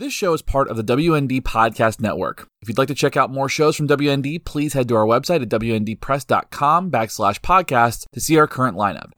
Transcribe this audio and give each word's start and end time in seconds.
This 0.00 0.14
show 0.14 0.32
is 0.32 0.40
part 0.40 0.70
of 0.70 0.78
the 0.78 0.82
WND 0.82 1.42
Podcast 1.42 2.00
Network. 2.00 2.48
If 2.62 2.70
you'd 2.70 2.78
like 2.78 2.88
to 2.88 2.94
check 2.94 3.18
out 3.18 3.30
more 3.30 3.50
shows 3.50 3.76
from 3.76 3.86
WND, 3.86 4.46
please 4.46 4.72
head 4.72 4.88
to 4.88 4.96
our 4.96 5.04
website 5.04 5.42
at 5.42 5.50
WNDpress.com 5.50 6.90
backslash 6.90 7.38
podcast 7.40 8.06
to 8.14 8.18
see 8.18 8.38
our 8.38 8.46
current 8.46 8.78
lineup. 8.78 9.10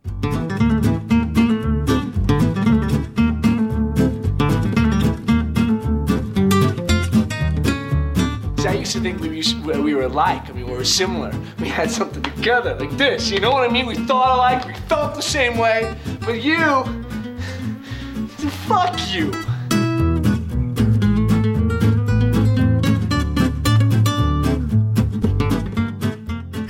See, 8.60 8.66
I 8.66 8.72
used 8.72 8.90
to 8.90 9.00
think 9.00 9.20
we, 9.20 9.28
used, 9.36 9.64
we 9.64 9.94
were 9.94 10.02
alike. 10.02 10.50
I 10.50 10.52
mean, 10.52 10.66
we 10.66 10.72
were 10.72 10.84
similar. 10.84 11.32
We 11.60 11.68
had 11.68 11.92
something 11.92 12.24
together, 12.24 12.74
like 12.74 12.90
this. 12.98 13.30
You 13.30 13.38
know 13.38 13.52
what 13.52 13.70
I 13.70 13.72
mean? 13.72 13.86
We 13.86 13.94
thought 13.94 14.34
alike, 14.34 14.66
we 14.66 14.74
felt 14.88 15.14
the 15.14 15.22
same 15.22 15.56
way. 15.58 15.96
But 16.22 16.42
you, 16.42 16.56
fuck 18.66 18.98
you. 19.14 19.32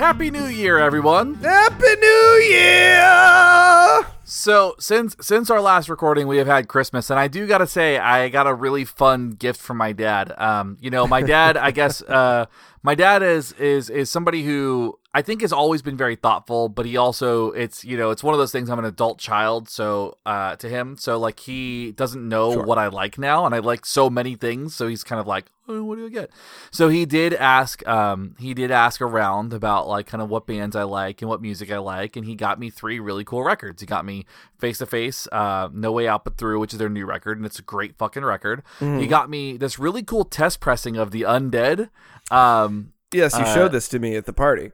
Happy 0.03 0.33
New 0.33 0.47
Year, 0.47 0.79
everyone! 0.79 1.35
Happy 1.35 1.95
New 2.01 2.41
Year! 2.51 4.05
So 4.25 4.75
since 4.81 5.15
since 5.21 5.49
our 5.49 5.61
last 5.61 5.89
recording, 5.89 6.27
we 6.27 6.39
have 6.39 6.49
had 6.49 6.67
Christmas, 6.67 7.09
and 7.09 7.21
I 7.21 7.29
do 7.29 7.47
gotta 7.47 7.69
say, 7.69 7.99
I 7.99 8.29
got 8.29 8.49
a 8.49 8.53
really 8.53 8.85
fun 8.85 9.31
gift 9.31 9.61
from 9.61 9.77
my 9.77 9.93
dad. 9.93 10.35
Um, 10.37 10.77
you 10.81 10.91
know, 10.91 11.07
my 11.07 11.23
dad, 11.23 11.57
I 11.57 11.71
guess, 11.71 12.03
uh, 12.09 12.47
my 12.83 12.97
dad 12.97 13.23
is 13.23 13.53
is 13.53 13.91
is 13.91 14.11
somebody 14.11 14.43
who 14.43 14.99
I 15.15 15.21
think 15.21 15.43
has 15.43 15.53
always 15.53 15.83
been 15.83 15.97
very 15.97 16.17
thoughtful, 16.17 16.71
but 16.71 16.87
he 16.87 16.97
also 16.97 17.51
it's 17.53 17.85
you 17.85 17.99
know 17.99 18.11
it's 18.11 18.23
one 18.23 18.33
of 18.33 18.39
those 18.39 18.51
things. 18.53 18.71
I'm 18.71 18.79
an 18.79 18.87
adult 18.87 19.19
child, 19.19 19.69
so 19.69 20.17
uh, 20.25 20.57
to 20.57 20.69
him, 20.69 20.97
so 20.97 21.19
like 21.19 21.41
he 21.41 21.93
doesn't 21.93 22.27
know 22.27 22.53
Sure. 22.55 22.63
what 22.65 22.79
I 22.79 22.89
like 22.89 23.19
now, 23.19 23.45
and 23.45 23.55
I 23.55 23.59
like 23.59 23.85
so 23.85 24.09
many 24.09 24.37
things, 24.37 24.75
so 24.75 24.87
he's 24.89 25.05
kind 25.05 25.21
of 25.21 25.27
like, 25.27 25.47
oh, 25.69 25.85
what 25.85 25.97
do 25.99 26.07
I 26.07 26.09
get? 26.09 26.31
So 26.71 26.89
he 26.89 27.05
did 27.05 27.35
ask, 27.35 27.87
um, 27.87 28.37
he 28.39 28.55
did 28.55 28.71
ask 28.71 29.03
around 29.03 29.53
about 29.53 29.87
like 29.87 30.07
kind 30.07 30.23
of 30.23 30.31
what 30.31 30.47
bands 30.47 30.75
I 30.75 30.85
like 30.85 31.21
and 31.21 31.29
what 31.29 31.43
music 31.43 31.71
I 31.71 31.77
like, 31.79 32.17
and 32.17 32.25
he 32.25 32.35
got 32.35 32.59
me 32.59 32.71
three 32.71 32.99
really 32.99 33.25
cool 33.25 33.43
records. 33.43 33.83
He 33.83 33.87
got 33.87 34.07
me 34.07 34.25
Face 34.59 34.79
to 34.79 34.87
Face, 34.87 35.29
uh, 35.31 35.69
No 35.75 35.93
Way 35.93 36.09
Out 36.09 36.25
But 36.25 36.39
Through, 36.39 36.59
which 36.61 36.73
is 36.73 36.79
their 36.79 36.89
new 36.89 37.05
record, 37.05 37.37
and 37.37 37.45
it's 37.45 37.59
a 37.59 37.63
great 37.63 37.99
fucking 37.99 38.25
record. 38.25 38.63
Mm-hmm. 38.81 39.01
He 39.01 39.07
got 39.09 39.29
me 39.29 39.59
this 39.59 39.79
really 39.79 40.03
cool 40.03 40.25
test 40.25 40.59
pressing 40.61 40.97
of 40.97 41.11
the 41.11 41.23
Undead. 41.23 41.91
Um, 42.31 42.95
Yes, 43.13 43.35
you 43.37 43.45
Uh, 43.45 43.55
showed 43.55 43.73
this 43.73 43.89
to 43.89 43.99
me 43.99 44.17
at 44.17 44.25
the 44.25 44.33
party. 44.33 44.73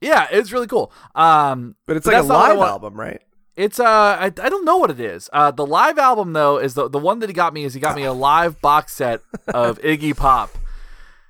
Yeah, 0.00 0.26
it's 0.30 0.52
really 0.52 0.66
cool. 0.66 0.92
Um, 1.14 1.74
But 1.86 1.96
it's 1.96 2.04
but 2.06 2.14
like 2.14 2.24
a 2.24 2.26
that's 2.26 2.28
not 2.28 2.38
what 2.38 2.50
I 2.50 2.60
live 2.60 2.68
album, 2.68 2.94
right? 3.00 3.22
It's 3.56 3.80
uh, 3.80 3.84
I, 3.84 4.26
I 4.26 4.30
don't 4.48 4.64
know 4.64 4.76
what 4.76 4.90
it 4.90 5.00
is. 5.00 5.28
Uh, 5.32 5.50
the 5.50 5.66
live 5.66 5.98
album 5.98 6.32
though 6.32 6.58
is 6.58 6.74
the 6.74 6.88
the 6.88 6.98
one 6.98 7.18
that 7.18 7.28
he 7.28 7.32
got 7.32 7.52
me 7.52 7.64
is 7.64 7.74
he 7.74 7.80
got 7.80 7.96
me 7.96 8.04
a 8.04 8.12
live 8.12 8.60
box 8.60 8.94
set 8.94 9.20
of 9.48 9.78
Iggy 9.82 10.16
Pop, 10.16 10.50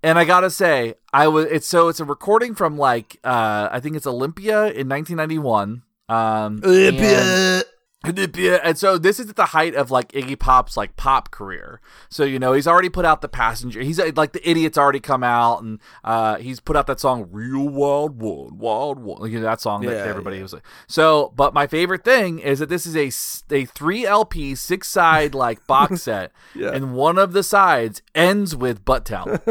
and 0.03 0.19
I 0.19 0.25
gotta 0.27 0.51
say 0.51 0.95
I 1.13 1.29
was 1.29 1.47
it's 1.47 1.67
so 1.67 1.89
it's 1.89 2.01
a 2.01 2.05
recording 2.05 2.55
from 2.55 2.77
like 2.77 3.19
uh 3.25 3.69
I 3.73 3.81
think 3.81 3.97
it's 3.97 4.07
Olympia 4.07 4.67
in 4.67 4.89
1991. 4.91 5.83
Um, 6.11 6.61
and- 6.99 7.65
And 8.05 8.79
so 8.79 8.97
this 8.97 9.19
is 9.19 9.29
at 9.29 9.37
the 9.37 9.47
height 9.47 9.75
of 9.75 9.91
like 9.91 10.13
Iggy 10.13 10.39
Pop's 10.39 10.77
like 10.77 10.95
pop 10.97 11.33
career. 11.33 11.81
So 12.09 12.23
you 12.25 12.39
know 12.39 12.53
he's 12.53 12.69
already 12.69 12.89
put 12.89 13.05
out 13.05 13.23
the 13.23 13.29
passenger. 13.29 13.81
He's 13.81 13.99
uh, 13.99 14.13
like 14.15 14.33
the 14.33 14.49
idiot's 14.49 14.79
already 14.79 15.01
come 15.01 15.25
out, 15.25 15.63
and 15.63 15.81
uh, 16.05 16.37
he's 16.37 16.61
put 16.61 16.77
out 16.77 16.87
that 16.87 17.01
song 17.01 17.29
"Real 17.33 17.69
Wild 17.69 18.21
One," 18.21 18.57
Wild 18.57 19.01
One. 19.01 19.29
You 19.31 19.41
know 19.41 19.47
that 19.47 19.61
song 19.61 19.83
that 19.83 19.93
Yeah, 19.93 20.05
everybody 20.11 20.37
yeah. 20.37 20.43
was 20.43 20.53
like. 20.53 20.63
So, 20.87 21.33
but 21.37 21.53
my 21.53 21.67
favorite 21.67 22.05
thing 22.05 22.39
is 22.39 22.61
that 22.61 22.69
this 22.69 22.87
is 22.87 22.97
a 22.97 23.11
a 23.55 23.65
three 23.65 24.07
LP 24.07 24.55
six 24.55 24.89
side 24.89 25.35
like 25.35 25.67
box 25.67 26.03
set, 26.09 26.31
and 26.55 26.95
one 26.95 27.19
of 27.19 27.33
the 27.33 27.43
sides 27.43 28.01
ends 28.15 28.55
with 28.55 28.85
Butt 28.85 29.05
Town. 29.07 29.41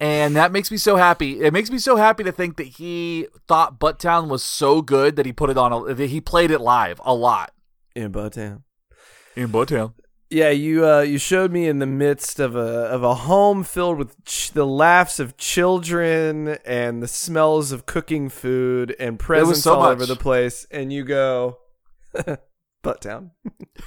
And 0.00 0.36
that 0.36 0.52
makes 0.52 0.70
me 0.70 0.76
so 0.76 0.96
happy. 0.96 1.40
It 1.40 1.52
makes 1.52 1.70
me 1.70 1.78
so 1.78 1.96
happy 1.96 2.22
to 2.24 2.32
think 2.32 2.56
that 2.58 2.66
he 2.66 3.26
thought 3.48 3.78
Butttown 3.80 4.28
was 4.28 4.44
so 4.44 4.82
good 4.82 5.16
that 5.16 5.24
he 5.26 5.32
put 5.32 5.48
it 5.50 5.56
on. 5.56 5.72
A, 5.72 5.94
that 5.94 6.10
he 6.10 6.20
played 6.20 6.50
it 6.50 6.60
live 6.60 7.00
a 7.04 7.14
lot 7.14 7.52
In 7.94 8.12
Bowtown. 8.12 8.62
in 9.34 9.48
Butttown. 9.48 9.94
Yeah, 10.28 10.50
you 10.50 10.84
uh, 10.84 11.02
you 11.02 11.18
showed 11.18 11.52
me 11.52 11.68
in 11.68 11.78
the 11.78 11.86
midst 11.86 12.40
of 12.40 12.56
a 12.56 12.58
of 12.88 13.04
a 13.04 13.14
home 13.14 13.62
filled 13.62 13.96
with 13.96 14.24
ch- 14.24 14.50
the 14.50 14.66
laughs 14.66 15.20
of 15.20 15.36
children 15.36 16.58
and 16.66 17.00
the 17.00 17.06
smells 17.06 17.70
of 17.70 17.86
cooking 17.86 18.28
food 18.28 18.96
and 18.98 19.20
presents 19.20 19.62
so 19.62 19.74
all 19.74 19.82
much. 19.82 19.92
over 19.92 20.04
the 20.04 20.16
place, 20.16 20.66
and 20.72 20.92
you 20.92 21.04
go, 21.04 21.58
Butttown. 22.86 23.30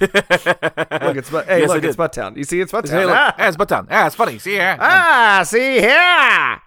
Look, 0.00 1.16
it's 1.16 1.30
but 1.30 1.46
hey, 1.46 1.60
Yes, 1.60 1.70
I 1.70 1.74
look, 1.74 1.84
it's 1.84 1.96
did. 1.96 2.02
Butttown. 2.02 2.36
You 2.36 2.44
see, 2.44 2.60
it's 2.60 2.72
Butttown. 2.72 2.90
Hey, 2.90 3.04
look, 3.04 3.14
ah, 3.16 3.34
yeah, 3.38 3.48
it's 3.48 3.56
Butttown. 3.56 3.90
Yeah, 3.90 4.06
it's 4.06 4.14
funny. 4.16 4.38
See, 4.38 4.56
yeah. 4.56 4.76
ah, 4.80 5.42
see 5.44 5.80
here. 5.80 6.60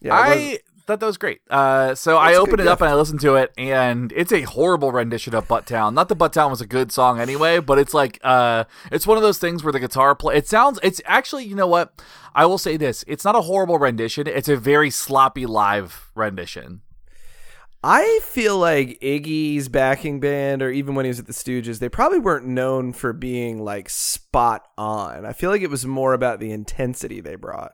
Yeah, 0.00 0.12
I 0.12 0.58
thought 0.86 1.00
that 1.00 1.06
was 1.06 1.16
great. 1.18 1.40
Uh, 1.50 1.94
so 1.94 2.16
I 2.16 2.28
That's 2.28 2.38
a 2.38 2.40
opened 2.42 2.60
it 2.60 2.68
up 2.68 2.80
and 2.80 2.88
I 2.90 2.94
listened 2.94 3.20
to 3.20 3.34
it, 3.36 3.52
and 3.58 4.12
it's 4.14 4.32
a 4.32 4.42
horrible 4.42 4.92
rendition 4.92 5.34
of 5.34 5.48
Butttown. 5.48 5.94
Not 5.94 6.08
that 6.08 6.18
Butttown 6.18 6.50
was 6.50 6.60
a 6.60 6.66
good 6.66 6.92
song 6.92 7.20
anyway, 7.20 7.58
but 7.60 7.78
it's 7.78 7.94
like 7.94 8.20
uh, 8.22 8.64
it's 8.92 9.06
one 9.06 9.16
of 9.16 9.22
those 9.22 9.38
things 9.38 9.64
where 9.64 9.72
the 9.72 9.80
guitar 9.80 10.14
play. 10.14 10.36
It 10.36 10.46
sounds. 10.46 10.78
It's 10.82 11.00
actually, 11.04 11.44
you 11.44 11.54
know 11.54 11.66
what? 11.66 11.92
I 12.34 12.46
will 12.46 12.58
say 12.58 12.76
this: 12.76 13.04
it's 13.08 13.24
not 13.24 13.34
a 13.34 13.42
horrible 13.42 13.78
rendition. 13.78 14.26
It's 14.26 14.48
a 14.48 14.56
very 14.56 14.90
sloppy 14.90 15.46
live 15.46 16.10
rendition. 16.14 16.82
I 17.84 18.20
feel 18.24 18.58
like 18.58 18.98
Iggy's 19.00 19.68
backing 19.68 20.18
band, 20.18 20.62
or 20.62 20.70
even 20.70 20.94
when 20.94 21.04
he 21.04 21.08
was 21.08 21.20
at 21.20 21.26
the 21.26 21.32
Stooges, 21.32 21.78
they 21.78 21.88
probably 21.88 22.18
weren't 22.18 22.46
known 22.46 22.92
for 22.92 23.12
being 23.12 23.62
like 23.62 23.88
spot 23.88 24.66
on. 24.76 25.24
I 25.24 25.32
feel 25.32 25.50
like 25.50 25.62
it 25.62 25.70
was 25.70 25.86
more 25.86 26.12
about 26.12 26.40
the 26.40 26.50
intensity 26.50 27.20
they 27.20 27.36
brought. 27.36 27.72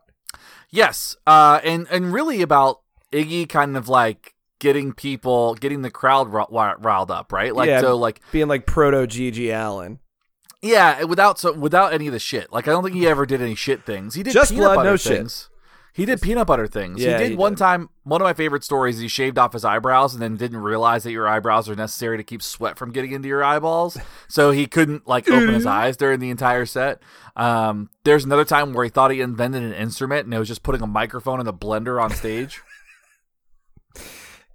Yes, 0.70 1.16
uh, 1.26 1.60
and 1.64 1.86
and 1.90 2.12
really 2.12 2.42
about 2.42 2.80
Iggy 3.12 3.48
kind 3.48 3.76
of 3.76 3.88
like 3.88 4.34
getting 4.58 4.92
people, 4.92 5.54
getting 5.54 5.82
the 5.82 5.90
crowd 5.90 6.28
riled 6.32 7.10
up, 7.10 7.32
right? 7.32 7.54
Like 7.54 7.68
Yeah. 7.68 7.80
so, 7.80 7.96
like 7.96 8.20
Being 8.32 8.48
like 8.48 8.66
proto 8.66 9.06
GG 9.06 9.50
Allin. 9.50 9.98
yeah, 10.62 11.02
without 11.04 11.38
so 11.38 11.52
without 11.52 11.92
any 11.92 12.06
of 12.06 12.12
the 12.12 12.18
shit. 12.18 12.52
Like 12.52 12.68
I 12.68 12.70
don't 12.70 12.84
think 12.84 12.96
he 12.96 13.06
ever 13.06 13.26
did 13.26 13.42
any 13.42 13.54
shit 13.54 13.84
things. 13.84 14.14
He 14.14 14.22
did 14.22 14.32
Just 14.32 14.54
blood, 14.54 14.84
no 14.84 14.96
shit. 14.96 15.48
He 15.94 16.06
did 16.06 16.22
peanut 16.22 16.46
butter 16.46 16.66
things. 16.66 17.02
Yeah, 17.02 17.18
he 17.18 17.24
did 17.24 17.30
he 17.32 17.36
one 17.36 17.52
did. 17.52 17.58
time. 17.58 17.90
One 18.04 18.20
of 18.20 18.24
my 18.24 18.32
favorite 18.32 18.64
stories. 18.64 18.98
He 18.98 19.08
shaved 19.08 19.38
off 19.38 19.52
his 19.52 19.64
eyebrows 19.64 20.14
and 20.14 20.22
then 20.22 20.36
didn't 20.36 20.58
realize 20.58 21.04
that 21.04 21.12
your 21.12 21.28
eyebrows 21.28 21.68
are 21.68 21.74
necessary 21.76 22.16
to 22.16 22.24
keep 22.24 22.42
sweat 22.42 22.78
from 22.78 22.92
getting 22.92 23.12
into 23.12 23.28
your 23.28 23.44
eyeballs. 23.44 23.98
So 24.28 24.50
he 24.50 24.66
couldn't 24.66 25.06
like 25.06 25.28
open 25.28 25.52
his 25.52 25.66
eyes 25.66 25.98
during 25.98 26.18
the 26.18 26.30
entire 26.30 26.64
set. 26.64 27.02
Um, 27.36 27.90
there's 28.04 28.24
another 28.24 28.46
time 28.46 28.72
where 28.72 28.82
he 28.84 28.88
thought 28.88 29.10
he 29.10 29.20
invented 29.20 29.62
an 29.62 29.74
instrument 29.74 30.24
and 30.24 30.32
it 30.32 30.38
was 30.38 30.48
just 30.48 30.62
putting 30.62 30.80
a 30.80 30.86
microphone 30.86 31.38
in 31.38 31.46
a 31.46 31.52
blender 31.52 32.02
on 32.02 32.10
stage. 32.12 32.62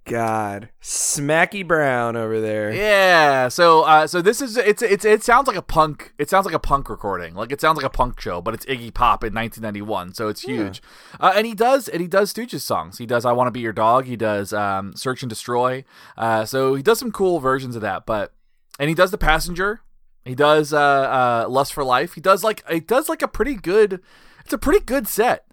God, 0.08 0.70
Smacky 0.82 1.66
Brown 1.66 2.16
over 2.16 2.40
there. 2.40 2.72
Yeah. 2.72 3.48
So 3.48 3.82
uh 3.82 4.06
so 4.06 4.22
this 4.22 4.40
is 4.40 4.56
it's 4.56 4.82
it's 4.82 5.04
it 5.04 5.22
sounds 5.22 5.46
like 5.46 5.56
a 5.56 5.62
punk 5.62 6.14
it 6.18 6.30
sounds 6.30 6.46
like 6.46 6.54
a 6.54 6.58
punk 6.58 6.88
recording. 6.88 7.34
Like 7.34 7.52
it 7.52 7.60
sounds 7.60 7.76
like 7.76 7.86
a 7.86 7.90
punk 7.90 8.20
show, 8.20 8.40
but 8.40 8.54
it's 8.54 8.64
Iggy 8.66 8.92
Pop 8.92 9.22
in 9.22 9.34
1991, 9.34 10.14
so 10.14 10.28
it's 10.28 10.42
huge. 10.42 10.82
Uh, 11.20 11.32
and 11.36 11.46
he 11.46 11.54
does 11.54 11.88
and 11.88 12.00
he 12.00 12.08
does 12.08 12.32
Stooges 12.32 12.60
songs. 12.60 12.98
He 12.98 13.06
does 13.06 13.24
I 13.24 13.32
Want 13.32 13.48
to 13.48 13.52
Be 13.52 13.60
Your 13.60 13.72
Dog, 13.72 14.06
he 14.06 14.16
does 14.16 14.52
um 14.52 14.96
Search 14.96 15.22
and 15.22 15.30
Destroy. 15.30 15.84
Uh 16.16 16.44
so 16.44 16.74
he 16.74 16.82
does 16.82 16.98
some 16.98 17.12
cool 17.12 17.38
versions 17.38 17.76
of 17.76 17.82
that, 17.82 18.06
but 18.06 18.32
and 18.78 18.88
he 18.88 18.94
does 18.94 19.10
The 19.10 19.18
Passenger. 19.18 19.82
He 20.24 20.34
does 20.34 20.72
uh 20.72 20.78
uh 20.78 21.46
Lust 21.48 21.72
for 21.72 21.84
Life. 21.84 22.14
He 22.14 22.20
does 22.20 22.42
like 22.42 22.64
it 22.68 22.88
does 22.88 23.08
like 23.08 23.22
a 23.22 23.28
pretty 23.28 23.54
good 23.54 24.00
it's 24.44 24.52
a 24.52 24.58
pretty 24.58 24.84
good 24.84 25.06
set. 25.06 25.44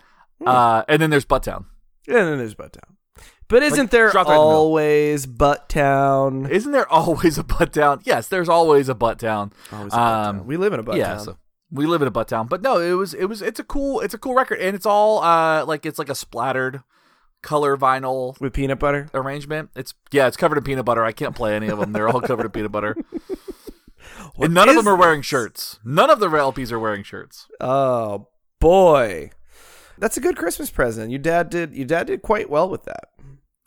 Uh 0.45 0.83
and 0.87 1.01
then 1.01 1.09
there's 1.09 1.25
Butttown. 1.25 1.65
And 2.07 2.15
then 2.15 2.37
there's 2.37 2.55
Butttown. 2.55 2.94
But 3.47 3.63
isn't 3.63 3.91
there 3.91 4.07
always 4.07 4.15
that 4.15 4.21
in 4.21 4.25
the 4.25 4.31
middle. 4.31 4.51
always 4.51 5.27
Isn't 6.49 6.71
there 6.71 6.91
always 6.91 7.37
a 7.37 7.43
butt 7.43 7.73
town? 7.73 8.01
Yes, 8.03 8.27
there's 8.27 8.49
always 8.49 8.89
a 8.89 8.95
Butttown. 8.95 9.51
Always 9.71 9.93
a 9.93 9.97
Butttown. 9.97 10.25
Um, 10.39 10.47
we 10.47 10.57
live 10.57 10.73
in 10.73 10.79
a 10.79 10.83
Butttown. 10.83 10.97
Yeah, 10.97 11.17
so 11.17 11.37
we 11.71 11.85
live 11.85 12.01
in 12.01 12.07
a 12.07 12.11
butt 12.11 12.27
town, 12.27 12.47
but 12.47 12.61
no, 12.61 12.79
it 12.79 12.93
was 12.93 13.13
it 13.13 13.25
was 13.25 13.41
it's 13.41 13.59
a 13.59 13.63
cool 13.63 13.99
it's 13.99 14.13
a 14.13 14.17
cool 14.17 14.33
record, 14.33 14.59
and 14.59 14.75
it's 14.75 14.85
all 14.85 15.21
uh 15.23 15.65
like 15.65 15.85
it's 15.85 15.99
like 15.99 16.09
a 16.09 16.15
splattered 16.15 16.83
color 17.41 17.75
vinyl 17.77 18.39
with 18.39 18.53
peanut 18.53 18.79
butter. 18.79 19.09
arrangement. 19.13 19.69
It's 19.75 19.93
yeah, 20.11 20.27
it's 20.27 20.37
covered 20.37 20.57
in 20.57 20.63
peanut 20.63 20.85
butter. 20.85 21.03
I 21.03 21.11
can't 21.11 21.35
play 21.35 21.55
any 21.55 21.67
of 21.67 21.79
them; 21.79 21.91
they're 21.91 22.07
all 22.07 22.21
covered 22.21 22.45
in 22.45 22.51
peanut 22.51 22.71
butter, 22.71 22.95
What 24.35 24.45
and 24.45 24.53
none 24.53 24.69
of 24.69 24.75
them 24.75 24.87
are 24.87 24.95
wearing 24.95 25.19
this? 25.19 25.27
shirts. 25.27 25.79
None 25.83 26.09
of 26.09 26.19
the 26.19 26.27
LPs 26.27 26.71
are 26.71 26.79
wearing 26.79 27.03
shirts. 27.03 27.47
Oh 27.59 28.29
boy, 28.59 29.31
that's 29.97 30.17
a 30.17 30.21
good 30.21 30.37
Christmas 30.37 30.69
present. 30.69 31.09
Your 31.11 31.19
dad 31.19 31.49
did. 31.49 31.73
Your 31.75 31.87
dad 31.87 32.07
did 32.07 32.21
quite 32.21 32.49
well 32.49 32.69
with 32.69 32.83
that. 32.83 33.09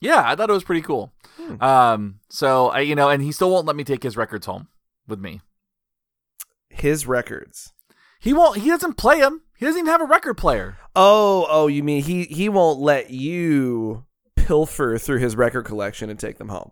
Yeah, 0.01 0.23
I 0.25 0.35
thought 0.37 0.51
it 0.51 0.53
was 0.53 0.65
pretty 0.65 0.83
cool. 0.83 1.13
Hmm. 1.37 1.63
Um, 1.63 2.21
so 2.29 2.69
I 2.69 2.81
you 2.81 2.95
know, 2.95 3.09
and 3.09 3.23
he 3.23 3.33
still 3.33 3.51
won't 3.51 3.67
let 3.67 3.77
me 3.77 3.85
take 3.85 4.03
his 4.03 4.17
records 4.17 4.47
home 4.47 4.69
with 5.07 5.19
me. 5.21 5.41
His 6.71 7.07
records. 7.07 7.73
He 8.21 8.33
won't. 8.33 8.59
He 8.59 8.69
doesn't 8.69 8.97
play 8.97 9.21
them. 9.21 9.43
He 9.57 9.65
doesn't 9.67 9.81
even 9.81 9.91
have 9.91 10.01
a 10.01 10.05
record 10.07 10.35
player. 10.35 10.77
Oh, 10.95 11.47
oh, 11.49 11.67
you 11.67 11.83
mean 11.83 12.03
he 12.03 12.25
he 12.25 12.49
won't 12.49 12.79
let 12.81 13.11
you 13.11 14.05
pilfer 14.37 14.99
through 14.99 15.19
his 15.19 15.37
record 15.37 15.65
collection 15.65 16.11
and 16.11 16.19
take 16.19 16.39
them 16.39 16.49
home? 16.49 16.71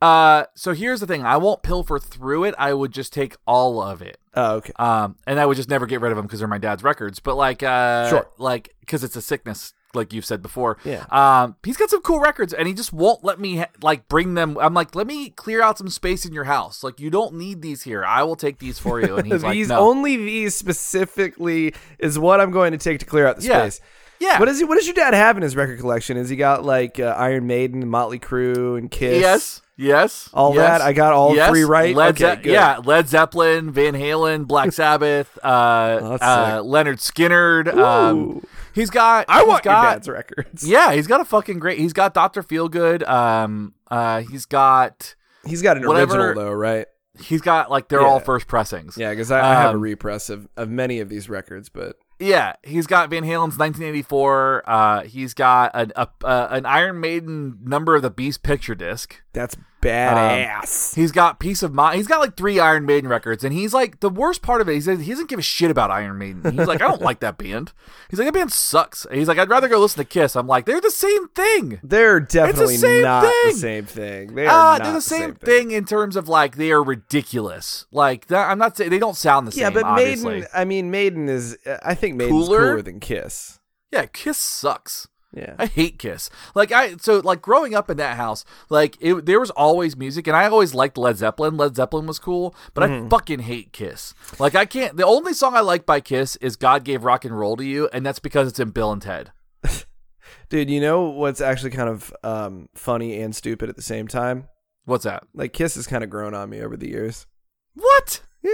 Uh, 0.00 0.44
so 0.54 0.72
here's 0.74 1.00
the 1.00 1.06
thing: 1.06 1.24
I 1.24 1.36
won't 1.36 1.62
pilfer 1.62 1.98
through 1.98 2.44
it. 2.44 2.54
I 2.58 2.74
would 2.74 2.92
just 2.92 3.12
take 3.12 3.36
all 3.46 3.80
of 3.80 4.02
it. 4.02 4.18
Oh, 4.34 4.56
okay. 4.56 4.72
Um, 4.78 5.16
and 5.26 5.38
I 5.38 5.46
would 5.46 5.56
just 5.56 5.68
never 5.68 5.86
get 5.86 6.00
rid 6.00 6.10
of 6.10 6.16
them 6.16 6.26
because 6.26 6.40
they're 6.40 6.48
my 6.48 6.58
dad's 6.58 6.82
records. 6.82 7.20
But 7.20 7.36
like, 7.36 7.62
uh, 7.62 8.08
Sure. 8.08 8.26
like 8.38 8.74
because 8.80 9.04
it's 9.04 9.14
a 9.16 9.22
sickness, 9.22 9.72
like 9.94 10.12
you've 10.12 10.24
said 10.24 10.42
before. 10.42 10.78
Yeah. 10.84 11.04
Um, 11.10 11.56
he's 11.64 11.76
got 11.76 11.90
some 11.90 12.02
cool 12.02 12.20
records, 12.20 12.52
and 12.52 12.66
he 12.68 12.74
just 12.74 12.92
won't 12.92 13.22
let 13.24 13.38
me 13.38 13.58
ha- 13.58 13.66
like 13.82 14.08
bring 14.08 14.34
them. 14.34 14.56
I'm 14.58 14.74
like, 14.74 14.94
let 14.94 15.06
me 15.06 15.30
clear 15.30 15.62
out 15.62 15.78
some 15.78 15.88
space 15.88 16.24
in 16.24 16.32
your 16.32 16.44
house. 16.44 16.82
Like, 16.82 16.98
you 17.00 17.10
don't 17.10 17.34
need 17.34 17.62
these 17.62 17.82
here. 17.82 18.04
I 18.04 18.22
will 18.22 18.36
take 18.36 18.58
these 18.58 18.78
for 18.78 19.00
you. 19.00 19.16
And 19.16 19.26
he's 19.30 19.42
like, 19.44 19.58
no. 19.68 19.78
only 19.78 20.16
these 20.16 20.54
specifically 20.54 21.74
is 21.98 22.18
what 22.18 22.40
I'm 22.40 22.50
going 22.50 22.72
to 22.72 22.78
take 22.78 23.00
to 23.00 23.06
clear 23.06 23.26
out 23.26 23.36
the 23.38 23.46
Yeah. 23.46 23.62
space. 23.68 23.80
yeah. 24.20 24.38
What 24.38 24.46
does 24.46 24.58
he? 24.58 24.64
What 24.64 24.76
does 24.76 24.86
your 24.86 24.94
dad 24.94 25.14
have 25.14 25.36
in 25.36 25.42
his 25.42 25.56
record 25.56 25.78
collection? 25.80 26.16
Is 26.16 26.28
he 26.28 26.36
got 26.36 26.64
like 26.64 26.98
uh, 27.00 27.14
Iron 27.18 27.46
Maiden, 27.46 27.88
Motley 27.88 28.18
Crue, 28.18 28.78
and 28.78 28.90
Kiss? 28.90 29.20
Yes. 29.20 29.62
Yes. 29.78 30.28
All 30.34 30.54
yes, 30.54 30.78
that? 30.78 30.80
I 30.82 30.92
got 30.92 31.12
all 31.12 31.34
yes. 31.34 31.48
three 31.48 31.64
right? 31.64 31.96
Led 31.96 32.20
Okay, 32.22 32.42
Ze- 32.44 32.52
yeah, 32.52 32.78
Led 32.84 33.08
Zeppelin, 33.08 33.72
Van 33.72 33.94
Halen, 33.94 34.46
Black 34.46 34.70
Sabbath, 34.72 35.36
uh, 35.42 35.98
Oh, 36.00 36.14
uh. 36.20 36.62
Lynyrd 36.62 36.98
Skynyrd. 37.00 37.74
Um. 37.76 38.42
He's 38.74 38.90
got. 38.90 39.26
I 39.28 39.40
he's 39.40 39.48
want 39.48 39.62
got, 39.64 39.82
your 39.82 39.92
dad's 39.92 40.08
records. 40.08 40.66
Yeah, 40.68 40.92
he's 40.92 41.06
got 41.06 41.20
a 41.20 41.24
fucking 41.24 41.58
great. 41.58 41.78
He's 41.78 41.92
got 41.92 42.14
Doctor 42.14 42.42
Feelgood. 42.42 43.06
Um, 43.08 43.74
uh, 43.90 44.22
he's 44.22 44.46
got. 44.46 45.14
He's 45.46 45.62
got 45.62 45.76
an 45.76 45.86
Whatever- 45.86 46.28
original 46.28 46.44
though, 46.46 46.52
right? 46.52 46.86
He's 47.20 47.40
got 47.42 47.70
like 47.70 47.88
they're 47.88 48.00
Yeah. 48.00 48.06
all 48.06 48.20
first 48.20 48.46
pressings. 48.46 48.96
Yeah, 48.96 49.10
because 49.10 49.30
I, 49.30 49.40
I 49.40 49.54
have 49.54 49.72
a 49.72 49.74
Um, 49.74 49.80
repress 49.82 50.30
of, 50.30 50.48
of 50.56 50.70
many 50.70 50.98
of 51.00 51.08
these 51.10 51.28
records, 51.28 51.68
but 51.68 51.96
Yeah, 52.18 52.54
he's 52.62 52.86
got 52.86 53.10
Van 53.10 53.22
Halen's 53.24 53.58
1984. 53.58 54.62
Uh, 54.66 55.02
he's 55.02 55.34
got 55.34 55.70
an 55.74 55.92
a, 55.94 56.08
uh, 56.24 56.48
an 56.50 56.64
Iron 56.64 57.00
Maiden 57.00 57.58
Number 57.62 57.96
of 57.96 58.02
the 58.02 58.10
Beast 58.10 58.42
picture 58.42 58.74
disc. 58.74 59.20
that's 59.34 59.56
badass. 59.82 60.94
He's 60.94 61.12
got 61.12 61.38
Piece 61.38 61.62
of 61.62 61.74
Mind. 61.74 61.96
He's 61.96 62.06
got 62.06 62.20
like 62.20 62.36
three 62.36 62.58
Iron 62.58 62.86
Maiden 62.86 63.08
records, 63.10 63.44
and 63.44 63.52
he's 63.52 63.74
like 63.74 64.00
the 64.00 64.08
worst 64.08 64.42
part 64.42 64.60
of 64.60 64.68
it. 64.68 64.74
He 64.74 64.80
says 64.80 65.00
he 65.00 65.10
doesn't 65.10 65.28
give 65.28 65.38
a 65.38 65.42
shit 65.42 65.70
about 65.70 65.90
Iron 65.90 66.18
Maiden. 66.18 66.42
He's 66.56 66.66
like, 66.66 66.80
I 66.80 66.88
don't 66.88 67.02
like 67.02 67.20
that 67.20 67.38
band. 67.38 67.72
He's 68.08 68.18
like, 68.18 68.26
that 68.28 68.34
band 68.34 68.52
sucks. 68.52 69.06
He's 69.12 69.28
like, 69.28 69.38
I'd 69.38 69.48
rather 69.50 69.68
go 69.68 69.78
listen 69.80 69.98
to 69.98 70.08
Kiss. 70.08 70.36
I'm 70.36 70.46
like, 70.46 70.64
they're 70.66 70.80
the 70.80 70.90
same 70.90 71.28
thing. 71.28 71.80
they're 71.82 72.20
definitely 72.20 72.76
same 72.76 73.02
not 73.02 73.32
the 73.46 73.52
same 73.52 73.84
thing. 73.84 74.34
They 74.34 74.46
are 74.46 74.74
Uh, 74.74 74.78
they're 74.78 74.92
the 74.92 75.00
same, 75.00 75.34
thing. 75.34 75.70
in 75.70 75.84
terms 75.84 76.16
of 76.16 76.28
like 76.28 76.56
they 76.56 76.72
are 76.72 76.82
ridiculous. 76.82 77.86
Like 77.92 78.26
that, 78.28 78.50
I'm 78.50 78.58
not 78.58 78.76
saying 78.76 78.90
they 78.90 78.98
don't 78.98 79.16
sound 79.16 79.46
the 79.46 79.50
Yeah, 79.56 79.68
same. 79.68 79.76
Yeah, 79.76 79.82
but 79.82 79.84
obviously. 79.88 80.32
Maiden. 80.34 80.48
I 80.54 80.64
mean, 80.64 80.90
Maiden 80.90 81.28
is. 81.28 81.56
uh, 81.66 81.78
I 81.82 81.94
think 81.94 82.16
Maiden's 82.16 82.46
Cooler? 82.46 82.58
cooler 82.60 82.82
than 82.82 83.00
Kiss. 83.00 83.58
yeah, 83.92 84.06
Kiss 84.06 84.38
sucks. 84.38 85.08
Yeah. 85.34 85.54
I 85.58 85.64
hate 85.66 85.98
Kiss. 85.98 86.28
Like 86.54 86.72
I 86.72 86.96
so 86.96 87.20
like 87.20 87.40
growing 87.40 87.74
up 87.74 87.88
in 87.88 87.96
that 87.96 88.16
house, 88.18 88.44
like 88.68 88.96
it, 89.00 89.24
there 89.24 89.40
was 89.40 89.50
always 89.50 89.96
music, 89.96 90.26
and 90.26 90.36
I 90.36 90.46
always 90.46 90.74
liked 90.74 90.98
Led 90.98 91.16
Zeppelin. 91.16 91.56
Led 91.56 91.74
Zeppelin 91.76 92.06
was 92.06 92.18
cool, 92.18 92.54
but 92.74 92.82
Mm-hmm. 92.88 93.06
I 93.06 93.08
fucking 93.08 93.38
hate 93.40 93.72
Kiss. 93.72 94.12
Like 94.38 94.54
I 94.54 94.66
can't. 94.66 94.96
The 94.96 95.06
only 95.06 95.32
song 95.32 95.54
I 95.54 95.60
like 95.60 95.86
by 95.86 96.00
Kiss 96.00 96.36
is 96.36 96.56
"God 96.56 96.84
Gave 96.84 97.04
Rock 97.04 97.24
and 97.24 97.38
Roll 97.38 97.56
to 97.56 97.64
You," 97.64 97.88
and 97.92 98.04
that's 98.04 98.18
because 98.18 98.46
it's 98.48 98.60
in 98.60 98.70
Bill 98.70 98.92
and 98.92 99.00
Ted. 99.00 99.32
Dude, 100.50 100.68
you 100.68 100.80
know 100.80 101.04
what's 101.08 101.40
actually 101.40 101.70
kind 101.70 101.88
of 101.88 102.12
um, 102.22 102.68
funny 102.74 103.20
and 103.22 103.34
stupid 103.34 103.70
at 103.70 103.76
the 103.76 103.82
same 103.82 104.06
time? 104.08 104.48
What's 104.84 105.04
that? 105.04 105.24
Like 105.32 105.52
Kiss 105.54 105.76
has 105.76 105.86
kind 105.86 106.04
of 106.04 106.10
grown 106.10 106.34
on 106.34 106.50
me 106.50 106.60
over 106.60 106.76
the 106.76 106.90
years. 106.90 107.26
What? 107.74 108.20
Yeah. 108.42 108.50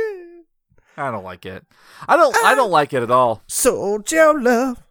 I 0.97 1.11
don't 1.11 1.25
like 1.25 1.47
it. 1.47 1.65
I 2.09 2.17
don't. 2.17 2.37
I 2.45 2.55
don't 2.55 2.71
like 2.71 2.93
it 2.93 3.03
at 3.03 3.11
all. 3.11 3.43
Sold 3.49 4.11
your 4.13 4.41
love, 4.41 4.83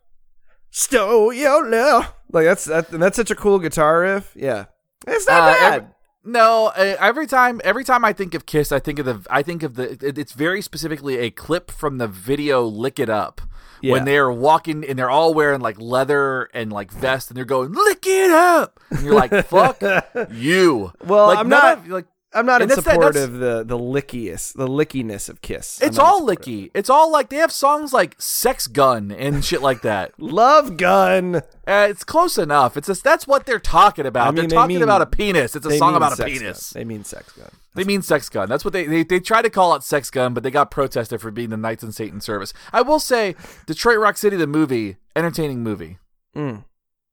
stole 0.71 1.33
your 1.33 1.69
love. 1.69 2.13
Like 2.31 2.45
that's 2.45 2.65
that, 2.65 2.91
and 2.91 3.01
that's 3.01 3.15
such 3.15 3.31
a 3.31 3.35
cool 3.35 3.59
guitar 3.59 4.01
riff. 4.01 4.33
Yeah, 4.35 4.65
it's 5.07 5.27
not 5.27 5.41
Uh, 5.41 5.45
bad. 5.53 5.73
every- 5.73 5.87
no, 6.25 6.67
uh, 6.75 6.95
every 6.99 7.25
time 7.27 7.61
every 7.63 7.85
time 7.85 8.03
I 8.03 8.11
think 8.11 8.33
of 8.33 8.45
Kiss, 8.45 8.71
I 8.71 8.79
think 8.79 8.99
of 8.99 9.05
the 9.05 9.25
I 9.29 9.41
think 9.43 9.63
of 9.63 9.75
the 9.75 9.91
it- 10.05 10.17
it's 10.17 10.33
very 10.33 10.61
specifically 10.61 11.17
a 11.19 11.29
clip 11.31 11.71
from 11.71 11.99
the 11.99 12.07
video 12.07 12.63
"Lick 12.65 12.99
It 12.99 13.09
Up" 13.09 13.39
Yeah. 13.81 13.93
when 13.93 14.03
they're 14.05 14.29
walking 14.31 14.83
and 14.83 14.99
they're 14.99 15.09
all 15.09 15.33
wearing 15.33 15.61
like 15.61 15.79
leather 15.79 16.49
and 16.53 16.71
like 16.73 16.91
vest 16.91 17.29
and 17.29 17.37
they're 17.37 17.45
going 17.45 17.71
"Lick 17.71 18.05
it 18.05 18.29
up," 18.31 18.79
and 18.89 19.03
you're 19.05 19.13
like, 19.15 19.45
"Fuck 19.47 19.81
you." 20.31 20.91
Well, 21.05 21.27
like, 21.27 21.37
I'm 21.39 21.47
not- 21.49 21.77
of- 21.77 21.87
like. 21.87 22.05
I'm 22.33 22.45
not 22.45 22.57
in 22.57 22.63
and 22.63 22.71
that's 22.71 22.83
that- 22.83 22.91
support 22.93 23.13
that's- 23.13 23.23
of 23.29 23.39
the 23.39 23.63
the 23.65 23.77
lickiest, 23.79 24.53
the 24.55 24.67
lickiness 24.67 25.29
of 25.29 25.41
Kiss. 25.41 25.79
I'm 25.81 25.87
It's 25.87 25.97
all 25.97 26.19
support 26.19 26.39
of 26.39 26.47
it. 26.47 26.51
licky. 26.67 26.71
It's 26.73 26.89
all 26.89 27.09
like 27.11 27.29
they 27.29 27.37
have 27.37 27.51
songs 27.53 27.93
like 27.93 28.15
"Sex 28.21 28.67
Gun" 28.67 29.11
and 29.11 29.43
shit 29.45 29.61
like 29.61 29.81
that. 29.83 30.11
Love 30.19 30.75
gun. 30.77 31.35
Uh, 31.65 31.87
it's 31.89 32.03
close 32.03 32.37
enough. 32.37 32.75
It's 32.75 32.87
just 32.87 33.03
that's 33.03 33.25
what 33.27 33.45
they're 33.45 33.59
talking 33.59 34.05
about. 34.05 34.27
I 34.27 34.31
mean, 34.31 34.35
they're 34.35 34.47
they 34.49 34.55
talking 34.55 34.75
mean- 34.75 34.83
about 34.83 35.01
a 35.01 35.05
penis. 35.05 35.55
It's 35.55 35.65
a 35.65 35.77
song 35.77 35.95
about 35.95 36.19
a 36.19 36.23
penis. 36.25 36.73
Gun. 36.73 36.81
They 36.81 36.85
mean 36.85 37.03
sex 37.05 37.31
gun. 37.31 37.49
They 37.75 37.83
mean 37.85 38.01
sex 38.01 38.27
gun. 38.27 38.49
That's 38.49 38.65
what 38.65 38.73
they, 38.73 38.85
they 38.87 39.03
they 39.03 39.19
try 39.19 39.41
to 39.41 39.49
call 39.49 39.73
it 39.75 39.83
sex 39.83 40.09
gun, 40.09 40.33
but 40.33 40.43
they 40.43 40.51
got 40.51 40.69
protested 40.71 41.21
for 41.21 41.31
being 41.31 41.49
the 41.49 41.57
Knights 41.57 41.83
and 41.83 41.93
Satan 41.95 42.19
service. 42.21 42.51
I 42.73 42.81
will 42.81 42.99
say, 42.99 43.35
Detroit 43.67 43.99
Rock 43.99 44.17
City, 44.17 44.35
the 44.35 44.47
movie, 44.47 44.97
entertaining 45.15 45.61
movie. 45.63 45.97
Mm. 46.35 46.65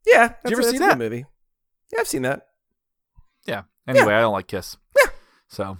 Yeah, 0.06 0.28
that's 0.42 0.50
you 0.50 0.56
ever 0.56 0.62
see 0.62 0.78
that's 0.78 0.92
that? 0.92 0.98
movie? 0.98 1.24
Yeah, 1.92 2.00
I've 2.00 2.08
seen 2.08 2.22
that. 2.22 2.46
Yeah. 3.46 3.62
Anyway, 3.86 4.14
I 4.14 4.20
don't 4.20 4.32
like 4.32 4.46
Kiss. 4.46 4.78
Yeah. 4.96 5.10
So 5.48 5.78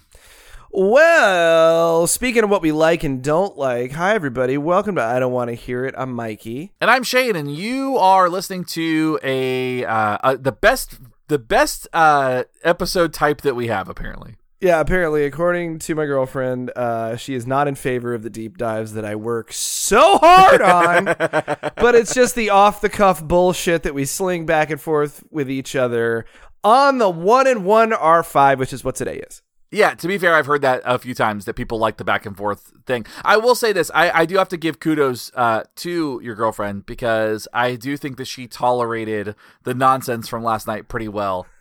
Well, 0.70 2.06
speaking 2.06 2.44
of 2.44 2.50
what 2.50 2.60
we 2.60 2.70
like 2.70 3.02
and 3.02 3.22
don't 3.22 3.56
like, 3.56 3.92
hi 3.92 4.14
everybody, 4.14 4.58
welcome 4.58 4.96
to 4.96 5.02
I 5.02 5.18
Don't 5.18 5.32
Want 5.32 5.48
to 5.48 5.54
Hear 5.54 5.86
It. 5.86 5.94
I'm 5.96 6.12
Mikey. 6.12 6.72
and 6.82 6.90
I'm 6.90 7.02
Shane, 7.02 7.34
and 7.34 7.54
you 7.54 7.96
are 7.96 8.28
listening 8.28 8.66
to 8.66 9.18
a 9.22 9.84
uh, 9.86 10.18
uh 10.22 10.36
the 10.38 10.52
best 10.52 10.98
the 11.28 11.38
best 11.38 11.88
uh 11.94 12.44
episode 12.62 13.14
type 13.14 13.40
that 13.40 13.56
we 13.56 13.68
have 13.68 13.88
apparently. 13.88 14.36
Yeah, 14.60 14.80
apparently, 14.80 15.24
according 15.24 15.78
to 15.80 15.94
my 15.94 16.06
girlfriend, 16.06 16.72
uh, 16.74 17.16
she 17.16 17.34
is 17.34 17.46
not 17.46 17.68
in 17.68 17.74
favor 17.74 18.14
of 18.14 18.22
the 18.22 18.30
deep 18.30 18.56
dives 18.56 18.94
that 18.94 19.04
I 19.04 19.14
work 19.14 19.52
so 19.52 20.16
hard 20.22 20.62
on. 20.62 21.04
but 21.76 21.94
it's 21.94 22.14
just 22.14 22.34
the 22.34 22.48
off 22.48 22.80
the 22.80 22.88
cuff 22.88 23.22
bullshit 23.22 23.82
that 23.82 23.92
we 23.94 24.06
sling 24.06 24.46
back 24.46 24.70
and 24.70 24.80
forth 24.80 25.22
with 25.30 25.50
each 25.50 25.76
other 25.76 26.24
on 26.64 26.98
the 26.98 27.10
one 27.10 27.46
and 27.46 27.64
one 27.64 27.90
R5, 27.90 28.58
which 28.58 28.72
is 28.72 28.82
what 28.82 28.96
today 28.96 29.18
is. 29.18 29.42
Yeah, 29.70 29.94
to 29.94 30.08
be 30.08 30.18
fair, 30.18 30.34
I've 30.34 30.46
heard 30.46 30.62
that 30.62 30.82
a 30.84 30.98
few 30.98 31.14
times 31.14 31.46
that 31.46 31.54
people 31.54 31.78
like 31.78 31.96
the 31.96 32.04
back 32.04 32.26
and 32.26 32.36
forth 32.36 32.72
thing. 32.86 33.06
I 33.24 33.36
will 33.36 33.56
say 33.56 33.72
this: 33.72 33.90
I, 33.92 34.20
I 34.20 34.24
do 34.24 34.36
have 34.36 34.48
to 34.50 34.56
give 34.56 34.78
kudos 34.78 35.32
uh, 35.34 35.64
to 35.76 36.20
your 36.22 36.36
girlfriend 36.36 36.86
because 36.86 37.48
I 37.52 37.74
do 37.74 37.96
think 37.96 38.16
that 38.18 38.26
she 38.26 38.46
tolerated 38.46 39.34
the 39.64 39.74
nonsense 39.74 40.28
from 40.28 40.44
last 40.44 40.66
night 40.68 40.86
pretty 40.88 41.08
well. 41.08 41.46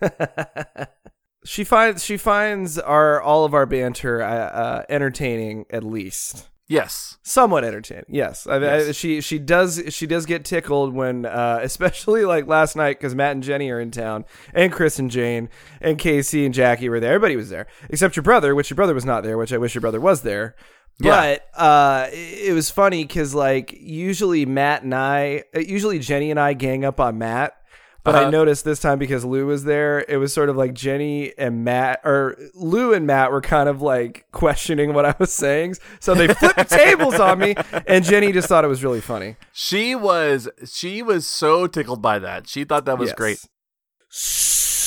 She 1.46 1.64
finds 1.64 2.04
she 2.04 2.18
finds 2.18 2.80
our 2.80 3.22
all 3.22 3.44
of 3.46 3.54
our 3.54 3.66
banter 3.66 4.22
uh, 4.22 4.28
uh, 4.28 4.84
entertaining, 4.88 5.66
at 5.70 5.84
least. 5.84 6.50
Yes, 6.68 7.18
somewhat 7.24 7.66
entertaining. 7.66 8.06
Yes, 8.08 8.48
I, 8.48 8.76
I, 8.76 8.92
she 8.94 9.20
she 9.20 9.38
does 9.38 9.82
she 9.90 10.08
does 10.08 10.26
get 10.26 10.46
tickled 10.46 10.94
when, 10.94 11.26
uh, 11.26 11.60
especially 11.64 12.24
like 12.24 12.48
last 12.48 12.76
night 12.76 12.98
because 13.00 13.14
Matt 13.14 13.34
and 13.34 13.44
Jenny 13.44 13.70
are 13.70 13.80
in 13.80 13.92
town, 13.92 14.24
and 14.54 14.72
Chris 14.72 14.98
and 14.98 15.12
Jane 15.12 15.50
and 15.82 16.00
Casey 16.00 16.46
and 16.46 16.54
Jackie 16.54 16.88
were 16.88 17.00
there. 17.02 17.14
Everybody 17.14 17.36
was 17.36 17.50
there 17.50 17.68
except 17.90 18.16
your 18.16 18.24
brother, 18.24 18.56
which 18.56 18.70
your 18.70 18.76
brother 18.76 18.94
was 18.94 19.06
not 19.06 19.24
there. 19.24 19.38
Which 19.38 19.52
I 19.52 19.58
wish 19.58 19.76
your 19.76 19.82
brother 19.82 20.00
was 20.00 20.22
there. 20.22 20.56
Yeah. 21.00 21.38
But 21.54 21.62
uh, 21.62 22.08
it 22.12 22.50
it 22.50 22.54
was 22.54 22.70
funny 22.70 23.04
because 23.04 23.36
like 23.36 23.74
usually 23.74 24.46
Matt 24.46 24.84
and 24.84 24.94
I, 24.94 25.44
uh, 25.56 25.60
usually 25.60 26.00
Jenny 26.00 26.32
and 26.32 26.40
I 26.40 26.54
gang 26.54 26.86
up 26.86 27.00
on 27.00 27.18
Matt. 27.18 27.58
But 28.06 28.16
I 28.16 28.22
Uh-huh. 28.24 28.32
noticed 28.32 28.66
this 28.66 28.80
time 28.82 29.00
because 29.00 29.24
Lou 29.24 29.46
was 29.46 29.64
there, 29.64 30.04
it 30.10 30.18
was 30.18 30.34
sort 30.34 30.50
of 30.50 30.58
like 30.58 30.74
Jenny 30.74 31.32
and 31.38 31.64
Matt, 31.64 32.02
or 32.04 32.36
Lou 32.54 32.94
and 32.94 33.08
Matt 33.08 33.32
were 33.32 33.40
kind 33.40 33.70
of 33.70 33.82
like 33.82 34.26
questioning 34.34 34.94
what 34.94 35.06
I 35.06 35.16
was 35.20 35.32
saying. 35.34 35.76
So 36.02 36.14
they 36.14 36.28
flipped 36.28 36.58
the 36.58 36.66
tables 36.66 37.16
on 37.20 37.40
me, 37.40 37.56
and 37.88 38.04
Jenny 38.04 38.34
just 38.34 38.50
thought 38.50 38.66
it 38.66 38.68
was 38.68 38.84
really 38.84 39.00
funny. 39.02 39.38
she 39.54 39.96
was 39.96 40.50
she 40.66 41.02
was 41.02 41.26
so 41.26 41.66
tickled 41.68 42.02
by 42.02 42.20
that. 42.20 42.50
She 42.50 42.66
thought 42.66 42.84
that 42.86 42.98
was 42.98 43.10
Yes. 43.12 43.16
great. 43.16 43.40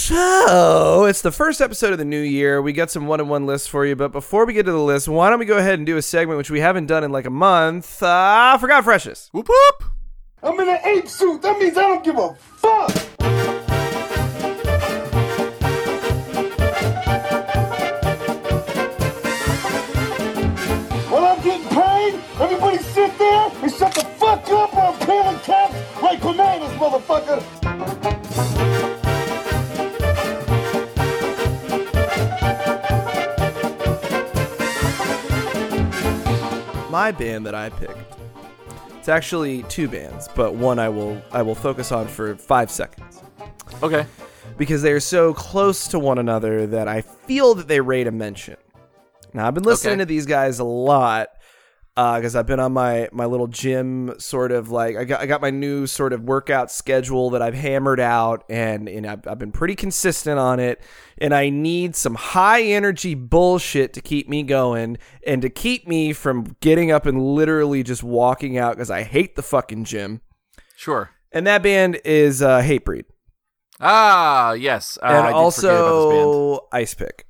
So 0.07 1.05
it's 1.07 1.23
the 1.23 1.33
first 1.33 1.61
episode 1.61 1.93
of 1.93 1.99
the 1.99 2.05
new 2.05 2.21
year. 2.21 2.61
We 2.63 2.73
got 2.73 2.91
some 2.91 3.07
one 3.07 3.21
on 3.21 3.29
one 3.29 3.47
lists 3.47 3.67
for 3.67 3.85
you, 3.85 3.97
but 3.97 4.13
before 4.13 4.45
we 4.47 4.53
get 4.53 4.67
to 4.67 4.73
the 4.73 4.79
list, 4.79 5.09
why 5.09 5.31
don't 5.31 5.39
we 5.39 5.47
go 5.47 5.57
ahead 5.59 5.79
and 5.81 5.87
do 5.87 5.97
a 5.97 6.03
segment 6.03 6.37
which 6.39 6.51
we 6.51 6.61
haven't 6.61 6.87
done 6.87 7.03
in 7.03 7.11
like 7.13 7.25
a 7.27 7.31
month? 7.31 8.03
Uh, 8.03 8.57
forgot 8.59 8.85
freshness. 8.85 9.31
Whoop 9.33 9.49
whoop. 9.49 9.91
I'm 10.43 10.61
in 10.61 10.69
an 10.69 10.79
ape 10.85 11.09
suit. 11.09 11.43
That 11.43 11.59
means 11.59 11.77
I 11.77 11.81
don't 11.83 12.05
give 12.05 12.19
a 12.19 12.37
My 37.07 37.13
band 37.13 37.47
that 37.47 37.55
I 37.55 37.71
picked. 37.71 38.17
It's 38.99 39.09
actually 39.09 39.63
two 39.69 39.87
bands, 39.87 40.29
but 40.35 40.55
one 40.57 40.81
I 40.81 40.89
will 40.89 41.23
I 41.31 41.41
will 41.41 41.55
focus 41.55 41.93
on 41.93 42.09
for 42.09 42.35
five 42.35 42.69
seconds. 42.69 43.23
Okay. 43.81 44.07
because 44.59 44.83
they 44.83 44.91
are 44.91 44.99
so 44.99 45.33
close 45.33 45.87
to 45.89 46.01
one 46.01 46.19
another 46.19 46.67
that 46.67 46.89
I 46.89 47.03
feel 47.03 47.55
that 47.55 47.69
they 47.69 47.79
rate 47.81 48.09
a 48.09 48.11
mention. 48.11 48.57
Now 49.33 49.47
I've 49.47 49.55
been 49.55 49.63
listening 49.63 49.93
Okay. 49.93 49.99
to 50.01 50.05
these 50.07 50.27
guys 50.27 50.59
a 50.59 50.65
lot 50.65 51.29
because 51.97 52.37
I've 52.37 52.47
been 52.47 52.61
on 52.61 52.75
my 52.75 53.09
my 53.11 53.25
little 53.25 53.47
gym 53.47 54.13
sort 54.19 54.53
of 54.53 54.71
like 54.71 54.97
I 54.97 55.05
got 55.05 55.21
I 55.23 55.27
got 55.27 55.41
my 55.41 55.49
new 55.49 55.87
sort 55.87 56.13
of 56.13 56.23
workout 56.25 56.71
schedule 56.71 57.31
that 57.31 57.41
I've 57.41 57.55
hammered 57.55 58.01
out 58.01 58.45
and 58.51 58.87
and 58.87 59.07
I've, 59.07 59.27
I've 59.27 59.39
been 59.39 59.51
pretty 59.51 59.75
consistent 59.75 60.39
on 60.39 60.61
it 60.61 60.83
and 61.17 61.33
I 61.35 61.49
need 61.49 61.97
some 61.97 62.15
high 62.15 62.63
energy 62.65 63.15
bullshit 63.15 63.95
to 63.95 64.03
keep 64.03 64.29
me 64.29 64.43
going 64.43 64.99
and 65.27 65.41
to 65.41 65.49
keep 65.49 65.89
me 65.89 66.13
from 66.13 66.55
getting 66.61 66.91
up 66.91 67.07
and 67.07 67.19
literally 67.35 67.83
just 67.83 68.03
walking 68.03 68.59
out 68.59 68.75
because 68.77 68.91
I 68.91 69.03
hate 69.03 69.35
the 69.35 69.43
fucking 69.43 69.85
gym 69.85 70.21
Sure. 70.77 71.09
and 71.33 71.47
that 71.47 71.63
band 71.63 71.99
is 72.05 72.43
uh, 72.43 72.61
Hatebreed 72.61 73.05
Ah, 73.81 74.53
yes. 74.55 74.99
Uh, 75.03 75.07
and 75.07 75.17
I 75.17 75.33
did 75.45 75.55
forget 75.55 75.63
this 75.63 75.63
band. 75.63 75.75
also 75.75 76.69
Ice 76.73 76.95
Pick. 76.95 77.26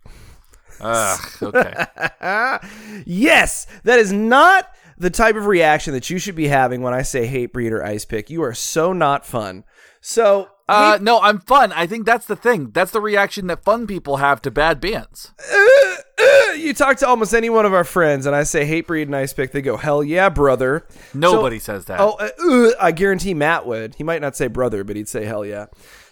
Ugh, 0.81 1.21
okay. 1.43 1.87
yes, 3.07 3.67
that 3.85 3.99
is 3.99 4.13
not 4.13 4.71
the 4.99 5.11
type 5.11 5.37
of 5.37 5.47
reaction 5.47 5.93
that 5.93 6.09
you 6.11 6.19
should 6.19 6.35
be 6.37 6.49
having 6.49 6.81
when 6.83 6.95
I 6.95 7.03
say 7.03 7.29
Hatebreed 7.29 7.71
or 7.73 7.85
ice 7.85 8.05
pick. 8.05 8.31
You 8.31 8.43
are 8.43 8.55
so 8.55 8.93
not 8.93 9.27
fun. 9.27 9.65
So, 10.01 10.49
Uh, 10.69 10.99
no, 11.01 11.21
I'm 11.21 11.39
fun. 11.41 11.73
I 11.73 11.87
think 11.87 12.07
that's 12.07 12.27
the 12.27 12.37
thing. 12.37 12.71
That's 12.73 12.91
the 12.93 13.01
reaction 13.01 13.47
that 13.49 13.63
fun 13.65 13.87
people 13.87 14.17
have 14.19 14.41
to 14.43 14.51
bad 14.51 14.81
bands. 14.81 15.33
uh, 15.39 16.53
you 16.55 16.73
talk 16.75 16.97
to 16.99 17.07
almost 17.07 17.35
any 17.35 17.51
one 17.51 17.67
of 17.67 17.75
our 17.75 17.85
friends, 17.85 18.25
and 18.27 18.35
I 18.35 18.43
say 18.45 18.65
Hatebreed 18.67 19.03
and 19.03 19.15
ice 19.17 19.33
pick, 19.33 19.53
they 19.53 19.63
go, 19.63 19.77
hell 19.77 20.03
yeah, 20.03 20.29
brother. 20.29 20.87
Nobody 21.13 21.59
says 21.59 21.85
that. 21.87 22.01
Oh, 22.01 22.13
uh, 22.19 22.29
uh, 22.45 22.71
I 22.81 22.93
guarantee 22.93 23.35
Matt 23.35 23.67
would. 23.67 23.95
He 23.97 24.03
might 24.05 24.21
not 24.23 24.35
say 24.37 24.47
brother, 24.49 24.83
but 24.83 24.97
he'd 24.97 25.09
say 25.09 25.25
hell 25.25 25.45
yeah. 25.45 25.67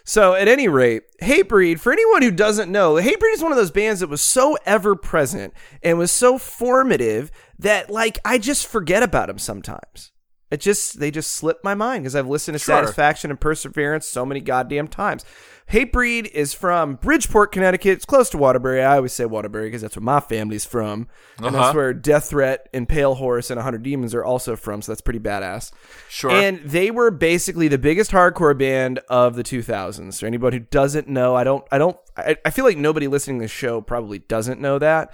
So, 0.06 0.34
at 0.34 0.48
any 0.48 0.68
rate, 0.68 1.04
Hatebreed, 1.22 1.80
for 1.80 1.90
anyone 1.90 2.20
who 2.20 2.30
doesn't 2.30 2.70
know, 2.70 2.94
Hatebreed 2.94 3.32
is 3.32 3.42
one 3.42 3.52
of 3.52 3.56
those 3.56 3.70
bands 3.70 4.00
that 4.00 4.10
was 4.10 4.20
so 4.20 4.56
ever 4.66 4.94
present 4.94 5.54
and 5.82 5.96
was 5.96 6.10
so 6.10 6.36
formative 6.36 7.30
that, 7.58 7.88
like, 7.88 8.18
I 8.22 8.36
just 8.36 8.66
forget 8.66 9.02
about 9.02 9.28
them 9.28 9.38
sometimes. 9.38 10.12
It 10.50 10.60
just, 10.60 11.00
they 11.00 11.10
just 11.10 11.32
slip 11.32 11.64
my 11.64 11.74
mind 11.74 12.04
because 12.04 12.14
I've 12.14 12.28
listened 12.28 12.54
to 12.54 12.58
Sure. 12.58 12.76
Satisfaction 12.76 13.30
and 13.30 13.40
Perseverance 13.40 14.06
so 14.06 14.26
many 14.26 14.40
goddamn 14.40 14.88
times. 14.88 15.24
Hatebreed 15.72 16.26
is 16.26 16.52
from 16.54 16.96
Bridgeport, 16.96 17.50
Connecticut. 17.50 17.92
It's 17.92 18.04
close 18.04 18.28
to 18.30 18.38
Waterbury. 18.38 18.82
I 18.82 18.96
always 18.96 19.12
say 19.12 19.24
Waterbury 19.24 19.66
because 19.68 19.82
that's 19.82 19.96
where 19.96 20.02
my 20.04 20.20
family's 20.20 20.64
from. 20.66 21.08
And 21.38 21.46
Uh-huh. 21.46 21.56
that's 21.64 21.74
where 21.74 21.92
Death 21.94 22.26
Threat 22.30 22.68
and 22.74 22.88
Pale 22.88 23.14
Horse 23.14 23.50
and 23.50 23.56
100 23.58 23.82
Demons 23.82 24.14
are 24.14 24.24
also 24.24 24.56
from, 24.56 24.82
so 24.82 24.92
that's 24.92 25.00
pretty 25.00 25.18
badass. 25.20 25.72
Sure. 26.08 26.30
And 26.30 26.60
they 26.60 26.90
were 26.90 27.10
basically 27.10 27.68
the 27.68 27.78
biggest 27.78 28.10
hardcore 28.12 28.56
band 28.56 29.00
of 29.08 29.36
the 29.36 29.42
2000s. 29.42 30.20
For 30.20 30.26
anybody 30.26 30.58
who 30.58 30.64
doesn't 30.70 31.08
know, 31.08 31.34
I 31.34 31.44
don't, 31.44 31.64
I 31.72 31.78
don't, 31.78 31.96
I, 32.16 32.36
I 32.44 32.50
feel 32.50 32.64
like 32.66 32.76
nobody 32.76 33.08
listening 33.08 33.38
to 33.38 33.44
the 33.44 33.48
show 33.48 33.80
probably 33.80 34.18
doesn't 34.20 34.60
know 34.60 34.78
that. 34.78 35.12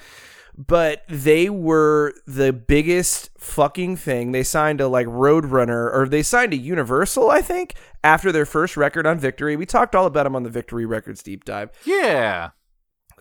But 0.66 1.04
they 1.08 1.48
were 1.48 2.12
the 2.26 2.52
biggest 2.52 3.30
fucking 3.38 3.96
thing. 3.96 4.32
They 4.32 4.42
signed 4.42 4.82
a 4.82 4.88
like 4.88 5.06
Roadrunner, 5.06 5.90
or 5.94 6.06
they 6.06 6.22
signed 6.22 6.52
a 6.52 6.56
Universal, 6.56 7.30
I 7.30 7.40
think, 7.40 7.74
after 8.04 8.30
their 8.30 8.44
first 8.44 8.76
record 8.76 9.06
on 9.06 9.18
Victory. 9.18 9.56
We 9.56 9.64
talked 9.64 9.94
all 9.94 10.04
about 10.04 10.24
them 10.24 10.36
on 10.36 10.42
the 10.42 10.50
Victory 10.50 10.84
Records 10.84 11.22
deep 11.22 11.44
dive. 11.44 11.70
yeah. 11.86 12.50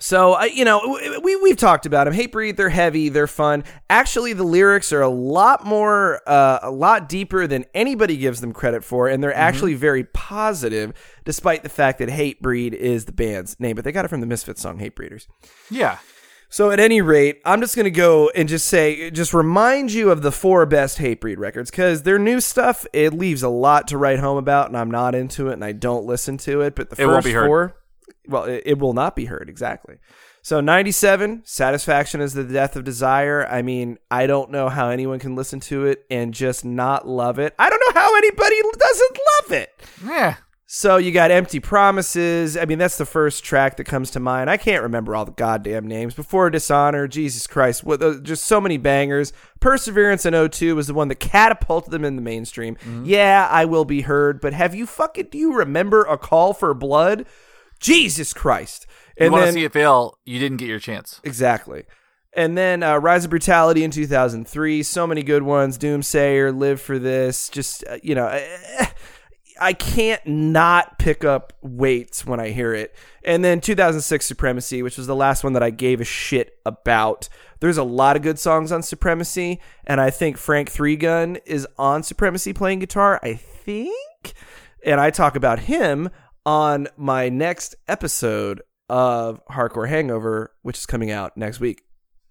So 0.01 0.31
I, 0.31 0.45
you 0.45 0.63
know, 0.63 0.97
we 1.21 1.35
we've 1.35 1.57
talked 1.57 1.85
about 1.85 2.05
them. 2.05 2.13
Hatebreed, 2.13 2.55
they're 2.55 2.69
heavy, 2.69 3.09
they're 3.09 3.27
fun. 3.27 3.65
Actually, 3.89 4.31
the 4.31 4.45
lyrics 4.45 4.93
are 4.93 5.01
a 5.01 5.09
lot 5.09 5.65
more, 5.65 6.21
uh, 6.25 6.59
a 6.61 6.71
lot 6.71 7.09
deeper 7.09 7.47
than 7.47 7.65
anybody 7.73 8.15
gives 8.15 8.39
them 8.39 8.53
credit 8.53 8.85
for, 8.85 9.09
and 9.09 9.21
they're 9.21 9.35
actually 9.35 9.73
very 9.73 10.05
positive, 10.05 10.93
despite 11.25 11.63
the 11.63 11.69
fact 11.69 11.99
that 11.99 12.07
Hatebreed 12.07 12.71
is 12.71 13.05
the 13.05 13.11
band's 13.11 13.59
name. 13.59 13.75
But 13.75 13.83
they 13.83 13.91
got 13.91 14.05
it 14.05 14.07
from 14.07 14.21
the 14.21 14.27
Misfits 14.27 14.61
song 14.61 14.79
"Hate 14.79 14.95
Breeders." 14.95 15.27
Yeah. 15.69 15.97
So 16.49 16.71
at 16.71 16.79
any 16.79 16.99
rate, 17.01 17.41
I'm 17.45 17.61
just 17.61 17.75
gonna 17.75 17.91
go 17.91 18.29
and 18.35 18.49
just 18.49 18.65
say, 18.65 19.11
just 19.11 19.33
remind 19.33 19.91
you 19.91 20.09
of 20.09 20.21
the 20.23 20.31
four 20.31 20.65
best 20.65 20.97
Hatebreed 20.97 21.37
records 21.37 21.69
because 21.69 22.03
their 22.03 22.17
new 22.19 22.41
stuff 22.41 22.87
it 22.91 23.13
leaves 23.13 23.43
a 23.43 23.49
lot 23.49 23.87
to 23.89 23.97
write 23.97 24.19
home 24.19 24.37
about, 24.37 24.67
and 24.67 24.77
I'm 24.77 24.91
not 24.91 25.13
into 25.13 25.49
it, 25.49 25.53
and 25.53 25.63
I 25.63 25.73
don't 25.73 26.05
listen 26.05 26.37
to 26.39 26.61
it. 26.61 26.75
But 26.75 26.89
the 26.89 27.01
It 27.01 27.05
won't 27.05 27.17
first 27.17 27.25
be 27.25 27.33
heard. 27.33 27.47
four, 27.47 27.75
well, 28.27 28.43
it, 28.45 28.63
it 28.65 28.79
will 28.79 28.93
not 28.93 29.15
be 29.15 29.25
heard 29.25 29.47
exactly. 29.47 29.97
So 30.41 30.61
97, 30.61 31.43
Satisfaction 31.45 32.21
is 32.21 32.33
the 32.33 32.43
Death 32.43 32.75
of 32.75 32.83
Desire. 32.83 33.45
I 33.45 33.61
mean, 33.61 33.99
I 34.09 34.25
don't 34.25 34.49
know 34.49 34.69
how 34.69 34.89
anyone 34.89 35.19
can 35.19 35.35
listen 35.35 35.59
to 35.61 35.85
it 35.85 36.05
and 36.09 36.33
just 36.33 36.63
not 36.63 37.07
love 37.07 37.39
it. 37.39 37.53
I 37.59 37.69
don't 37.69 37.81
know 37.87 38.01
how 38.01 38.15
anybody 38.15 38.55
doesn't 38.77 39.19
love 39.41 39.51
it. 39.51 39.83
Yeah. 40.03 40.35
So 40.71 40.97
you 40.97 41.11
got 41.11 41.31
Empty 41.31 41.59
Promises. 41.59 42.55
I 42.55 42.65
mean, 42.65 42.77
that's 42.77 42.99
the 42.99 43.05
first 43.07 43.43
track 43.43 43.77
that 43.77 43.85
comes 43.85 44.11
to 44.11 44.19
mind. 44.19 44.51
I 44.51 44.57
can't 44.57 44.83
remember 44.83 45.15
all 45.15 45.25
the 45.25 45.31
goddamn 45.31 45.87
names. 45.87 46.13
Before 46.13 46.51
Dishonor, 46.51 47.07
Jesus 47.07 47.47
Christ, 47.47 47.83
what 47.83 47.99
the, 47.99 48.21
just 48.21 48.45
so 48.45 48.61
many 48.61 48.77
bangers. 48.77 49.33
Perseverance 49.59 50.27
in 50.27 50.49
02 50.49 50.75
was 50.75 50.85
the 50.85 50.93
one 50.93 51.07
that 51.07 51.15
catapulted 51.15 51.89
them 51.89 52.05
in 52.05 52.17
the 52.17 52.21
mainstream. 52.21 52.77
Yeah, 53.03 53.47
I 53.49 53.65
will 53.65 53.83
be 53.83 54.01
heard, 54.01 54.39
but 54.39 54.53
have 54.53 54.75
you 54.75 54.85
fucking 54.85 55.29
do 55.31 55.39
you 55.39 55.55
remember 55.55 56.03
a 56.03 56.19
call 56.19 56.53
for 56.53 56.71
blood? 56.75 57.25
Jesus 57.79 58.31
Christ. 58.31 58.85
And 59.17 59.25
You 59.25 59.31
want 59.31 59.47
to 59.47 59.53
see 59.53 59.63
it 59.63 59.73
fail, 59.73 60.19
you 60.23 60.37
didn't 60.37 60.57
get 60.57 60.67
your 60.67 60.77
chance. 60.77 61.19
Exactly. 61.23 61.85
And 62.33 62.55
then 62.55 62.83
uh, 62.83 62.97
Rise 62.97 63.23
of 63.23 63.31
Brutality 63.31 63.83
in 63.83 63.89
2003. 63.89 64.83
So 64.83 65.07
many 65.07 65.23
good 65.23 65.41
ones. 65.41 65.79
Doomsayer, 65.79 66.55
Live 66.55 66.79
for 66.79 66.99
This. 66.99 67.49
Just, 67.49 67.83
uh, 67.89 67.97
you 68.03 68.13
know, 68.13 68.27
I 69.61 69.73
can't 69.73 70.25
not 70.25 70.97
pick 70.99 71.23
up 71.23 71.53
weights 71.61 72.25
when 72.25 72.39
I 72.39 72.49
hear 72.49 72.73
it. 72.73 72.95
And 73.23 73.43
then 73.43 73.61
2006 73.61 74.25
Supremacy, 74.25 74.81
which 74.81 74.97
was 74.97 75.07
the 75.07 75.15
last 75.15 75.43
one 75.43 75.53
that 75.53 75.63
I 75.63 75.69
gave 75.69 76.01
a 76.01 76.05
shit 76.05 76.57
about. 76.65 77.29
There's 77.59 77.77
a 77.77 77.83
lot 77.83 78.15
of 78.15 78.21
good 78.21 78.39
songs 78.39 78.71
on 78.71 78.81
Supremacy. 78.83 79.59
And 79.85 79.99
I 79.99 80.09
think 80.09 80.37
Frank 80.37 80.69
Three 80.69 80.95
Gun 80.95 81.37
is 81.45 81.67
on 81.77 82.03
Supremacy 82.03 82.53
playing 82.53 82.79
guitar. 82.79 83.19
I 83.21 83.33
think. 83.33 84.33
And 84.85 84.99
I 84.99 85.09
talk 85.09 85.35
about 85.35 85.59
him 85.59 86.09
on 86.45 86.87
my 86.97 87.29
next 87.29 87.75
episode 87.87 88.61
of 88.87 89.41
Hardcore 89.51 89.89
Hangover, 89.89 90.53
which 90.61 90.77
is 90.77 90.85
coming 90.85 91.11
out 91.11 91.37
next 91.37 91.59
week. 91.59 91.83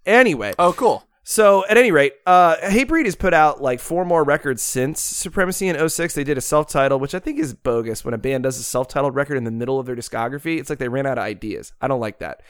Anyway, 0.05 0.53
Oh, 0.57 0.73
cool. 0.73 1.03
So 1.29 1.63
at 1.69 1.77
any 1.77 1.91
rate, 1.91 2.13
uh, 2.25 2.55
Hatebreed 2.55 3.05
has 3.05 3.15
put 3.15 3.35
out 3.35 3.61
like 3.61 3.79
four 3.79 4.03
more 4.03 4.23
records 4.23 4.63
since 4.63 4.99
Supremacy 4.99 5.67
in 5.67 5.87
06. 5.87 6.15
They 6.15 6.23
did 6.23 6.39
a 6.39 6.41
self-titled, 6.41 6.99
which 6.99 7.13
I 7.13 7.19
think 7.19 7.37
is 7.37 7.53
bogus 7.53 8.03
when 8.03 8.15
a 8.15 8.17
band 8.17 8.45
does 8.45 8.57
a 8.57 8.63
self-titled 8.63 9.13
record 9.13 9.35
in 9.35 9.43
the 9.43 9.51
middle 9.51 9.79
of 9.79 9.85
their 9.85 9.95
discography. 9.95 10.59
It's 10.59 10.71
like 10.71 10.79
they 10.79 10.87
ran 10.87 11.05
out 11.05 11.19
of 11.19 11.23
ideas. 11.23 11.71
I 11.81 11.87
don't 11.87 11.99
like 11.99 12.17
that. 12.17 12.41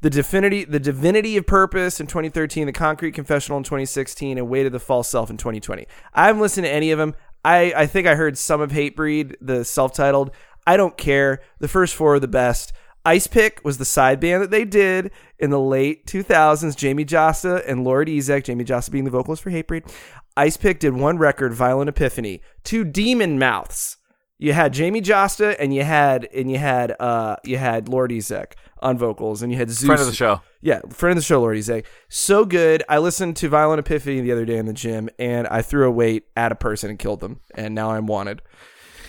The 0.00 0.10
Divinity, 0.10 0.64
the 0.64 0.80
Divinity 0.80 1.36
of 1.36 1.46
Purpose 1.46 2.00
in 2.00 2.08
2013, 2.08 2.66
the 2.66 2.72
Concrete 2.72 3.12
Confessional 3.12 3.56
in 3.56 3.62
2016, 3.62 4.36
and 4.36 4.48
Weight 4.48 4.66
of 4.66 4.72
the 4.72 4.80
False 4.80 5.08
Self 5.08 5.30
in 5.30 5.36
2020. 5.36 5.86
I 6.12 6.26
haven't 6.26 6.42
listened 6.42 6.64
to 6.64 6.72
any 6.72 6.90
of 6.90 6.98
them. 6.98 7.14
I, 7.44 7.72
I 7.76 7.86
think 7.86 8.08
I 8.08 8.16
heard 8.16 8.36
some 8.36 8.60
of 8.60 8.72
Hatebreed, 8.72 9.36
the 9.40 9.64
self-titled. 9.64 10.32
I 10.66 10.76
don't 10.76 10.96
care. 10.96 11.40
The 11.60 11.68
first 11.68 11.94
four 11.94 12.16
are 12.16 12.20
the 12.20 12.26
best. 12.26 12.72
Ice 13.06 13.26
Pick 13.26 13.60
was 13.64 13.78
the 13.78 13.84
side 13.84 14.18
band 14.18 14.42
that 14.42 14.50
they 14.50 14.64
did 14.64 15.10
in 15.38 15.50
the 15.50 15.60
late 15.60 16.06
2000s. 16.06 16.74
Jamey 16.74 17.06
Jasta 17.06 17.62
and 17.68 17.84
Lord 17.84 18.08
Ezec, 18.08 18.44
Jamey 18.44 18.64
Jasta 18.64 18.90
being 18.90 19.04
the 19.04 19.10
vocalist 19.10 19.42
for 19.42 19.50
Hatebreed. 19.50 19.90
Ice 20.36 20.56
Pick 20.56 20.78
did 20.78 20.94
one 20.94 21.18
record, 21.18 21.52
Violent 21.52 21.88
Epiphany, 21.88 22.40
two 22.64 22.84
demon 22.84 23.38
mouths. 23.38 23.98
You 24.38 24.52
had 24.52 24.74
Jamey 24.74 25.02
Jasta 25.02 25.54
and 25.58 25.74
you 25.74 25.84
had 25.84 26.28
and 26.34 26.50
you 26.50 26.58
had 26.58 26.96
uh 26.98 27.36
you 27.44 27.56
had 27.56 27.88
Lord 27.88 28.10
Ezec 28.10 28.54
on 28.80 28.98
vocals 28.98 29.42
and 29.42 29.52
you 29.52 29.58
had 29.58 29.70
Zeus 29.70 29.86
Friend 29.86 30.00
of 30.00 30.06
the 30.06 30.12
show. 30.12 30.40
yeah, 30.60 30.80
friend 30.90 31.16
of 31.16 31.22
the 31.22 31.26
show, 31.26 31.40
Lord 31.40 31.56
Ezec. 31.56 31.84
So 32.08 32.44
good. 32.44 32.82
I 32.88 32.98
listened 32.98 33.36
to 33.36 33.48
Violent 33.48 33.78
Epiphany 33.80 34.20
the 34.20 34.32
other 34.32 34.44
day 34.44 34.56
in 34.56 34.66
the 34.66 34.72
gym, 34.72 35.08
and 35.18 35.46
I 35.46 35.62
threw 35.62 35.86
a 35.86 35.90
weight 35.90 36.24
at 36.36 36.52
a 36.52 36.56
person 36.56 36.90
and 36.90 36.98
killed 36.98 37.20
them, 37.20 37.40
and 37.54 37.74
now 37.74 37.92
I'm 37.92 38.06
wanted. 38.06 38.42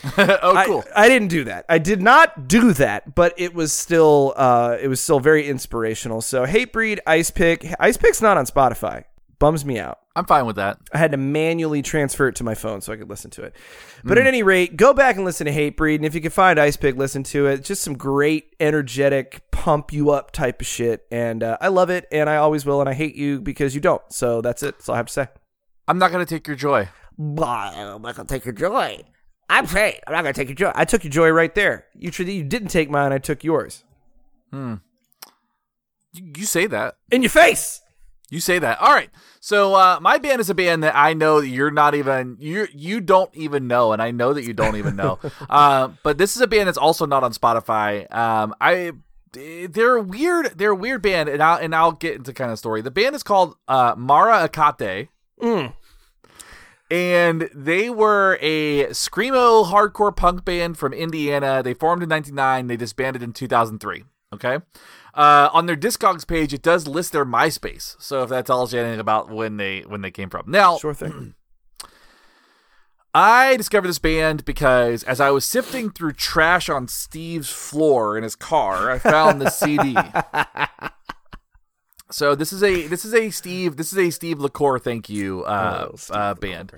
oh, 0.17 0.63
cool. 0.65 0.83
I, 0.95 1.07
didn't 1.07 1.29
do 1.29 1.45
that. 1.45 1.65
I 1.69 1.77
did 1.77 2.01
not 2.01 2.47
do 2.47 2.73
that, 2.73 3.15
but 3.15 3.33
it 3.37 3.53
was 3.53 3.73
still 3.73 4.33
uh, 4.35 4.77
it 4.81 4.87
was 4.87 5.01
still 5.01 5.19
very 5.19 5.47
inspirational. 5.47 6.21
So 6.21 6.45
Hatebreed, 6.45 6.99
Ice 7.07 7.31
Pick, 7.31 7.65
Ice 7.79 7.97
Pick's 7.97 8.21
not 8.21 8.37
on 8.37 8.45
Spotify. 8.45 9.05
Bums 9.37 9.65
me 9.65 9.79
out. 9.79 9.99
I'm 10.15 10.25
fine 10.25 10.45
with 10.45 10.55
that. 10.55 10.77
I 10.93 10.97
had 10.97 11.11
to 11.11 11.17
manually 11.17 11.81
transfer 11.81 12.29
it 12.29 12.35
to 12.35 12.45
my 12.45 12.55
phone 12.55 12.79
so 12.79 12.93
I 12.93 12.95
could 12.95 13.09
listen 13.09 13.31
to 13.31 13.43
it. 13.43 13.53
But 14.01 14.17
at 14.17 14.27
any 14.27 14.43
rate, 14.43 14.77
go 14.77 14.93
back 14.93 15.17
and 15.17 15.25
listen 15.25 15.45
to 15.45 15.51
Hatebreed, 15.51 15.95
and 15.95 16.05
if 16.05 16.15
you 16.15 16.21
can 16.21 16.31
find 16.31 16.57
Ice 16.57 16.77
Pick, 16.77 16.95
listen 16.95 17.23
to 17.23 17.47
it. 17.47 17.63
Just 17.65 17.83
some 17.83 17.97
great, 17.97 18.55
energetic, 18.61 19.41
pump 19.51 19.91
you 19.91 20.11
up 20.11 20.31
type 20.31 20.61
of 20.61 20.67
shit, 20.67 21.05
and 21.11 21.43
uh, 21.43 21.57
I 21.59 21.67
love 21.67 21.89
it, 21.89 22.05
and 22.13 22.29
I 22.29 22.37
always 22.37 22.65
will, 22.65 22.79
and 22.79 22.89
I 22.89 22.93
hate 22.93 23.15
you 23.15 23.41
because 23.41 23.75
you 23.75 23.81
don't. 23.81 24.01
So 24.09 24.39
that's 24.39 24.63
it. 24.63 24.75
That's 24.77 24.87
all 24.87 24.95
I 24.95 24.99
have 24.99 25.07
to 25.07 25.13
say. 25.13 25.27
I'm 25.87 25.97
not 25.97 26.11
going 26.11 26.25
to 26.25 26.29
take 26.29 26.47
your 26.47 26.55
joy. 26.55 26.87
Bah, 27.17 27.71
I'm 27.73 28.01
not 28.01 28.15
gonna 28.15 28.27
take 28.27 28.45
your 28.45 28.53
joy. 28.53 29.03
I'm 29.49 29.67
saying 29.67 29.99
I'm 30.07 30.13
not 30.13 30.21
gonna 30.23 30.33
take 30.33 30.49
your 30.49 30.55
joy. 30.55 30.71
I 30.75 30.85
took 30.85 31.03
your 31.03 31.11
joy 31.11 31.29
right 31.29 31.53
there. 31.53 31.85
You 31.93 32.11
you 32.25 32.43
didn't 32.43 32.69
take 32.69 32.89
mine. 32.89 33.11
I 33.13 33.17
took 33.19 33.43
yours 33.43 33.83
You, 36.13 36.31
you 36.37 36.45
say 36.45 36.67
that. 36.67 36.95
in 37.11 37.21
your 37.21 37.29
face. 37.29 37.81
You 38.31 38.39
say 38.39 38.57
that. 38.57 38.81
All 38.81 38.91
right. 38.91 39.09
So 39.39 39.75
uh, 39.75 39.99
my 40.01 40.17
band 40.17 40.41
is 40.41 40.49
a 40.49 40.55
band 40.55 40.83
that 40.83 40.95
I 40.95 41.13
know 41.13 41.41
that 41.41 41.47
you're 41.47 41.69
not 41.71 41.93
even 41.93 42.37
you 42.39 42.67
you 42.73 42.99
don't 43.01 43.29
even 43.35 43.67
know, 43.67 43.93
and 43.93 44.01
I 44.01 44.09
know 44.11 44.33
that 44.33 44.43
you 44.43 44.53
don't 44.53 44.77
even 44.77 44.95
know. 44.95 45.19
uh, 45.49 45.89
but 46.01 46.17
this 46.17 46.35
is 46.35 46.41
a 46.41 46.47
band 46.47 46.67
that's 46.67 46.77
also 46.77 47.05
not 47.05 47.23
on 47.23 47.33
Spotify. 47.33 48.11
Um, 48.13 48.55
I 48.59 48.93
they're 49.33 49.97
a 49.97 50.01
weird 50.01 50.53
they're 50.57 50.71
a 50.71 50.75
weird 50.75 51.03
band, 51.03 51.29
and 51.29 51.43
I'll 51.43 51.59
and 51.59 51.75
I'll 51.75 51.91
get 51.91 52.15
into 52.15 52.33
kind 52.33 52.51
of 52.51 52.57
story. 52.57 52.81
The 52.81 52.89
band 52.91 53.15
is 53.15 53.21
called 53.21 53.55
uh, 53.67 53.95
Mara'akate. 53.95 55.09
And 56.95 57.49
they 57.53 57.89
were 57.89 58.37
a 58.39 58.85
screamo 58.85 59.65
hardcore 59.69 60.15
punk 60.15 60.45
band 60.45 60.77
from 60.77 60.93
Indiana. 60.93 61.61
They 61.61 61.73
formed 61.73 62.01
in 62.03 62.07
'99. 62.07 62.67
They 62.67 62.77
disbanded 62.77 63.21
in 63.21 63.33
2003. 63.33 64.05
Okay. 64.33 64.59
Uh, 65.13 65.49
on 65.51 65.65
their 65.65 65.75
Discogs 65.75 66.25
page, 66.25 66.53
it 66.53 66.61
does 66.61 66.87
list 66.87 67.11
their 67.11 67.25
MySpace. 67.25 67.97
So 67.99 68.23
if 68.23 68.29
that 68.29 68.45
tells 68.45 68.73
you 68.73 68.79
anything 68.79 69.01
about 69.01 69.29
when 69.29 69.57
they 69.57 69.81
when 69.81 70.01
they 70.03 70.11
came 70.11 70.29
from. 70.29 70.45
Now, 70.47 70.77
Sure 70.77 70.93
thing. 70.93 71.35
I 73.13 73.57
discovered 73.57 73.89
this 73.89 73.99
band 73.99 74.45
because 74.45 75.03
as 75.03 75.19
I 75.19 75.31
was 75.31 75.43
sifting 75.43 75.89
through 75.89 76.13
trash 76.13 76.69
on 76.69 76.87
Steve's 76.87 77.49
floor 77.49 78.17
in 78.17 78.23
his 78.23 78.37
car, 78.37 78.89
I 78.89 78.99
found 78.99 79.41
the 79.41 79.49
CD. 79.49 79.97
So 82.11 82.35
this 82.35 82.53
is 82.53 82.63
a 82.63 82.87
this 82.87 83.03
is 83.05 83.13
a 83.13 83.29
Steve 83.31 83.77
this 83.77 83.91
is 83.91 83.97
a 83.97 84.09
Steve 84.11 84.39
LaCour 84.39 84.79
thank 84.79 85.09
you 85.09 85.43
uh, 85.43 85.87
Oh, 85.91 85.95
Steve 85.95 86.15
uh 86.15 86.33
band. 86.35 86.73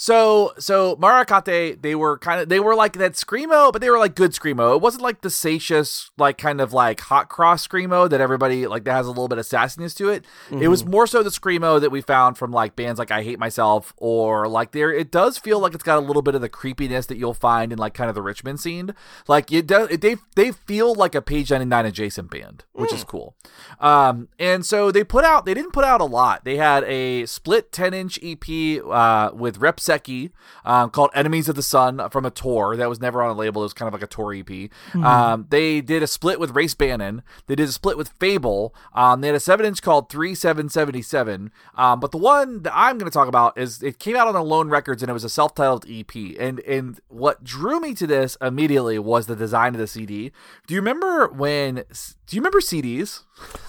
So 0.00 0.52
so 0.60 0.94
Mara'akate 0.94 1.82
they 1.82 1.96
were 1.96 2.18
kind 2.18 2.40
of 2.40 2.48
they 2.48 2.60
were 2.60 2.76
like 2.76 2.92
that 2.98 3.14
screamo, 3.14 3.72
but 3.72 3.82
they 3.82 3.90
were 3.90 3.98
like 3.98 4.14
good 4.14 4.30
screamo. 4.30 4.76
It 4.76 4.80
wasn't 4.80 5.02
like 5.02 5.22
the 5.22 5.28
satious 5.28 6.12
like 6.16 6.38
kind 6.38 6.60
of 6.60 6.72
like 6.72 7.00
hot 7.00 7.28
cross 7.28 7.66
screamo 7.66 8.08
that 8.08 8.20
everybody 8.20 8.68
like 8.68 8.84
that 8.84 8.92
has 8.92 9.06
a 9.06 9.10
little 9.10 9.26
bit 9.26 9.38
of 9.38 9.44
sassiness 9.44 9.96
to 9.96 10.08
it. 10.08 10.24
It 10.62 10.68
was 10.68 10.84
more 10.84 11.08
so 11.08 11.24
the 11.24 11.30
screamo 11.30 11.80
that 11.80 11.90
we 11.90 12.00
found 12.00 12.38
from 12.38 12.52
like 12.52 12.76
bands 12.76 13.00
like 13.00 13.10
I 13.10 13.24
Hate 13.24 13.40
Myself 13.40 13.92
or 13.96 14.46
like 14.46 14.70
there. 14.70 14.92
It 14.92 15.10
does 15.10 15.36
feel 15.36 15.58
like 15.58 15.74
it's 15.74 15.82
got 15.82 15.98
a 15.98 16.06
little 16.06 16.22
bit 16.22 16.36
of 16.36 16.42
the 16.42 16.48
creepiness 16.48 17.06
that 17.06 17.18
you'll 17.18 17.34
find 17.34 17.72
in 17.72 17.78
like 17.78 17.94
kind 17.94 18.08
of 18.08 18.14
the 18.14 18.22
Richmond 18.22 18.60
scene. 18.60 18.94
Like 19.26 19.50
it 19.50 19.66
does. 19.66 19.90
It, 19.90 20.00
they 20.00 20.14
they 20.36 20.52
feel 20.52 20.94
like 20.94 21.16
a 21.16 21.22
Page 21.22 21.50
Ninety 21.50 21.66
Nine 21.66 21.86
adjacent 21.86 22.30
band, 22.30 22.62
which 22.72 22.92
is 22.92 23.02
cool. 23.02 23.34
Um, 23.80 24.28
and 24.38 24.64
so 24.64 24.92
they 24.92 25.02
put 25.02 25.24
out. 25.24 25.44
They 25.44 25.54
didn't 25.54 25.72
put 25.72 25.84
out 25.84 26.00
a 26.00 26.04
lot. 26.04 26.44
They 26.44 26.56
had 26.56 26.84
a 26.84 27.26
split 27.26 27.72
ten 27.72 27.92
inch 27.92 28.16
EP 28.22 28.80
uh, 28.88 29.32
with 29.34 29.58
Rep 29.58 29.80
Secchi 29.88 30.30
um, 30.64 30.90
called 30.90 31.10
"Enemies 31.14 31.48
of 31.48 31.56
the 31.56 31.62
Sun" 31.62 32.10
from 32.10 32.24
a 32.26 32.30
tour 32.30 32.76
that 32.76 32.88
was 32.88 33.00
never 33.00 33.22
on 33.22 33.30
a 33.30 33.38
label. 33.38 33.62
It 33.62 33.66
was 33.66 33.72
kind 33.72 33.86
of 33.86 33.94
like 33.94 34.02
a 34.02 34.06
tour 34.06 34.34
EP. 34.34 34.70
Um, 34.94 35.46
they 35.48 35.80
did 35.80 36.02
a 36.02 36.06
split 36.06 36.38
with 36.38 36.50
Race 36.50 36.74
Bannon. 36.74 37.22
They 37.46 37.54
did 37.54 37.68
a 37.68 37.72
split 37.72 37.96
with 37.96 38.08
Fable. 38.20 38.74
Um, 38.92 39.20
they 39.20 39.28
had 39.28 39.36
a 39.36 39.40
seven 39.40 39.64
inch 39.64 39.80
called 39.82 40.10
Three 40.10 40.34
Seven 40.34 40.68
Seventy 40.68 41.02
Seven. 41.02 41.50
Um, 41.74 42.00
but 42.00 42.12
the 42.12 42.18
one 42.18 42.62
that 42.62 42.72
I'm 42.74 42.98
going 42.98 43.10
to 43.10 43.14
talk 43.14 43.28
about 43.28 43.56
is 43.56 43.82
it 43.82 43.98
came 43.98 44.16
out 44.16 44.28
on 44.28 44.36
Alone 44.36 44.68
Records 44.68 45.02
and 45.02 45.10
it 45.10 45.14
was 45.14 45.24
a 45.24 45.30
self 45.30 45.54
titled 45.54 45.86
EP. 45.88 46.14
And 46.38 46.60
and 46.60 47.00
what 47.08 47.42
drew 47.44 47.80
me 47.80 47.94
to 47.94 48.06
this 48.06 48.36
immediately 48.42 48.98
was 48.98 49.26
the 49.26 49.36
design 49.36 49.74
of 49.74 49.80
the 49.80 49.86
CD. 49.86 50.32
Do 50.66 50.74
you 50.74 50.80
remember 50.80 51.28
when? 51.28 51.84
Do 52.26 52.36
you 52.36 52.40
remember 52.40 52.60
CDs? 52.60 53.22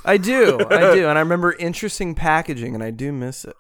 I 0.04 0.18
do, 0.18 0.60
I 0.70 0.94
do, 0.96 1.08
and 1.08 1.18
I 1.18 1.22
remember 1.22 1.54
interesting 1.54 2.16
packaging, 2.16 2.74
and 2.76 2.84
I 2.84 2.92
do 2.92 3.12
miss 3.12 3.46
it. 3.46 3.56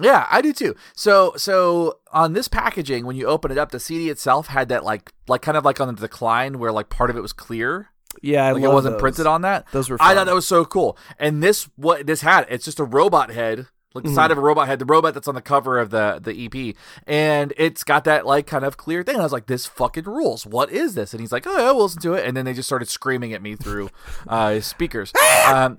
Yeah, 0.00 0.26
I 0.30 0.42
do 0.42 0.52
too. 0.52 0.74
So 0.96 1.34
so 1.36 1.98
on 2.12 2.32
this 2.32 2.48
packaging, 2.48 3.06
when 3.06 3.16
you 3.16 3.26
open 3.26 3.50
it 3.52 3.58
up, 3.58 3.70
the 3.70 3.78
CD 3.80 4.10
itself 4.10 4.48
had 4.48 4.68
that 4.68 4.84
like 4.84 5.12
like 5.28 5.42
kind 5.42 5.56
of 5.56 5.64
like 5.64 5.80
on 5.80 5.88
the 5.88 6.00
decline 6.00 6.58
where 6.58 6.72
like 6.72 6.88
part 6.88 7.10
of 7.10 7.16
it 7.16 7.20
was 7.20 7.32
clear. 7.32 7.90
Yeah, 8.22 8.46
I 8.46 8.52
Like 8.52 8.62
it 8.62 8.68
wasn't 8.68 8.94
those. 8.94 9.00
printed 9.00 9.26
on 9.26 9.42
that. 9.42 9.66
Those 9.72 9.90
were 9.90 9.96
I 10.00 10.14
thought 10.14 10.26
that 10.26 10.34
was 10.34 10.46
so 10.46 10.64
cool. 10.64 10.96
And 11.18 11.42
this 11.42 11.68
what 11.76 12.06
this 12.06 12.20
had, 12.22 12.46
it's 12.48 12.64
just 12.64 12.80
a 12.80 12.84
robot 12.84 13.30
head, 13.30 13.66
like 13.94 14.04
the 14.04 14.12
side 14.12 14.32
of 14.32 14.38
a 14.38 14.40
robot 14.40 14.66
head, 14.66 14.80
the 14.80 14.84
robot 14.84 15.14
that's 15.14 15.28
on 15.28 15.36
the 15.36 15.40
cover 15.40 15.78
of 15.78 15.90
the 15.90 16.18
the 16.20 16.46
EP, 16.46 16.74
and 17.06 17.52
it's 17.56 17.84
got 17.84 18.02
that 18.04 18.26
like 18.26 18.46
kind 18.46 18.64
of 18.64 18.76
clear 18.76 19.04
thing. 19.04 19.14
And 19.14 19.22
I 19.22 19.24
was 19.24 19.32
like, 19.32 19.46
this 19.46 19.66
fucking 19.66 20.04
rules. 20.04 20.44
What 20.44 20.70
is 20.70 20.94
this? 20.94 21.12
And 21.14 21.20
he's 21.20 21.30
like, 21.30 21.46
oh, 21.46 21.56
yeah, 21.56 21.70
we'll 21.70 21.84
listen 21.84 22.02
to 22.02 22.14
it. 22.14 22.26
And 22.26 22.36
then 22.36 22.44
they 22.44 22.54
just 22.54 22.68
started 22.68 22.88
screaming 22.88 23.32
at 23.32 23.40
me 23.40 23.54
through 23.54 23.90
uh, 24.28 24.60
speakers. 24.60 25.12
Um, 25.46 25.78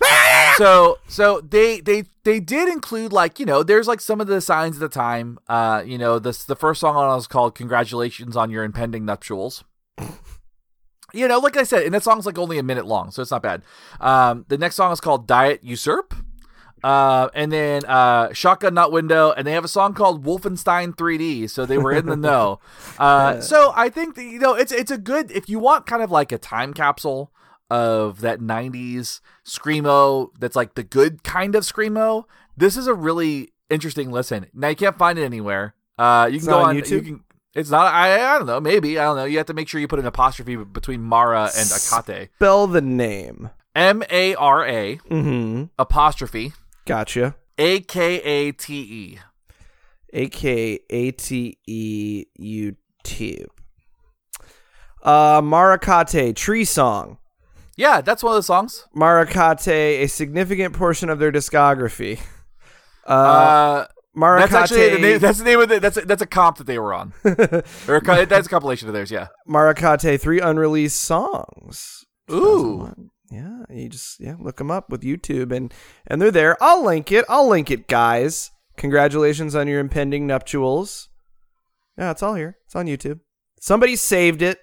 so 0.58 1.00
so 1.08 1.42
they 1.42 1.82
they 1.82 2.06
they 2.24 2.40
did 2.40 2.70
include 2.70 3.12
like 3.12 3.40
you 3.40 3.46
know 3.46 3.64
there's 3.64 3.88
like 3.88 4.00
some 4.00 4.22
of 4.22 4.28
the 4.28 4.40
signs 4.40 4.78
at 4.78 4.80
the 4.80 4.90
time. 4.90 5.38
Uh, 5.50 5.84
you 5.86 5.98
know 5.98 6.18
this 6.18 6.44
the 6.44 6.56
first 6.56 6.80
song 6.80 6.96
on 6.96 7.12
it 7.12 7.16
was 7.16 7.28
called 7.28 7.54
"Congratulations 7.56 8.38
on 8.38 8.50
Your 8.50 8.64
Impending 8.64 9.06
Nuptials." 9.06 9.64
You 11.14 11.30
know, 11.30 11.40
like 11.40 11.56
I 11.56 11.64
said, 11.64 11.84
and 11.84 11.94
that 11.94 12.04
song's 12.04 12.25
like 12.25 12.38
only 12.38 12.58
a 12.58 12.64
minute 12.64 12.86
long, 12.86 13.12
so 13.12 13.22
it's 13.22 13.32
not 13.32 13.42
bad. 13.42 13.62
Um, 14.01 14.46
the 14.50 14.58
next 14.58 14.75
song 14.75 14.92
is 14.92 15.00
called 15.00 15.28
Diet 15.28 15.64
Usurp. 15.64 16.14
Uh, 16.86 17.30
and 17.34 17.52
then 17.52 17.84
uh, 17.86 18.32
Shotgun 18.32 18.76
Nut 18.76 18.92
Window, 18.92 19.32
and 19.32 19.48
they 19.48 19.54
have 19.54 19.66
a 19.66 19.68
song 19.68 19.96
called 19.96 20.24
Wolfenstein 20.24 20.96
3D, 20.96 21.50
so 21.50 21.66
they 21.66 21.80
were 21.80 21.92
in 21.92 22.06
the 22.06 22.16
know. 22.16 22.60
Uh, 23.00 23.42
so 23.42 23.74
I 23.76 23.90
think 23.90 24.14
that, 24.16 24.24
you 24.24 24.38
know 24.40 24.54
it's 24.54 24.72
it's 24.72 24.92
a 24.92 24.98
good 24.98 25.32
if 25.32 25.50
you 25.50 25.58
want 25.60 25.88
kind 25.88 26.04
of 26.04 26.12
like 26.12 26.32
a 26.32 26.38
time 26.38 26.74
capsule 26.74 27.32
of 27.72 28.22
that 28.22 28.40
90s 28.40 29.20
screamo 29.46 30.30
that's 30.40 30.56
like 30.56 30.76
the 30.76 30.84
good 30.84 31.24
kind 31.24 31.56
of 31.56 31.64
screamo. 31.64 32.26
This 32.56 32.78
is 32.78 32.86
a 32.88 32.94
really 32.94 33.52
interesting 33.70 34.12
listen. 34.12 34.46
Now 34.54 34.68
you 34.70 34.76
can't 34.76 34.98
find 34.98 35.18
it 35.20 35.24
anywhere. 35.26 35.74
Uh, 35.98 36.30
you 36.32 36.40
can 36.40 36.48
It's 36.48 36.48
go 36.48 36.60
on 36.60 36.76
YouTube? 36.76 36.90
You 36.92 37.02
can, 37.02 37.24
it's 37.56 37.70
not. 37.70 37.92
I 37.94 38.36
I 38.36 38.38
don't 38.38 38.48
know. 38.48 38.60
Maybe 38.62 39.00
I 39.00 39.06
don't 39.06 39.16
know. 39.18 39.26
You 39.26 39.38
have 39.38 39.48
to 39.48 39.54
make 39.54 39.68
sure 39.68 39.82
you 39.82 39.88
put 39.88 40.00
an 40.00 40.06
apostrophe 40.06 40.56
between 40.56 41.02
Mara 41.02 41.44
and 41.44 41.68
Akate. 41.70 42.30
Spell 42.36 42.68
the 42.68 42.82
name. 42.82 43.50
M 43.74 44.04
A 44.10 44.36
R 44.36 44.66
A 44.66 44.98
Mm-hmm. 45.10 45.64
apostrophe 45.80 46.54
Gotcha. 46.86 47.36
A 47.58 47.80
K 47.82 48.22
A 48.22 48.52
T 48.52 48.74
E. 48.76 49.20
A 50.14 50.28
K 50.30 50.80
A 50.90 51.12
T 51.12 51.58
E 51.66 52.26
YouTube. 52.40 53.48
Uh, 55.04 55.42
Mara'akate 55.42 56.36
Tree 56.36 56.66
Song. 56.66 57.18
Yeah, 57.78 58.02
that's 58.02 58.24
one 58.24 58.32
of 58.34 58.38
the 58.38 58.44
songs. 58.44 58.88
Mara'akate, 58.96 59.68
a 60.04 60.08
significant 60.08 60.74
portion 60.74 61.10
of 61.10 61.20
their 61.20 61.32
discography. 61.32 62.20
Uh, 63.06 63.12
Uh, 63.12 63.86
Mara'akate. 64.18 64.40
that's 64.40 64.54
actually 64.54 64.90
the 64.92 65.00
name, 65.00 65.20
that's 65.20 65.38
the 65.40 65.44
name 65.44 65.60
of 65.60 65.70
the 65.70 65.80
that's 65.80 65.98
a, 65.98 66.02
that's 66.02 66.22
a 66.22 66.26
comp 66.26 66.58
that 66.58 66.66
they 66.68 66.80
were 66.80 66.94
on. 66.94 67.14
or 67.26 67.98
a, 67.98 68.26
that's 68.26 68.48
a 68.48 68.50
compilation 68.50 68.88
of 68.88 68.94
theirs. 68.94 69.12
Yeah. 69.12 69.28
Mara'akate, 69.48 70.20
three 70.20 70.40
unreleased 70.40 71.00
songs. 71.02 72.06
Ooh. 72.32 72.94
2001. 73.29 73.66
Yeah, 73.70 73.75
you 73.83 73.90
just 73.90 74.20
yeah 74.20 74.35
look 74.40 74.57
them 74.57 74.72
up 74.72 74.90
with 74.90 75.01
YouTube 75.01 75.51
and 75.55 75.74
and 76.07 76.22
they're 76.22 76.31
there. 76.31 76.57
I'll 76.61 76.83
link 76.83 77.11
it. 77.11 77.25
I'll 77.29 77.48
link 77.48 77.70
it, 77.72 77.88
guys. 77.88 78.51
Congratulations 78.77 79.55
on 79.55 79.68
your 79.68 79.79
impending 79.79 80.27
nuptials. 80.27 81.09
Yeah, 81.98 82.11
it's 82.11 82.22
all 82.24 82.35
here. 82.35 82.57
It's 82.66 82.75
on 82.75 82.88
YouTube. 82.88 83.22
Somebody 83.59 83.96
saved 83.96 84.42
it. 84.42 84.59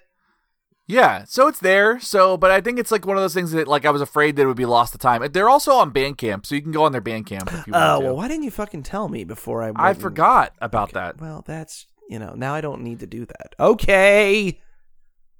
Yeah, 0.85 1.23
so 1.25 1.47
it's 1.47 1.59
there. 1.59 1.97
So, 1.99 2.35
but 2.35 2.51
I 2.51 2.59
think 2.59 2.77
it's 2.77 2.91
like 2.91 3.05
one 3.07 3.15
of 3.15 3.23
those 3.23 3.33
things 3.33 3.51
that 3.53 3.67
like 3.67 3.85
I 3.85 3.89
was 3.89 4.01
afraid 4.01 4.35
that 4.35 4.43
it 4.43 4.47
would 4.47 4.57
be 4.57 4.65
lost 4.65 4.91
to 4.91 4.99
time. 4.99 5.25
They're 5.31 5.49
also 5.49 5.71
on 5.73 5.91
Bandcamp, 5.93 6.45
so 6.45 6.55
you 6.55 6.61
can 6.61 6.71
go 6.73 6.83
on 6.83 6.91
their 6.91 7.01
Bandcamp 7.01 7.47
if 7.57 7.65
you 7.67 7.73
want 7.73 7.85
Oh 7.85 7.99
to. 8.01 8.05
well, 8.07 8.15
why 8.17 8.27
didn't 8.27 8.43
you 8.43 8.51
fucking 8.51 8.83
tell 8.83 9.07
me 9.07 9.23
before 9.23 9.63
I? 9.63 9.67
Went 9.67 9.79
I 9.79 9.89
and- 9.91 9.99
forgot 10.01 10.53
about 10.59 10.91
that. 10.93 11.19
Well, 11.21 11.43
that's 11.47 11.85
you 12.09 12.19
know 12.19 12.33
now 12.35 12.53
I 12.53 12.59
don't 12.61 12.81
need 12.81 12.99
to 12.99 13.07
do 13.07 13.25
that. 13.25 13.55
Okay. 13.59 14.59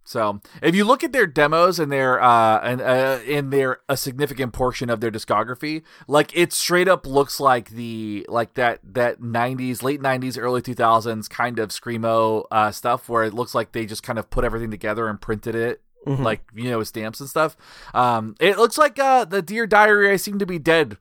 So 0.05 0.41
if 0.61 0.75
you 0.75 0.83
look 0.83 1.03
at 1.03 1.13
their 1.13 1.25
demos 1.27 1.79
and 1.79 1.91
their 1.91 2.21
uh 2.21 2.59
and 2.59 2.81
uh 2.81 3.19
in 3.25 3.49
their 3.51 3.79
a 3.87 3.95
significant 3.95 4.53
portion 4.53 4.89
of 4.89 4.99
their 4.99 5.11
discography, 5.11 5.83
like 6.07 6.35
it 6.35 6.51
straight 6.53 6.87
up 6.87 7.05
looks 7.07 7.39
like 7.39 7.69
the 7.69 8.25
like 8.29 8.55
that 8.55 8.79
that 8.83 9.21
'90s, 9.21 9.81
late 9.81 10.01
'90s, 10.01 10.37
early 10.37 10.61
2000s 10.61 11.29
kind 11.29 11.57
of 11.59 11.69
screamo 11.69 12.43
uh 12.51 12.71
stuff 12.71 13.07
where 13.07 13.23
it 13.23 13.33
looks 13.33 13.55
like 13.55 13.71
they 13.71 13.85
just 13.85 14.03
kind 14.03 14.19
of 14.19 14.29
put 14.29 14.43
everything 14.43 14.71
together 14.71 15.07
and 15.07 15.21
printed 15.21 15.55
it. 15.55 15.81
Like 16.21 16.41
you 16.53 16.69
know, 16.69 16.83
stamps 16.83 17.21
and 17.21 17.29
stuff. 17.29 17.55
Um, 17.93 18.35
it 18.41 18.57
looks 18.57 18.77
like 18.77 18.99
uh, 18.99 19.23
the 19.23 19.41
Dear 19.41 19.65
Diary 19.65 20.11
I 20.11 20.17
Seem 20.17 20.37
to 20.39 20.45
Be 20.45 20.59
Dead, 20.59 20.97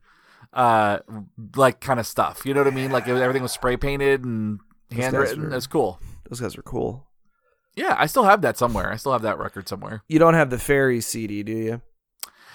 uh, 0.53 0.99
like 1.57 1.81
kind 1.81 1.99
of 1.99 2.07
stuff. 2.07 2.45
You 2.45 2.53
know 2.53 2.61
what 2.63 2.71
I 2.71 2.75
mean? 2.75 2.89
Like 2.89 3.05
everything 3.09 3.43
was 3.43 3.51
spray 3.51 3.75
painted 3.75 4.23
and 4.23 4.59
handwritten. 4.91 5.49
That's 5.49 5.67
cool. 5.67 5.99
Those 6.29 6.39
guys 6.39 6.57
are 6.57 6.61
cool. 6.61 7.05
Yeah, 7.75 7.95
I 7.97 8.05
still 8.05 8.23
have 8.23 8.41
that 8.41 8.57
somewhere. 8.57 8.91
I 8.91 8.97
still 8.97 9.13
have 9.13 9.23
that 9.23 9.39
record 9.39 9.67
somewhere. 9.67 10.03
You 10.07 10.19
don't 10.19 10.35
have 10.35 10.49
the 10.49 10.59
fairy 10.59 11.01
CD, 11.01 11.43
do 11.43 11.51
you? 11.51 11.81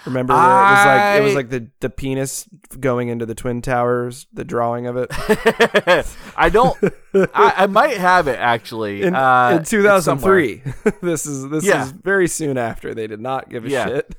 Remember, 0.06 0.32
the, 0.32 0.38
it 0.38 0.44
was 0.44 0.84
like 0.86 1.16
it 1.16 1.22
was 1.22 1.34
like 1.34 1.48
the 1.50 1.68
the 1.80 1.90
penis 1.90 2.48
going 2.78 3.08
into 3.08 3.26
the 3.26 3.34
twin 3.34 3.60
towers. 3.60 4.26
The 4.32 4.44
drawing 4.44 4.86
of 4.86 4.96
it 4.96 5.08
I 6.36 6.48
don't. 6.48 6.78
I, 7.14 7.54
I 7.56 7.66
might 7.66 7.96
have 7.98 8.28
it 8.28 8.38
actually. 8.38 9.02
in, 9.02 9.14
uh, 9.14 9.56
in 9.58 9.64
2003. 9.64 10.62
this 11.02 11.26
is 11.26 11.48
this 11.50 11.64
Yeah. 11.64 11.82
is 11.84 11.90
very 11.90 12.28
soon 12.28 12.56
after 12.56 12.94
they 12.94 13.06
did 13.08 13.20
not 13.20 13.50
give 13.50 13.64
a 13.66 13.68
Yeah. 13.68 13.86
shit. 13.86 14.14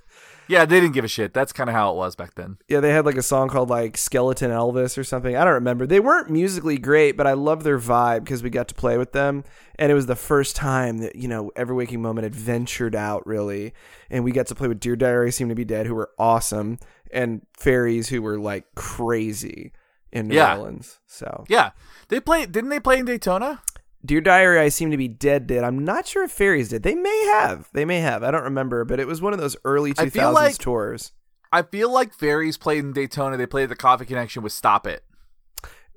Yeah, 0.49 0.65
they 0.65 0.79
didn't 0.79 0.95
give 0.95 1.05
a 1.05 1.07
shit. 1.07 1.31
That's 1.31 1.53
kind 1.53 1.69
of 1.69 1.75
how 1.75 1.91
it 1.91 1.95
was 1.95 2.15
back 2.15 2.33
then. 2.33 2.57
Yeah, 2.67 2.79
they 2.79 2.91
had 2.91 3.05
like 3.05 3.17
a 3.17 3.21
song 3.21 3.49
called 3.49 3.69
like 3.69 3.95
Skeleton 3.97 4.49
Elvis 4.49 4.97
or 4.97 5.03
something. 5.03 5.35
I 5.37 5.43
don't 5.45 5.53
remember. 5.53 5.85
They 5.85 5.99
weren't 5.99 6.31
musically 6.31 6.79
great, 6.79 7.15
but 7.15 7.27
I 7.27 7.33
love 7.33 7.63
their 7.63 7.77
vibe 7.77 8.23
because 8.23 8.41
we 8.41 8.49
got 8.49 8.67
to 8.69 8.75
play 8.75 8.97
with 8.97 9.11
them. 9.11 9.43
And 9.77 9.91
it 9.91 9.95
was 9.95 10.07
the 10.07 10.15
first 10.15 10.55
time 10.55 10.97
that, 10.97 11.15
you 11.15 11.27
know, 11.27 11.51
Every 11.55 11.75
Waking 11.75 12.01
Moment 12.01 12.23
had 12.23 12.33
ventured 12.35 12.95
out 12.95 13.25
really. 13.27 13.73
And 14.09 14.23
we 14.23 14.31
got 14.31 14.47
to 14.47 14.55
play 14.55 14.67
with 14.67 14.79
Dear 14.79 14.95
Diary 14.95 15.31
Seem 15.31 15.49
to 15.49 15.55
Be 15.55 15.65
Dead, 15.65 15.85
who 15.85 15.93
were 15.93 16.09
awesome, 16.17 16.79
and 17.11 17.45
Fairies, 17.55 18.09
who 18.09 18.23
were 18.23 18.39
like 18.39 18.65
crazy 18.73 19.71
in 20.11 20.29
New 20.29 20.35
Yeah. 20.35 20.57
Orleans. 20.57 20.99
So 21.05 21.45
Yeah, 21.47 21.71
they 22.07 22.19
play. 22.19 22.47
Didn't 22.47 22.71
they 22.71 22.79
play 22.79 22.97
in 22.97 23.05
Daytona? 23.05 23.61
Dear 24.05 24.21
Diary, 24.21 24.59
I 24.59 24.69
Seem 24.69 24.91
to 24.91 24.97
Be 24.97 25.07
Dead 25.07 25.45
did. 25.47 25.63
I'm 25.63 25.83
not 25.83 26.07
sure 26.07 26.23
if 26.23 26.31
Fairies 26.31 26.69
did. 26.69 26.83
They 26.83 26.95
may 26.95 27.25
have. 27.33 27.67
They 27.73 27.85
may 27.85 27.99
have. 27.99 28.23
I 28.23 28.31
don't 28.31 28.43
remember, 28.43 28.85
but 28.85 28.99
it 28.99 29.07
was 29.07 29.21
one 29.21 29.33
of 29.33 29.39
those 29.39 29.57
early 29.65 29.93
2000s 29.93 29.99
I 30.05 30.09
feel 30.09 30.31
like- 30.31 30.57
tours. 30.57 31.11
I 31.51 31.63
feel 31.63 31.91
like 31.91 32.13
Fairies 32.13 32.57
played 32.57 32.83
in 32.83 32.93
Daytona. 32.93 33.35
They 33.35 33.47
played 33.47 33.69
the 33.69 33.75
Coffee 33.75 34.05
Connection 34.05 34.43
with 34.43 34.53
Stop 34.53 34.85
It. 34.85 35.03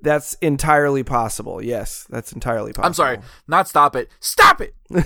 That's 0.01 0.33
entirely 0.41 1.03
possible. 1.03 1.61
Yes, 1.61 2.07
that's 2.09 2.33
entirely 2.33 2.73
possible. 2.73 2.87
I'm 2.87 2.93
sorry, 2.93 3.19
not 3.47 3.67
Stop 3.67 3.95
It. 3.95 4.09
Stop 4.19 4.61
it. 4.61 4.75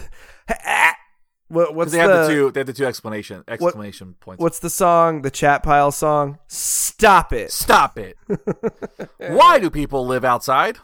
What, 1.50 1.76
what's 1.76 1.92
they 1.94 2.00
the, 2.00 2.04
have 2.04 2.28
the 2.28 2.34
two. 2.34 2.52
They 2.52 2.60
have 2.60 2.68
the 2.68 2.74
two 2.74 2.86
explanation 2.86 3.44
exclamation 3.48 4.16
points. 4.20 4.42
What's 4.42 4.60
the 4.60 4.70
song? 4.70 5.22
The 5.22 5.32
chat 5.32 5.64
pile 5.64 5.92
song? 5.92 6.40
Stop 6.48 7.32
it. 7.32 7.52
Stop 7.52 7.98
it. 7.98 8.18
Why 9.18 9.58
do 9.60 9.70
people 9.70 10.06
live 10.06 10.26
outside 10.26 10.78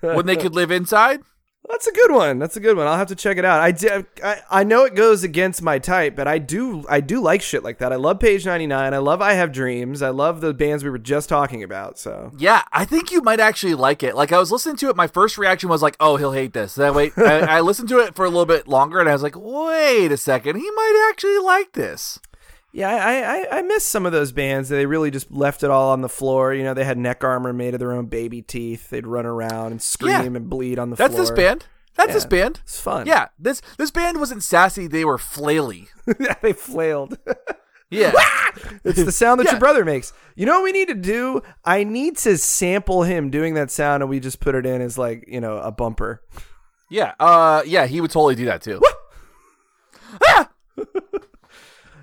when 0.00 0.26
they 0.26 0.36
could 0.36 0.54
live 0.54 0.72
inside? 0.72 1.20
That's 1.68 1.86
a 1.86 1.92
good 1.92 2.10
one. 2.12 2.38
That's 2.38 2.56
a 2.56 2.60
good 2.60 2.76
one. 2.76 2.86
I'll 2.86 2.96
have 2.96 3.08
to 3.08 3.14
check 3.14 3.36
it 3.36 3.44
out. 3.44 3.60
I, 3.60 3.72
di- 3.72 4.04
I 4.24 4.40
I 4.50 4.64
know 4.64 4.84
it 4.84 4.94
goes 4.94 5.22
against 5.22 5.62
my 5.62 5.78
type, 5.78 6.16
but 6.16 6.26
I 6.26 6.38
do 6.38 6.84
I 6.88 7.00
do 7.00 7.20
like 7.20 7.42
shit 7.42 7.62
like 7.62 7.78
that. 7.78 7.92
I 7.92 7.96
love 7.96 8.18
Page 8.20 8.46
99. 8.46 8.94
I 8.94 8.98
love 8.98 9.20
I 9.20 9.34
Have 9.34 9.52
Dreams. 9.52 10.00
I 10.02 10.08
love 10.08 10.40
the 10.40 10.54
bands 10.54 10.82
we 10.82 10.90
were 10.90 10.98
just 10.98 11.28
talking 11.28 11.62
about. 11.62 11.98
So 11.98 12.32
Yeah, 12.38 12.62
I 12.72 12.84
think 12.84 13.12
you 13.12 13.20
might 13.22 13.38
actually 13.38 13.74
like 13.74 14.02
it. 14.02 14.16
Like 14.16 14.32
I 14.32 14.38
was 14.38 14.50
listening 14.50 14.76
to 14.76 14.88
it, 14.88 14.96
my 14.96 15.06
first 15.06 15.36
reaction 15.38 15.68
was 15.68 15.82
like, 15.82 15.96
"Oh, 16.00 16.16
he'll 16.16 16.32
hate 16.32 16.52
this." 16.54 16.74
Then 16.74 16.94
wait, 16.94 17.12
I, 17.18 17.58
I 17.58 17.60
listened 17.68 17.88
to 17.90 17.98
it 17.98 18.14
for 18.16 18.24
a 18.24 18.28
little 18.30 18.46
bit 18.46 18.66
longer, 18.66 18.98
and 18.98 19.08
I 19.08 19.12
was 19.12 19.22
like, 19.22 19.36
"Wait 19.36 20.10
a 20.10 20.16
second, 20.16 20.56
he 20.56 20.70
might 20.70 21.08
actually 21.10 21.38
like 21.38 21.72
this." 21.74 22.18
Yeah, 22.72 22.88
I, 22.90 23.22
I 23.56 23.58
I 23.58 23.62
miss 23.62 23.84
some 23.84 24.06
of 24.06 24.12
those 24.12 24.32
bands. 24.32 24.68
They 24.68 24.86
really 24.86 25.10
just 25.10 25.30
left 25.30 25.62
it 25.62 25.70
all 25.70 25.90
on 25.90 26.00
the 26.02 26.08
floor. 26.08 26.52
You 26.54 26.64
know, 26.64 26.74
they 26.74 26.84
had 26.84 26.98
neck 26.98 27.24
armor 27.24 27.52
made 27.52 27.74
of 27.74 27.80
their 27.80 27.92
own 27.92 28.06
baby 28.06 28.42
teeth. 28.42 28.90
They'd 28.90 29.06
run 29.06 29.26
around 29.26 29.72
and 29.72 29.82
scream 29.82 30.10
Yeah. 30.12 30.22
and 30.24 30.48
bleed 30.50 30.78
on 30.78 30.90
the 30.90 30.96
That's 30.96 31.14
floor. 31.14 31.24
That's 31.26 31.30
this 31.30 31.36
band. 31.36 31.66
That's 31.96 32.12
this 32.12 32.26
band. 32.26 32.60
It's 32.62 32.80
fun. 32.80 33.06
Yeah, 33.06 33.28
this 33.38 33.60
this 33.76 33.90
band 33.90 34.20
wasn't 34.20 34.42
sassy. 34.44 34.86
They 34.86 35.04
were 35.04 35.18
flaily. 35.18 35.88
yeah, 36.20 36.34
they 36.42 36.52
flailed. 36.52 37.18
Yeah, 37.90 38.12
It's 38.84 39.02
the 39.02 39.10
sound 39.10 39.40
that 39.40 39.46
Yeah. 39.46 39.52
your 39.52 39.60
brother 39.60 39.82
makes. 39.82 40.12
You 40.36 40.44
know 40.44 40.56
what 40.56 40.64
we 40.64 40.72
need 40.72 40.88
to 40.88 40.94
do? 40.94 41.40
I 41.64 41.84
need 41.84 42.18
to 42.18 42.36
sample 42.36 43.04
him 43.04 43.30
doing 43.30 43.54
that 43.54 43.70
sound, 43.70 44.02
and 44.02 44.10
we 44.10 44.20
just 44.20 44.40
put 44.40 44.54
it 44.54 44.66
in 44.66 44.82
as 44.82 44.98
like 44.98 45.24
you 45.26 45.40
know 45.40 45.56
a 45.56 45.72
bumper. 45.72 46.20
yeah, 46.90 47.14
uh, 47.18 47.62
yeah. 47.64 47.86
He 47.86 48.02
would 48.02 48.10
totally 48.10 48.34
do 48.34 48.44
that 48.44 48.60
too. 48.60 48.78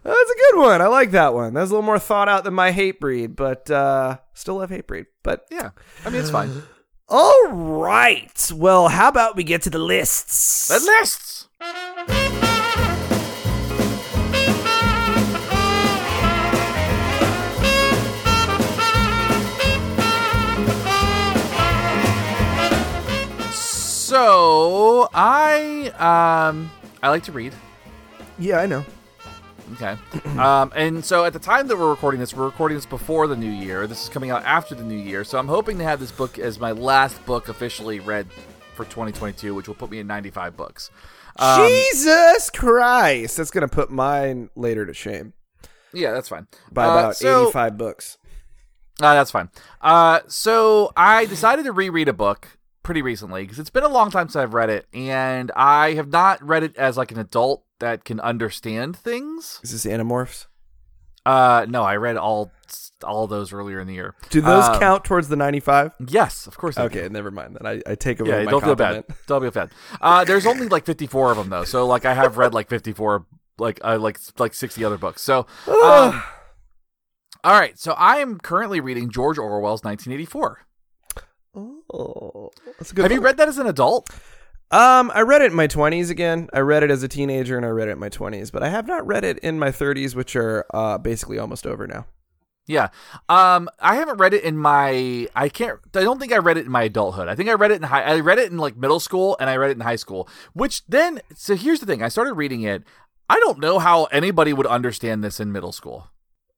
That's 0.06 0.30
a 0.32 0.36
good 0.52 0.60
one. 0.60 0.82
I 0.84 0.88
like 0.88 1.12
that 1.12 1.34
one. 1.34 1.56
That's 1.56 1.72
a 1.72 1.74
little 1.74 1.86
more 1.86 1.98
thought 1.98 2.30
out 2.30 2.44
than 2.44 2.54
my 2.54 2.72
Hatebreed, 2.72 3.36
but 3.36 3.72
uh, 3.72 4.18
still 4.36 4.58
love 4.58 4.70
Hatebreed. 4.70 5.08
But 5.24 5.48
Yeah, 5.50 5.72
I 6.06 6.12
mean 6.12 6.22
it's 6.22 6.30
fine. 6.30 6.62
all 7.10 7.48
right. 7.52 8.52
Well, 8.54 8.88
how 8.88 9.08
about 9.08 9.36
we 9.36 9.44
get 9.44 9.64
to 9.64 9.72
the 9.72 9.80
lists? 9.80 10.68
The 10.68 10.80
lists. 10.80 11.48
So 24.06 25.10
I 25.14 25.90
um 25.98 26.72
I 27.02 27.10
like 27.10 27.24
to 27.24 27.32
read. 27.32 27.54
Yeah, 28.38 28.60
I 28.60 28.66
know. 28.66 28.86
Okay. 29.74 29.98
um, 30.40 30.72
and 30.76 31.04
so 31.04 31.26
at 31.26 31.34
the 31.34 31.40
time 31.40 31.68
that 31.68 31.78
we're 31.78 31.90
recording 31.90 32.20
this, 32.20 32.34
we're 32.34 32.46
recording 32.46 32.78
this 32.78 32.86
before 32.86 33.28
the 33.28 33.36
new 33.36 33.52
year. 33.52 33.88
This 33.88 34.04
is 34.04 34.10
coming 34.10 34.30
out 34.32 34.44
after 34.46 34.76
the 34.76 34.84
new 34.84 34.98
year. 34.98 35.24
So 35.24 35.38
I'm 35.40 35.48
hoping 35.48 35.78
to 35.80 35.84
have 35.84 36.00
this 36.00 36.12
book 36.12 36.38
as 36.40 36.60
my 36.60 36.72
last 36.72 37.24
book 37.26 37.50
officially 37.50 38.00
read 38.00 38.28
for 38.76 38.86
2022, 38.86 39.56
which 39.56 39.68
will 39.68 39.76
put 39.76 39.90
me 39.90 40.00
in 40.00 40.08
95 40.08 40.56
books. 40.56 40.92
Um, 41.38 41.68
Jesus 41.68 42.50
Christ, 42.50 43.38
that's 43.38 43.52
gonna 43.52 43.68
put 43.68 43.90
mine 43.92 44.50
later 44.56 44.86
to 44.86 44.94
shame 44.94 45.34
yeah, 45.96 46.12
that's 46.12 46.30
fine. 46.30 46.48
by 46.72 46.86
Uh, 46.86 46.92
about 46.92 47.16
so- 47.18 47.44
eighty-five 47.44 47.78
books. 47.78 48.18
Uh, 49.02 49.14
that's 49.14 49.32
fine. 49.32 49.50
Uh, 49.82 50.22
so 50.28 50.92
I 50.96 51.26
decided 51.26 51.66
to 51.66 51.72
reread 51.74 52.08
a 52.08 52.14
book 52.14 52.58
pretty 52.84 53.02
recently 53.02 53.44
because 53.44 53.60
it's 53.60 53.70
been 53.70 53.84
a 53.84 53.90
long 53.90 54.10
time 54.12 54.28
since 54.28 54.38
I've 54.38 54.54
read 54.54 54.70
it, 54.70 54.88
and 54.94 55.52
I 55.56 55.94
have 55.94 56.10
not 56.10 56.42
read 56.46 56.64
it 56.64 56.76
as 56.78 56.98
like 56.98 57.12
an 57.12 57.20
adult 57.20 57.65
that 57.86 58.04
can 58.04 58.20
understand 58.20 58.98
things. 58.98 59.60
Is 59.64 59.72
this 59.72 59.86
Animorphs? 59.86 60.48
Uh, 61.26 61.66
no, 61.70 61.84
I 61.84 61.96
read 61.96 62.18
all 62.18 62.52
all 63.04 63.28
those 63.28 63.54
earlier 63.54 63.80
in 63.80 63.88
the 63.88 63.94
year. 63.94 64.16
Do 64.30 64.42
those 64.42 64.66
Um, 64.66 64.80
count 64.80 65.04
towards 65.04 65.28
the 65.28 65.36
ninety-five? 65.36 65.92
Yes, 66.08 66.48
of 66.48 66.58
course. 66.58 66.76
they 66.76 66.88
do. 66.88 67.00
Okay, 67.00 67.10
never 67.10 67.32
mind. 67.32 67.58
Then 67.60 67.66
I, 67.68 67.92
I 67.92 67.96
take 67.96 68.20
away 68.20 68.30
Yeah, 68.30 68.44
my 68.46 68.52
don't 68.52 68.64
feel 68.64 68.76
bad. 68.76 68.94
compliment. 69.06 69.28
Don't 69.28 69.42
feel 69.42 69.52
bad. 69.52 69.72
Uh, 70.02 70.24
there's 70.24 70.46
only 70.46 70.68
like 70.68 70.86
54 70.86 71.32
of 71.32 71.38
them 71.38 71.50
though, 71.50 71.64
so 71.64 71.86
like 71.88 72.06
I 72.06 72.14
have 72.14 72.38
read 72.38 72.54
like 72.54 72.70
54, 72.70 73.26
like 73.58 73.80
uh, 73.84 73.98
like 74.00 74.20
like 74.38 74.54
60 74.54 74.84
other 74.84 74.98
books. 74.98 75.22
So, 75.22 75.48
um, 75.68 76.22
all 77.44 77.60
right. 77.60 77.78
So 77.80 77.94
I 77.94 78.18
am 78.18 78.40
currently 78.40 78.80
reading 78.80 79.10
George 79.10 79.38
Orwell's 79.38 79.84
1984. 79.84 80.62
Oh, 81.56 82.52
that's 82.78 82.92
a 82.92 82.96
good. 82.96 83.04
Have 83.04 83.12
you 83.12 83.22
read 83.22 83.38
that 83.38 83.48
as 83.48 83.58
an 83.58 83.68
adult? 83.68 84.10
Um, 84.72 85.12
I 85.14 85.22
read 85.22 85.42
it 85.42 85.52
in 85.52 85.56
my 85.56 85.68
twenties 85.68 86.10
again. 86.10 86.50
I 86.52 86.60
read 86.60 86.84
it 86.84 86.92
as 86.92 87.04
a 87.04 87.08
teenager 87.08 87.56
and 87.56 87.66
I 87.66 87.70
read 87.70 87.88
it 87.88 87.92
in 87.92 88.00
my 88.00 88.10
twenties, 88.10 88.52
but 88.52 88.64
I 88.64 88.70
have 88.70 88.88
not 88.88 89.06
read 89.06 89.24
it 89.24 89.38
in 89.40 89.60
my 89.60 89.72
thirties, 89.72 90.16
which 90.16 90.36
are 90.36 90.66
uh 90.74 90.98
basically 90.98 91.38
almost 91.38 91.68
over 91.68 91.88
now. 91.88 92.08
Yeah. 92.68 92.90
Um, 93.30 93.70
I 93.80 93.96
haven't 93.96 94.18
read 94.18 94.34
it 94.34 94.44
in 94.44 94.58
my. 94.58 95.28
I 95.36 95.50
can't. 95.50 95.80
I 95.94 96.02
don't 96.02 96.20
think 96.20 96.34
I 96.34 96.38
read 96.38 96.58
it 96.58 96.66
in 96.66 96.72
my 96.72 96.84
adulthood. 96.84 97.28
I 97.28 97.36
think 97.36 97.50
I 97.50 97.54
read 97.54 97.72
it 97.72 97.76
in 97.76 97.84
high. 97.84 98.02
I 98.02 98.20
read 98.20 98.40
it 98.40 98.52
in 98.52 98.58
like 98.58 98.76
middle 98.76 99.00
school, 99.00 99.38
and 99.40 99.50
I 99.50 99.56
read 99.58 99.70
it 99.70 99.78
in 99.78 99.82
high 99.82 99.96
school. 99.98 100.28
Which 100.54 100.86
then, 100.88 101.22
so 101.36 101.56
here's 101.56 101.80
the 101.80 101.86
thing. 101.86 102.02
I 102.02 102.08
started 102.08 102.34
reading 102.34 102.64
it. 102.64 102.84
I 103.30 103.40
don't 103.40 103.60
know 103.60 103.80
how 103.80 104.06
anybody 104.06 104.52
would 104.52 104.66
understand 104.66 105.24
this 105.24 105.40
in 105.40 105.52
middle 105.52 105.72
school. 105.72 106.08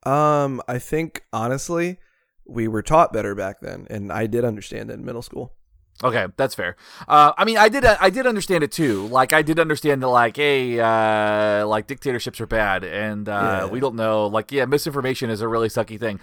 Um, 0.04 0.62
I 0.68 0.80
think 0.80 1.24
honestly, 1.34 2.00
we 2.46 2.70
were 2.70 2.82
taught 2.82 3.12
better 3.12 3.36
back 3.36 3.60
then, 3.60 3.86
and 3.90 4.12
I 4.12 4.28
did 4.28 4.46
understand 4.46 4.90
it 4.90 4.94
in 4.94 5.04
middle 5.06 5.22
school. 5.22 5.57
Okay, 6.04 6.28
that's 6.38 6.54
fair. 6.54 6.76
Uh, 7.08 7.34
I 7.38 7.44
mean, 7.44 7.58
I 7.58 7.70
did. 7.70 7.84
I 7.84 8.10
did 8.12 8.28
understand 8.28 8.64
it 8.64 8.72
too. 8.72 9.08
Like, 9.08 9.34
I 9.34 9.42
did 9.42 9.60
understand 9.60 10.04
that, 10.04 10.10
like, 10.10 10.38
hey, 10.38 10.80
uh, 10.80 11.66
like 11.68 11.88
dictatorships 11.88 12.40
are 12.40 12.46
bad, 12.46 12.84
and 12.84 13.28
uh, 13.28 13.32
Yeah. 13.32 13.66
we 13.66 13.80
don't 13.80 13.96
know. 13.96 14.28
Like, 14.28 14.52
yeah, 14.52 14.66
misinformation 14.66 15.30
is 15.32 15.42
a 15.42 15.48
really 15.48 15.70
sucky 15.70 16.00
thing. 16.00 16.20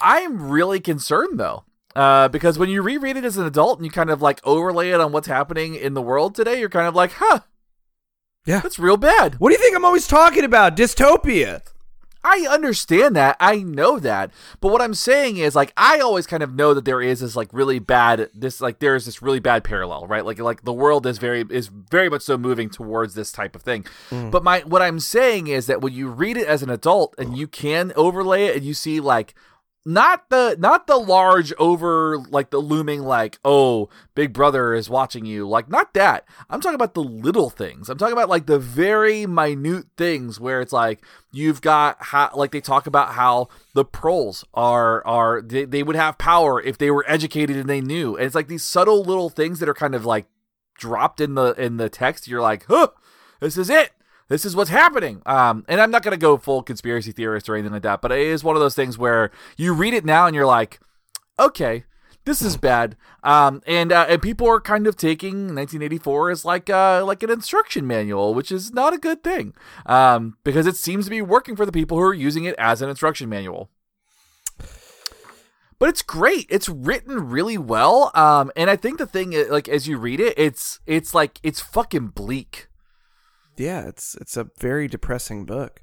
I'm 0.00 0.48
really 0.48 0.78
concerned 0.78 1.40
though, 1.40 1.64
uh, 1.96 2.28
because 2.28 2.56
when 2.58 2.68
you 2.68 2.82
reread 2.82 3.16
it 3.16 3.24
as 3.24 3.36
an 3.36 3.46
adult 3.46 3.78
and 3.78 3.84
you 3.84 3.90
kind 3.90 4.10
of 4.10 4.22
like 4.22 4.40
overlay 4.44 4.90
it 4.90 5.00
on 5.00 5.10
what's 5.10 5.26
happening 5.26 5.74
in 5.74 5.94
the 5.94 6.02
world 6.02 6.34
today, 6.36 6.60
you're 6.60 6.68
kind 6.68 6.86
of 6.86 6.94
like, 6.94 7.12
huh, 7.12 7.40
Yeah. 8.44 8.60
that's 8.60 8.78
real 8.78 8.96
bad. 8.96 9.36
What 9.40 9.48
do 9.48 9.54
you 9.54 9.60
think 9.60 9.74
I'm 9.74 9.84
always 9.84 10.06
talking 10.06 10.44
about? 10.44 10.76
Dystopia. 10.76 11.62
I 12.26 12.48
understand 12.50 13.14
that. 13.14 13.36
I 13.38 13.58
know 13.58 14.00
that. 14.00 14.32
But 14.60 14.72
what 14.72 14.82
I'm 14.82 14.94
saying 14.94 15.36
is 15.36 15.54
like 15.54 15.72
I 15.76 16.00
always 16.00 16.26
kind 16.26 16.42
of 16.42 16.54
know 16.54 16.74
that 16.74 16.84
there 16.84 17.00
is 17.00 17.20
this 17.20 17.36
like 17.36 17.48
really 17.52 17.78
bad 17.78 18.30
this 18.34 18.60
like 18.60 18.80
there 18.80 18.96
is 18.96 19.04
this 19.04 19.22
really 19.22 19.38
bad 19.38 19.62
parallel, 19.62 20.08
right? 20.08 20.24
Like 20.24 20.40
like 20.40 20.64
the 20.64 20.72
world 20.72 21.06
is 21.06 21.18
very 21.18 21.44
is 21.48 21.68
very 21.68 22.08
much 22.08 22.22
so 22.22 22.36
moving 22.36 22.68
towards 22.68 23.14
this 23.14 23.30
type 23.30 23.54
of 23.54 23.62
thing. 23.62 23.84
Mm. 24.10 24.32
But 24.32 24.42
my 24.42 24.60
what 24.60 24.82
I'm 24.82 24.98
saying 24.98 25.46
is 25.46 25.66
that 25.66 25.80
when 25.80 25.92
you 25.92 26.08
read 26.08 26.36
it 26.36 26.48
as 26.48 26.64
an 26.64 26.70
adult 26.70 27.14
and 27.16 27.38
you 27.38 27.46
can 27.46 27.92
overlay 27.94 28.46
it 28.46 28.56
and 28.56 28.64
you 28.64 28.74
see 28.74 28.98
like 28.98 29.32
not 29.86 30.28
the 30.30 30.56
not 30.58 30.88
the 30.88 30.96
large 30.96 31.52
over 31.60 32.18
like 32.18 32.50
the 32.50 32.58
looming 32.58 33.02
like 33.02 33.38
oh 33.44 33.88
big 34.16 34.32
brother 34.32 34.74
is 34.74 34.90
watching 34.90 35.24
you. 35.24 35.48
Like 35.48 35.70
not 35.70 35.94
that. 35.94 36.24
I'm 36.50 36.60
talking 36.60 36.74
about 36.74 36.94
the 36.94 37.04
little 37.04 37.50
things. 37.50 37.88
I'm 37.88 37.96
talking 37.96 38.12
about 38.12 38.28
like 38.28 38.46
the 38.46 38.58
very 38.58 39.26
minute 39.26 39.86
things 39.96 40.40
where 40.40 40.60
it's 40.60 40.72
like 40.72 41.04
you've 41.30 41.60
got 41.60 41.96
how 42.00 42.30
like 42.34 42.50
they 42.50 42.60
talk 42.60 42.88
about 42.88 43.12
how 43.12 43.48
the 43.74 43.84
proles 43.84 44.44
are 44.54 45.06
are 45.06 45.40
they, 45.40 45.64
they 45.64 45.84
would 45.84 45.96
have 45.96 46.18
power 46.18 46.60
if 46.60 46.76
they 46.76 46.90
were 46.90 47.04
educated 47.06 47.56
and 47.56 47.70
they 47.70 47.80
knew. 47.80 48.16
And 48.16 48.26
it's 48.26 48.34
like 48.34 48.48
these 48.48 48.64
subtle 48.64 49.04
little 49.04 49.30
things 49.30 49.60
that 49.60 49.68
are 49.68 49.74
kind 49.74 49.94
of 49.94 50.04
like 50.04 50.26
dropped 50.76 51.20
in 51.20 51.36
the 51.36 51.52
in 51.52 51.76
the 51.76 51.88
text. 51.88 52.26
You're 52.26 52.42
like 52.42 52.66
huh 52.66 52.88
this 53.40 53.56
is 53.56 53.70
it 53.70 53.92
this 54.28 54.44
is 54.44 54.56
what's 54.56 54.70
happening. 54.70 55.22
Um, 55.26 55.64
and 55.68 55.80
I'm 55.80 55.90
not 55.90 56.02
going 56.02 56.12
to 56.12 56.18
go 56.20 56.36
full 56.36 56.62
conspiracy 56.62 57.12
theorist 57.12 57.48
or 57.48 57.54
anything 57.54 57.72
like 57.72 57.82
that, 57.82 58.00
but 58.00 58.12
it 58.12 58.20
is 58.20 58.42
one 58.42 58.56
of 58.56 58.60
those 58.60 58.74
things 58.74 58.98
where 58.98 59.30
you 59.56 59.72
read 59.72 59.94
it 59.94 60.04
now 60.04 60.26
and 60.26 60.34
you're 60.34 60.46
like, 60.46 60.80
okay, 61.38 61.84
this 62.24 62.42
is 62.42 62.56
bad. 62.56 62.96
Um, 63.22 63.62
and 63.66 63.92
uh, 63.92 64.06
and 64.08 64.20
people 64.20 64.48
are 64.48 64.60
kind 64.60 64.86
of 64.86 64.96
taking 64.96 65.54
1984 65.54 66.30
as 66.30 66.44
like 66.44 66.68
uh 66.68 67.04
like 67.04 67.22
an 67.22 67.30
instruction 67.30 67.86
manual, 67.86 68.34
which 68.34 68.50
is 68.50 68.72
not 68.72 68.92
a 68.92 68.98
good 68.98 69.22
thing. 69.22 69.54
Um, 69.86 70.36
because 70.44 70.66
it 70.66 70.76
seems 70.76 71.04
to 71.06 71.10
be 71.10 71.22
working 71.22 71.56
for 71.56 71.64
the 71.64 71.72
people 71.72 71.96
who 71.96 72.04
are 72.04 72.14
using 72.14 72.44
it 72.44 72.56
as 72.58 72.82
an 72.82 72.90
instruction 72.90 73.28
manual. 73.28 73.70
But 75.78 75.90
it's 75.90 76.02
great. 76.02 76.46
It's 76.48 76.68
written 76.68 77.28
really 77.28 77.58
well. 77.58 78.10
Um, 78.14 78.50
and 78.56 78.70
I 78.70 78.76
think 78.76 78.98
the 78.98 79.06
thing, 79.06 79.34
like 79.50 79.68
as 79.68 79.86
you 79.86 79.98
read 79.98 80.20
it, 80.20 80.34
it's 80.36 80.80
it's 80.86 81.14
like 81.14 81.38
it's 81.42 81.60
fucking 81.60 82.08
bleak. 82.08 82.68
Yeah, 83.58 83.86
it's 83.86 84.14
it's 84.20 84.36
a 84.36 84.48
very 84.58 84.88
depressing 84.88 85.44
book. 85.44 85.82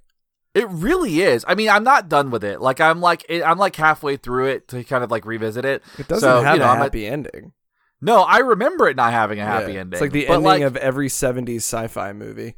It 0.53 0.67
really 0.69 1.21
is. 1.21 1.43
I 1.47 1.55
mean, 1.55 1.69
I'm 1.69 1.83
not 1.83 2.09
done 2.09 2.29
with 2.29 2.43
it. 2.43 2.61
Like 2.61 2.79
I'm 2.79 3.01
like 3.01 3.25
I'm 3.29 3.57
like 3.57 3.75
halfway 3.75 4.17
through 4.17 4.47
it 4.49 4.67
to 4.69 4.83
kind 4.83 5.03
of 5.03 5.09
like 5.11 5.25
revisit 5.25 5.65
it. 5.65 5.83
It 5.97 6.07
doesn't 6.07 6.21
So, 6.27 6.41
have 6.43 6.55
you 6.55 6.59
know, 6.59 6.71
a 6.71 6.75
happy 6.75 7.07
ending. 7.07 7.53
No, 8.01 8.21
I 8.21 8.39
remember 8.39 8.87
it 8.89 8.95
not 8.97 9.13
having 9.13 9.39
a 9.39 9.45
happy 9.45 9.73
Yeah. 9.73 9.79
ending. 9.79 9.93
It's 9.93 10.01
like 10.01 10.11
the 10.11 10.27
ending 10.27 10.43
like, 10.43 10.61
of 10.61 10.75
every 10.77 11.07
70s 11.07 11.57
sci-fi 11.61 12.11
movie. 12.13 12.55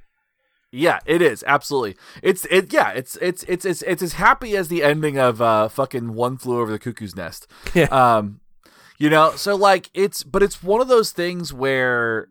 Yeah, 0.72 1.00
it 1.06 1.22
is 1.22 1.42
absolutely. 1.48 1.96
It's 2.22 2.46
it. 2.52 2.74
Yeah, 2.74 2.90
it's 2.90 3.16
it's 3.22 3.44
it's 3.44 3.64
it's 3.64 3.82
it's 3.84 4.02
as 4.02 4.14
happy 4.14 4.58
as 4.58 4.68
the 4.68 4.84
ending 4.84 5.18
of 5.18 5.42
uh 5.42 5.70
fucking 5.70 6.14
One 6.16 6.36
Flew 6.38 6.60
Over 6.60 6.72
the 6.74 6.80
Cuckoo's 6.80 7.16
Nest. 7.16 7.48
Yeah. 7.74 7.86
Um, 7.86 8.42
you 8.98 9.10
know, 9.10 9.32
so 9.38 9.56
like 9.56 9.90
it's 9.94 10.24
but 10.24 10.44
it's 10.44 10.62
one 10.62 10.82
of 10.82 10.90
those 10.90 11.12
things 11.12 11.54
where 11.54 12.28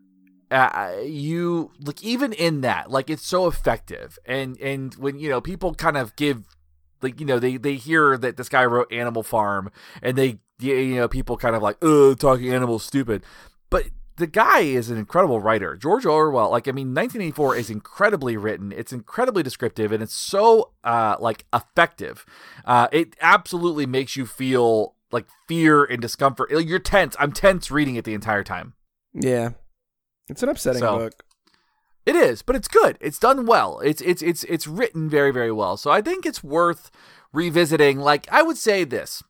uh, 0.55 1.01
you 1.01 1.71
like 1.79 2.01
even 2.03 2.31
in 2.33 2.61
that 2.61 2.89
like 2.89 3.09
it's 3.09 3.25
so 3.25 3.47
effective. 3.47 4.17
And 4.25 4.59
and 4.59 4.93
when 4.95 5.19
you 5.19 5.29
know 5.29 5.41
people 5.41 5.73
kind 5.75 5.97
of 5.97 6.15
give 6.15 6.43
like 7.01 7.19
you 7.19 7.25
know 7.25 7.39
they 7.39 7.57
they 7.57 7.75
hear 7.75 8.17
that 8.17 8.37
this 8.37 8.49
guy 8.49 8.65
wrote 8.65 8.91
Animal 8.91 9.23
Farm 9.23 9.71
and 10.01 10.17
they 10.17 10.39
you 10.59 10.95
know 10.95 11.07
people 11.07 11.35
kind 11.35 11.55
of 11.55 11.61
like 11.61 11.77
oh 11.81 12.13
talking 12.13 12.53
animals 12.53 12.85
stupid. 12.85 13.23
But 13.69 13.87
the 14.17 14.27
guy 14.27 14.61
is 14.61 14.89
an 14.89 14.97
incredible 14.97 15.41
writer. 15.41 15.75
George 15.75 16.05
Orwell 16.05 16.51
like 16.51 16.67
I 16.67 16.71
mean 16.71 16.93
1984 16.93 17.57
is 17.57 17.69
incredibly 17.69 18.37
written. 18.37 18.71
It's 18.71 18.93
incredibly 18.93 19.43
descriptive 19.43 19.91
and 19.91 20.01
it's 20.01 20.15
so 20.15 20.71
uh 20.83 21.17
like 21.19 21.45
effective. 21.53 22.25
Uh 22.63 22.87
it 22.93 23.15
absolutely 23.19 23.85
makes 23.85 24.15
you 24.15 24.25
feel 24.25 24.95
like 25.11 25.25
fear 25.49 25.83
and 25.83 26.01
discomfort. 26.01 26.49
You're 26.49 26.79
tense. 26.79 27.15
I'm 27.19 27.33
tense 27.33 27.69
reading 27.69 27.95
it 27.95 28.05
the 28.05 28.13
entire 28.13 28.43
time. 28.43 28.73
Yeah. 29.13 29.51
It's 30.29 30.43
an 30.43 30.49
upsetting 30.49 30.79
So- 30.81 30.97
book. 30.97 31.23
It 32.05 32.15
is, 32.15 32.43
but 32.43 32.55
it's 32.55 32.67
good. 32.67 32.99
It's 33.01 33.17
done 33.17 33.47
well. 33.47 33.79
It's 33.79 33.99
it's 34.01 34.21
it's 34.21 34.43
it's 34.43 34.67
written 34.67 35.09
very 35.09 35.31
very 35.31 35.51
well. 35.51 35.75
So 35.75 35.89
I 35.89 36.01
think 36.01 36.23
it's 36.23 36.43
worth 36.43 36.91
revisiting. 37.33 37.97
Like 37.97 38.27
I 38.31 38.43
would 38.43 38.57
say 38.59 38.83
this. 38.83 39.23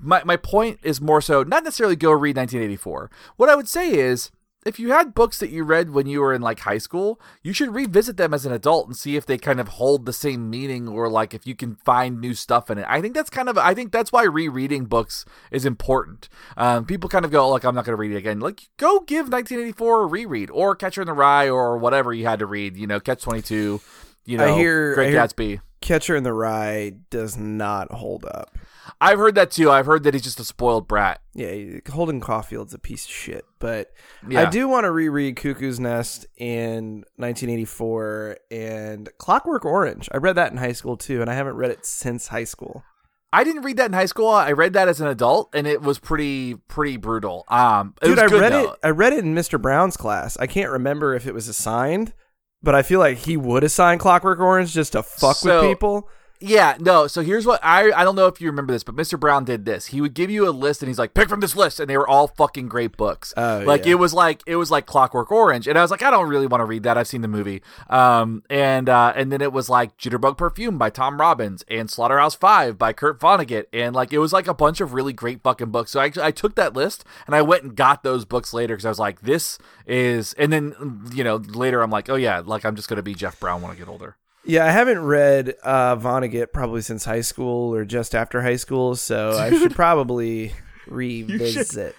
My 0.00 0.22
my 0.24 0.36
point 0.36 0.78
is 0.84 1.00
more 1.00 1.20
so 1.20 1.42
not 1.42 1.64
necessarily 1.64 1.96
go 1.96 2.12
read 2.12 2.36
1984. 2.36 3.10
What 3.36 3.48
I 3.48 3.56
would 3.56 3.68
say 3.68 3.94
is 3.94 4.30
if 4.66 4.78
you 4.78 4.90
had 4.92 5.14
books 5.14 5.38
that 5.38 5.50
you 5.50 5.64
read 5.64 5.90
when 5.90 6.06
you 6.06 6.20
were 6.20 6.34
in 6.34 6.42
like 6.42 6.60
high 6.60 6.78
school, 6.78 7.18
you 7.42 7.52
should 7.52 7.74
revisit 7.74 8.16
them 8.18 8.34
as 8.34 8.44
an 8.44 8.52
adult 8.52 8.86
and 8.88 8.96
see 8.96 9.16
if 9.16 9.24
they 9.24 9.38
kind 9.38 9.58
of 9.58 9.68
hold 9.68 10.04
the 10.04 10.12
same 10.12 10.50
meaning 10.50 10.86
or 10.86 11.08
like 11.08 11.32
if 11.32 11.46
you 11.46 11.54
can 11.54 11.76
find 11.76 12.20
new 12.20 12.34
stuff 12.34 12.70
in 12.70 12.76
it. 12.78 12.84
I 12.88 13.00
think 13.00 13.14
that's 13.14 13.30
kind 13.30 13.48
of 13.48 13.56
I 13.56 13.72
think 13.74 13.90
that's 13.90 14.12
why 14.12 14.24
rereading 14.24 14.84
books 14.84 15.24
is 15.50 15.64
important. 15.64 16.28
Um, 16.56 16.84
people 16.84 17.08
kind 17.08 17.24
of 17.24 17.30
go 17.30 17.48
like 17.48 17.64
I'm 17.64 17.74
not 17.74 17.84
going 17.86 17.96
to 17.96 18.00
read 18.00 18.12
it 18.12 18.16
again. 18.18 18.40
Like 18.40 18.68
go 18.76 19.00
give 19.00 19.26
1984 19.30 20.02
a 20.02 20.06
reread 20.06 20.50
or 20.50 20.76
Catcher 20.76 21.00
in 21.00 21.06
the 21.06 21.14
Rye 21.14 21.48
or 21.48 21.78
whatever 21.78 22.12
you 22.12 22.26
had 22.26 22.40
to 22.40 22.46
read. 22.46 22.76
You 22.76 22.86
know, 22.86 23.00
Catch 23.00 23.22
22. 23.22 23.80
You 24.26 24.36
know, 24.36 24.54
I 24.54 24.58
hear- 24.58 24.94
Great 24.94 25.08
I 25.08 25.10
hear- 25.12 25.20
Gatsby. 25.26 25.60
Catcher 25.80 26.14
in 26.14 26.24
the 26.24 26.34
Rye 26.34 26.92
does 27.08 27.38
not 27.38 27.90
hold 27.90 28.26
up. 28.26 28.54
I've 29.00 29.18
heard 29.18 29.34
that 29.36 29.50
too. 29.50 29.70
I've 29.70 29.86
heard 29.86 30.02
that 30.04 30.14
he's 30.14 30.22
just 30.22 30.40
a 30.40 30.44
spoiled 30.44 30.88
brat. 30.88 31.20
Yeah, 31.34 31.78
Holden 31.90 32.20
Caulfield's 32.20 32.74
a 32.74 32.78
piece 32.78 33.04
of 33.04 33.10
shit, 33.10 33.44
but 33.58 33.92
Yeah. 34.28 34.42
I 34.42 34.50
do 34.50 34.68
want 34.68 34.84
to 34.84 34.90
reread 34.90 35.36
Cuckoo's 35.36 35.78
Nest 35.80 36.26
in 36.36 37.04
1984 37.16 38.38
and 38.50 39.08
Clockwork 39.18 39.64
Orange. 39.64 40.08
I 40.12 40.16
read 40.18 40.36
that 40.36 40.52
in 40.52 40.58
high 40.58 40.72
school 40.72 40.96
too, 40.96 41.20
and 41.20 41.30
I 41.30 41.34
haven't 41.34 41.56
read 41.56 41.70
it 41.70 41.84
since 41.86 42.28
high 42.28 42.44
school. 42.44 42.82
I 43.32 43.44
didn't 43.44 43.62
read 43.62 43.76
that 43.76 43.86
in 43.86 43.92
high 43.92 44.06
school. 44.06 44.28
I 44.28 44.50
read 44.52 44.72
that 44.72 44.88
as 44.88 45.00
an 45.00 45.06
adult, 45.06 45.50
and 45.54 45.66
it 45.66 45.82
was 45.82 45.98
pretty 46.00 46.54
pretty 46.54 46.96
brutal. 46.96 47.44
Um, 47.48 47.94
it 48.02 48.06
Dude, 48.06 48.18
I 48.18 48.26
read 48.26 48.52
though. 48.52 48.72
it. 48.72 48.78
I 48.82 48.90
read 48.90 49.12
it 49.12 49.20
in 49.24 49.34
Mr. 49.34 49.60
Brown's 49.60 49.96
class. 49.96 50.36
I 50.38 50.46
can't 50.48 50.70
remember 50.70 51.14
if 51.14 51.26
it 51.28 51.34
was 51.34 51.46
assigned, 51.46 52.12
but 52.62 52.74
I 52.74 52.82
feel 52.82 52.98
like 52.98 53.18
he 53.18 53.36
would 53.36 53.62
assign 53.62 53.98
Clockwork 53.98 54.40
Orange 54.40 54.72
just 54.72 54.92
to 54.92 55.02
fuck 55.04 55.36
So- 55.36 55.60
with 55.62 55.70
people. 55.70 56.08
Yeah, 56.42 56.76
no. 56.80 57.06
So 57.06 57.20
here's 57.20 57.44
what 57.44 57.60
I 57.62 57.92
I 57.92 58.02
don't 58.02 58.16
know 58.16 58.26
if 58.26 58.40
you 58.40 58.46
remember 58.46 58.72
this, 58.72 58.82
but 58.82 58.96
Mr. 58.96 59.20
Brown 59.20 59.44
did 59.44 59.66
this. 59.66 59.86
He 59.86 60.00
would 60.00 60.14
give 60.14 60.30
you 60.30 60.48
a 60.48 60.50
list, 60.50 60.80
and 60.80 60.88
he's 60.88 60.98
like, 60.98 61.12
pick 61.12 61.28
from 61.28 61.40
this 61.40 61.54
list, 61.54 61.78
and 61.78 61.88
they 61.88 61.98
were 61.98 62.08
all 62.08 62.28
fucking 62.28 62.68
great 62.68 62.96
books. 62.96 63.34
Oh, 63.36 63.62
like 63.66 63.84
yeah. 63.84 63.92
it 63.92 63.94
was 63.96 64.14
like 64.14 64.42
it 64.46 64.56
was 64.56 64.70
like 64.70 64.86
Clockwork 64.86 65.30
Orange, 65.30 65.68
and 65.68 65.78
I 65.78 65.82
was 65.82 65.90
like, 65.90 66.02
I 66.02 66.10
don't 66.10 66.28
really 66.28 66.46
want 66.46 66.62
to 66.62 66.64
read 66.64 66.82
that. 66.84 66.96
I've 66.96 67.08
seen 67.08 67.20
the 67.20 67.28
movie. 67.28 67.62
Um, 67.90 68.42
and 68.48 68.88
uh, 68.88 69.12
and 69.14 69.30
then 69.30 69.42
it 69.42 69.52
was 69.52 69.68
like 69.68 69.98
Jitterbug 69.98 70.38
Perfume 70.38 70.78
by 70.78 70.88
Tom 70.88 71.20
Robbins 71.20 71.62
and 71.68 71.90
Slaughterhouse 71.90 72.34
Five 72.34 72.78
by 72.78 72.94
Kurt 72.94 73.20
Vonnegut, 73.20 73.66
and 73.72 73.94
like 73.94 74.10
it 74.14 74.18
was 74.18 74.32
like 74.32 74.48
a 74.48 74.54
bunch 74.54 74.80
of 74.80 74.94
really 74.94 75.12
great 75.12 75.42
fucking 75.42 75.70
books. 75.70 75.90
So 75.90 76.00
I 76.00 76.10
I 76.22 76.30
took 76.30 76.54
that 76.54 76.72
list 76.72 77.04
and 77.26 77.34
I 77.34 77.42
went 77.42 77.64
and 77.64 77.76
got 77.76 78.02
those 78.02 78.24
books 78.24 78.54
later 78.54 78.76
because 78.76 78.86
I 78.86 78.90
was 78.90 78.98
like, 78.98 79.20
this 79.20 79.58
is, 79.86 80.32
and 80.34 80.50
then 80.50 81.02
you 81.12 81.22
know 81.22 81.36
later 81.36 81.82
I'm 81.82 81.90
like, 81.90 82.08
oh 82.08 82.16
yeah, 82.16 82.40
like 82.42 82.64
I'm 82.64 82.76
just 82.76 82.88
gonna 82.88 83.02
be 83.02 83.14
Jeff 83.14 83.38
Brown 83.38 83.60
when 83.60 83.70
I 83.70 83.74
get 83.74 83.88
older. 83.88 84.16
Yeah, 84.50 84.66
I 84.66 84.72
haven't 84.72 84.98
read 84.98 85.54
uh, 85.62 85.94
Vonnegut 85.94 86.52
probably 86.52 86.82
since 86.82 87.04
high 87.04 87.20
school 87.20 87.72
or 87.72 87.84
just 87.84 88.16
after 88.16 88.42
high 88.42 88.56
school, 88.56 88.96
so 88.96 89.38
I 89.38 89.50
should 89.56 89.76
probably 89.76 90.54
revisit. 90.88 91.94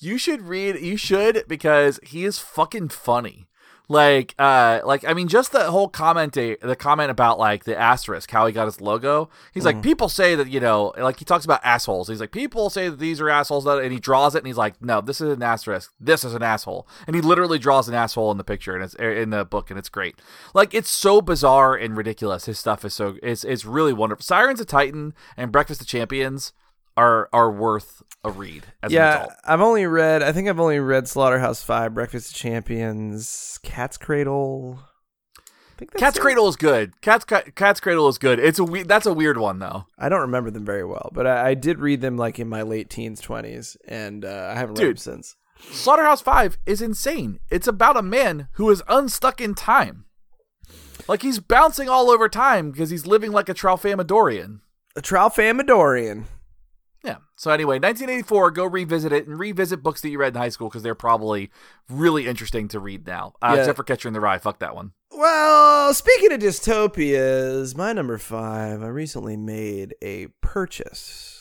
You 0.00 0.18
should 0.18 0.42
read. 0.42 0.80
You 0.80 0.96
should 0.96 1.44
because 1.46 2.00
he 2.02 2.24
is 2.24 2.40
fucking 2.40 2.88
funny. 2.88 3.45
Like, 3.88 4.34
uh, 4.38 4.80
like 4.84 5.04
I 5.04 5.14
mean, 5.14 5.28
just 5.28 5.52
the 5.52 5.70
whole 5.70 5.88
comment, 5.88 6.32
the 6.32 6.76
comment 6.78 7.10
about 7.10 7.38
like 7.38 7.64
the 7.64 7.78
asterisk, 7.78 8.30
how 8.30 8.46
he 8.46 8.52
got 8.52 8.64
his 8.64 8.80
logo. 8.80 9.30
He's 9.54 9.64
like, 9.64 9.80
people 9.80 10.08
say 10.08 10.34
that 10.34 10.48
you 10.48 10.58
know, 10.58 10.92
like 10.96 11.20
he 11.20 11.24
talks 11.24 11.44
about 11.44 11.60
assholes. 11.62 12.08
He's 12.08 12.20
like, 12.20 12.32
people 12.32 12.68
say 12.68 12.88
that 12.88 12.98
these 12.98 13.20
are 13.20 13.30
assholes, 13.30 13.64
and 13.64 13.92
he 13.92 14.00
draws 14.00 14.34
it, 14.34 14.38
and 14.38 14.46
he's 14.48 14.56
like, 14.56 14.82
no, 14.82 15.00
this 15.00 15.20
is 15.20 15.32
an 15.32 15.42
asterisk. 15.42 15.92
This 16.00 16.24
is 16.24 16.34
an 16.34 16.42
asshole, 16.42 16.88
and 17.06 17.14
he 17.14 17.22
literally 17.22 17.60
draws 17.60 17.88
an 17.88 17.94
asshole 17.94 18.32
in 18.32 18.38
the 18.38 18.44
picture, 18.44 18.74
and 18.74 18.82
it's 18.82 18.96
er, 18.98 19.12
in 19.12 19.30
the 19.30 19.44
book, 19.44 19.70
and 19.70 19.78
it's 19.78 19.88
great. 19.88 20.16
Like, 20.52 20.74
it's 20.74 20.90
so 20.90 21.22
bizarre 21.22 21.76
and 21.76 21.96
ridiculous. 21.96 22.46
His 22.46 22.58
stuff 22.58 22.84
is 22.84 22.94
so 22.94 23.16
it's 23.22 23.44
it's 23.44 23.64
really 23.64 23.92
wonderful. 23.92 24.24
Sirens 24.24 24.60
of 24.60 24.66
Titan 24.66 25.14
and 25.36 25.52
Breakfast 25.52 25.80
of 25.80 25.86
Champions 25.86 26.52
are 26.96 27.28
are 27.32 27.50
worth 27.50 28.02
a 28.24 28.30
read 28.30 28.66
as 28.82 28.92
Yeah. 28.92 29.26
I've 29.44 29.60
only 29.60 29.86
read. 29.86 30.22
I 30.22 30.32
think 30.32 30.48
I've 30.48 30.60
only 30.60 30.80
read 30.80 31.08
Slaughterhouse 31.08 31.62
Five, 31.62 31.94
Breakfast 31.94 32.30
of 32.30 32.36
Champions, 32.36 33.58
Cat's 33.62 33.96
Cradle. 33.96 34.80
I 35.38 35.78
think 35.78 35.92
that's 35.92 36.00
Cat's 36.00 36.16
it. 36.16 36.20
Cradle 36.20 36.48
is 36.48 36.56
good. 36.56 37.00
Cat's 37.02 37.24
Cat's 37.24 37.80
Cradle 37.80 38.08
is 38.08 38.16
good. 38.18 38.38
It's 38.38 38.58
a 38.58 38.64
we- 38.64 38.82
that's 38.82 39.04
a 39.06 39.12
weird 39.12 39.36
one 39.38 39.58
though. 39.58 39.84
I 39.98 40.08
don't 40.08 40.22
remember 40.22 40.50
them 40.50 40.64
very 40.64 40.84
well, 40.84 41.10
but 41.12 41.26
I, 41.26 41.50
I 41.50 41.54
did 41.54 41.80
read 41.80 42.00
them 42.00 42.16
like 42.16 42.38
in 42.38 42.48
my 42.48 42.62
late 42.62 42.88
teens, 42.88 43.20
twenties, 43.20 43.76
and 43.86 44.24
uh, 44.24 44.50
I 44.54 44.58
haven't 44.58 44.76
read 44.78 44.88
them 44.88 44.96
since. 44.96 45.36
Slaughterhouse 45.70 46.22
Five 46.22 46.56
is 46.66 46.80
insane. 46.82 47.40
It's 47.50 47.68
about 47.68 47.96
a 47.96 48.02
man 48.02 48.48
who 48.52 48.68
is 48.70 48.82
unstuck 48.88 49.40
in 49.40 49.54
time. 49.54 50.06
Like 51.08 51.22
he's 51.22 51.38
bouncing 51.38 51.88
all 51.88 52.10
over 52.10 52.28
time 52.28 52.70
because 52.70 52.90
he's 52.90 53.06
living 53.06 53.30
like 53.30 53.48
a 53.48 53.54
Tralfamadorian. 53.54 54.60
A 54.96 55.02
Tralfamadorian. 55.02 56.24
Yeah. 57.04 57.16
So 57.36 57.50
anyway, 57.50 57.76
1984. 57.76 58.50
Go 58.50 58.64
revisit 58.64 59.12
it 59.12 59.26
and 59.28 59.38
revisit 59.38 59.82
books 59.82 60.00
that 60.00 60.08
you 60.08 60.18
read 60.18 60.34
in 60.34 60.40
high 60.40 60.48
school 60.48 60.68
because 60.68 60.82
they're 60.82 60.94
probably 60.94 61.50
really 61.88 62.26
interesting 62.26 62.66
to 62.68 62.80
read 62.80 63.06
now. 63.06 63.34
Uh, 63.40 63.52
Yeah. 63.54 63.60
Except 63.60 63.76
for 63.76 63.84
Catcher 63.84 64.08
in 64.08 64.14
the 64.14 64.20
Rye. 64.20 64.38
Fuck 64.38 64.58
that 64.58 64.74
one. 64.74 64.92
Well, 65.12 65.94
speaking 65.94 66.32
of 66.32 66.40
dystopias, 66.40 67.76
my 67.76 67.92
number 67.92 68.18
five, 68.18 68.82
I 68.82 68.88
recently 68.88 69.36
made 69.36 69.94
a 70.02 70.26
purchase. 70.40 71.32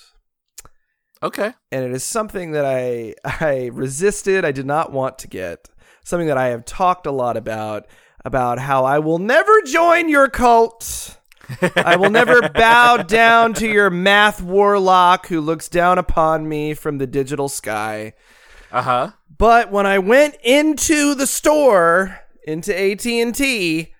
Okay. 1.24 1.54
and 1.72 1.84
it 1.84 1.92
is 1.92 2.04
something 2.04 2.52
that 2.52 2.66
I 2.66 3.16
I 3.24 3.70
resisted. 3.74 4.46
I 4.46 4.52
did 4.52 4.66
not 4.68 4.92
want 4.92 5.18
to 5.20 5.28
get 5.28 5.70
something 6.04 6.28
that 6.28 6.38
I 6.38 6.48
have 6.50 6.66
talked 6.66 7.08
a 7.08 7.12
lot 7.12 7.38
about 7.38 7.88
about 8.24 8.60
how 8.60 8.86
I 8.86 9.00
will 9.00 9.18
never 9.20 9.62
join 9.64 10.10
your 10.10 10.28
cult. 10.30 11.18
I 11.76 11.96
will 11.96 12.10
never 12.10 12.50
bow 12.50 12.98
down 12.98 13.54
to 13.56 13.68
your 13.68 13.90
math 13.90 14.42
warlock 14.42 15.28
who 15.28 15.42
looks 15.42 15.70
down 15.70 15.98
upon 15.98 16.48
me 16.48 16.74
from 16.74 16.98
the 16.98 17.08
digital 17.08 17.50
sky. 17.50 18.14
Uh 18.72 18.82
huh. 18.82 19.12
But 19.38 19.72
when 19.72 19.86
I 19.86 20.00
went 20.00 20.36
into 20.44 21.14
the 21.16 21.28
store, 21.28 22.20
into 22.46 22.78
AT&T, 22.78 23.94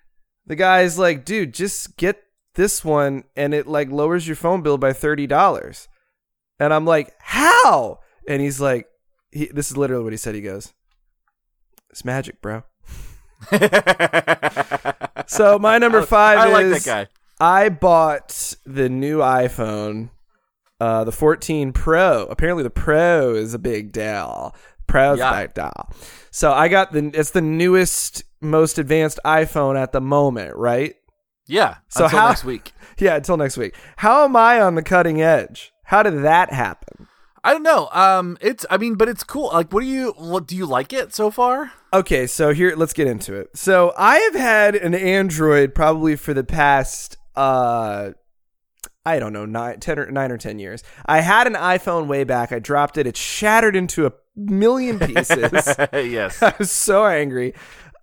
the 0.46 0.56
guy's 0.56 0.98
like, 0.98 1.24
"Dude, 1.24 1.54
just 1.54 1.96
get 1.96 2.22
this 2.54 2.84
one 2.84 3.24
and 3.34 3.52
it 3.54 3.66
like 3.66 3.90
lowers 3.90 4.26
your 4.26 4.36
phone 4.36 4.62
bill 4.62 4.78
by 4.78 4.92
$30." 4.92 5.88
And 6.58 6.72
I'm 6.72 6.84
like, 6.84 7.12
"How?" 7.20 8.00
And 8.28 8.40
he's 8.42 8.60
like, 8.60 8.86
he, 9.30 9.46
this 9.46 9.70
is 9.70 9.76
literally 9.76 10.04
what 10.04 10.12
he 10.12 10.16
said. 10.16 10.34
He 10.34 10.40
goes, 10.40 10.72
"It's 11.90 12.04
magic, 12.04 12.40
bro." 12.40 12.64
So 15.26 15.58
my 15.58 15.78
number 15.78 16.02
5 16.02 16.38
I 16.38 16.52
like 16.52 16.66
is 16.66 16.84
that 16.84 17.06
guy. 17.06 17.10
I 17.40 17.68
bought 17.68 18.54
the 18.64 18.88
new 18.88 19.18
iPhone 19.18 20.10
Uh, 20.78 21.04
the 21.04 21.12
14 21.12 21.72
Pro. 21.72 22.24
Apparently, 22.26 22.62
the 22.62 22.68
Pro 22.68 23.34
is 23.34 23.54
a 23.54 23.58
big 23.58 23.92
deal. 23.92 24.54
Pro's 24.86 25.18
Yeah. 25.18 25.40
big 25.40 25.54
deal. 25.54 25.88
So 26.30 26.52
I 26.52 26.68
got 26.68 26.92
the. 26.92 27.10
It's 27.14 27.30
the 27.30 27.40
newest, 27.40 28.24
most 28.42 28.78
advanced 28.78 29.18
iPhone 29.24 29.80
at 29.80 29.92
the 29.92 30.02
moment, 30.02 30.54
right? 30.54 30.94
Yeah. 31.46 31.76
So 31.88 32.04
until 32.04 32.18
how- 32.20 32.28
next 32.28 32.44
week. 32.44 32.72
Yeah. 32.98 33.16
Until 33.16 33.38
next 33.38 33.56
week. 33.56 33.74
How 33.96 34.24
am 34.24 34.36
I 34.36 34.60
on 34.60 34.74
the 34.74 34.82
cutting 34.82 35.22
edge? 35.22 35.72
How 35.84 36.02
did 36.02 36.22
that 36.22 36.52
happen? 36.52 37.06
I 37.42 37.52
don't 37.52 37.62
know. 37.62 37.88
Um, 37.92 38.36
it's. 38.42 38.66
I 38.68 38.76
mean, 38.76 38.96
but 38.96 39.08
it's 39.08 39.24
cool. 39.24 39.48
Like, 39.54 39.72
what 39.72 39.80
do 39.80 39.86
you? 39.86 40.12
What 40.18 40.46
do 40.46 40.54
you 40.56 40.66
like 40.66 40.92
it 40.92 41.14
so 41.14 41.30
far? 41.30 41.72
Okay, 41.94 42.26
so 42.26 42.52
here 42.52 42.74
let's 42.76 42.92
get 42.92 43.06
into 43.06 43.32
it. 43.34 43.56
So 43.56 43.94
I 43.96 44.16
have 44.18 44.34
had 44.34 44.74
an 44.76 44.94
Android 44.94 45.74
probably 45.74 46.16
for 46.16 46.34
the 46.34 46.44
past 46.44 47.15
uh 47.36 48.12
I 49.04 49.20
don't 49.20 49.32
know, 49.32 49.46
nine, 49.46 49.78
10 49.78 49.98
or 50.00 50.10
nine 50.10 50.32
or 50.32 50.36
ten 50.36 50.58
years. 50.58 50.82
I 51.06 51.20
had 51.20 51.46
an 51.46 51.52
iPhone 51.52 52.08
way 52.08 52.24
back. 52.24 52.50
I 52.50 52.58
dropped 52.58 52.98
it. 52.98 53.06
It 53.06 53.16
shattered 53.16 53.76
into 53.76 54.04
a 54.04 54.12
million 54.34 54.98
pieces. 54.98 55.76
yes. 55.92 56.42
I 56.42 56.54
was 56.58 56.72
so 56.72 57.06
angry. 57.06 57.54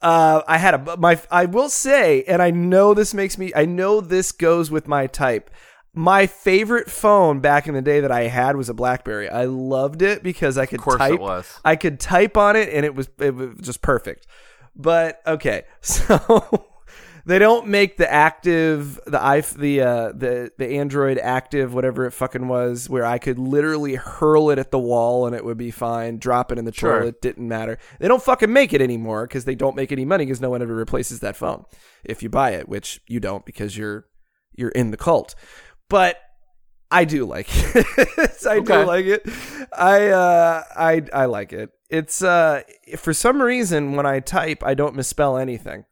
Uh, 0.01 0.41
I 0.47 0.57
had 0.57 0.73
a 0.73 0.97
my. 0.97 1.19
I 1.29 1.45
will 1.45 1.69
say, 1.69 2.23
and 2.23 2.41
I 2.41 2.51
know 2.51 2.93
this 2.93 3.13
makes 3.13 3.37
me. 3.37 3.51
I 3.55 3.65
know 3.65 4.01
this 4.01 4.31
goes 4.31 4.71
with 4.71 4.87
my 4.87 5.07
type. 5.07 5.49
My 5.93 6.25
favorite 6.25 6.89
phone 6.89 7.39
back 7.39 7.67
in 7.67 7.73
the 7.73 7.81
day 7.81 7.99
that 7.99 8.11
I 8.11 8.23
had 8.23 8.55
was 8.55 8.67
a 8.67 8.73
BlackBerry. 8.73 9.29
I 9.29 9.45
loved 9.45 10.01
it 10.01 10.23
because 10.23 10.57
I 10.57 10.65
could 10.65 10.81
course 10.81 10.95
it 10.95 10.99
type. 10.99 11.19
was. 11.19 11.59
I 11.63 11.75
could 11.75 11.99
type 11.99 12.35
on 12.35 12.55
it, 12.55 12.69
and 12.69 12.85
it 12.85 12.95
was 12.95 13.09
it 13.19 13.35
was 13.35 13.55
just 13.61 13.81
perfect. 13.81 14.25
But 14.75 15.21
okay, 15.27 15.63
so 15.81 16.65
they 17.25 17.39
don't 17.39 17.67
make 17.67 17.97
the 17.97 18.11
active 18.11 18.99
the 19.05 19.21
i 19.23 19.39
the 19.41 19.81
uh 19.81 20.11
the 20.11 20.51
the 20.57 20.67
Android 20.77 21.17
active 21.17 21.73
whatever 21.73 22.05
it 22.05 22.11
fucking 22.11 22.47
was 22.47 22.89
where 22.89 23.05
I 23.05 23.17
could 23.17 23.39
literally 23.39 23.95
hurl 23.95 24.49
it 24.49 24.59
at 24.59 24.71
the 24.71 24.79
wall 24.79 25.25
and 25.25 25.35
it 25.35 25.45
would 25.45 25.57
be 25.57 25.71
fine. 25.71 26.17
Drop 26.17 26.51
it 26.51 26.57
in 26.57 26.65
the 26.65 26.73
Sure. 26.73 26.99
toilet 26.99 27.21
didn't 27.21 27.47
matter. 27.47 27.77
They 27.99 28.07
don't 28.07 28.21
fucking 28.21 28.51
make 28.51 28.73
it 28.73 28.81
anymore 28.81 29.25
because 29.25 29.45
they 29.45 29.55
don't 29.55 29.75
make 29.75 29.91
any 29.91 30.05
money 30.05 30.25
because 30.25 30.41
no 30.41 30.49
one 30.49 30.61
ever 30.61 30.75
replaces 30.75 31.21
that 31.21 31.35
phone 31.37 31.63
if 32.03 32.21
you 32.21 32.29
buy 32.29 32.51
it, 32.51 32.67
which 32.67 32.99
you 33.07 33.19
don't 33.19 33.45
because 33.45 33.77
you're 33.77 34.05
you're 34.55 34.69
in 34.71 34.91
the 34.91 34.97
cult. 34.97 35.33
But 35.89 36.17
I 36.91 37.05
do 37.05 37.25
like 37.25 37.47
it. 37.51 38.45
I 38.47 38.59
do 38.59 38.83
like 38.85 39.05
it. 39.05 39.27
I 39.75 40.09
uh 40.09 40.63
I 40.75 41.01
I 41.13 41.25
like 41.25 41.53
it. 41.53 41.69
It's 41.89 42.21
uh 42.21 42.63
for 42.97 43.13
some 43.13 43.41
reason 43.41 43.95
when 43.95 44.05
I 44.05 44.19
type 44.19 44.61
I 44.63 44.73
don't 44.73 44.95
misspell 44.95 45.37
anything. 45.37 45.85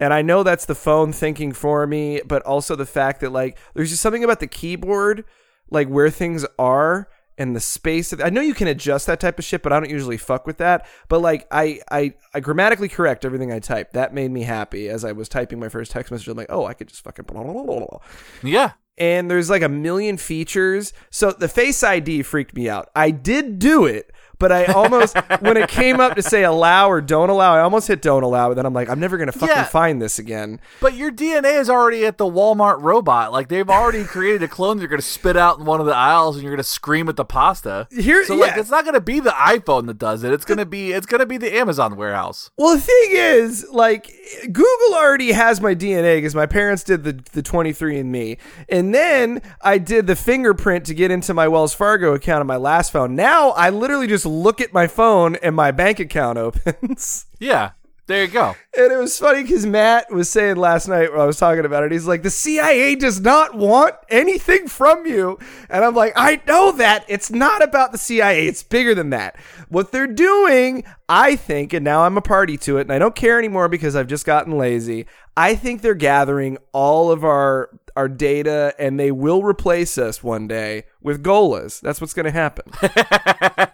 And 0.00 0.12
I 0.14 0.22
know 0.22 0.42
that's 0.42 0.64
the 0.64 0.74
phone 0.74 1.12
thinking 1.12 1.52
for 1.52 1.86
me, 1.86 2.20
but 2.26 2.42
also 2.42 2.74
the 2.74 2.86
fact 2.86 3.20
that 3.20 3.30
like 3.30 3.58
there's 3.74 3.90
just 3.90 4.02
something 4.02 4.24
about 4.24 4.40
the 4.40 4.46
keyboard, 4.46 5.24
like 5.70 5.88
where 5.88 6.10
things 6.10 6.44
are 6.58 7.08
and 7.38 7.54
the 7.54 7.60
space. 7.60 8.12
I 8.22 8.28
know 8.30 8.40
you 8.40 8.54
can 8.54 8.66
adjust 8.66 9.06
that 9.06 9.20
type 9.20 9.38
of 9.38 9.44
shit, 9.44 9.62
but 9.62 9.72
I 9.72 9.78
don't 9.80 9.88
usually 9.90 10.16
fuck 10.16 10.46
with 10.46 10.56
that. 10.58 10.86
But 11.08 11.20
like 11.20 11.46
I 11.52 11.80
I 11.90 12.14
I 12.34 12.40
grammatically 12.40 12.88
correct 12.88 13.24
everything 13.24 13.52
I 13.52 13.58
type. 13.60 13.92
That 13.92 14.12
made 14.14 14.30
me 14.30 14.42
happy 14.42 14.88
as 14.88 15.04
I 15.04 15.12
was 15.12 15.28
typing 15.28 15.60
my 15.60 15.68
first 15.68 15.92
text 15.92 16.10
message. 16.10 16.28
I'm 16.28 16.36
like, 16.36 16.46
oh, 16.50 16.64
I 16.66 16.74
could 16.74 16.88
just 16.88 17.04
fucking 17.04 17.26
blah, 17.26 17.42
blah, 17.42 17.52
blah, 17.52 17.62
blah, 17.64 17.78
blah 17.86 17.98
Yeah. 18.42 18.72
and 18.98 19.30
there's 19.30 19.48
like 19.50 19.62
a 19.62 19.68
million 19.68 20.16
features. 20.16 20.92
So 21.10 21.30
the 21.32 21.48
Face 21.48 21.82
ID 21.82 22.22
freaked 22.22 22.54
me 22.54 22.68
out. 22.68 22.88
I 22.94 23.10
did 23.10 23.58
do 23.58 23.84
it, 23.86 24.12
but 24.40 24.50
I 24.50 24.64
almost 24.66 25.16
when 25.40 25.56
it 25.56 25.68
came 25.68 26.00
up 26.00 26.16
to 26.16 26.22
say 26.22 26.42
allow 26.42 26.90
or 26.90 27.00
don't 27.00 27.30
allow, 27.30 27.54
I 27.54 27.60
almost 27.60 27.86
hit 27.86 28.02
don't 28.02 28.24
allow, 28.24 28.48
but 28.48 28.54
then 28.54 28.66
I'm 28.66 28.74
like, 28.74 28.88
I'm 28.88 28.98
never 28.98 29.16
gonna 29.16 29.30
fucking 29.30 29.48
Yeah. 29.54 29.64
find 29.64 30.02
this 30.02 30.18
again. 30.18 30.58
But 30.80 30.94
your 30.94 31.12
DNA 31.12 31.60
is 31.60 31.70
already 31.70 32.04
at 32.04 32.18
the 32.18 32.24
Walmart 32.24 32.82
robot. 32.82 33.30
Like 33.32 33.46
they've 33.48 33.70
already 33.70 34.02
created 34.02 34.42
a 34.42 34.48
clone 34.48 34.78
that 34.78 34.82
you're 34.82 34.88
gonna 34.88 35.02
spit 35.02 35.36
out 35.36 35.60
in 35.60 35.64
one 35.64 35.78
of 35.78 35.86
the 35.86 35.94
aisles 35.94 36.34
and 36.36 36.42
you're 36.42 36.52
gonna 36.52 36.64
scream 36.64 37.08
at 37.08 37.14
the 37.16 37.24
pasta. 37.24 37.86
Here- 37.92 38.24
so 38.24 38.34
like 38.34 38.54
yeah. 38.56 38.60
it's 38.60 38.70
not 38.70 38.84
gonna 38.84 39.00
be 39.00 39.20
the 39.20 39.30
iPhone 39.30 39.86
that 39.86 39.98
does 39.98 40.24
it. 40.24 40.32
It's 40.32 40.44
gonna 40.44 40.66
be 40.66 40.92
it's 40.92 41.06
gonna 41.06 41.26
be 41.26 41.36
the 41.36 41.54
Amazon 41.56 41.94
warehouse. 41.96 42.50
Well, 42.56 42.74
the 42.74 42.80
thing 42.80 43.10
is, 43.12 43.66
like, 43.70 44.10
Google 44.44 44.94
already 44.94 45.32
has 45.32 45.60
my 45.60 45.74
DNA 45.74 46.16
because 46.16 46.34
my 46.34 46.46
parents 46.46 46.82
did 46.82 47.04
the 47.04 47.12
the 47.32 47.42
23andMe, 47.42 48.38
and 48.68 48.94
then 48.94 49.42
I 49.60 49.78
did 49.78 50.06
the 50.06 50.16
fingerprint 50.16 50.86
to 50.86 50.94
get 50.94 51.10
into 51.10 51.34
my 51.34 51.46
Wells 51.48 51.74
Fargo 51.74 52.14
account 52.14 52.40
on 52.40 52.46
my 52.46 52.56
last 52.56 52.92
phone. 52.92 53.14
Now 53.14 53.50
I 53.50 53.70
literally 53.70 54.06
just 54.06 54.24
look 54.30 54.60
at 54.60 54.72
my 54.72 54.86
phone 54.86 55.36
and 55.36 55.54
my 55.54 55.70
bank 55.70 56.00
account 56.00 56.38
opens. 56.38 57.26
Yeah. 57.38 57.72
There 58.10 58.24
you 58.24 58.28
go. 58.28 58.56
And 58.76 58.92
it 58.92 58.96
was 58.96 59.16
funny 59.16 59.42
because 59.42 59.64
Matt 59.64 60.10
was 60.10 60.28
saying 60.28 60.56
last 60.56 60.88
night 60.88 61.12
when 61.12 61.20
I 61.20 61.26
was 61.26 61.38
talking 61.38 61.64
about 61.64 61.84
it, 61.84 61.92
he's 61.92 62.08
like, 62.08 62.24
the 62.24 62.30
CIA 62.30 62.96
does 62.96 63.20
not 63.20 63.54
want 63.54 63.94
anything 64.08 64.66
from 64.66 65.06
you. 65.06 65.38
And 65.68 65.84
I'm 65.84 65.94
like, 65.94 66.14
I 66.16 66.42
know 66.44 66.72
that. 66.72 67.04
It's 67.06 67.30
not 67.30 67.62
about 67.62 67.92
the 67.92 67.98
CIA. 67.98 68.48
It's 68.48 68.64
bigger 68.64 68.96
than 68.96 69.10
that. 69.10 69.36
What 69.68 69.92
they're 69.92 70.08
doing, 70.08 70.82
I 71.08 71.36
think, 71.36 71.72
and 71.72 71.84
now 71.84 72.02
I'm 72.02 72.16
a 72.16 72.20
party 72.20 72.56
to 72.56 72.78
it, 72.78 72.80
and 72.80 72.92
I 72.92 72.98
don't 72.98 73.14
care 73.14 73.38
anymore 73.38 73.68
because 73.68 73.94
I've 73.94 74.08
just 74.08 74.26
gotten 74.26 74.58
lazy. 74.58 75.06
I 75.36 75.54
think 75.54 75.80
they're 75.80 75.94
gathering 75.94 76.58
all 76.72 77.12
of 77.12 77.22
our 77.22 77.70
our 77.96 78.08
data 78.08 78.74
and 78.78 78.98
they 78.98 79.10
will 79.10 79.42
replace 79.42 79.98
us 79.98 80.22
one 80.22 80.46
day 80.46 80.84
with 81.00 81.22
Gholas. 81.22 81.80
That's 81.80 82.00
what's 82.00 82.14
going 82.14 82.24
to 82.24 82.30
happen. 82.30 82.72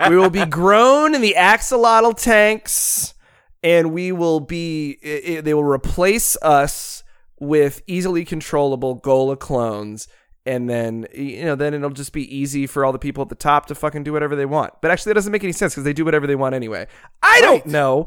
we 0.11 0.17
will 0.17 0.31
be 0.31 0.45
grown 0.47 1.15
in 1.15 1.21
the 1.21 1.35
axolotl 1.37 2.21
tanks 2.21 3.15
and 3.63 3.93
we 3.93 4.13
will 4.13 4.41
be 4.41 4.99
i 5.05 5.39
i 5.39 5.41
they 5.41 5.55
will 5.55 5.65
replace 5.65 6.37
us 6.43 7.03
with 7.39 7.83
easily 7.87 8.25
controllable 8.25 9.01
ghola 9.01 9.39
clones. 9.39 10.09
And 10.45 10.71
then 10.71 11.07
you 11.13 11.45
know 11.45 11.57
then 11.57 11.75
it'll 11.75 11.91
just 11.91 12.13
be 12.13 12.35
easy 12.35 12.67
for 12.67 12.85
all 12.85 12.93
the 12.93 12.99
people 12.99 13.23
at 13.23 13.29
the 13.29 13.35
top 13.35 13.67
to 13.67 13.75
fucking 13.75 14.05
do 14.05 14.13
whatever 14.13 14.37
they 14.37 14.47
want. 14.47 14.75
But 14.81 14.91
actually 14.91 15.11
that 15.11 15.15
doesn't 15.15 15.33
make 15.33 15.45
any 15.45 15.53
sense 15.53 15.75
because 15.75 15.85
they 15.85 15.93
do 15.93 16.05
whatever 16.05 16.27
they 16.27 16.37
want 16.37 16.55
anyway. 16.55 16.87
I 17.23 17.41
don't 17.41 17.67
know. 17.67 18.07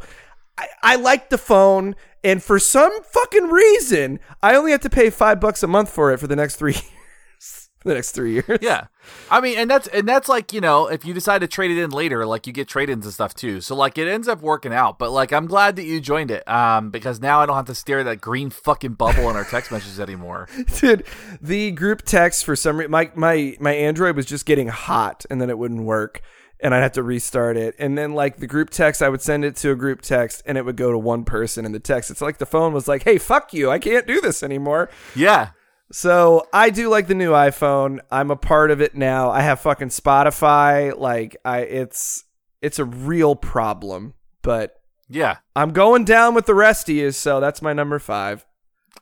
I, 0.58 0.68
I 0.82 0.96
like 0.96 1.30
the 1.30 1.38
phone 1.38 1.96
and 2.24 2.44
for 2.44 2.60
some 2.60 3.04
fucking 3.04 3.50
reason 3.50 4.20
i 4.42 4.56
only 4.56 4.72
have 4.72 4.82
to 4.82 4.90
pay 4.90 5.10
five 5.10 5.40
bucks 5.40 5.64
a 5.64 5.68
month 5.68 5.90
for 5.90 6.12
it 6.12 6.20
for 6.20 6.28
the 6.28 6.36
next 6.36 6.56
three 6.56 6.74
years 6.74 7.70
for 7.80 7.88
the 7.88 7.94
next 7.96 8.12
three 8.12 8.34
years 8.34 8.60
Yeah. 8.62 8.88
I 9.32 9.42
mean, 9.42 9.58
and 9.58 9.72
that's 9.72 9.88
and 9.88 10.08
that's 10.08 10.28
like, 10.28 10.52
you 10.52 10.60
know, 10.62 10.88
if 10.88 11.06
you 11.06 11.14
decide 11.14 11.40
to 11.40 11.48
trade 11.48 11.72
it 11.72 11.82
in 11.82 11.92
later, 11.92 12.26
like 12.26 12.46
you 12.46 12.54
get 12.54 12.68
trade-ins 12.68 13.06
and 13.06 13.14
stuff 13.14 13.34
too. 13.34 13.62
So 13.62 13.74
like 13.76 13.98
it 13.98 14.08
ends 14.08 14.28
up 14.28 14.42
working 14.42 14.74
out. 14.74 15.00
But 15.00 15.12
like 15.12 15.32
I'm 15.32 15.48
glad 15.48 15.78
that 15.78 15.86
you 15.86 16.02
joined 16.02 16.30
it. 16.30 16.48
Um, 16.48 16.90
because 16.92 17.22
now 17.22 17.40
I 17.40 17.46
don't 17.46 17.56
have 17.56 17.66
to 17.66 17.76
stare 17.76 18.00
at 18.00 18.04
that 18.04 18.22
green 18.22 18.50
fucking 18.50 18.94
bubble 18.94 19.30
in 19.30 19.36
our 19.36 19.46
text 19.46 19.72
messages 19.72 20.00
anymore. 20.00 20.48
Dude, 20.80 21.06
the 21.42 21.72
group 21.72 22.02
text 22.04 22.44
for 22.44 22.56
some 22.56 22.78
reason, 22.78 22.92
my, 22.92 23.12
my, 23.16 23.56
my 23.60 23.74
Android 23.74 24.16
was 24.16 24.26
just 24.26 24.46
getting 24.46 24.68
hot 24.68 25.26
and 25.30 25.42
then 25.42 25.50
it 25.50 25.58
wouldn't 25.58 25.84
work 25.84 26.22
and 26.62 26.74
I'd 26.76 26.82
have 26.82 26.92
to 26.94 27.04
restart 27.04 27.58
it. 27.58 27.76
And 27.80 27.98
then, 27.98 28.14
like, 28.14 28.38
the 28.38 28.48
group 28.48 28.70
text, 28.70 29.02
I 29.02 29.10
would 29.10 29.22
send 29.22 29.46
it 29.46 29.56
to 29.58 29.72
a 29.72 29.76
group 29.76 30.02
text 30.02 30.44
and 30.46 30.58
it 30.58 30.66
would 30.66 30.76
go 30.76 30.92
to 30.92 30.98
one 30.98 31.24
person 31.24 31.66
in 31.66 31.72
the 31.72 31.80
text. 31.80 32.12
It's 32.12 32.22
like 32.22 32.38
the 32.38 32.46
phone 32.46 32.74
was 32.74 32.88
like, 32.88 33.04
hey, 33.04 33.18
fuck 33.18 33.54
you. 33.54 33.72
I 33.72 33.80
can't 33.80 34.06
do 34.06 34.20
this 34.22 34.44
anymore. 34.44 34.90
Yeah. 35.16 35.52
So 35.92 36.48
I 36.54 36.70
do 36.70 36.90
like 36.90 37.08
the 37.08 37.16
new 37.16 37.32
iPhone. 37.32 38.00
I'm 38.12 38.30
a 38.30 38.36
part 38.36 38.72
of 38.72 38.82
it 38.82 38.94
now. 38.96 39.32
I 39.32 39.42
have 39.42 39.60
fucking 39.62 39.90
Spotify. 39.90 40.96
Like, 40.98 41.38
I, 41.44 41.62
it's, 41.62 42.26
it's 42.62 42.78
a 42.78 42.86
real 42.86 43.36
problem, 43.36 44.14
but 44.42 44.76
Yeah. 45.08 45.38
I'm 45.56 45.72
going 45.72 46.06
down 46.06 46.36
with 46.36 46.46
the 46.46 46.54
rest 46.54 46.90
of 46.90 46.96
you. 46.96 47.12
So 47.12 47.40
that's 47.40 47.62
my 47.62 47.74
number 47.74 47.98
five. 47.98 48.46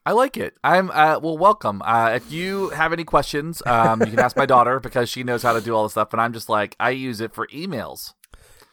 I 0.08 0.12
like 0.14 0.38
it. 0.38 0.56
I'm 0.64 0.90
uh, 0.92 1.20
well. 1.22 1.38
Welcome. 1.38 1.82
Uh, 1.84 2.12
if 2.16 2.32
you 2.32 2.70
have 2.70 2.94
any 2.94 3.04
questions, 3.04 3.62
um, 3.66 4.00
you 4.00 4.08
can 4.08 4.20
ask 4.20 4.38
my 4.38 4.46
daughter 4.56 4.80
because 4.80 5.10
she 5.10 5.22
knows 5.22 5.44
how 5.44 5.52
to 5.52 5.60
do 5.60 5.76
all 5.76 5.84
the 5.84 5.90
stuff. 5.90 6.14
And 6.14 6.22
I'm 6.22 6.32
just 6.32 6.48
like, 6.48 6.78
I 6.80 6.92
use 6.92 7.20
it 7.20 7.34
for 7.34 7.46
emails. 7.48 8.14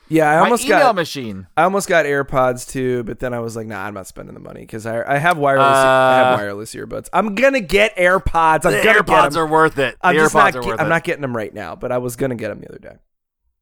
Yeah, 0.09 0.31
I 0.31 0.35
My 0.37 0.40
almost 0.44 0.64
email 0.64 0.79
got 0.79 0.94
machine. 0.94 1.49
I 1.57 1.64
almost 1.64 1.88
got 1.88 2.05
AirPods 2.07 2.70
too, 2.70 3.03
but 3.03 3.18
then 3.18 3.35
I 3.35 3.40
was 3.40 3.57
like, 3.57 3.66
nah, 3.66 3.85
I'm 3.85 3.94
not 3.94 4.07
spending 4.07 4.35
the 4.35 4.40
money 4.40 4.61
because 4.61 4.87
I, 4.87 5.03
I 5.14 5.18
have 5.18 5.37
wireless 5.37 5.66
I 5.66 6.16
have 6.18 6.35
Uh, 6.35 6.42
wireless 6.42 6.73
earbuds. 6.75 7.09
I'm 7.12 7.35
gonna 7.35 7.61
get 7.61 7.97
AirPods. 7.97 8.64
I'm 8.64 8.73
The 8.73 8.83
gonna 8.85 9.03
AirPods 9.03 9.37
are 9.37 9.47
worth 9.47 9.77
it. 9.79 9.97
The 10.01 10.07
I'm 10.07 10.14
just 10.14 10.35
AirPods 10.37 10.55
not. 10.55 10.64
worth 10.66 10.79
I'm 10.81 10.87
it. 10.87 10.90
not 10.90 11.03
getting 11.03 11.23
them 11.23 11.37
right 11.37 11.53
now, 11.53 11.75
but 11.75 11.90
I 11.90 11.99
was 11.99 12.14
gonna 12.14 12.37
get 12.37 12.49
them 12.49 12.61
the 12.61 12.68
other 12.68 12.79
day. 12.79 12.97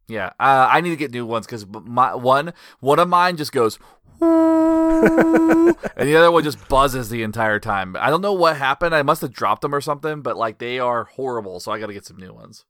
Yeah, 0.09 0.27
uh, 0.39 0.69
I 0.71 0.83
need 0.83 0.91
to 0.91 0.97
get 0.97 1.13
new 1.13 1.25
ones 1.25 1.47
because 1.47 1.65
my 1.67 2.15
one 2.15 2.53
one 2.81 2.99
of 2.99 3.09
mine 3.09 3.37
just 3.39 3.53
goes, 3.53 3.79
and 4.23 5.75
the 5.97 6.17
other 6.17 6.31
one 6.31 6.45
just 6.45 6.69
buzzes 6.69 7.09
the 7.09 7.23
entire 7.23 7.59
time. 7.59 7.97
I 7.99 8.11
don't 8.11 8.21
know 8.21 8.33
what 8.33 8.57
happened. 8.57 8.95
I 8.95 9.03
must 9.03 9.23
have 9.23 9.33
dropped 9.33 9.63
them 9.63 9.75
or 9.75 9.81
something, 9.81 10.23
but 10.23 10.37
like 10.37 10.59
they 10.59 10.79
are 10.79 11.05
horrible. 11.05 11.61
So 11.61 11.73
I 11.73 11.81
got 11.81 11.87
to 11.87 11.93
get 11.93 12.07
some 12.07 12.19
new 12.19 12.33
ones. 12.33 12.65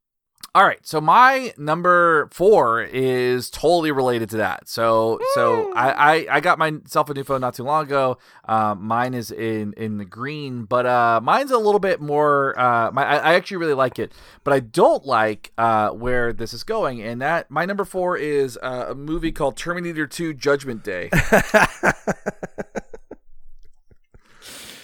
All 0.54 0.64
right, 0.64 0.86
so 0.86 1.00
my 1.00 1.54
number 1.56 2.28
four 2.30 2.82
is 2.82 3.48
totally 3.48 3.90
related 3.90 4.28
to 4.30 4.36
that. 4.36 4.68
So, 4.68 5.18
so 5.32 5.72
I, 5.72 5.92
I 5.92 6.26
I 6.36 6.40
got 6.40 6.58
myself 6.58 7.08
a 7.08 7.14
new 7.14 7.24
phone 7.24 7.40
not 7.40 7.54
too 7.54 7.62
long 7.62 7.86
ago. 7.86 8.18
Um, 8.44 8.82
mine 8.84 9.14
is 9.14 9.30
in 9.30 9.72
in 9.78 9.96
the 9.96 10.04
green, 10.04 10.64
but 10.64 10.84
uh, 10.84 11.22
mine's 11.22 11.52
a 11.52 11.56
little 11.56 11.80
bit 11.80 12.02
more. 12.02 12.58
Uh, 12.60 12.90
my 12.92 13.02
I, 13.02 13.16
I 13.16 13.34
actually 13.34 13.56
really 13.56 13.72
like 13.72 13.98
it, 13.98 14.12
but 14.44 14.52
I 14.52 14.60
don't 14.60 15.06
like 15.06 15.52
uh 15.56 15.88
where 15.88 16.34
this 16.34 16.52
is 16.52 16.64
going. 16.64 17.00
And 17.00 17.22
that 17.22 17.50
my 17.50 17.64
number 17.64 17.86
four 17.86 18.18
is 18.18 18.58
uh, 18.62 18.88
a 18.90 18.94
movie 18.94 19.32
called 19.32 19.56
Terminator 19.56 20.06
Two: 20.06 20.34
Judgment 20.34 20.84
Day. 20.84 21.08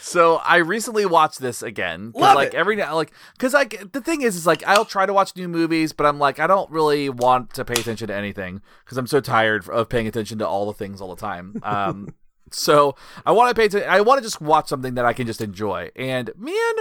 So 0.08 0.36
I 0.36 0.56
recently 0.56 1.04
watched 1.04 1.38
this 1.38 1.62
again. 1.62 2.12
Love 2.14 2.34
like 2.34 2.48
it. 2.48 2.54
every 2.54 2.76
now, 2.76 2.94
like, 2.94 3.12
because 3.34 3.52
like 3.52 3.92
the 3.92 4.00
thing 4.00 4.22
is, 4.22 4.36
is 4.36 4.46
like 4.46 4.66
I'll 4.66 4.86
try 4.86 5.04
to 5.04 5.12
watch 5.12 5.36
new 5.36 5.48
movies, 5.48 5.92
but 5.92 6.06
I'm 6.06 6.18
like 6.18 6.38
I 6.38 6.46
don't 6.46 6.70
really 6.70 7.10
want 7.10 7.52
to 7.54 7.64
pay 7.64 7.74
attention 7.74 8.08
to 8.08 8.14
anything 8.14 8.62
because 8.84 8.96
I'm 8.96 9.06
so 9.06 9.20
tired 9.20 9.68
of 9.68 9.90
paying 9.90 10.06
attention 10.06 10.38
to 10.38 10.48
all 10.48 10.64
the 10.64 10.72
things 10.72 11.02
all 11.02 11.14
the 11.14 11.20
time. 11.20 11.60
Um, 11.62 12.14
so 12.50 12.96
I 13.26 13.32
want 13.32 13.54
to 13.54 13.60
pay 13.60 13.66
attention. 13.66 13.90
I 13.90 14.00
want 14.00 14.18
to 14.18 14.24
just 14.24 14.40
watch 14.40 14.68
something 14.68 14.94
that 14.94 15.04
I 15.04 15.12
can 15.12 15.26
just 15.26 15.42
enjoy. 15.42 15.90
And 15.94 16.30
man, 16.38 16.74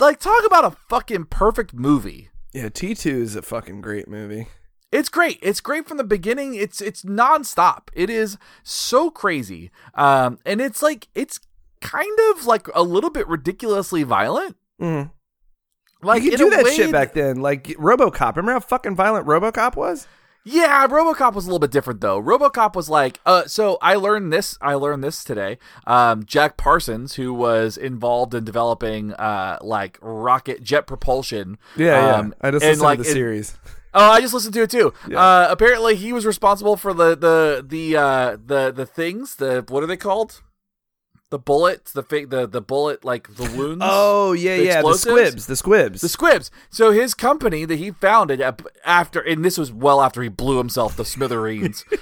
like 0.00 0.18
talk 0.18 0.44
about 0.44 0.64
a 0.64 0.76
fucking 0.88 1.26
perfect 1.26 1.74
movie. 1.74 2.30
Yeah, 2.52 2.70
T 2.70 2.96
two 2.96 3.22
is 3.22 3.36
a 3.36 3.42
fucking 3.42 3.82
great 3.82 4.08
movie. 4.08 4.48
It's 4.90 5.10
great. 5.10 5.38
It's 5.42 5.60
great 5.60 5.86
from 5.86 5.98
the 5.98 6.04
beginning. 6.04 6.54
It's 6.54 6.80
it's 6.80 7.04
nonstop. 7.04 7.88
It 7.92 8.10
is 8.10 8.36
so 8.64 9.10
crazy. 9.10 9.70
Um, 9.94 10.38
and 10.44 10.60
it's 10.60 10.82
like 10.82 11.08
it's 11.14 11.38
kind 11.80 12.18
of 12.30 12.46
like 12.46 12.68
a 12.74 12.82
little 12.82 13.10
bit 13.10 13.26
ridiculously 13.28 14.02
violent. 14.02 14.56
Mhm. 14.80 15.10
Like 16.02 16.22
you 16.22 16.30
could 16.30 16.38
do 16.38 16.50
that 16.50 16.64
way 16.64 16.76
shit 16.76 16.92
back 16.92 17.12
then, 17.14 17.40
like 17.40 17.64
RoboCop. 17.64 18.36
Remember 18.36 18.52
how 18.52 18.60
fucking 18.60 18.94
violent 18.94 19.26
RoboCop 19.26 19.74
was? 19.74 20.06
Yeah, 20.44 20.86
RoboCop 20.86 21.34
was 21.34 21.44
a 21.44 21.48
little 21.48 21.58
bit 21.58 21.72
different 21.72 22.00
though. 22.00 22.22
RoboCop 22.22 22.74
was 22.76 22.88
like, 22.88 23.20
uh, 23.26 23.46
so 23.46 23.76
I 23.82 23.96
learned 23.96 24.32
this. 24.32 24.56
I 24.62 24.74
learned 24.74 25.02
this 25.02 25.24
today. 25.24 25.58
Um, 25.86 26.24
Jack 26.24 26.56
Parsons, 26.56 27.14
who 27.16 27.34
was 27.34 27.76
involved 27.76 28.32
in 28.32 28.44
developing 28.44 29.12
uh, 29.14 29.58
like 29.60 29.98
rocket 30.00 30.62
jet 30.62 30.86
propulsion. 30.86 31.58
Yeah, 31.76 32.14
um, 32.16 32.28
yeah. 32.42 32.48
I 32.48 32.50
just 32.52 32.64
listened 32.64 32.82
like, 32.82 32.98
to 32.98 33.02
the 33.04 33.10
it- 33.10 33.12
series. 33.12 33.58
Oh, 33.94 34.10
I 34.10 34.20
just 34.20 34.32
listened 34.34 34.54
to 34.54 34.62
it 34.62 34.70
too. 34.70 34.92
Uh, 35.14 35.48
apparently, 35.50 35.96
he 35.96 36.12
was 36.12 36.24
responsible 36.24 36.76
for 36.76 36.94
the 36.94 37.16
the 37.16 37.64
the 37.66 37.96
uh, 37.96 38.36
the 38.44 38.70
the 38.70 38.86
things. 38.86 39.34
The 39.36 39.64
what 39.68 39.82
are 39.82 39.86
they 39.86 39.96
called? 39.96 40.42
The 41.30 41.38
bullets. 41.38 41.92
The 41.92 42.02
fake. 42.02 42.30
The 42.30 42.46
the 42.46 42.62
bullet 42.62 43.04
like 43.04 43.34
the 43.34 43.44
wounds. 43.56 43.82
Oh 43.86 44.32
yeah, 44.32 44.56
the 44.56 44.64
yeah. 44.64 44.82
The 44.82 44.94
squibs. 44.94 45.46
The 45.46 45.56
squibs. 45.56 46.00
The 46.00 46.08
Squibs. 46.08 46.50
So 46.70 46.90
his 46.90 47.12
company 47.12 47.64
that 47.66 47.76
he 47.76 47.90
founded 47.90 48.40
after, 48.84 49.20
and 49.20 49.44
this 49.44 49.58
was 49.58 49.70
well 49.70 50.00
after 50.00 50.22
he 50.22 50.28
blew 50.30 50.56
himself 50.58 50.96
to 50.96 51.04
smithereens. 51.04 51.84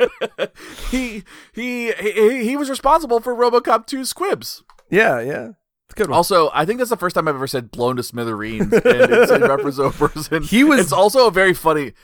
he, 0.90 1.24
he 1.52 1.92
he 1.92 2.44
he 2.44 2.56
was 2.56 2.70
responsible 2.70 3.20
for 3.20 3.34
RoboCop 3.34 3.86
2 3.86 4.04
Squibs. 4.04 4.62
yeah, 4.90 5.20
yeah. 5.20 5.48
It's 5.88 5.94
a 5.94 6.02
good 6.04 6.08
one. 6.10 6.16
Also, 6.16 6.50
I 6.54 6.64
think 6.64 6.78
that's 6.78 6.90
the 6.90 6.96
first 6.96 7.14
time 7.16 7.26
I've 7.26 7.34
ever 7.34 7.48
said 7.48 7.70
blown 7.72 7.96
to 7.96 8.02
smithereens, 8.04 8.72
and 8.72 8.82
it's 8.84 9.30
in 9.32 9.42
reference 9.42 9.76
to 9.76 9.84
a 9.84 9.90
person. 9.90 10.42
He 10.44 10.62
was- 10.62 10.78
It's 10.80 10.92
also 10.92 11.26
a 11.26 11.30
very 11.32 11.52
funny, 11.52 11.94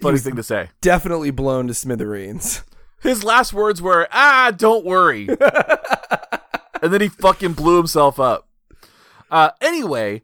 funny 0.00 0.16
thing 0.18 0.34
to 0.36 0.42
say. 0.42 0.70
Definitely 0.80 1.30
blown 1.30 1.66
to 1.66 1.74
smithereens. 1.74 2.62
His 3.04 3.22
last 3.22 3.52
words 3.52 3.80
were, 3.80 4.08
"Ah, 4.10 4.50
don't 4.56 4.84
worry," 4.84 5.28
and 6.82 6.92
then 6.92 7.00
he 7.00 7.08
fucking 7.08 7.52
blew 7.52 7.76
himself 7.76 8.18
up. 8.18 8.48
Uh, 9.30 9.50
anyway, 9.60 10.22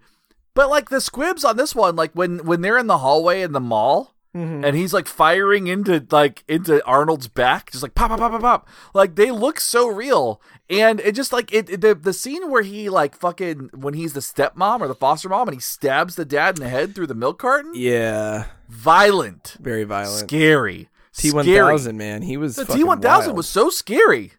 but 0.55 0.69
like 0.69 0.89
the 0.91 1.01
squibs 1.01 1.45
on 1.45 1.57
this 1.57 1.75
one, 1.75 1.95
like 1.97 2.13
when 2.13 2.45
when 2.45 2.61
they're 2.61 2.79
in 2.79 2.87
the 2.89 2.99
hallway 2.99 3.43
in 3.43 3.53
the 3.53 3.61
mall. 3.61 4.15
And 4.33 4.77
he's 4.77 4.95
like 4.95 5.09
firing 5.09 5.67
into 5.67 6.07
like 6.13 6.45
into 6.47 6.87
Arnold's 6.87 7.27
back, 7.27 7.73
just 7.73 7.83
like 7.83 7.97
pop, 7.97 8.11
pop, 8.11 8.21
pop, 8.21 8.31
pop, 8.31 8.41
pop. 8.41 8.69
Like 8.95 9.17
they 9.17 9.33
look 9.33 9.59
so 9.59 9.89
real, 9.89 10.41
and 10.69 11.01
it 11.01 11.17
just 11.17 11.33
like 11.33 11.53
it, 11.53 11.69
it- 11.69 11.81
the 11.81 11.97
the 11.97 12.13
scene 12.13 12.49
where 12.49 12.63
he 12.63 12.89
like 12.89 13.17
fucking 13.17 13.71
when 13.75 13.95
he's 13.95 14.13
the 14.13 14.21
stepmom 14.21 14.83
or 14.83 14.87
the 14.87 14.95
foster 14.95 15.29
mom 15.29 15.49
and 15.49 15.57
he 15.57 15.61
stabs 15.61 16.15
the 16.15 16.25
dad 16.25 16.57
in 16.59 16.63
the 16.63 16.69
head 16.71 16.95
through 16.95 17.09
the 17.09 17.15
milk 17.17 17.41
carton. 17.41 17.73
Yeah, 17.75 18.45
Violent, 18.69 19.57
very 19.59 19.83
violent. 19.83 20.29
scary, 20.29 20.89
T 21.17 21.33
one 21.33 21.45
thousand 21.45 21.97
man, 21.97 22.23
he 22.23 22.37
was 22.37 22.57
The 22.57 22.65
T 22.65 22.85
one 22.85 23.01
thousand 23.01 23.35
was 23.35 23.49
so 23.49 23.71
scary. 23.71 24.33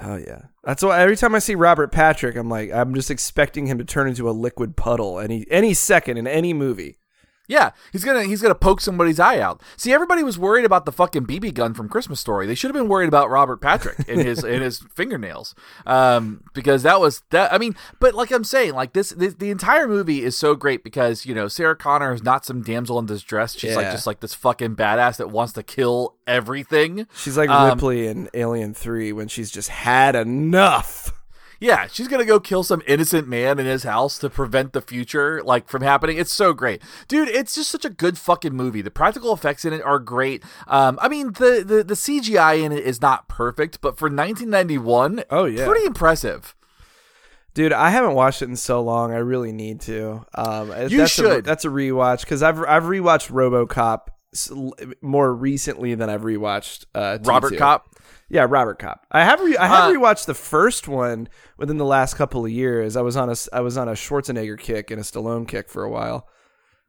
Oh 0.00 0.16
yeah, 0.16 0.42
that's 0.62 0.82
why 0.82 1.00
every 1.00 1.16
time 1.16 1.34
I 1.34 1.40
see 1.40 1.54
Robert 1.54 1.90
Patrick, 1.90 2.36
I'm 2.36 2.48
like, 2.48 2.70
I'm 2.72 2.94
just 2.94 3.10
expecting 3.10 3.66
him 3.66 3.78
to 3.78 3.84
turn 3.84 4.08
into 4.08 4.28
a 4.28 4.32
liquid 4.32 4.76
puddle 4.76 5.18
any 5.18 5.44
any 5.50 5.74
second 5.74 6.18
in 6.18 6.26
any 6.26 6.52
movie. 6.52 6.98
Yeah, 7.48 7.70
he's 7.92 8.04
gonna 8.04 8.24
he's 8.24 8.42
gonna 8.42 8.54
poke 8.54 8.80
somebody's 8.80 9.18
eye 9.18 9.40
out. 9.40 9.62
See, 9.78 9.92
everybody 9.92 10.22
was 10.22 10.38
worried 10.38 10.66
about 10.66 10.84
the 10.84 10.92
fucking 10.92 11.26
BB 11.26 11.54
gun 11.54 11.72
from 11.74 11.88
Christmas 11.88 12.20
Story. 12.20 12.46
They 12.46 12.54
should 12.54 12.68
have 12.68 12.76
been 12.80 12.88
worried 12.88 13.08
about 13.08 13.30
Robert 13.30 13.62
Patrick 13.62 14.06
and 14.08 14.20
his 14.20 14.44
and 14.44 14.62
his 14.62 14.78
fingernails, 14.94 15.54
um, 15.86 16.44
because 16.52 16.82
that 16.82 17.00
was 17.00 17.22
that. 17.30 17.50
I 17.52 17.56
mean, 17.58 17.74
but 18.00 18.14
like 18.14 18.30
I'm 18.30 18.44
saying, 18.44 18.74
like 18.74 18.92
this, 18.92 19.10
this, 19.10 19.34
the 19.34 19.50
entire 19.50 19.88
movie 19.88 20.22
is 20.22 20.36
so 20.36 20.54
great 20.54 20.84
because 20.84 21.24
you 21.24 21.34
know 21.34 21.48
Sarah 21.48 21.74
Connor 21.74 22.12
is 22.12 22.22
not 22.22 22.44
some 22.44 22.62
damsel 22.62 22.98
in 22.98 23.06
distress. 23.06 23.54
She's 23.56 23.74
like 23.76 23.90
just 23.92 24.06
like 24.06 24.20
this 24.20 24.34
fucking 24.34 24.76
badass 24.76 25.16
that 25.16 25.30
wants 25.30 25.54
to 25.54 25.62
kill 25.62 26.16
everything. 26.26 27.06
She's 27.16 27.38
like 27.38 27.48
Um, 27.48 27.70
Ripley 27.70 28.06
in 28.08 28.28
Alien 28.34 28.74
Three 28.74 29.10
when 29.12 29.26
she's 29.28 29.50
just 29.50 29.70
had 29.70 30.14
enough. 30.14 31.12
Yeah, 31.60 31.88
she's 31.88 32.06
gonna 32.06 32.24
go 32.24 32.38
kill 32.38 32.62
some 32.62 32.82
innocent 32.86 33.26
man 33.26 33.58
in 33.58 33.66
his 33.66 33.82
house 33.82 34.16
to 34.20 34.30
prevent 34.30 34.72
the 34.72 34.80
future 34.80 35.42
like 35.42 35.68
from 35.68 35.82
happening. 35.82 36.16
It's 36.16 36.30
so 36.32 36.52
great, 36.52 36.80
dude. 37.08 37.28
It's 37.28 37.54
just 37.56 37.70
such 37.70 37.84
a 37.84 37.90
good 37.90 38.16
fucking 38.16 38.54
movie. 38.54 38.80
The 38.80 38.92
practical 38.92 39.32
effects 39.32 39.64
in 39.64 39.72
it 39.72 39.82
are 39.82 39.98
great. 39.98 40.44
Um, 40.68 40.98
I 41.02 41.08
mean 41.08 41.32
the 41.32 41.64
the, 41.66 41.82
the 41.82 41.94
CGI 41.94 42.62
in 42.62 42.70
it 42.70 42.84
is 42.84 43.00
not 43.02 43.26
perfect, 43.28 43.80
but 43.80 43.98
for 43.98 44.06
1991, 44.06 45.24
Oh, 45.30 45.46
yeah. 45.46 45.66
pretty 45.66 45.84
impressive. 45.84 46.54
Dude, 47.54 47.72
I 47.72 47.90
haven't 47.90 48.14
watched 48.14 48.40
it 48.40 48.48
in 48.48 48.54
so 48.54 48.80
long. 48.80 49.10
I 49.12 49.16
really 49.16 49.50
need 49.50 49.80
to. 49.80 50.24
Um, 50.36 50.68
You 50.88 50.98
that's 50.98 51.18
A, 51.18 51.22
should. 51.22 51.44
that's 51.44 51.64
a 51.64 51.68
rewatch 51.68 52.20
because 52.20 52.40
I've 52.40 52.60
I've 52.60 52.84
rewatched 52.84 53.32
RoboCop 53.32 54.08
more 55.00 55.34
recently 55.34 55.94
than 55.94 56.10
I've 56.10 56.22
rewatched 56.22 56.86
uh, 56.94 57.18
Robert 57.22 57.56
Cop. 57.56 57.94
Yeah, 58.28 58.46
Robert 58.48 58.78
Cop. 58.78 59.06
I 59.10 59.24
have 59.24 59.40
re- 59.40 59.56
I 59.56 59.66
have 59.66 59.90
Uh, 59.90 59.98
rewatched 59.98 60.26
the 60.26 60.34
first 60.34 60.86
one 60.86 61.28
within 61.56 61.78
the 61.78 61.84
last 61.84 62.14
couple 62.14 62.44
of 62.44 62.50
years. 62.50 62.96
I 62.96 63.00
was 63.00 63.16
on 63.16 63.30
a 63.30 63.34
I 63.52 63.60
was 63.60 63.76
on 63.76 63.88
a 63.88 63.92
Schwarzenegger 63.92 64.58
kick 64.58 64.90
and 64.90 65.00
a 65.00 65.04
Stallone 65.04 65.48
kick 65.48 65.68
for 65.68 65.82
a 65.82 65.90
while. 65.90 66.28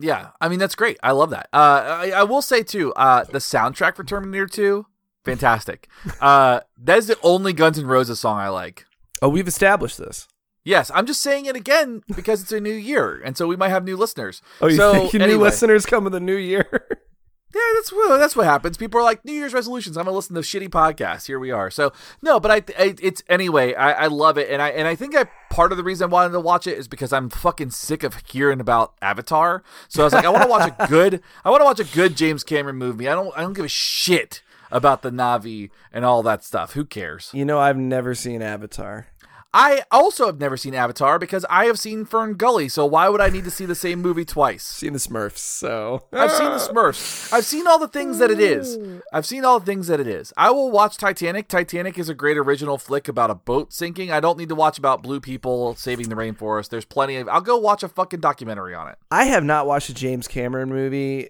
Yeah, 0.01 0.29
I 0.41 0.47
mean 0.49 0.59
that's 0.59 0.75
great. 0.75 0.97
I 1.03 1.11
love 1.11 1.29
that. 1.29 1.47
Uh, 1.53 2.01
I, 2.01 2.11
I 2.11 2.23
will 2.23 2.41
say 2.41 2.63
too, 2.63 2.93
uh, 2.93 3.23
the 3.25 3.39
soundtrack 3.39 3.95
for 3.95 4.03
Terminator 4.03 4.47
2, 4.47 4.85
fantastic. 5.25 5.87
uh, 6.21 6.61
that 6.77 6.97
is 6.97 7.07
the 7.07 7.17
only 7.21 7.53
Guns 7.53 7.77
N' 7.79 7.85
Roses 7.85 8.19
song 8.19 8.37
I 8.37 8.49
like. 8.49 8.85
Oh, 9.21 9.29
we've 9.29 9.47
established 9.47 9.97
this. 9.97 10.27
Yes, 10.63 10.91
I'm 10.93 11.05
just 11.05 11.21
saying 11.21 11.45
it 11.47 11.55
again 11.55 12.01
because 12.15 12.41
it's 12.41 12.51
a 12.51 12.59
new 12.59 12.73
year, 12.73 13.21
and 13.23 13.35
so 13.35 13.47
we 13.47 13.55
might 13.55 13.69
have 13.69 13.83
new 13.85 13.97
listeners. 13.97 14.41
Oh, 14.61 14.67
you 14.67 14.75
so, 14.75 14.93
think 14.93 15.13
your 15.13 15.19
new 15.19 15.25
anyway. 15.25 15.43
listeners 15.45 15.85
come 15.85 16.05
in 16.05 16.11
the 16.11 16.19
new 16.19 16.35
year? 16.35 16.87
Yeah, 17.53 17.61
that's 17.75 17.91
what 17.91 18.17
that's 18.19 18.35
what 18.35 18.45
happens. 18.45 18.77
People 18.77 18.99
are 18.99 19.03
like 19.03 19.25
New 19.25 19.33
Year's 19.33 19.53
resolutions. 19.53 19.97
I'm 19.97 20.05
gonna 20.05 20.15
listen 20.15 20.35
to 20.35 20.41
shitty 20.41 20.69
podcasts. 20.69 21.25
Here 21.25 21.39
we 21.39 21.49
are. 21.51 21.71
So 21.71 21.91
no, 22.21 22.39
but 22.39 22.51
I, 22.51 22.55
I 22.77 22.95
it's 23.01 23.23
anyway. 23.27 23.73
I, 23.73 24.03
I 24.03 24.07
love 24.07 24.37
it, 24.37 24.49
and 24.51 24.61
I 24.61 24.69
and 24.69 24.87
I 24.87 24.93
think 24.95 25.15
I 25.15 25.25
part 25.49 25.71
of 25.71 25.77
the 25.77 25.83
reason 25.83 26.09
I 26.09 26.13
wanted 26.13 26.33
to 26.33 26.39
watch 26.39 26.67
it 26.67 26.77
is 26.77 26.87
because 26.87 27.11
I'm 27.11 27.29
fucking 27.29 27.71
sick 27.71 28.03
of 28.03 28.21
hearing 28.29 28.59
about 28.59 28.93
Avatar. 29.01 29.63
So 29.87 30.03
I 30.03 30.05
was 30.05 30.13
like, 30.13 30.25
I 30.25 30.29
want 30.29 30.43
to 30.43 30.49
watch 30.49 30.71
a 30.77 30.87
good. 30.89 31.23
I 31.43 31.49
want 31.49 31.61
to 31.61 31.65
watch 31.65 31.79
a 31.79 31.95
good 31.95 32.15
James 32.15 32.43
Cameron 32.43 32.75
movie. 32.75 33.09
I 33.09 33.15
don't 33.15 33.35
I 33.35 33.41
don't 33.41 33.53
give 33.53 33.65
a 33.65 33.69
shit 33.69 34.43
about 34.71 35.01
the 35.01 35.09
Na'vi 35.09 35.71
and 35.91 36.05
all 36.05 36.21
that 36.21 36.43
stuff. 36.43 36.73
Who 36.73 36.85
cares? 36.85 37.31
you 37.33 37.45
know, 37.45 37.59
I've 37.59 37.77
never 37.77 38.13
seen 38.13 38.43
Avatar. 38.43 39.07
I 39.51 39.81
also 39.89 40.27
have 40.27 40.39
never 40.39 40.57
seen 40.57 40.75
Avatar 40.75 41.17
because 41.17 41.43
I 41.49 41.65
have 41.65 41.79
seen 41.79 42.05
FernGully. 42.05 42.69
So 42.69 42.85
why 42.85 43.09
would 43.09 43.19
I 43.19 43.29
need 43.29 43.45
to 43.45 43.51
see 43.51 43.65
the 43.65 43.73
same 43.73 43.99
movie 43.99 44.25
twice? 44.25 44.63
Seen 44.63 44.93
the 44.93 44.99
Smurfs, 44.99 45.39
so 45.39 46.05
I've 46.13 46.31
seen 46.31 46.51
the 46.51 46.57
Smurfs. 46.57 47.33
I've 47.33 47.45
seen 47.45 47.65
all 47.65 47.79
the 47.79 47.87
things 47.87 48.19
that 48.19 48.29
it 48.29 48.39
is. 48.39 48.77
I've 49.11 49.25
seen 49.25 49.43
all 49.43 49.59
the 49.59 49.65
things 49.65 49.87
that 49.87 49.99
it 49.99 50.07
is. 50.07 50.31
I 50.37 50.51
will 50.51 50.69
watch 50.69 50.97
Titanic. 50.97 51.47
Titanic 51.47 51.97
is 51.97 52.09
a 52.09 52.13
great 52.13 52.37
original 52.37 52.77
flick 52.77 53.07
about 53.07 53.31
a 53.31 53.35
boat 53.35 53.73
sinking. 53.73 54.11
I 54.11 54.19
don't 54.19 54.37
need 54.37 54.49
to 54.49 54.55
watch 54.55 54.77
about 54.77 55.01
blue 55.01 55.19
people 55.19 55.73
saving 55.75 56.09
the 56.09 56.15
rainforest. 56.15 56.69
There's 56.69 56.85
plenty 56.85 57.15
of. 57.15 57.27
I'll 57.27 57.41
go 57.41 57.57
watch 57.57 57.81
a 57.81 57.89
fucking 57.89 58.19
documentary 58.19 58.75
on 58.75 58.87
it. 58.89 58.99
I 59.09 59.25
have 59.25 59.43
not 59.43 59.65
watched 59.65 59.89
a 59.89 59.95
James 59.95 60.27
Cameron 60.27 60.69
movie, 60.69 61.29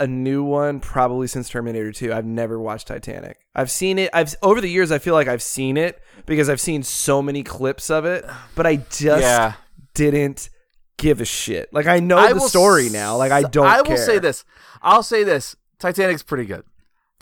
a 0.00 0.06
new 0.06 0.42
one, 0.42 0.80
probably 0.80 1.26
since 1.28 1.48
Terminator 1.48 1.92
2. 1.92 2.12
I've 2.12 2.24
never 2.24 2.58
watched 2.58 2.88
Titanic. 2.88 3.38
I've 3.54 3.70
seen 3.70 3.98
it. 3.98 4.10
I've 4.12 4.34
over 4.42 4.60
the 4.60 4.68
years 4.68 4.90
I 4.90 4.98
feel 4.98 5.14
like 5.14 5.28
I've 5.28 5.42
seen 5.42 5.76
it 5.76 6.02
because 6.26 6.48
I've 6.48 6.60
seen 6.60 6.82
so 6.82 7.20
many 7.22 7.42
clips 7.42 7.90
of 7.90 8.04
it, 8.04 8.24
but 8.54 8.66
I 8.66 8.76
just 8.76 9.22
Yeah. 9.22 9.52
didn't 9.94 10.50
give 10.96 11.20
a 11.20 11.24
shit. 11.24 11.72
Like 11.72 11.86
I 11.86 12.00
know 12.00 12.18
I 12.18 12.32
the 12.32 12.40
story 12.40 12.86
s- 12.86 12.92
now. 12.92 13.16
Like 13.16 13.30
I 13.32 13.42
don't 13.42 13.66
I 13.66 13.78
will 13.78 13.84
care. 13.84 13.96
say 13.98 14.18
this. 14.18 14.44
I'll 14.82 15.02
say 15.02 15.22
this. 15.22 15.54
Titanic's 15.78 16.22
pretty 16.22 16.44
good. 16.46 16.64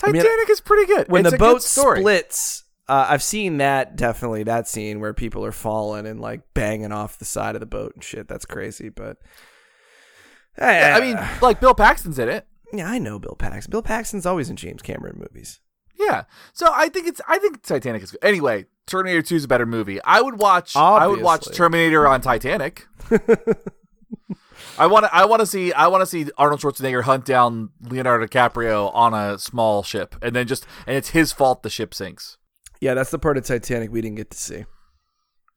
mean, 0.04 0.14
Titanic 0.14 0.48
is 0.50 0.60
pretty 0.60 0.86
good. 0.86 1.08
When 1.08 1.22
It's 1.26 1.30
the 1.30 1.36
a 1.36 1.38
good 1.38 1.44
boat 1.54 1.62
splits, 1.62 2.64
uh, 2.88 3.06
I've 3.08 3.22
seen 3.22 3.58
that 3.58 3.96
definitely 3.96 4.44
that 4.44 4.66
scene 4.68 5.00
where 5.00 5.12
people 5.14 5.44
are 5.44 5.52
falling 5.52 6.06
and 6.06 6.20
like 6.20 6.40
banging 6.54 6.92
off 6.92 7.18
the 7.18 7.24
side 7.24 7.54
of 7.56 7.60
the 7.60 7.66
boat 7.66 7.92
and 7.94 8.02
shit. 8.04 8.28
That's 8.28 8.44
crazy, 8.46 8.88
but 8.88 9.16
I 10.60 11.00
mean, 11.00 11.18
like 11.40 11.60
Bill 11.60 11.74
Paxton's 11.74 12.18
in 12.18 12.28
it. 12.28 12.46
Yeah, 12.72 12.88
I 12.88 12.98
know 12.98 13.18
Bill 13.18 13.36
Paxton. 13.38 13.70
Bill 13.70 13.82
Paxton's 13.82 14.26
always 14.26 14.50
in 14.50 14.56
James 14.56 14.82
Cameron 14.82 15.16
movies. 15.18 15.60
Yeah. 15.98 16.24
So 16.52 16.70
I 16.72 16.88
think 16.88 17.06
it's 17.08 17.20
I 17.28 17.38
think 17.38 17.62
Titanic 17.62 18.02
is 18.02 18.12
good. 18.12 18.22
Anyway, 18.22 18.66
Terminator 18.86 19.22
2 19.22 19.36
is 19.36 19.44
a 19.44 19.48
better 19.48 19.66
movie. 19.66 20.00
I 20.02 20.20
would 20.20 20.38
watch 20.38 20.76
I 20.76 21.06
would 21.06 21.22
watch 21.22 21.46
Terminator 21.52 22.06
on 22.06 22.20
Titanic. 22.20 22.86
I 24.78 24.86
want 24.86 25.06
to 25.06 25.14
I 25.14 25.24
want 25.24 25.40
to 25.40 25.46
see 25.46 25.72
I 25.72 25.88
want 25.88 26.02
to 26.02 26.06
see 26.06 26.30
Arnold 26.38 26.60
Schwarzenegger 26.60 27.02
hunt 27.02 27.24
down 27.24 27.70
Leonardo 27.80 28.26
DiCaprio 28.26 28.94
on 28.94 29.12
a 29.12 29.38
small 29.38 29.82
ship 29.82 30.14
and 30.22 30.34
then 30.36 30.46
just 30.46 30.66
and 30.86 30.96
it's 30.96 31.10
his 31.10 31.32
fault 31.32 31.62
the 31.62 31.70
ship 31.70 31.92
sinks. 31.92 32.38
Yeah, 32.80 32.94
that's 32.94 33.10
the 33.10 33.18
part 33.18 33.36
of 33.36 33.44
Titanic 33.44 33.90
we 33.90 34.00
didn't 34.00 34.16
get 34.16 34.30
to 34.30 34.38
see. 34.38 34.64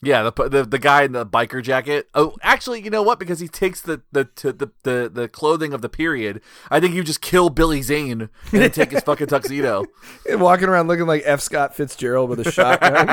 Yeah, 0.03 0.23
the, 0.23 0.49
the 0.49 0.63
the 0.63 0.79
guy 0.79 1.03
in 1.03 1.11
the 1.11 1.25
biker 1.25 1.61
jacket. 1.61 2.09
Oh, 2.15 2.35
actually, 2.41 2.81
you 2.81 2.89
know 2.89 3.03
what? 3.03 3.19
Because 3.19 3.39
he 3.39 3.47
takes 3.47 3.81
the 3.81 4.01
the 4.11 4.27
the, 4.35 4.71
the 4.81 5.11
the 5.13 5.27
clothing 5.27 5.73
of 5.73 5.83
the 5.83 5.89
period. 5.89 6.41
I 6.71 6.79
think 6.79 6.95
you 6.95 7.03
just 7.03 7.21
kill 7.21 7.51
Billy 7.51 7.83
Zane 7.83 8.21
and 8.21 8.29
then 8.51 8.71
take 8.71 8.91
his 8.91 9.03
fucking 9.03 9.27
tuxedo. 9.27 9.85
And 10.29 10.39
walking 10.39 10.67
around 10.67 10.87
looking 10.87 11.07
like 11.07 11.23
F. 11.25 11.41
Scott 11.41 11.75
Fitzgerald 11.75 12.29
with 12.29 12.39
a 12.39 12.51
shotgun. 12.51 13.07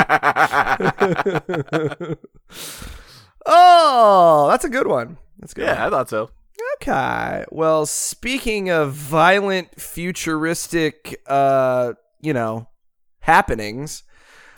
oh, 3.47 4.49
that's 4.49 4.65
a 4.65 4.69
good 4.69 4.87
one. 4.87 5.19
That's 5.39 5.55
good. 5.55 5.67
Yeah, 5.67 5.87
I 5.87 5.91
thought 5.91 6.09
so. 6.09 6.31
Okay. 6.77 7.45
Well, 7.51 7.87
speaking 7.87 8.71
of 8.71 8.93
violent, 8.93 9.81
futuristic, 9.81 11.21
uh, 11.27 11.95
you 12.21 12.33
know, 12.33 12.69
happenings, 13.21 14.03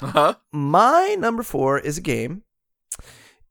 Huh? 0.00 0.34
my 0.52 1.14
number 1.18 1.42
four 1.42 1.78
is 1.78 1.98
a 1.98 2.02
game, 2.02 2.42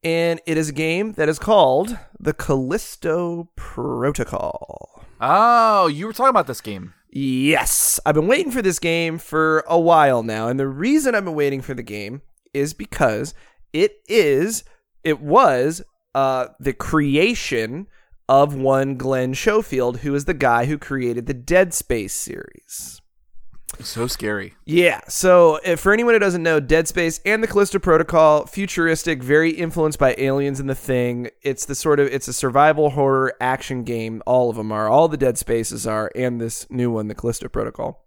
and 0.03 0.41
it 0.45 0.57
is 0.57 0.69
a 0.69 0.73
game 0.73 1.13
that 1.13 1.29
is 1.29 1.39
called 1.39 1.97
the 2.19 2.33
Callisto 2.33 3.49
Protocol. 3.55 5.05
Oh, 5.21 5.87
you 5.87 6.07
were 6.07 6.13
talking 6.13 6.29
about 6.29 6.47
this 6.47 6.61
game. 6.61 6.93
Yes, 7.11 7.99
I've 8.05 8.15
been 8.15 8.27
waiting 8.27 8.51
for 8.51 8.61
this 8.61 8.79
game 8.79 9.17
for 9.17 9.63
a 9.67 9.79
while 9.79 10.23
now, 10.23 10.47
and 10.47 10.59
the 10.59 10.67
reason 10.67 11.15
I've 11.15 11.25
been 11.25 11.35
waiting 11.35 11.61
for 11.61 11.73
the 11.73 11.83
game 11.83 12.21
is 12.53 12.73
because 12.73 13.33
it 13.73 13.97
is, 14.07 14.63
it 15.03 15.19
was, 15.19 15.81
uh, 16.15 16.47
the 16.59 16.73
creation 16.73 17.87
of 18.27 18.55
one 18.55 18.95
Glenn 18.95 19.33
Schofield, 19.33 19.99
who 19.99 20.13
is 20.13 20.25
the 20.25 20.33
guy 20.35 20.65
who 20.65 20.77
created 20.77 21.25
the 21.25 21.33
Dead 21.33 21.73
Space 21.73 22.13
series. 22.13 22.98
So 23.81 24.07
scary. 24.07 24.55
Yeah. 24.65 24.99
So, 25.07 25.59
if, 25.63 25.79
for 25.79 25.93
anyone 25.93 26.13
who 26.13 26.19
doesn't 26.19 26.43
know, 26.43 26.59
Dead 26.59 26.87
Space 26.87 27.21
and 27.25 27.41
the 27.41 27.47
Callisto 27.47 27.79
Protocol, 27.79 28.45
futuristic, 28.45 29.23
very 29.23 29.51
influenced 29.51 29.97
by 29.97 30.15
aliens 30.17 30.59
and 30.59 30.69
the 30.69 30.75
Thing. 30.75 31.29
It's 31.41 31.65
the 31.65 31.75
sort 31.75 31.99
of 31.99 32.07
it's 32.07 32.27
a 32.27 32.33
survival 32.33 32.91
horror 32.91 33.33
action 33.39 33.83
game. 33.83 34.21
All 34.25 34.49
of 34.49 34.57
them 34.57 34.71
are. 34.71 34.89
All 34.89 35.07
the 35.07 35.17
Dead 35.17 35.37
Spaces 35.37 35.87
are, 35.87 36.11
and 36.15 36.41
this 36.41 36.69
new 36.69 36.91
one, 36.91 37.07
the 37.07 37.15
Callisto 37.15 37.47
Protocol, 37.47 38.05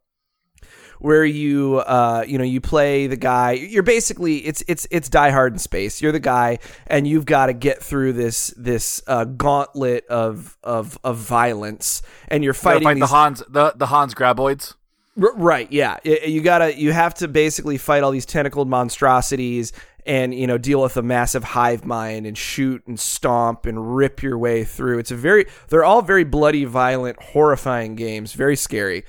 where 0.99 1.25
you 1.25 1.79
uh 1.79 2.25
you 2.27 2.39
know 2.39 2.45
you 2.45 2.61
play 2.61 3.07
the 3.07 3.17
guy. 3.17 3.53
You're 3.53 3.83
basically 3.83 4.39
it's 4.39 4.63
it's 4.69 4.87
it's 4.91 5.09
Die 5.09 5.31
Hard 5.31 5.55
in 5.55 5.59
space. 5.59 6.03
You're 6.03 6.13
the 6.13 6.21
guy, 6.21 6.59
and 6.87 7.07
you've 7.07 7.27
got 7.27 7.47
to 7.47 7.55
get 7.55 7.83
through 7.83 8.13
this 8.13 8.53
this 8.57 9.03
uh, 9.07 9.25
gauntlet 9.25 10.07
of 10.07 10.59
of 10.63 10.99
of 11.03 11.17
violence, 11.17 12.03
and 12.29 12.45
you're 12.45 12.55
fighting 12.55 12.85
fight 12.85 12.95
these 12.95 13.03
the 13.03 13.07
Hans 13.07 13.43
the 13.49 13.73
the 13.77 13.87
Hans 13.87 14.15
graboids. 14.15 14.75
R- 15.21 15.35
right 15.37 15.71
yeah. 15.71 15.99
You 16.05 16.41
gotta 16.41 16.79
you 16.79 16.93
have 16.93 17.15
to 17.15 17.29
basically 17.29 17.79
fight 17.79 18.03
all 18.03 18.11
these 18.11 18.27
tentacled 18.27 18.69
monstrosities 18.69 19.73
and 20.07 20.35
you 20.35 20.47
know 20.47 20.59
deal 20.59 20.81
with 20.81 20.97
a 20.97 21.03
massive 21.03 21.45
hive 21.45 21.85
mind 21.85 22.27
and 22.27 22.37
shoot 22.37 22.83
and 22.87 22.99
stomp 22.99 23.67
and 23.67 23.95
rip 23.97 24.23
your 24.23 24.39
way 24.39 24.65
through. 24.65 24.99
It's 24.99 25.11
a 25.11 25.17
very 25.17 25.47
they're 25.69 25.85
all 25.85 26.03
very 26.03 26.25
bloody 26.25 26.65
violent 26.65 27.23
horrifying 27.23 27.95
games 27.95 28.33
very 28.33 28.57
scary. 28.57 29.05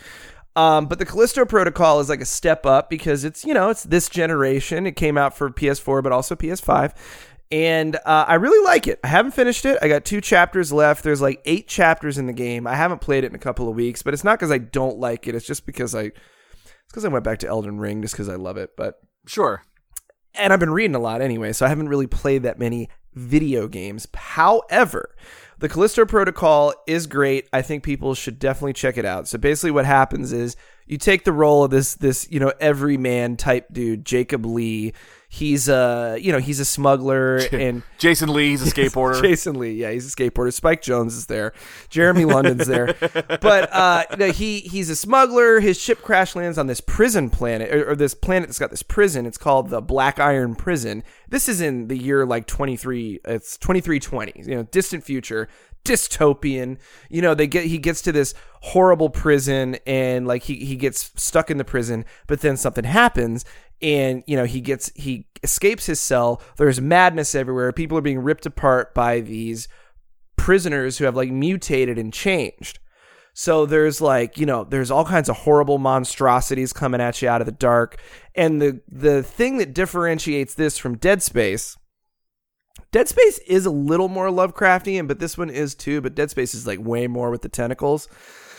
Um, 0.56 0.86
but 0.86 1.00
the 1.00 1.06
Callisto 1.06 1.46
Protocol 1.46 2.00
is 2.00 2.10
like 2.10 2.22
a 2.22 2.26
step 2.26 2.66
up 2.66 2.90
because 2.90 3.24
it's 3.24 3.44
you 3.44 3.54
know 3.54 3.70
it's 3.70 3.84
this 3.84 4.10
generation. 4.10 4.86
It 4.86 4.96
came 4.96 5.18
out 5.18 5.36
for 5.36 5.50
PS4 5.50 6.04
but 6.04 6.12
also 6.12 6.36
PS5, 6.36 6.94
and 7.54 7.96
uh, 7.98 8.26
I 8.28 8.34
really 8.36 8.66
like 8.66 8.88
it. 8.88 9.00
I 9.04 9.08
haven't 9.08 9.34
finished 9.36 9.64
it. 9.64 9.78
I 9.80 9.88
got 9.88 10.06
two 10.06 10.22
chapters 10.22 10.74
left. 10.74 11.04
There's 11.04 11.22
like 11.22 11.40
eight 11.46 11.68
chapters 11.68 12.18
in 12.18 12.26
the 12.26 12.34
game. 12.34 12.66
I 12.66 12.74
haven't 12.74 13.00
played 13.00 13.24
it 13.24 13.28
in 13.28 13.36
a 13.36 13.40
couple 13.40 13.70
of 13.70 13.76
weeks, 13.76 14.02
but 14.02 14.12
it's 14.16 14.24
not 14.24 14.40
because 14.40 14.50
I 14.52 14.58
don't 14.58 14.98
like 14.98 15.28
it. 15.28 15.36
It's 15.36 15.46
just 15.46 15.68
because 15.68 15.94
I 15.94 16.06
it's 16.06 16.14
because 16.90 17.06
I 17.06 17.10
went 17.10 17.24
back 17.24 17.38
to 17.40 17.48
Elden 17.48 17.80
Ring 17.80 18.02
just 18.02 18.16
because 18.16 18.28
I 18.28 18.36
love 18.36 18.58
it. 18.58 18.72
But 18.76 18.96
Sure. 19.28 19.62
and 20.34 20.52
I've 20.52 20.60
been 20.60 20.74
reading 20.74 20.96
a 20.96 21.00
lot 21.00 21.22
anyway, 21.22 21.54
so 21.54 21.64
I 21.64 21.70
haven't 21.70 21.90
really 21.90 22.08
played 22.08 22.42
that 22.42 22.58
many 22.58 22.90
video 23.14 23.68
games. 23.68 24.08
However, 24.16 25.14
the 25.60 25.70
Callisto 25.70 26.06
Protocol 26.06 26.74
is 26.88 27.06
great. 27.06 27.48
I 27.54 27.62
think 27.62 27.84
people 27.84 28.16
should 28.16 28.40
definitely 28.40 28.74
check 28.74 28.98
it 28.98 29.06
out. 29.06 29.28
So 29.28 29.38
basically 29.38 29.70
what 29.70 29.86
happens 29.86 30.34
is 30.34 30.56
you 30.88 30.98
take 30.98 31.24
the 31.24 31.32
role 31.32 31.64
of 31.64 31.70
this 31.70 31.94
this, 31.94 32.28
you 32.32 32.40
know, 32.40 32.52
everyman 32.60 33.38
type 33.38 33.68
dude, 33.72 34.06
Jacob 34.06 34.44
Lee. 34.46 34.94
He's 35.34 35.68
a, 35.68 36.16
you 36.22 36.32
know, 36.32 36.38
he's 36.38 36.60
a 36.60 36.66
smuggler 36.66 37.38
and 37.52 37.82
Jason 37.98 38.32
Lee, 38.32 38.50
he's 38.50 38.68
a 38.68 38.72
skateboarder. 38.72 39.20
Jason 39.24 39.58
Lee, 39.58 39.72
yeah, 39.72 39.90
he's 39.90 40.14
a 40.14 40.16
skateboarder. 40.16 40.54
Spike 40.54 40.84
Jonze 40.84 41.08
is 41.08 41.26
there. 41.26 41.54
Jeremy 41.90 42.26
London's 42.26 42.68
there. 42.68 42.94
But 43.42 43.74
uh, 43.74 44.04
no, 44.20 44.32
he 44.32 44.60
he's 44.60 44.92
a 44.92 44.96
smuggler. 44.96 45.60
His 45.60 45.82
ship 45.82 46.04
crash 46.04 46.36
lands 46.36 46.60
on 46.60 46.68
this 46.68 46.82
prison 46.82 47.32
planet, 47.32 47.74
or, 47.74 47.90
or 47.90 47.96
this 47.96 48.14
planet 48.14 48.48
that's 48.48 48.60
got 48.60 48.70
this 48.70 48.84
prison. 48.84 49.26
It's 49.26 49.40
called 49.40 49.72
the 49.72 49.82
Black 49.82 50.20
Iron 50.20 50.54
Prison. 50.54 51.04
This 51.30 51.50
is 51.50 51.62
in 51.62 51.88
the 51.88 51.98
year 51.98 52.28
like 52.28 52.46
twenty 52.46 52.78
three. 52.78 53.20
It's 53.26 53.58
twenty 53.58 53.82
three 53.82 54.00
twenty. 54.00 54.34
You 54.36 54.58
know, 54.58 54.64
distant 54.64 55.04
future, 55.04 55.50
dystopian. 55.84 56.78
You 57.10 57.24
know, 57.24 57.34
they 57.34 57.48
get 57.48 57.66
he 57.66 57.80
gets 57.80 58.04
to 58.04 58.12
this 58.12 58.36
horrible 58.62 59.10
prison, 59.10 59.78
and 59.88 60.28
like 60.28 60.44
he 60.44 60.64
he 60.64 60.76
gets 60.76 61.12
stuck 61.16 61.50
in 61.50 61.58
the 61.58 61.66
prison, 61.66 62.06
but 62.28 62.42
then 62.42 62.56
something 62.56 62.86
happens, 62.86 63.46
and 63.84 64.24
you 64.26 64.36
know 64.36 64.46
he 64.46 64.62
gets 64.62 64.92
he 64.96 65.28
escapes 65.44 65.86
his 65.86 66.00
cell 66.00 66.42
there's 66.58 66.82
madness 66.82 67.36
everywhere 67.36 67.72
people 67.72 67.98
are 67.98 68.02
being 68.02 68.20
ripped 68.20 68.46
apart 68.46 68.94
by 68.96 69.20
these 69.20 69.68
prisoners 70.38 70.98
who 70.98 71.06
have 71.06 71.16
like 71.16 71.30
mutated 71.30 72.00
and 72.00 72.14
changed 72.14 72.80
so 73.34 73.66
there's 73.66 74.00
like 74.00 74.38
you 74.38 74.46
know 74.46 74.64
there's 74.64 74.90
all 74.90 75.06
kinds 75.06 75.28
of 75.30 75.38
horrible 75.38 75.78
monstrosities 75.78 76.72
coming 76.72 77.02
at 77.02 77.22
you 77.22 77.28
out 77.28 77.42
of 77.42 77.46
the 77.46 77.52
dark 77.52 77.98
and 78.34 78.62
the 78.62 78.82
the 78.90 79.22
thing 79.22 79.58
that 79.58 79.74
differentiates 79.74 80.56
this 80.56 80.78
from 80.78 80.98
dead 80.98 81.22
space 81.22 81.78
Dead 82.92 83.08
Space 83.08 83.40
is 83.48 83.66
a 83.66 83.72
little 83.72 84.08
more 84.08 84.28
Lovecraftian, 84.28 85.08
but 85.08 85.20
this 85.20 85.36
one 85.36 85.50
is 85.50 85.74
too. 85.74 86.00
But 86.00 86.14
Dead 86.14 86.30
Space 86.30 86.54
is 86.54 86.68
like 86.68 86.80
way 86.80 87.08
more 87.08 87.32
with 87.32 87.42
the 87.42 87.50
tentacles. 87.50 88.08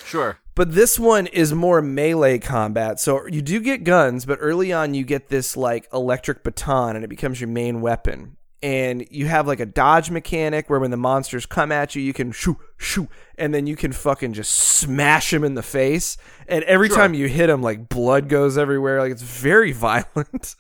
Sure. 0.05 0.39
But 0.55 0.75
this 0.75 0.99
one 0.99 1.27
is 1.29 1.53
more 1.53 1.83
melee 1.83 2.39
combat. 2.39 3.01
So 3.01 3.27
you 3.27 3.43
do 3.43 3.61
get 3.61 3.83
guns, 3.85 4.25
but 4.25 4.39
early 4.41 4.73
on 4.73 4.95
you 4.95 5.05
get 5.05 5.29
this 5.29 5.57
like 5.57 5.89
electric 5.93 6.45
baton 6.45 6.95
and 6.95 7.05
it 7.05 7.09
becomes 7.09 7.41
your 7.41 7.49
main 7.49 7.81
weapon. 7.81 8.37
And 8.63 9.07
you 9.11 9.27
have 9.27 9.47
like 9.47 9.61
a 9.61 9.67
dodge 9.67 10.11
mechanic 10.11 10.71
where 10.71 10.81
when 10.81 10.91
the 10.91 10.97
monsters 10.97 11.45
come 11.45 11.71
at 11.71 11.95
you, 11.95 12.01
you 12.01 12.15
can 12.15 12.33
shoo, 12.33 12.57
shoo, 12.79 13.09
and 13.37 13.53
then 13.53 13.67
you 13.67 13.77
can 13.77 13.93
fucking 13.93 14.33
just 14.33 14.53
smash 14.53 15.33
them 15.33 15.45
in 15.45 15.55
the 15.55 15.63
face. 15.63 16.17
And 16.49 16.65
every 16.65 16.89
Sure. 16.89 16.97
time 16.97 17.13
you 17.13 17.29
hit 17.29 17.49
them, 17.49 17.61
like 17.61 17.91
blood 17.91 18.31
goes 18.31 18.57
everywhere. 18.57 19.01
Like 19.01 19.13
it's 19.13 19.21
very 19.23 19.73
violent. 19.73 20.57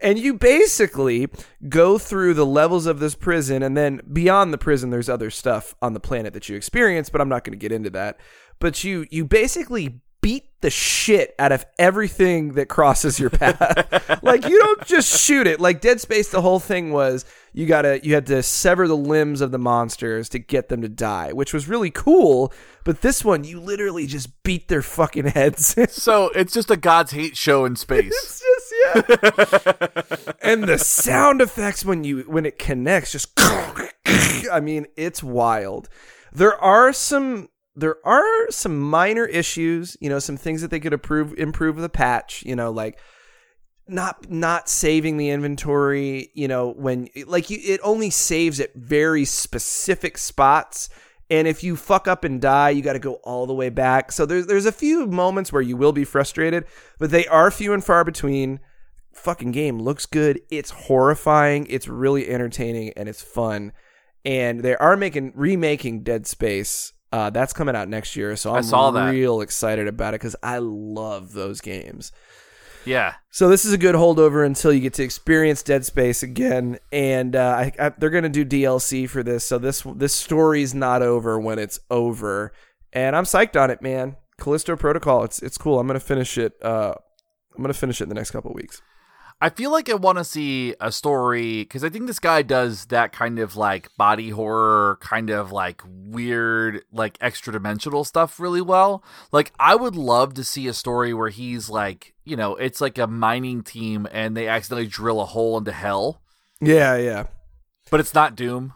and 0.00 0.18
you 0.18 0.32
basically 0.32 1.28
go 1.68 1.98
through 1.98 2.32
the 2.34 2.46
levels 2.46 2.86
of 2.86 3.00
this 3.00 3.14
prison, 3.14 3.62
and 3.62 3.76
then 3.76 4.00
beyond 4.10 4.54
the 4.54 4.58
prison, 4.58 4.88
there's 4.88 5.10
other 5.10 5.28
stuff 5.28 5.74
on 5.82 5.92
the 5.92 6.00
planet 6.00 6.32
that 6.32 6.48
you 6.48 6.56
experience, 6.56 7.10
but 7.10 7.20
I'm 7.20 7.28
not 7.28 7.44
going 7.44 7.52
to 7.58 7.62
get 7.62 7.72
into 7.72 7.90
that 7.90 8.18
but 8.62 8.84
you 8.84 9.06
you 9.10 9.24
basically 9.24 10.00
beat 10.20 10.48
the 10.60 10.70
shit 10.70 11.34
out 11.40 11.50
of 11.50 11.66
everything 11.80 12.52
that 12.52 12.68
crosses 12.68 13.18
your 13.18 13.28
path. 13.28 14.20
like 14.22 14.46
you 14.48 14.56
don't 14.56 14.86
just 14.86 15.20
shoot 15.20 15.48
it. 15.48 15.58
Like 15.58 15.80
Dead 15.80 16.00
Space, 16.00 16.28
the 16.28 16.40
whole 16.40 16.60
thing 16.60 16.92
was 16.92 17.24
you 17.52 17.66
gotta 17.66 17.98
you 18.04 18.14
had 18.14 18.26
to 18.26 18.40
sever 18.40 18.86
the 18.86 18.96
limbs 18.96 19.40
of 19.40 19.50
the 19.50 19.58
monsters 19.58 20.28
to 20.28 20.38
get 20.38 20.68
them 20.68 20.80
to 20.82 20.88
die, 20.88 21.32
which 21.32 21.52
was 21.52 21.66
really 21.66 21.90
cool. 21.90 22.52
But 22.84 23.00
this 23.00 23.24
one, 23.24 23.42
you 23.42 23.58
literally 23.58 24.06
just 24.06 24.44
beat 24.44 24.68
their 24.68 24.82
fucking 24.82 25.26
heads. 25.26 25.74
So 25.88 26.28
it's 26.28 26.54
just 26.54 26.70
a 26.70 26.76
God's 26.76 27.10
hate 27.10 27.36
show 27.36 27.64
in 27.64 27.74
space. 27.74 28.12
just 28.12 28.74
yeah. 28.84 30.34
and 30.42 30.64
the 30.64 30.78
sound 30.78 31.40
effects 31.40 31.84
when 31.84 32.04
you 32.04 32.20
when 32.28 32.46
it 32.46 32.60
connects, 32.60 33.10
just 33.10 33.32
I 33.36 34.60
mean, 34.62 34.86
it's 34.96 35.20
wild. 35.20 35.88
There 36.32 36.56
are 36.56 36.92
some 36.92 37.48
there 37.74 37.96
are 38.06 38.50
some 38.50 38.78
minor 38.78 39.24
issues, 39.24 39.96
you 40.00 40.08
know, 40.10 40.18
some 40.18 40.36
things 40.36 40.60
that 40.62 40.70
they 40.70 40.80
could 40.80 40.92
improve 40.92 41.34
improve 41.38 41.78
a 41.78 41.88
patch, 41.88 42.42
you 42.44 42.54
know, 42.54 42.70
like 42.70 42.98
not 43.88 44.30
not 44.30 44.68
saving 44.68 45.16
the 45.16 45.30
inventory, 45.30 46.30
you 46.34 46.48
know, 46.48 46.72
when 46.72 47.08
like 47.26 47.50
you, 47.50 47.58
it 47.62 47.80
only 47.82 48.10
saves 48.10 48.60
at 48.60 48.74
very 48.74 49.24
specific 49.24 50.18
spots. 50.18 50.88
And 51.30 51.48
if 51.48 51.64
you 51.64 51.76
fuck 51.76 52.06
up 52.06 52.24
and 52.24 52.42
die, 52.42 52.70
you 52.70 52.82
got 52.82 52.92
to 52.92 52.98
go 52.98 53.14
all 53.24 53.46
the 53.46 53.54
way 53.54 53.70
back. 53.70 54.12
So 54.12 54.26
there's 54.26 54.46
there's 54.46 54.66
a 54.66 54.72
few 54.72 55.06
moments 55.06 55.52
where 55.52 55.62
you 55.62 55.76
will 55.76 55.92
be 55.92 56.04
frustrated, 56.04 56.66
but 56.98 57.10
they 57.10 57.26
are 57.26 57.50
few 57.50 57.72
and 57.72 57.84
far 57.84 58.04
between. 58.04 58.60
Fucking 59.14 59.52
game 59.52 59.78
looks 59.78 60.06
good. 60.06 60.40
It's 60.50 60.70
horrifying. 60.70 61.66
It's 61.68 61.86
really 61.86 62.30
entertaining 62.30 62.94
and 62.96 63.10
it's 63.10 63.20
fun. 63.20 63.72
And 64.24 64.60
they 64.60 64.74
are 64.76 64.96
making 64.96 65.32
remaking 65.34 66.02
Dead 66.02 66.26
Space. 66.26 66.94
Uh, 67.12 67.28
that's 67.28 67.52
coming 67.52 67.76
out 67.76 67.88
next 67.88 68.16
year, 68.16 68.34
so 68.36 68.54
I'm 68.54 68.62
saw 68.62 68.90
that. 68.90 69.10
real 69.10 69.42
excited 69.42 69.86
about 69.86 70.14
it 70.14 70.20
because 70.20 70.34
I 70.42 70.58
love 70.58 71.34
those 71.34 71.60
games. 71.60 72.10
Yeah. 72.84 73.14
So 73.30 73.48
this 73.48 73.64
is 73.64 73.72
a 73.72 73.78
good 73.78 73.94
holdover 73.94 74.44
until 74.44 74.72
you 74.72 74.80
get 74.80 74.94
to 74.94 75.02
experience 75.02 75.62
Dead 75.62 75.84
Space 75.84 76.22
again, 76.22 76.78
and 76.90 77.36
uh, 77.36 77.54
I, 77.58 77.72
I, 77.78 77.88
they're 77.90 78.10
going 78.10 78.30
to 78.30 78.44
do 78.44 78.44
DLC 78.44 79.08
for 79.08 79.22
this. 79.22 79.44
So 79.44 79.58
this 79.58 79.82
this 79.94 80.14
story's 80.14 80.74
not 80.74 81.02
over 81.02 81.38
when 81.38 81.58
it's 81.58 81.78
over, 81.90 82.52
and 82.92 83.14
I'm 83.14 83.24
psyched 83.24 83.60
on 83.60 83.70
it, 83.70 83.82
man. 83.82 84.16
Callisto 84.38 84.74
Protocol, 84.76 85.22
it's 85.24 85.40
it's 85.42 85.58
cool. 85.58 85.78
I'm 85.78 85.86
going 85.86 86.00
to 86.00 86.04
finish 86.04 86.38
it. 86.38 86.54
Uh, 86.62 86.94
I'm 87.54 87.62
going 87.62 87.72
to 87.72 87.78
finish 87.78 88.00
it 88.00 88.04
in 88.04 88.08
the 88.08 88.14
next 88.14 88.30
couple 88.30 88.50
of 88.50 88.56
weeks. 88.56 88.80
I 89.42 89.48
feel 89.50 89.72
like 89.72 89.90
I 89.90 89.94
want 89.94 90.18
to 90.18 90.24
see 90.24 90.76
a 90.80 90.92
story 90.92 91.62
because 91.64 91.82
I 91.82 91.88
think 91.88 92.06
this 92.06 92.20
guy 92.20 92.42
does 92.42 92.86
that 92.86 93.12
kind 93.12 93.40
of 93.40 93.56
like 93.56 93.88
body 93.96 94.30
horror, 94.30 94.98
kind 95.00 95.30
of 95.30 95.50
like 95.50 95.82
weird, 95.84 96.84
like 96.92 97.18
extra 97.20 97.52
dimensional 97.52 98.04
stuff 98.04 98.38
really 98.38 98.60
well. 98.60 99.02
Like, 99.32 99.52
I 99.58 99.74
would 99.74 99.96
love 99.96 100.34
to 100.34 100.44
see 100.44 100.68
a 100.68 100.72
story 100.72 101.12
where 101.12 101.30
he's 101.30 101.68
like, 101.68 102.14
you 102.24 102.36
know, 102.36 102.54
it's 102.54 102.80
like 102.80 102.98
a 102.98 103.08
mining 103.08 103.64
team 103.64 104.06
and 104.12 104.36
they 104.36 104.46
accidentally 104.46 104.86
drill 104.86 105.20
a 105.20 105.26
hole 105.26 105.58
into 105.58 105.72
hell, 105.72 106.22
Yeah, 106.60 106.94
yeah. 106.96 107.24
but 107.90 107.98
it's 107.98 108.14
not 108.14 108.36
Doom. 108.36 108.74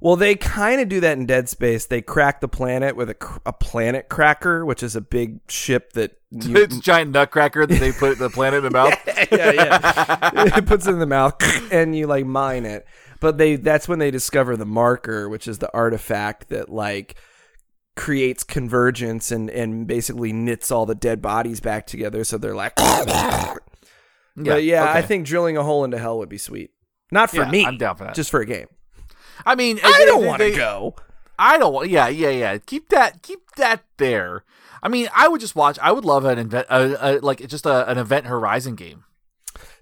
Well, 0.00 0.16
they 0.16 0.36
kind 0.36 0.80
of 0.80 0.88
do 0.88 1.00
that 1.00 1.18
in 1.18 1.26
Dead 1.26 1.48
Space. 1.48 1.86
They 1.86 2.02
crack 2.02 2.40
the 2.40 2.48
planet 2.48 2.94
with 2.94 3.10
a, 3.10 3.40
a 3.44 3.52
planet 3.52 4.08
cracker, 4.08 4.64
which 4.64 4.82
is 4.82 4.94
a 4.94 5.00
big 5.00 5.40
ship 5.48 5.92
that 5.94 6.18
you, 6.30 6.56
it's 6.56 6.76
a 6.76 6.80
giant 6.80 7.10
nutcracker 7.12 7.66
that 7.66 7.80
they 7.80 7.90
put 7.92 8.18
the 8.18 8.30
planet 8.30 8.58
in 8.58 8.64
the 8.64 8.70
mouth. 8.70 8.94
yeah, 9.32 9.50
yeah. 9.52 10.56
it 10.58 10.66
puts 10.66 10.86
it 10.86 10.90
in 10.90 10.98
the 10.98 11.06
mouth 11.06 11.34
and 11.72 11.96
you 11.96 12.06
like 12.06 12.26
mine 12.26 12.64
it. 12.66 12.86
But 13.20 13.38
they 13.38 13.56
that's 13.56 13.88
when 13.88 13.98
they 13.98 14.10
discover 14.10 14.56
the 14.56 14.66
marker, 14.66 15.28
which 15.28 15.48
is 15.48 15.58
the 15.58 15.72
artifact 15.74 16.48
that 16.50 16.68
like 16.68 17.16
creates 17.96 18.44
convergence 18.44 19.32
and 19.32 19.50
and 19.50 19.86
basically 19.88 20.32
knits 20.32 20.70
all 20.70 20.86
the 20.86 20.94
dead 20.94 21.20
bodies 21.20 21.60
back 21.60 21.86
together. 21.86 22.22
So 22.22 22.38
they're 22.38 22.54
like, 22.54 22.74
but 22.76 24.62
yeah, 24.62 24.92
I 24.92 25.02
think 25.02 25.26
drilling 25.26 25.56
a 25.56 25.64
hole 25.64 25.84
into 25.84 25.98
hell 25.98 26.18
would 26.18 26.28
be 26.28 26.38
sweet. 26.38 26.70
Not 27.10 27.30
for 27.30 27.38
Yeah, 27.38 27.50
me. 27.50 27.64
I'm 27.64 27.78
down 27.78 27.96
for 27.96 28.04
that. 28.04 28.14
Just 28.14 28.30
for 28.30 28.40
a 28.40 28.46
game. 28.46 28.68
I 29.46 29.54
mean, 29.54 29.78
I 29.82 30.04
don't 30.06 30.26
want 30.26 30.42
to 30.42 30.50
go. 30.50 30.94
I 31.38 31.58
don't 31.58 31.72
want. 31.72 31.90
Yeah, 31.90 32.08
yeah, 32.08 32.30
yeah. 32.30 32.58
Keep 32.58 32.88
that. 32.90 33.22
Keep 33.22 33.52
that 33.56 33.84
there. 33.96 34.44
I 34.82 34.88
mean, 34.88 35.08
I 35.14 35.28
would 35.28 35.40
just 35.40 35.56
watch. 35.56 35.78
I 35.80 35.92
would 35.92 36.04
love 36.04 36.24
an 36.24 36.38
event, 36.38 36.66
uh, 36.70 36.96
uh, 36.98 37.18
like 37.22 37.46
just 37.48 37.66
a, 37.66 37.88
an 37.90 37.98
Event 37.98 38.26
Horizon 38.26 38.74
game. 38.74 39.04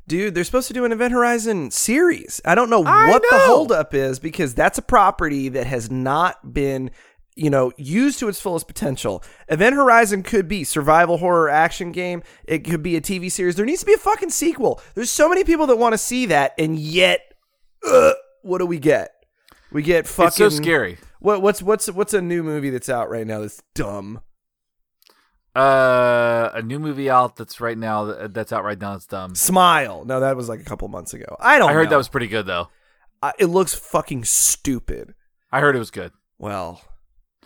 Dude, 0.09 0.35
they're 0.35 0.45
supposed 0.45 0.69
to 0.69 0.75
do 0.75 0.85
an 0.85 0.93
Event 0.93 1.13
Horizon 1.13 1.71
series. 1.71 2.41
I 2.45 2.55
don't 2.55 2.71
know 2.71 2.85
I 2.85 3.11
what 3.11 3.23
the 3.23 3.39
holdup 3.41 3.93
is 3.93 4.21
because 4.21 4.55
that's 4.55 4.79
a 4.79 4.83
property 4.83 5.49
that 5.49 5.67
has 5.67 5.91
not 5.91 6.55
been, 6.55 6.93
you 7.35 7.51
know, 7.51 7.73
used 7.77 8.21
to 8.21 8.29
its 8.29 8.41
fullest 8.41 8.69
potential. 8.69 9.25
Event 9.49 9.75
Horizon 9.75 10.23
could 10.23 10.47
be 10.47 10.63
survival 10.63 11.19
horror 11.19 11.49
action 11.49 11.91
game. 11.91 12.23
It 12.45 12.61
could 12.61 12.85
be 12.85 12.95
a 12.95 13.01
TV 13.01 13.31
series. 13.33 13.57
There 13.57 13.67
needs 13.67 13.81
to 13.81 13.87
be 13.87 13.95
a 13.95 13.99
fucking 13.99 14.31
sequel. 14.31 14.81
There's 14.95 15.11
so 15.11 15.29
many 15.29 15.43
people 15.43 15.67
that 15.67 15.77
want 15.77 15.93
to 15.95 15.99
see 15.99 16.27
that, 16.27 16.55
and 16.57 16.79
yet, 16.79 17.35
uh, 17.85 18.13
what 18.43 18.59
do 18.59 18.67
we 18.67 18.79
get? 18.79 19.16
We 19.73 19.83
get 19.83 20.07
fucking. 20.07 20.29
It's 20.29 20.37
so 20.37 20.49
scary. 20.49 20.99
What, 21.21 21.43
what's 21.43 21.63
what's 21.63 21.91
what's 21.91 22.15
a 22.15 22.23
new 22.23 22.43
movie 22.43 22.71
that's 22.71 22.89
out 22.89 23.11
right 23.11 23.27
now 23.27 23.41
that's 23.41 23.63
dumb? 23.75 24.21
Uh, 25.55 26.51
a 26.53 26.61
new 26.61 26.79
movie 26.79 27.09
out 27.09 27.37
that's 27.37 27.61
right 27.61 27.79
now 27.79 28.05
that's 28.29 28.53
out 28.53 28.63
right 28.63 28.79
now. 28.79 28.93
That's 28.93 29.07
dumb. 29.07 29.35
Smile. 29.35 30.05
No, 30.05 30.21
that 30.21 30.37
was 30.37 30.49
like 30.49 30.61
a 30.61 30.65
couple 30.65 30.87
months 30.89 31.15
ago. 31.15 31.37
I 31.41 31.59
don't. 31.59 31.71
I 31.71 31.73
heard 31.73 31.85
know. 31.85 31.91
that 31.91 31.97
was 31.97 32.09
pretty 32.09 32.27
good 32.29 32.47
though. 32.47 32.69
Uh, 33.23 33.33
it 33.39 33.47
looks 33.47 33.75
fucking 33.75 34.25
stupid. 34.25 35.15
I 35.51 35.61
heard 35.61 35.75
it 35.75 35.79
was 35.79 35.91
good. 35.91 36.13
Well, 36.39 36.83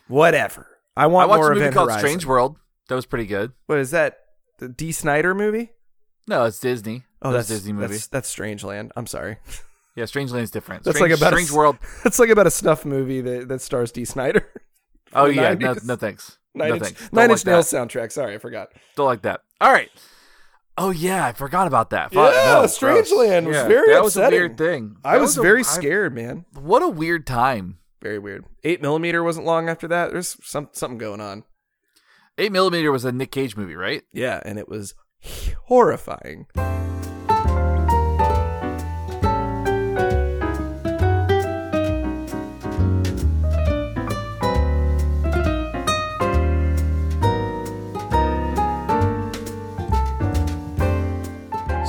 whatever. 0.09 0.67
I 0.97 1.05
I 1.05 1.07
want 1.07 1.29
watched 1.29 1.39
more 1.39 1.53
a 1.53 1.55
movie 1.55 1.61
Event 1.61 1.75
called 1.75 1.91
Horizon. 1.91 2.09
Strange 2.09 2.27
World. 2.27 2.57
That 2.89 2.97
was 2.97 3.07
pretty 3.07 3.27
good. 3.27 3.53
What 3.67 3.79
is 3.79 3.93
that? 3.93 4.19
The 4.59 4.69
Dee 4.69 4.93
Snider 4.93 5.35
movie? 5.35 5.71
No, 6.27 6.45
it's 6.45 6.59
Disney. 6.59 7.05
Oh, 7.23 7.33
that's 7.33 7.49
that's 7.49 7.61
Disney 7.61 7.73
movie. 7.75 7.95
That's, 7.95 8.09
that's 8.09 8.35
Strangeland. 8.35 8.91
I'm 8.97 9.07
sorry. 9.07 9.39
Yeah, 10.01 10.07
Strange 10.07 10.33
Land's 10.33 10.51
different. 10.51 10.83
That's 10.85 10.97
Strange, 10.97 11.13
like 11.13 11.21
about 11.21 11.35
a 11.35 11.37
Strange 11.37 11.51
s- 11.51 11.55
World. 11.55 11.77
That's 12.05 12.19
like 12.19 12.31
about 12.31 12.47
a 12.47 12.51
snuff 12.51 12.85
movie 12.87 13.21
that, 13.21 13.49
that 13.49 13.61
stars 13.61 13.93
Dee 13.93 14.05
Snider. 14.07 14.47
Oh 15.13 15.27
yeah, 15.27 15.55
no, 15.55 15.75
no 15.85 15.97
thanks. 15.97 16.39
Nine, 16.55 16.69
no 16.69 16.75
Inch, 16.77 16.85
thanks. 16.85 17.01
Nine 17.13 17.29
like 17.31 17.39
Inch 17.39 17.45
Nails 17.47 17.69
that. 17.71 17.89
soundtrack. 17.89 18.13
Sorry, 18.13 18.35
I 18.37 18.39
forgot. 18.39 18.69
Don't 18.95 19.07
like 19.07 19.23
that. 19.23 19.41
All 19.61 19.73
right. 19.73 19.91
Oh 20.79 20.91
yeah, 20.91 21.27
I 21.27 21.33
forgot 21.33 21.67
about 21.67 21.91
that. 21.91 22.13
Fuck, 22.15 22.33
Yeah, 22.33 22.55
no, 22.55 22.63
Strangeland 22.63 23.43
gross. 23.43 23.47
was 23.47 23.57
Yeah, 23.57 23.69
very 23.69 23.93
That 23.93 24.03
was 24.05 24.17
a 24.17 24.29
weird 24.31 24.57
thing. 24.57 24.97
I 25.05 25.17
That 25.17 25.21
was, 25.21 25.37
a- 25.37 25.43
very 25.43 25.61
I- 25.61 25.63
scared, 25.63 26.15
man. 26.15 26.45
What 26.55 26.83
a 26.83 26.89
weird 26.89 27.27
time. 27.27 27.79
Very 28.01 28.21
weird. 28.21 28.45
Eight 28.63 28.81
millimeter 28.81 29.23
wasn't 29.25 29.47
long 29.47 29.69
after 29.69 29.89
that. 29.89 30.13
There's 30.13 30.37
some 30.45 30.69
something 30.73 30.97
going 30.99 31.21
on. 31.21 31.43
Eight 32.39 32.53
millimeter 32.53 32.93
was 32.93 33.05
a 33.05 33.11
Nick 33.11 33.33
Cage 33.33 33.57
movie, 33.57 33.75
right? 33.75 34.05
Yeah, 34.13 34.41
and 34.45 34.59
it 34.61 34.69
was 34.69 34.95
horrifying. 35.67 36.47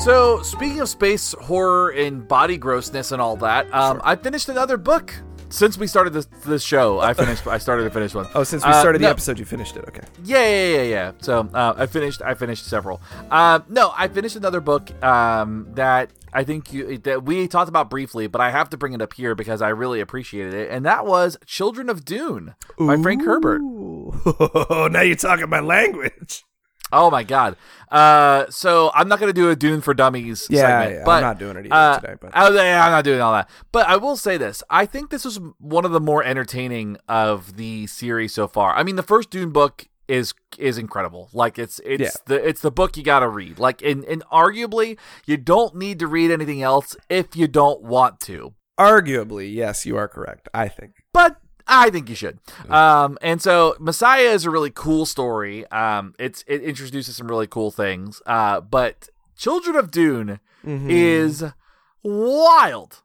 So, 0.04 0.42
speaking 0.42 0.80
of 0.80 0.90
space 0.90 1.36
horror 1.42 1.90
and 1.92 2.28
body 2.28 2.58
grossness 2.58 3.12
and 3.12 3.22
all 3.22 3.36
that, 3.38 3.72
um, 3.72 4.02
I 4.04 4.16
finished 4.16 4.50
another 4.50 4.76
book 4.78 5.14
since 5.50 5.78
we 5.78 5.86
started 5.86 6.12
this, 6.12 6.26
this 6.44 6.64
show. 6.64 7.00
I 7.00 7.14
finished. 7.14 7.46
I 7.46 7.60
started 7.60 7.84
to 7.84 7.92
finish 7.92 8.16
one. 8.16 8.26
Oh, 8.34 8.44
since 8.44 8.66
we 8.66 8.72
Uh, 8.72 8.80
started 8.80 9.00
the 9.00 9.04
no. 9.04 9.12
episode, 9.12 9.38
you 9.38 9.46
finished 9.46 9.78
it. 9.78 9.86
Okay. 9.88 10.02
Yeah, 10.24 10.44
yeah, 10.44 10.76
yeah, 10.78 10.82
yeah. 10.82 11.12
So 11.22 11.48
uh, 11.54 11.76
I 11.78 11.86
finished. 11.86 12.24
I 12.24 12.34
finished 12.34 12.66
several. 12.66 13.00
Uh, 13.30 13.60
no, 13.70 13.94
I 13.96 14.08
finished 14.08 14.36
another 14.36 14.60
book 14.60 14.92
um, 15.04 15.68
that 15.76 16.10
I 16.34 16.46
think 16.46 16.74
you 16.74 16.98
that 17.00 17.24
we 17.24 17.48
talked 17.48 17.70
about 17.70 17.92
briefly, 17.92 18.26
but 18.26 18.42
I 18.42 18.50
have 18.50 18.72
to 18.72 18.78
bring 18.78 18.94
it 18.94 19.04
up 19.04 19.14
here 19.14 19.36
because 19.36 19.62
I 19.62 19.70
really 19.70 20.00
appreciated 20.00 20.56
it, 20.56 20.72
and 20.72 20.84
that 20.84 21.06
was 21.06 21.38
Children 21.46 21.90
of 21.90 22.06
Dune 22.06 22.56
by 22.80 22.98
Frank 22.98 23.24
Herbert. 23.24 23.62
Now 24.92 25.02
you're 25.02 25.16
talking 25.16 25.48
my 25.50 25.60
language. 25.62 26.44
Oh 26.92 27.10
my 27.12 27.24
god! 27.24 27.56
Uh, 27.90 28.46
so 28.50 28.92
I'm 28.94 29.08
not 29.08 29.20
gonna 29.20 29.34
do 29.34 29.50
a 29.50 29.56
Dune 29.56 29.82
for 29.82 29.94
Dummies 29.94 30.48
Yeah, 30.50 30.62
segment, 30.82 31.02
yeah, 31.06 31.14
I'm 31.14 31.22
not 31.22 31.40
doing 31.40 31.58
it 31.58 31.66
either 31.68 31.74
uh, 31.76 32.00
today, 32.00 32.16
but- 32.20 32.32
yeah, 32.34 32.86
I'm 32.86 32.92
not 32.92 33.04
doing 33.04 33.22
all 33.22 33.34
that. 33.34 33.50
But 33.72 33.88
I 33.88 33.98
will 33.98 34.18
say 34.18 34.38
this: 34.38 34.64
I 34.70 34.86
think 34.86 35.10
this 35.10 35.26
was 35.26 35.40
one 35.60 35.86
of 35.86 35.92
the 35.92 36.00
more 36.02 36.24
entertaining 36.24 36.98
of 37.08 37.58
the 37.58 37.88
series 37.88 38.34
so 38.34 38.48
far. 38.48 38.74
I 38.76 38.84
mean, 38.84 38.96
the 38.96 39.04
first 39.04 39.30
Dune 39.30 39.52
book 39.52 39.88
is 40.08 40.34
is 40.58 40.78
incredible. 40.78 41.30
Like 41.32 41.58
it's 41.58 41.80
it's 41.86 42.02
Yeah. 42.02 42.10
the 42.26 42.48
it's 42.48 42.62
the 42.62 42.72
book 42.72 42.98
you 42.98 43.04
got 43.04 43.20
to 43.20 43.30
read. 43.30 43.60
Like 43.60 43.82
and 43.82 44.04
and 44.06 44.24
arguably 44.32 44.98
you 45.26 45.38
don't 45.38 45.76
need 45.76 46.00
to 46.00 46.08
read 46.08 46.32
anything 46.32 46.62
else 46.62 46.96
if 47.10 47.36
you 47.36 47.48
don't 47.48 47.82
want 47.82 48.20
to. 48.22 48.54
Arguably, 48.80 49.54
yes, 49.54 49.86
you 49.86 49.96
are 49.96 50.08
correct. 50.08 50.50
I 50.54 50.68
think. 50.68 50.94
but 51.14 51.38
I 51.74 51.90
think 51.90 52.10
you 52.10 52.16
should. 52.16 52.38
Um, 52.70 53.18
and 53.22 53.42
so 53.42 53.76
Messiah 53.80 54.30
is 54.30 54.46
a 54.46 54.52
really 54.52 54.70
cool 54.72 55.06
story. 55.06 55.66
Um, 55.72 56.14
it's 56.20 56.44
it 56.46 56.62
introduces 56.62 57.16
some 57.16 57.28
really 57.28 57.48
cool 57.48 57.72
things. 57.72 58.22
Uh, 58.26 58.60
but 58.62 59.10
Children 59.38 59.76
of 59.78 59.90
Dune 59.90 60.40
is 60.64 61.44
wild. 62.04 63.02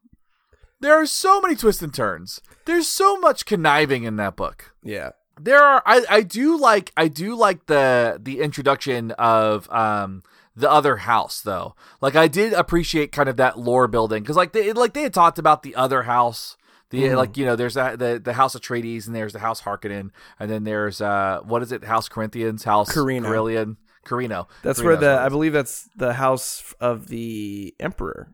There 0.81 0.95
are 1.01 1.07
so 1.07 1.41
many 1.41 1.55
twists 1.55 1.81
and 1.81 1.95
turns. 1.95 2.43
There's 2.67 2.89
so 2.89 3.17
much 3.19 3.47
conniving 3.47 4.03
in 4.05 4.17
that 4.17 4.37
book. 4.37 4.75
Yeah. 4.83 5.11
There 5.41 5.63
are 5.63 5.83
I, 5.87 6.05
I 6.11 6.23
do 6.23 6.59
like 6.59 6.93
I 6.97 7.09
do 7.09 7.35
like 7.37 7.67
the 7.67 8.19
the 8.21 8.41
introduction 8.41 9.13
of 9.13 9.71
um 9.71 10.23
the 10.55 10.71
other 10.71 10.97
house 10.97 11.41
though. 11.41 11.75
Like 12.01 12.17
I 12.17 12.27
did 12.29 12.53
appreciate 12.53 13.13
kind 13.13 13.29
of 13.29 13.37
that 13.37 13.59
lore 13.59 13.87
building 13.89 14.23
because 14.23 14.37
like 14.37 14.53
they 14.53 14.73
like 14.73 14.93
they 14.95 15.03
had 15.03 15.15
talked 15.15 15.39
about 15.39 15.63
the 15.63 15.75
other 15.77 16.03
house. 16.03 16.57
The 16.91 17.03
Mm-hmm. 17.03 17.17
like 17.17 17.37
you 17.37 17.45
know 17.45 17.57
there's 17.57 17.75
that 17.75 17.99
the 17.99 18.21
the 18.23 18.35
house 18.35 18.55
Atreides 18.55 19.07
and 19.07 19.15
there's 19.17 19.33
the 19.33 19.41
house 19.41 19.63
Harkonnen 19.63 20.11
and 20.39 20.51
then 20.51 20.65
there's 20.65 21.01
uh 21.01 21.41
what 21.45 21.63
is 21.63 21.73
it 21.73 21.83
House 21.85 22.09
Corinthians 22.09 22.63
House 22.65 22.95
Corrino. 22.95 23.25
Carillion 23.25 23.77
Corrino 24.07 24.47
That's 24.63 24.79
Carino's 24.81 24.85
where 24.85 24.97
the 24.97 25.19
I 25.19 25.29
believe 25.29 25.53
that's 25.53 25.89
the 25.97 26.13
house 26.15 26.75
of 26.81 27.09
the 27.09 27.75
emperor. 27.81 28.33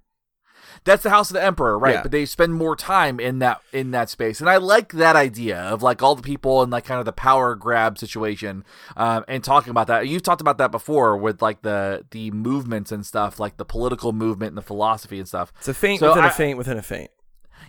That's 0.85 1.03
the 1.03 1.11
house 1.11 1.31
of 1.31 1.35
the 1.35 1.43
emperor, 1.45 1.79
right? 1.79 1.95
Yeah. 1.97 2.03
But 2.03 2.11
they 2.11 2.25
spend 2.27 2.55
more 2.55 2.75
time 2.77 3.21
in 3.21 3.39
that 3.41 3.61
in 3.73 3.91
that 3.93 4.11
space, 4.11 4.41
and 4.41 4.51
I 4.51 4.57
like 4.57 4.93
that 4.93 5.17
idea 5.17 5.59
of 5.61 5.83
like 5.83 6.03
all 6.03 6.15
the 6.15 6.23
people 6.23 6.63
and 6.63 6.73
like 6.73 6.85
kind 6.85 6.99
of 6.99 7.05
the 7.05 7.13
power 7.13 7.55
grab 7.55 7.99
situation, 7.99 8.65
um, 8.97 9.25
and 9.29 9.45
talking 9.45 9.71
about 9.71 9.87
that. 9.89 10.09
You've 10.09 10.23
talked 10.23 10.41
about 10.41 10.59
that 10.59 10.71
before 10.73 11.17
with 11.17 11.41
like 11.41 11.63
the 11.63 12.05
the 12.11 12.31
movements 12.33 12.91
and 12.91 13.05
stuff, 13.07 13.39
like 13.39 13.59
the 13.59 13.65
political 13.67 14.13
movement 14.13 14.51
and 14.51 14.59
the 14.59 14.63
philosophy 14.63 15.19
and 15.19 15.29
stuff. 15.29 15.53
It's 15.59 15.69
a 15.69 15.75
faint 15.75 16.01
So 16.01 16.09
within 16.09 16.25
a 16.25 16.29
I- 16.29 16.31
feint 16.31 16.59
within 16.59 16.79
a 16.79 16.83
feint. 16.83 17.11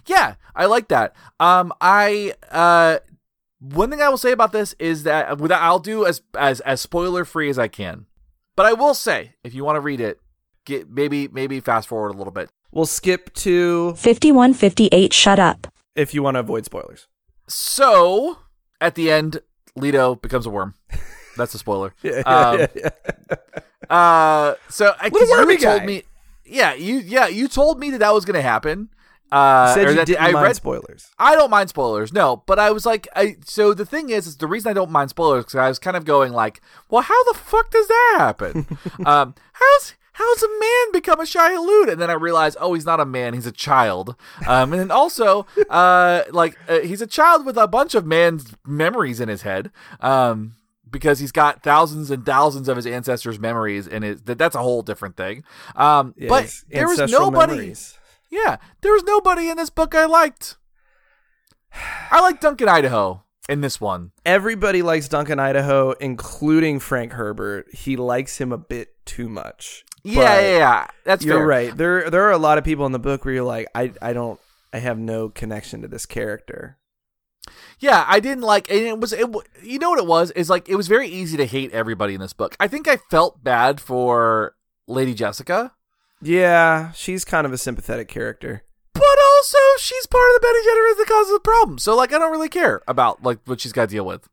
Yeah, 0.06 0.36
I 0.56 0.66
like 0.66 0.88
that. 0.90 1.16
Um, 1.40 1.72
I 1.82 2.34
uh, 2.52 3.00
one 3.60 3.90
thing 3.90 4.02
I 4.02 4.10
will 4.10 4.18
say 4.18 4.32
about 4.32 4.52
this 4.52 4.76
is 4.80 5.04
that 5.04 5.38
without 5.38 5.62
I'll 5.62 5.80
do 5.80 6.06
as 6.06 6.22
as 6.38 6.60
as 6.62 6.82
spoiler 6.82 7.24
free 7.26 7.50
as 7.50 7.58
I 7.58 7.68
can, 7.68 8.06
but 8.56 8.66
I 8.66 8.74
will 8.74 8.94
say 8.94 9.36
if 9.44 9.54
you 9.54 9.64
want 9.64 9.78
to 9.78 9.82
read 9.82 10.02
it, 10.02 10.20
get 10.66 10.90
maybe 10.90 11.28
maybe 11.30 11.60
fast 11.60 11.88
forward 11.88 12.10
a 12.14 12.18
little 12.18 12.34
bit. 12.34 12.50
We'll 12.72 12.86
skip 12.86 13.34
to 13.36 13.94
5158 13.96 15.14
Shut 15.14 15.40
Up. 15.40 15.68
if 15.96 16.14
you 16.14 16.24
want 16.24 16.36
to 16.36 16.40
avoid 16.40 16.66
spoilers. 16.66 17.08
So 17.48 18.40
at 18.82 18.96
the 18.96 19.12
end, 19.12 19.42
Leto 19.76 20.16
becomes 20.16 20.46
a 20.46 20.50
worm. 20.50 20.74
That's 21.38 21.54
a 21.54 21.58
spoiler. 21.60 21.94
Yeah, 22.04 22.22
Um, 22.26 22.60
yeah, 22.60 22.68
yeah. 22.76 22.90
Uh, 23.90 24.56
so 24.70 24.94
I 25.00 25.10
Little 25.10 25.52
you 25.52 25.58
told 25.58 25.80
guy. 25.82 25.86
me, 25.86 26.04
yeah, 26.46 26.74
you 26.74 26.98
yeah 26.98 27.28
you 27.28 27.48
told 27.48 27.80
me 27.80 27.92
that 27.92 28.00
that 28.00 28.14
was 28.14 28.26
gonna 28.26 28.42
happen. 28.42 28.90
Uh, 29.34 29.74
Said 29.74 29.90
you 29.90 30.06
didn't 30.06 30.22
I 30.22 30.32
mind 30.32 30.44
read 30.46 30.56
spoilers. 30.56 31.10
I 31.18 31.34
don't 31.36 31.50
mind 31.50 31.70
spoilers, 31.70 32.14
no. 32.14 32.44
But 32.46 32.60
I 32.60 32.70
was 32.70 32.86
like, 32.86 33.08
I 33.16 33.38
so 33.46 33.74
the 33.74 33.86
thing 33.86 34.12
is, 34.12 34.28
is 34.28 34.38
the 34.38 34.46
reason 34.46 34.70
I 34.70 34.74
don't 34.74 34.92
mind 34.92 35.10
spoilers 35.10 35.46
because 35.46 35.56
I 35.56 35.68
was 35.68 35.80
kind 35.80 35.98
of 35.98 36.06
going 36.06 36.34
like, 36.34 36.62
well, 36.90 37.02
how 37.02 37.24
the 37.24 37.34
fuck 37.34 37.72
does 37.72 37.88
that 37.88 38.16
happen? 38.20 38.68
um, 39.06 39.34
how's 39.54 39.96
how's 40.14 40.44
a 40.44 40.48
man 40.60 40.92
become 40.92 41.20
a 41.20 41.26
Shai-Hulud? 41.26 41.92
And 41.92 42.00
then 42.00 42.12
I 42.12 42.14
realized, 42.14 42.58
oh, 42.62 42.76
he's 42.76 42.86
not 42.86 43.00
a 43.00 43.06
man, 43.06 43.34
he's 43.34 43.48
a 43.48 43.52
child. 43.52 44.16
Um, 44.48 44.72
and 44.72 44.80
then 44.80 44.92
also, 44.92 45.48
uh, 45.70 46.24
like 46.32 46.56
uh, 46.70 46.82
he's 46.82 47.02
a 47.02 47.08
child 47.08 47.44
with 47.44 47.58
a 47.58 47.68
bunch 47.68 47.96
of 47.96 48.06
man's 48.06 48.54
memories 48.68 49.20
in 49.20 49.30
his 49.30 49.42
head. 49.42 49.72
Um, 50.00 50.54
because 50.92 51.18
he's 51.18 51.32
got 51.32 51.64
thousands 51.64 52.12
and 52.12 52.24
thousands 52.24 52.70
of 52.70 52.76
his 52.76 52.86
ancestors' 52.86 53.40
memories, 53.40 53.88
and 53.88 54.04
it, 54.06 54.28
that 54.28 54.38
that's 54.38 54.54
a 54.54 54.62
whole 54.62 54.84
different 54.84 55.18
thing. 55.18 55.44
Um, 55.76 56.14
Yeah, 56.16 56.30
but 56.30 56.54
there 56.70 56.88
was 56.88 57.00
nobody. 57.12 57.54
memories. 57.56 57.98
Yeah, 58.34 58.58
there 58.82 58.94
was 58.94 59.04
nobody 59.04 59.48
in 59.48 59.58
this 59.58 59.70
book 59.70 59.94
I 59.94 60.06
liked. 60.06 60.58
I 62.10 62.20
like 62.20 62.42
Duncan 62.42 62.68
Idaho 62.68 63.24
in 63.48 63.62
this 63.62 63.80
one. 63.80 64.12
Everybody 64.26 64.82
likes 64.82 65.08
Duncan 65.08 65.40
Idaho, 65.40 65.92
including 65.92 66.80
Frank 66.80 67.14
Herbert. 67.14 67.68
He 67.72 67.96
likes 67.96 68.40
him 68.40 68.52
a 68.52 68.58
bit 68.58 68.96
too 69.06 69.30
much. 69.30 69.86
Yeah, 70.04 70.40
yeah, 70.42 70.58
yeah. 70.58 70.88
That's 71.06 71.24
You're 71.24 71.38
fair. 71.38 71.46
right. 71.46 71.78
There 71.78 72.10
there 72.10 72.24
are 72.24 72.32
a 72.32 72.40
lot 72.40 72.58
of 72.58 72.64
people 72.64 72.88
in 72.88 72.92
the 72.92 73.00
book 73.00 73.24
where 73.24 73.36
you're 73.36 73.44
like, 73.44 73.68
I 73.76 73.94
I 74.02 74.14
don't 74.14 74.40
I 74.74 74.80
have 74.80 74.98
no 74.98 75.30
connection 75.30 75.84
to 75.84 75.88
this 75.88 76.08
character. 76.08 76.80
Yeah, 77.80 78.04
I 78.08 78.20
didn't 78.20 78.44
like, 78.44 78.72
and 78.72 78.80
it 78.80 79.00
was, 79.00 79.12
it, 79.12 79.30
you 79.62 79.78
know 79.78 79.90
what 79.90 80.00
it 80.00 80.08
was? 80.08 80.32
Is 80.32 80.50
like 80.50 80.70
it 80.70 80.76
was 80.76 80.88
very 80.88 81.08
easy 81.08 81.38
to 81.38 81.46
hate 81.46 81.72
everybody 81.72 82.16
in 82.16 82.20
this 82.20 82.34
book. 82.34 82.56
I 82.60 82.68
think 82.68 82.88
I 82.88 82.98
felt 82.98 83.44
bad 83.44 83.80
for 83.80 84.56
Lady 84.88 85.14
Jessica, 85.14 85.74
Yeah, 86.24 86.92
she's 86.94 87.26
kind 87.26 87.46
of 87.46 87.54
a 87.54 87.58
sympathetic 87.58 88.08
character. 88.08 88.64
but 88.94 89.04
also 89.36 89.58
she's 89.80 90.06
part 90.08 90.30
of 90.30 90.36
the 90.36 90.48
Bene 90.48 90.60
Gesserit 90.64 90.98
that 90.98 91.08
causes 91.08 91.34
the 91.34 91.40
problem. 91.40 91.78
So 91.78 91.96
like, 91.96 92.14
I 92.14 92.20
don't 92.20 92.32
really 92.32 92.50
care 92.50 92.82
about 92.88 93.24
like 93.24 93.40
what 93.46 93.60
she's 93.62 93.74
got 93.74 93.90
to 93.90 93.96
deal 93.96 94.06
with. 94.06 94.28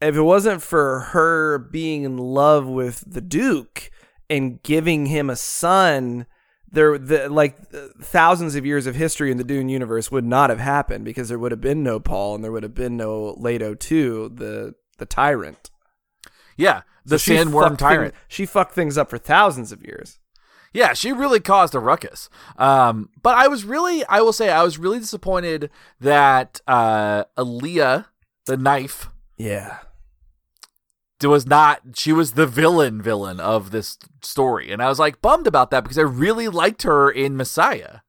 If 0.00 0.14
it 0.16 0.22
wasn't 0.22 0.62
for 0.62 1.00
her 1.12 1.58
being 1.58 2.04
in 2.04 2.16
love 2.18 2.66
with 2.66 3.04
the 3.06 3.20
Duke 3.20 3.90
and 4.30 4.62
giving 4.62 5.06
him 5.06 5.28
a 5.28 5.36
son, 5.36 6.26
there 6.70 6.98
the 6.98 7.28
like 7.28 7.56
thousands 8.00 8.54
of 8.54 8.64
years 8.66 8.86
of 8.86 8.94
history 8.94 9.30
in 9.30 9.36
the 9.38 9.44
Dune 9.44 9.68
universe 9.68 10.10
would 10.12 10.24
not 10.24 10.50
have 10.50 10.60
happened 10.60 11.04
because 11.04 11.28
there 11.28 11.38
would 11.38 11.50
have 11.52 11.60
been 11.60 11.82
no 11.82 11.98
Paul 11.98 12.34
and 12.36 12.44
there 12.44 12.52
would 12.52 12.62
have 12.62 12.74
been 12.74 12.96
no 12.96 13.34
Leto 13.38 13.74
too, 13.74 14.30
the 14.34 14.74
the 14.98 15.06
tyrant. 15.06 15.70
Yeah, 16.56 16.82
the 17.04 17.18
So 17.18 17.32
sandworm 17.32 17.76
tyrant. 17.78 18.14
thing- 18.14 18.22
she 18.28 18.46
fucked 18.46 18.74
things 18.74 18.96
up 18.98 19.10
for 19.10 19.18
thousands 19.18 19.72
of 19.72 19.82
years. 19.84 20.18
Yeah, 20.72 20.92
she 20.92 21.12
really 21.12 21.40
caused 21.40 21.74
a 21.74 21.78
ruckus. 21.80 22.28
Um, 22.56 23.08
but 23.22 23.36
I 23.36 23.48
was 23.48 23.64
really, 23.64 24.04
I 24.06 24.20
will 24.20 24.32
say, 24.32 24.50
I 24.50 24.62
was 24.62 24.78
really 24.78 24.98
disappointed 24.98 25.70
that 26.00 26.60
uh, 26.66 27.24
Alia, 27.38 28.06
the 28.46 28.56
knife, 28.56 29.08
Yeah. 29.36 29.78
was 31.22 31.46
not. 31.46 31.80
She 31.94 32.12
was 32.12 32.32
the 32.32 32.46
villain, 32.46 33.00
villain 33.02 33.40
of 33.40 33.70
this 33.70 33.98
story, 34.22 34.70
and 34.70 34.82
I 34.82 34.88
was 34.88 34.98
like 34.98 35.20
bummed 35.22 35.46
about 35.46 35.70
that 35.70 35.82
because 35.84 35.98
I 35.98 36.02
really 36.02 36.48
liked 36.48 36.82
her 36.82 37.10
in 37.10 37.36
Messiah. 37.36 38.00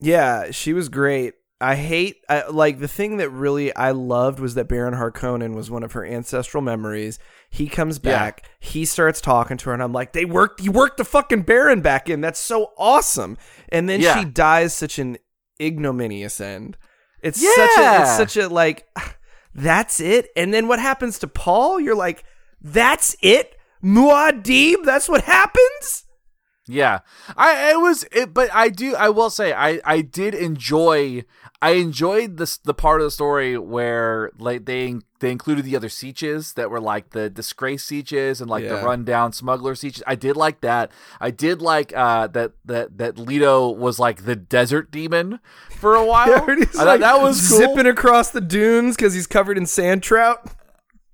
Yeah, 0.00 0.50
she 0.50 0.72
was 0.72 0.88
great. 0.88 1.34
I 1.60 1.74
hate 1.76 2.16
I, 2.28 2.48
like 2.48 2.80
the 2.80 2.88
thing 2.88 3.16
that 3.16 3.30
really 3.30 3.74
I 3.74 3.92
loved 3.92 4.40
was 4.40 4.54
that 4.56 4.68
Baron 4.68 4.92
Harkonnen 4.94 5.54
was 5.54 5.70
one 5.70 5.82
of 5.82 5.92
her 5.92 6.04
ancestral 6.04 6.62
memories. 6.62 7.18
He 7.48 7.66
comes 7.68 7.98
Yeah. 8.02 8.10
back, 8.18 8.46
he 8.60 8.84
starts 8.84 9.20
talking 9.22 9.56
to 9.58 9.70
her, 9.70 9.72
and 9.72 9.82
I'm 9.82 9.92
like, 9.92 10.12
they 10.12 10.26
worked, 10.26 10.60
you 10.62 10.70
worked 10.70 10.98
the 10.98 11.04
fucking 11.04 11.42
Baron 11.42 11.80
back 11.80 12.10
in. 12.10 12.20
That's 12.20 12.38
so 12.40 12.72
awesome. 12.76 13.38
And 13.70 13.88
then 13.88 14.00
Yeah. 14.02 14.18
she 14.18 14.26
dies 14.26 14.74
such 14.74 14.98
an 14.98 15.16
ignominious 15.60 16.40
end. 16.42 16.76
It's 17.22 17.40
such 17.40 17.78
a, 17.78 18.00
it's 18.02 18.16
such 18.18 18.36
a 18.36 18.48
like, 18.48 18.86
that's 19.54 19.98
it. 20.00 20.28
And 20.36 20.52
then 20.52 20.68
what 20.68 20.78
happens 20.78 21.18
to 21.20 21.26
Paul? 21.26 21.80
You're 21.80 21.94
like, 21.96 22.22
that's 22.60 23.16
it, 23.22 23.54
Muad'Dib. 23.82 24.84
That's 24.84 25.08
what 25.08 25.22
happens. 25.24 26.02
Yeah, 26.68 27.00
I 27.36 27.70
it 27.74 27.76
was 27.80 28.04
it, 28.10 28.34
but 28.34 28.50
I 28.52 28.70
do 28.70 28.96
I 28.96 29.08
will 29.10 29.30
say 29.30 29.52
I 29.52 29.80
I 29.84 30.00
did 30.00 30.34
enjoy 30.34 31.22
I 31.66 31.70
enjoyed 31.70 32.36
this 32.36 32.58
the 32.58 32.74
part 32.74 33.00
of 33.00 33.06
the 33.06 33.10
story 33.10 33.58
where 33.58 34.30
like 34.38 34.66
they 34.66 34.94
they 35.18 35.32
included 35.32 35.64
the 35.64 35.74
other 35.74 35.88
sietches 35.88 36.54
that 36.54 36.70
were 36.70 36.80
like 36.80 37.10
the 37.10 37.28
disgrace 37.28 37.84
sietches 37.84 38.40
and 38.40 38.48
like 38.48 38.68
the 38.68 38.76
rundown 38.76 39.32
smuggler 39.32 39.74
Sietches. 39.74 40.02
I 40.06 40.14
did 40.14 40.36
like 40.36 40.60
that. 40.60 40.92
I 41.20 41.32
did 41.32 41.60
like 41.60 41.92
uh 41.96 42.28
that 42.28 42.52
that 42.66 42.98
that 42.98 43.18
Leto 43.18 43.68
was 43.70 43.98
like 43.98 44.26
the 44.26 44.36
desert 44.36 44.92
demon 44.92 45.40
for 45.70 45.96
a 45.96 46.06
while. 46.12 46.28
Yeah, 46.28 46.44
I 46.46 46.64
thought 46.66 46.86
like 46.86 47.00
that 47.00 47.20
was 47.20 47.48
cool. 47.48 47.58
zipping 47.58 47.86
across 47.86 48.30
the 48.30 48.40
dunes 48.40 48.94
because 48.94 49.14
he's 49.14 49.26
covered 49.26 49.58
in 49.58 49.66
sand 49.66 50.04
trout. 50.04 50.48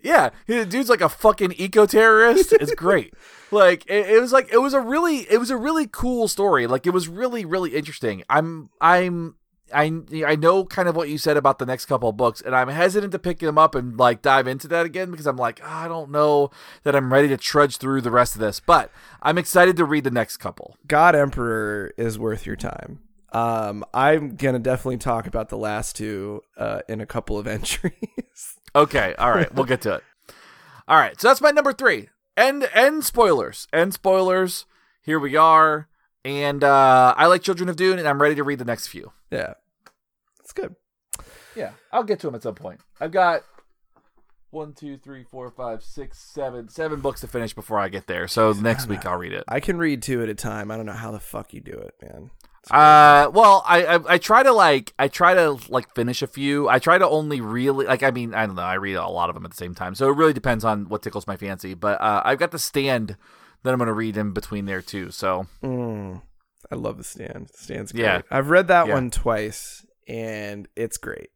Yeah, 0.03 0.31
the 0.47 0.67
dude's 0.67 0.91
like 0.91 1.01
a 1.01 1.09
fucking 1.09 1.55
eco 1.57 1.87
terrorist. 1.87 2.53
It's 2.53 2.75
great. 2.77 3.15
like 3.51 3.87
it, 3.87 4.17
it 4.17 4.21
was 4.21 4.33
like 4.35 4.53
it 4.53 4.59
was 4.59 4.75
a 4.75 4.81
really 4.81 5.21
it 5.31 5.39
was 5.39 5.49
a 5.49 5.57
really 5.57 5.87
cool 5.91 6.29
story. 6.29 6.67
Like 6.67 6.87
it 6.87 6.91
was 6.91 7.09
really 7.09 7.47
really 7.47 7.75
interesting. 7.75 8.23
I'm 8.29 8.69
I'm 8.83 9.37
I 9.75 9.91
I 10.27 10.37
know 10.37 10.65
kind 10.65 10.89
of 10.89 10.97
what 10.97 11.09
you 11.09 11.19
said 11.19 11.37
about 11.37 11.59
the 11.59 11.67
next 11.67 11.87
couple 11.87 12.09
of 12.09 12.17
books, 12.17 12.41
and 12.41 12.55
I'm 12.55 12.69
hesitant 12.69 13.13
to 13.13 13.19
pick 13.19 13.39
them 13.39 13.59
up 13.59 13.75
and 13.75 13.97
like 13.99 14.23
dive 14.23 14.47
into 14.47 14.69
that 14.69 14.87
again 14.87 15.11
because 15.11 15.27
I'm 15.27 15.37
like 15.37 15.61
"Ah, 15.65 15.85
I 15.85 15.89
don't 15.89 16.11
know 16.11 16.51
that 16.83 16.95
I'm 16.97 17.13
ready 17.13 17.29
to 17.29 17.37
trudge 17.37 17.79
through 17.79 18.01
the 18.03 18.11
rest 18.11 18.35
of 18.35 18.41
this. 18.41 18.61
But 18.61 18.91
I'm 19.23 19.39
excited 19.39 19.77
to 19.77 19.85
read 19.85 20.05
the 20.05 20.11
next 20.11 20.39
couple. 20.39 20.77
God 20.87 21.15
Emperor 21.15 21.93
is 21.97 22.19
worth 22.19 22.47
your 22.47 22.57
time. 22.57 23.01
Um, 23.33 23.85
I'm 23.95 24.37
gonna 24.37 24.59
definitely 24.59 24.99
talk 24.99 25.27
about 25.27 25.49
the 25.49 25.57
last 25.57 25.97
two 25.97 26.43
uh, 26.57 26.81
in 26.89 27.01
a 27.01 27.07
couple 27.07 27.39
of 27.39 27.47
entries. 27.49 27.93
Okay, 28.75 29.15
all 29.19 29.31
right, 29.31 29.53
we'll 29.55 29.65
get 29.67 29.81
to 29.83 29.95
it. 29.95 30.05
All 30.89 30.97
right, 30.99 31.19
so 31.21 31.29
that's 31.29 31.41
my 31.41 31.51
number 31.51 31.73
three. 31.73 32.09
End 32.37 32.69
end 32.75 33.05
spoilers. 33.05 33.69
End 33.73 33.95
spoilers. 33.95 34.67
Here 35.03 35.19
we 35.19 35.37
are. 35.37 35.89
And 36.25 36.63
uh, 36.63 37.15
I 37.17 37.27
like 37.27 37.43
Children 37.43 37.69
of 37.69 37.77
Dune, 37.77 37.99
and 37.99 38.07
I'm 38.07 38.23
ready 38.23 38.35
to 38.37 38.45
read 38.45 38.61
the 38.61 38.65
next 38.65 38.87
few. 38.87 39.13
yeah, 39.31 39.55
it's 40.53 40.61
good. 40.61 40.77
Yeah, 41.57 41.73
I'll 41.93 42.05
get 42.05 42.21
to 42.21 42.27
them 42.29 42.35
at 42.35 42.43
some 42.43 42.55
point. 42.55 42.81
I've 43.01 43.13
got 43.13 43.43
one, 44.51 44.73
two, 44.75 44.99
three, 44.99 45.25
four, 45.25 45.51
five, 45.51 45.83
six, 45.83 46.19
seven, 46.19 46.69
seven 46.69 47.01
books 47.01 47.21
to 47.23 47.27
finish 47.27 47.55
before 47.55 47.79
I 47.79 47.89
get 47.89 48.07
there. 48.07 48.29
So 48.29 48.53
next 48.53 48.87
week 48.87 49.05
I'll 49.07 49.17
read 49.19 49.33
it. 49.33 49.45
I 49.49 49.61
can 49.61 49.79
read 49.79 50.03
two 50.03 50.23
at 50.23 50.29
a 50.29 50.35
time. 50.35 50.71
I 50.71 50.77
don't 50.77 50.87
know 50.87 50.93
how 50.93 51.11
the 51.11 51.21
fuck 51.21 51.53
you 51.55 51.61
do 51.61 51.73
it, 51.73 51.95
man. 52.03 52.31
Uh, 52.71 53.29
well, 53.35 53.65
I, 53.67 53.85
I 53.97 54.01
I 54.15 54.19
try 54.19 54.43
to 54.45 54.53
like 54.53 54.93
I 54.99 55.09
try 55.09 55.35
to 55.35 55.59
like 55.69 55.93
finish 55.95 56.23
a 56.23 56.27
few. 56.29 56.69
I 56.69 56.79
try 56.79 56.97
to 56.97 57.09
only 57.09 57.41
really 57.41 57.87
like 57.87 58.03
I 58.05 58.11
mean 58.13 58.35
I 58.35 58.47
don't 58.47 58.55
know. 58.55 58.63
I 58.63 58.75
read 58.75 58.95
a 58.95 59.09
lot 59.09 59.29
of 59.31 59.35
them 59.35 59.45
at 59.45 59.51
the 59.51 59.57
same 59.57 59.75
time, 59.75 59.95
so 59.97 60.09
it 60.09 60.17
really 60.17 60.33
depends 60.33 60.65
on 60.65 60.89
what 60.89 61.03
tickles 61.03 61.27
my 61.27 61.37
fancy. 61.37 61.75
But 61.75 62.01
uh, 62.01 62.23
I've 62.25 62.39
got 62.39 62.53
the 62.53 62.59
stand 62.61 63.17
that 63.65 63.73
I'm 63.73 63.79
going 63.79 63.89
to 63.89 63.93
read 63.93 64.17
in 64.17 64.33
between 64.33 64.67
there 64.67 64.81
too. 64.83 65.11
So 65.11 65.47
Mm, 65.63 66.23
I 66.71 66.75
love 66.77 66.99
the 66.99 67.05
stand. 67.05 67.49
The 67.49 67.59
stand's 67.59 67.91
great. 67.93 68.03
Yeah. 68.03 68.23
I've 68.31 68.51
read 68.51 68.69
that 68.69 68.87
Yeah. 68.87 68.95
one 68.95 69.11
twice, 69.11 69.85
and 70.13 70.69
it's 70.77 70.99
great. 70.99 71.31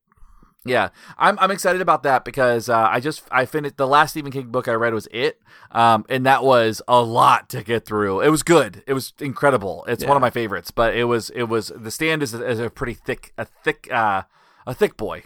Yeah, 0.65 0.89
I'm 1.17 1.39
I'm 1.39 1.53
excited 1.53 1.81
about 1.81 2.03
that 2.03 2.25
because 2.25 2.69
uh, 2.69 2.89
I 2.91 2.99
just 2.99 3.23
I 3.31 3.47
finished 3.47 3.77
the 3.77 3.87
last 3.87 4.11
Stephen 4.11 4.33
King 4.33 4.49
book 4.49 4.67
I 4.67 4.73
read 4.73 4.93
was 4.95 5.07
It, 5.13 5.41
um, 5.71 6.05
and 6.09 6.27
that 6.27 6.43
was 6.43 6.83
a 6.89 7.01
lot 7.03 7.49
to 7.51 7.63
get 7.63 7.87
through. 7.87 8.21
It 8.21 8.31
was 8.31 8.43
good. 8.43 8.83
It 8.87 8.93
was 8.93 9.13
incredible. 9.21 9.85
It's 9.87 10.05
one 10.05 10.17
of 10.17 10.21
my 10.21 10.31
favorites. 10.31 10.73
But 10.73 10.97
it 10.97 11.05
was 11.05 11.31
it 11.31 11.45
was 11.45 11.73
the 11.75 11.93
stand 11.93 12.23
is 12.23 12.35
a, 12.35 12.45
is 12.45 12.59
a 12.59 12.69
pretty 12.69 12.95
thick 12.95 13.33
a 13.39 13.45
thick 13.45 13.89
uh 13.93 14.23
a 14.67 14.75
thick 14.75 14.97
boy. 14.97 15.23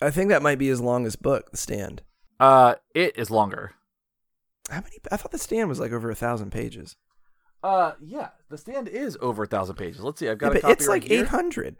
I 0.00 0.10
think 0.10 0.28
that 0.30 0.40
might 0.40 0.58
be 0.58 0.68
his 0.68 0.80
longest 0.80 1.20
book, 1.20 1.50
The 1.50 1.58
Stand. 1.58 2.00
Uh, 2.38 2.76
it 2.94 3.18
is 3.18 3.30
longer. 3.30 3.72
How 4.70 4.76
many? 4.80 4.96
I 5.12 5.16
thought 5.18 5.32
The 5.32 5.36
Stand 5.38 5.68
was 5.68 5.78
like 5.80 5.92
over 5.92 6.10
a 6.10 6.14
thousand 6.14 6.52
pages. 6.52 6.96
Uh, 7.62 7.92
yeah, 8.00 8.28
the 8.48 8.56
stand 8.56 8.88
is 8.88 9.18
over 9.20 9.42
a 9.42 9.46
thousand 9.46 9.76
pages. 9.76 10.00
Let's 10.00 10.18
see, 10.20 10.28
I've 10.30 10.38
got 10.38 10.52
Yeah, 10.52 10.58
a 10.58 10.60
copy 10.62 10.72
it's 10.72 10.86
right 10.88 11.02
like 11.02 11.10
eight 11.10 11.26
hundred. 11.26 11.76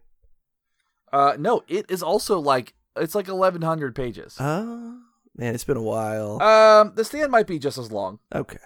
Uh, 1.12 1.36
no, 1.38 1.62
it 1.68 1.86
is 1.88 2.02
also 2.02 2.38
like 2.38 2.74
it's 2.96 3.14
like 3.14 3.28
eleven 3.28 3.62
hundred 3.62 3.94
pages. 3.94 4.36
Oh 4.38 4.98
man, 5.36 5.54
it's 5.54 5.64
been 5.64 5.76
a 5.76 5.82
while. 5.82 6.40
um, 6.42 6.92
the 6.94 7.04
stand 7.04 7.30
might 7.32 7.46
be 7.46 7.58
just 7.58 7.78
as 7.78 7.90
long. 7.90 8.18
okay. 8.34 8.58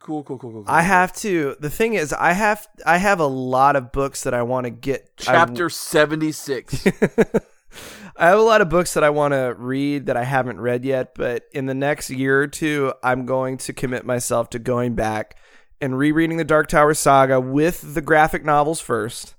Cool, 0.00 0.22
cool, 0.22 0.36
cool, 0.38 0.52
cool. 0.52 0.64
cool. 0.64 0.74
I 0.74 0.82
have 0.82 1.14
to. 1.16 1.56
The 1.60 1.70
thing 1.70 1.94
is, 1.94 2.12
I 2.12 2.32
have 2.32 2.68
I 2.84 2.98
have 2.98 3.20
a 3.20 3.26
lot 3.26 3.74
of 3.74 3.90
books 3.90 4.24
that 4.24 4.34
I 4.34 4.42
want 4.42 4.64
to 4.64 4.70
get. 4.70 5.16
Chapter 5.16 5.70
seventy 5.70 6.30
six. 6.30 6.86
I 8.16 8.28
have 8.28 8.38
a 8.38 8.42
lot 8.42 8.60
of 8.60 8.68
books 8.68 8.94
that 8.94 9.02
I 9.02 9.10
want 9.10 9.32
to 9.32 9.54
read 9.58 10.06
that 10.06 10.16
I 10.16 10.24
haven't 10.24 10.60
read 10.60 10.84
yet, 10.84 11.14
but 11.14 11.44
in 11.52 11.66
the 11.66 11.74
next 11.74 12.10
year 12.10 12.42
or 12.42 12.46
two, 12.46 12.92
I'm 13.02 13.26
going 13.26 13.56
to 13.58 13.72
commit 13.72 14.04
myself 14.04 14.50
to 14.50 14.58
going 14.58 14.94
back 14.94 15.36
and 15.80 15.98
rereading 15.98 16.36
the 16.36 16.44
Dark 16.44 16.68
Tower 16.68 16.94
saga 16.94 17.40
with 17.40 17.94
the 17.94 18.00
graphic 18.02 18.44
novels 18.44 18.80
first, 18.80 19.34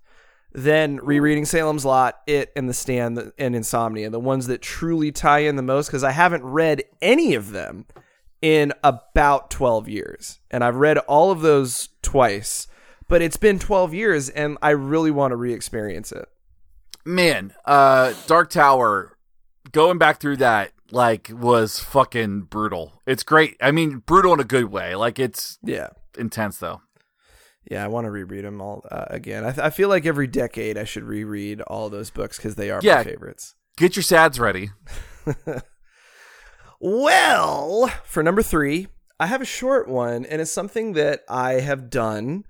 then 0.58 0.97
rereading 1.03 1.45
Salem's 1.45 1.84
Lot, 1.86 2.20
It, 2.28 2.51
and 2.56 2.70
The 2.70 2.74
Stand, 2.74 3.32
and 3.38 3.56
Insomnia, 3.56 4.10
the 4.10 4.20
ones 4.20 4.47
that 4.47 4.62
truly 4.62 5.12
tie 5.12 5.39
in 5.39 5.56
the 5.58 5.62
most, 5.62 5.88
because 5.88 6.03
I 6.03 6.12
haven't 6.12 6.43
read 6.43 6.84
any 7.01 7.36
of 7.36 7.51
them 7.51 7.86
in 8.41 8.72
about 8.84 9.49
12 9.49 9.89
years. 9.89 10.39
And 10.49 10.64
I've 10.64 10.76
read 10.78 10.97
all 10.99 11.32
of 11.32 11.41
those 11.41 11.89
twice, 12.01 12.68
but 13.08 13.22
it's 13.22 13.38
been 13.38 13.60
12 13.60 13.93
years, 13.93 14.30
and 14.30 14.58
I 14.62 14.70
really 14.72 15.12
want 15.12 15.32
to 15.32 15.36
re 15.36 15.53
experience 15.53 16.12
it. 16.12 16.28
man, 17.06 17.53
uh, 17.66 18.14
Dark 18.26 18.49
Tower, 18.49 19.18
going 19.72 19.97
back 19.97 20.20
through 20.20 20.38
that 20.38 20.72
like 20.91 21.30
was 21.34 21.80
fucking 21.80 22.41
brutal. 22.43 23.01
It's 23.06 23.24
great. 23.24 23.58
I 23.62 23.72
mean, 23.72 23.99
brutal 24.06 24.34
in 24.34 24.39
a 24.39 24.43
good 24.43 24.66
way. 24.66 24.95
Like 24.95 25.20
it's 25.20 25.60
Yeah. 25.64 25.89
intense 26.18 26.58
though. 26.60 26.82
Yeah, 27.70 27.84
I 27.84 27.88
want 27.88 28.05
to 28.05 28.11
reread 28.11 28.45
them 28.45 28.61
all 28.61 28.86
uh, 28.91 29.05
again. 29.09 29.43
I, 29.43 29.51
th- 29.51 29.66
I 29.66 29.70
feel 29.72 29.89
like 29.89 30.05
every 30.05 30.28
decade 30.28 30.78
I 30.78 30.84
should 30.84 31.03
reread 31.03 31.61
all 31.61 31.89
those 31.89 32.09
books 32.11 32.38
because 32.38 32.55
they 32.55 32.70
are 32.70 32.80
Yeah. 32.84 32.97
my 32.97 33.03
favorites. 33.03 33.55
Get 33.78 33.95
your 33.95 34.03
sads 34.03 34.39
ready. 34.39 34.70
Well, 36.80 37.88
for 38.03 38.22
number 38.22 38.41
three, 38.41 38.88
I 39.20 39.28
have 39.28 39.41
a 39.41 39.45
short 39.45 39.88
one, 39.88 40.26
and 40.26 40.41
it's 40.41 40.51
something 40.51 40.93
that 40.93 41.22
I 41.30 41.53
have 41.53 41.89
done. 41.89 42.43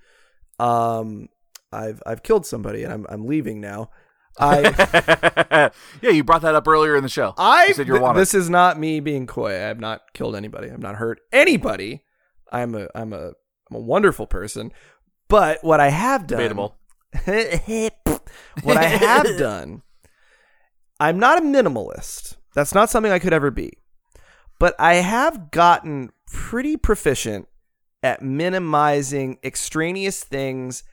Um, 0.60 1.30
I've 1.72 2.02
I've 2.06 2.24
killed 2.24 2.46
somebody, 2.46 2.84
and 2.84 2.92
I'm 2.92 3.06
I'm 3.10 3.26
leaving 3.28 3.62
now. 3.62 3.92
I 4.40 5.72
yeah, 6.02 6.10
you 6.10 6.24
brought 6.24 6.42
that 6.42 6.56
up 6.56 6.68
earlier 6.68 6.96
in 6.96 7.04
the 7.04 7.10
show. 7.10 7.34
I 7.38 7.68
you 7.68 7.74
said 7.76 7.88
you're 7.88 8.00
wanted. 8.02 8.20
this 8.20 8.34
is 8.34 8.50
not 8.50 8.80
me 8.80 9.00
being 9.00 9.28
coy. 9.28 9.52
I 9.52 9.60
have 9.60 9.80
not 9.80 10.02
killed 10.14 10.36
anybody. 10.36 10.70
I've 10.72 10.80
not 10.80 10.96
hurt 10.96 11.20
anybody. 11.32 12.04
I'm 12.52 12.76
a 12.76 12.88
I'm 12.96 13.14
a 13.14 13.28
I'm 13.70 13.76
a 13.76 13.80
wonderful 13.80 14.28
person. 14.28 14.72
But 15.28 15.64
what 15.64 15.80
I 15.80 15.90
have 15.90 16.28
done 16.28 16.40
Debatable. 16.40 16.78
what 18.64 18.78
I 18.78 18.86
have 18.86 19.26
done, 19.38 19.82
I'm 21.00 21.20
not 21.20 21.40
a 21.40 21.42
minimalist. 21.42 22.38
That's 22.54 22.74
not 22.74 22.90
something 22.90 23.12
I 23.12 23.20
could 23.20 23.34
ever 23.34 23.52
be. 23.52 23.74
But 24.60 24.76
I 24.80 24.96
have 24.96 25.52
gotten 25.52 26.12
pretty 26.32 26.78
proficient 26.78 27.48
at 28.02 28.22
minimizing 28.22 29.38
extraneous 29.44 30.24
things 30.24 30.84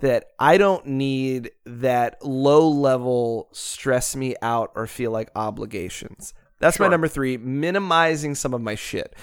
that 0.00 0.24
I 0.38 0.58
don't 0.58 0.84
need 0.86 1.52
that 1.64 2.24
low 2.24 2.68
level 2.68 3.48
stress 3.52 4.16
me 4.16 4.34
out 4.42 4.72
or 4.74 4.86
feel 4.86 5.12
like 5.12 5.30
obligations. 5.36 6.34
That's 6.58 6.80
my 6.80 6.88
number 6.88 7.08
3, 7.08 7.38
minimizing 7.38 8.34
some 8.34 8.54
of 8.54 8.60
my 8.60 8.74
shit. 8.74 9.14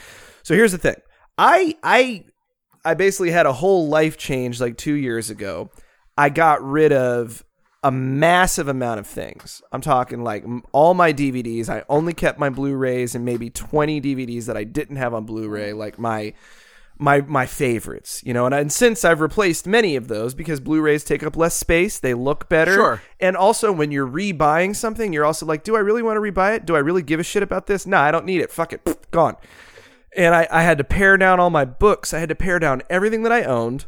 So 0.44 0.56
here's 0.56 0.72
the 0.72 0.78
thing. 0.78 0.96
I 1.38 1.76
I 1.84 2.26
I 2.86 2.94
basically 2.94 3.32
had 3.32 3.46
a 3.46 3.54
whole 3.54 3.88
life 3.88 4.18
change 4.18 4.62
like 4.62 4.78
2 4.78 4.94
years 4.94 5.30
ago. 5.30 5.70
I 6.18 6.30
got 6.30 6.64
rid 6.64 6.92
of 6.92 7.44
a 7.82 7.92
massive 7.92 8.68
amount 8.68 9.00
of 9.00 9.08
things. 9.08 9.62
I'm 9.72 9.82
talking 9.82 10.22
like 10.22 10.44
all 10.74 10.94
my 10.94 11.14
DVDs. 11.14 11.70
I 11.70 11.84
only 11.88 12.14
kept 12.14 12.38
my 12.38 12.50
Blu-rays 12.50 13.16
and 13.16 13.24
maybe 13.24 13.50
20 13.50 14.02
DVDs 14.02 14.46
that 14.48 14.58
I 14.58 14.66
didn't 14.66 14.98
have 14.98 15.14
on 15.14 15.26
Blu-ray, 15.26 15.74
like 15.74 15.98
my 15.98 16.34
my 17.02 17.22
my 17.22 17.46
favorites, 17.46 18.22
you 18.26 18.34
know. 18.34 18.46
And, 18.46 18.54
and 18.54 18.72
since 18.72 19.06
I've 19.06 19.22
replaced 19.22 19.66
many 19.66 19.96
of 19.96 20.10
those 20.10 20.34
because 20.34 20.60
Blu-rays 20.60 21.06
take 21.06 21.24
up 21.24 21.38
less 21.38 21.56
space, 21.56 21.98
they 22.00 22.14
look 22.14 22.50
better. 22.50 22.74
Sure. 22.74 23.02
And 23.22 23.38
also 23.38 23.72
when 23.72 23.92
you're 23.92 24.08
rebuying 24.08 24.76
something, 24.76 25.14
you're 25.14 25.24
also 25.24 25.46
like, 25.46 25.64
do 25.64 25.78
I 25.78 25.80
really 25.80 26.04
want 26.04 26.18
to 26.18 26.22
rebuy 26.22 26.58
it? 26.58 26.66
Do 26.66 26.76
I 26.76 26.80
really 26.80 27.02
give 27.02 27.22
a 27.22 27.24
shit 27.24 27.44
about 27.44 27.68
this? 27.68 27.88
No, 27.88 27.98
I 27.98 28.12
don't 28.12 28.26
need 28.26 28.42
it. 28.42 28.52
Fuck 28.52 28.74
it. 28.74 28.84
Pfft, 28.84 29.10
Gone. 29.12 29.38
And 30.16 30.34
I, 30.34 30.48
I 30.52 30.64
had 30.64 30.78
to 30.80 30.84
pare 30.84 31.18
down 31.18 31.40
all 31.40 31.50
my 31.50 31.66
books. 31.66 32.14
I 32.14 32.20
had 32.20 32.30
to 32.30 32.36
pare 32.36 32.60
down 32.60 32.82
everything 32.90 33.24
that 33.24 33.32
I 33.32 33.44
owned. 33.44 33.86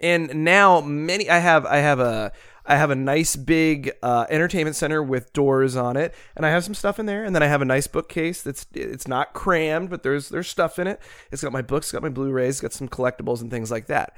And 0.00 0.44
now 0.44 0.80
many 0.80 1.30
i 1.30 1.38
have 1.38 1.64
i 1.64 1.76
have 1.76 2.00
a 2.00 2.32
i 2.66 2.74
have 2.76 2.90
a 2.90 2.94
nice 2.96 3.36
big 3.36 3.92
uh, 4.02 4.26
entertainment 4.28 4.74
center 4.74 5.00
with 5.02 5.32
doors 5.32 5.76
on 5.76 5.96
it. 5.96 6.12
And 6.34 6.44
i 6.44 6.50
have 6.50 6.64
some 6.64 6.74
stuff 6.74 6.98
in 6.98 7.06
there. 7.06 7.22
And 7.24 7.34
then 7.36 7.42
i 7.42 7.46
have 7.46 7.62
a 7.62 7.64
nice 7.64 7.86
bookcase 7.86 8.42
that's 8.42 8.66
it's 8.74 9.06
not 9.06 9.32
crammed 9.32 9.90
but 9.90 10.02
there's 10.02 10.28
there's 10.28 10.48
stuff 10.48 10.78
in 10.80 10.86
it. 10.88 11.00
It's 11.30 11.42
got 11.42 11.52
my 11.52 11.62
books 11.62 11.86
it's 11.86 11.92
got 11.92 12.02
my 12.02 12.08
blu-rays 12.08 12.54
it's 12.56 12.60
got 12.60 12.72
some 12.72 12.88
collectibles 12.88 13.40
and 13.42 13.50
things 13.50 13.70
like 13.70 13.86
that. 13.86 14.16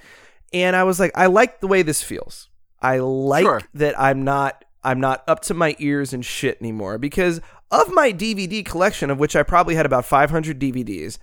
And 0.54 0.74
i 0.74 0.84
was 0.84 0.98
like 0.98 1.12
i 1.14 1.26
like 1.26 1.60
the 1.60 1.66
way 1.68 1.82
this 1.82 2.02
feels. 2.02 2.48
I 2.80 2.98
like 2.98 3.44
Sure. 3.44 3.60
that 3.74 3.98
i'm 4.00 4.24
not 4.24 4.64
i'm 4.82 5.00
not 5.00 5.22
up 5.28 5.40
to 5.42 5.54
my 5.54 5.76
ears 5.78 6.12
in 6.14 6.22
shit 6.22 6.58
anymore 6.60 6.96
because 6.98 7.40
of 7.70 7.92
my 7.92 8.12
dvd 8.12 8.64
collection 8.64 9.10
of 9.10 9.18
which 9.18 9.34
i 9.36 9.42
probably 9.42 9.74
had 9.74 9.86
about 9.86 10.04
500 10.04 10.58
dvds 10.58 11.18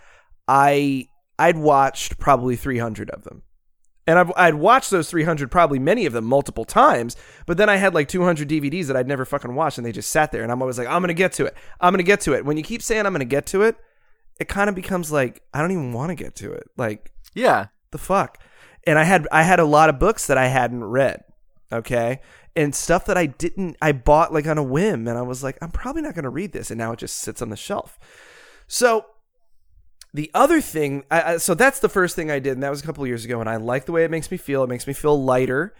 i 0.47 1.07
i'd 1.39 1.57
watched 1.57 2.19
probably 2.19 2.55
300 2.55 3.09
of 3.11 3.23
them 3.23 3.43
and 4.07 4.17
I've, 4.17 4.31
I'd 4.35 4.55
watched 4.55 4.89
those 4.89 5.09
300, 5.09 5.51
probably 5.51 5.79
many 5.79 6.05
of 6.05 6.13
them 6.13 6.25
multiple 6.25 6.65
times, 6.65 7.15
but 7.45 7.57
then 7.57 7.69
I 7.69 7.77
had 7.77 7.93
like 7.93 8.07
200 8.07 8.49
DVDs 8.49 8.87
that 8.87 8.97
I'd 8.97 9.07
never 9.07 9.25
fucking 9.25 9.53
watched 9.53 9.77
and 9.77 9.85
they 9.85 9.91
just 9.91 10.11
sat 10.11 10.31
there. 10.31 10.43
And 10.43 10.51
I'm 10.51 10.61
always 10.61 10.77
like, 10.77 10.87
I'm 10.87 11.01
going 11.01 11.09
to 11.09 11.13
get 11.13 11.33
to 11.33 11.45
it. 11.45 11.55
I'm 11.79 11.93
going 11.93 11.99
to 11.99 12.03
get 12.03 12.21
to 12.21 12.33
it. 12.33 12.43
When 12.43 12.57
you 12.57 12.63
keep 12.63 12.81
saying 12.81 13.05
I'm 13.05 13.13
going 13.13 13.19
to 13.19 13.25
get 13.25 13.45
to 13.47 13.61
it, 13.61 13.75
it 14.39 14.47
kind 14.47 14.69
of 14.69 14.75
becomes 14.75 15.11
like, 15.11 15.43
I 15.53 15.61
don't 15.61 15.71
even 15.71 15.93
want 15.93 16.09
to 16.09 16.15
get 16.15 16.35
to 16.37 16.51
it. 16.51 16.67
Like, 16.77 17.11
yeah. 17.35 17.67
the 17.91 17.99
fuck? 17.99 18.39
And 18.87 18.97
I 18.97 19.03
had, 19.03 19.27
I 19.31 19.43
had 19.43 19.59
a 19.59 19.65
lot 19.65 19.89
of 19.89 19.99
books 19.99 20.25
that 20.27 20.37
I 20.37 20.47
hadn't 20.47 20.83
read. 20.83 21.23
Okay. 21.71 22.21
And 22.55 22.75
stuff 22.75 23.05
that 23.05 23.17
I 23.17 23.27
didn't, 23.27 23.77
I 23.81 23.93
bought 23.93 24.33
like 24.33 24.45
on 24.45 24.57
a 24.57 24.63
whim. 24.63 25.07
And 25.07 25.17
I 25.17 25.21
was 25.21 25.43
like, 25.43 25.57
I'm 25.61 25.71
probably 25.71 26.01
not 26.01 26.15
going 26.15 26.23
to 26.23 26.29
read 26.29 26.51
this. 26.51 26.69
And 26.69 26.77
now 26.77 26.91
it 26.91 26.99
just 26.99 27.17
sits 27.17 27.41
on 27.41 27.49
the 27.49 27.55
shelf. 27.55 27.97
So 28.67 29.05
the 30.13 30.29
other 30.33 30.59
thing, 30.59 31.03
I, 31.09 31.21
I, 31.21 31.37
so 31.37 31.53
that's 31.53 31.79
the 31.79 31.89
first 31.89 32.15
thing 32.15 32.29
I 32.29 32.39
did, 32.39 32.53
and 32.53 32.63
that 32.63 32.69
was 32.69 32.81
a 32.81 32.85
couple 32.85 33.05
years 33.07 33.23
ago, 33.23 33.39
and 33.39 33.49
I 33.49 33.55
like 33.55 33.85
the 33.85 33.91
way 33.91 34.03
it 34.03 34.11
makes 34.11 34.29
me 34.29 34.37
feel. 34.37 34.63
It 34.63 34.69
makes 34.69 34.87
me 34.87 34.93
feel 34.93 35.21
lighter. 35.21 35.73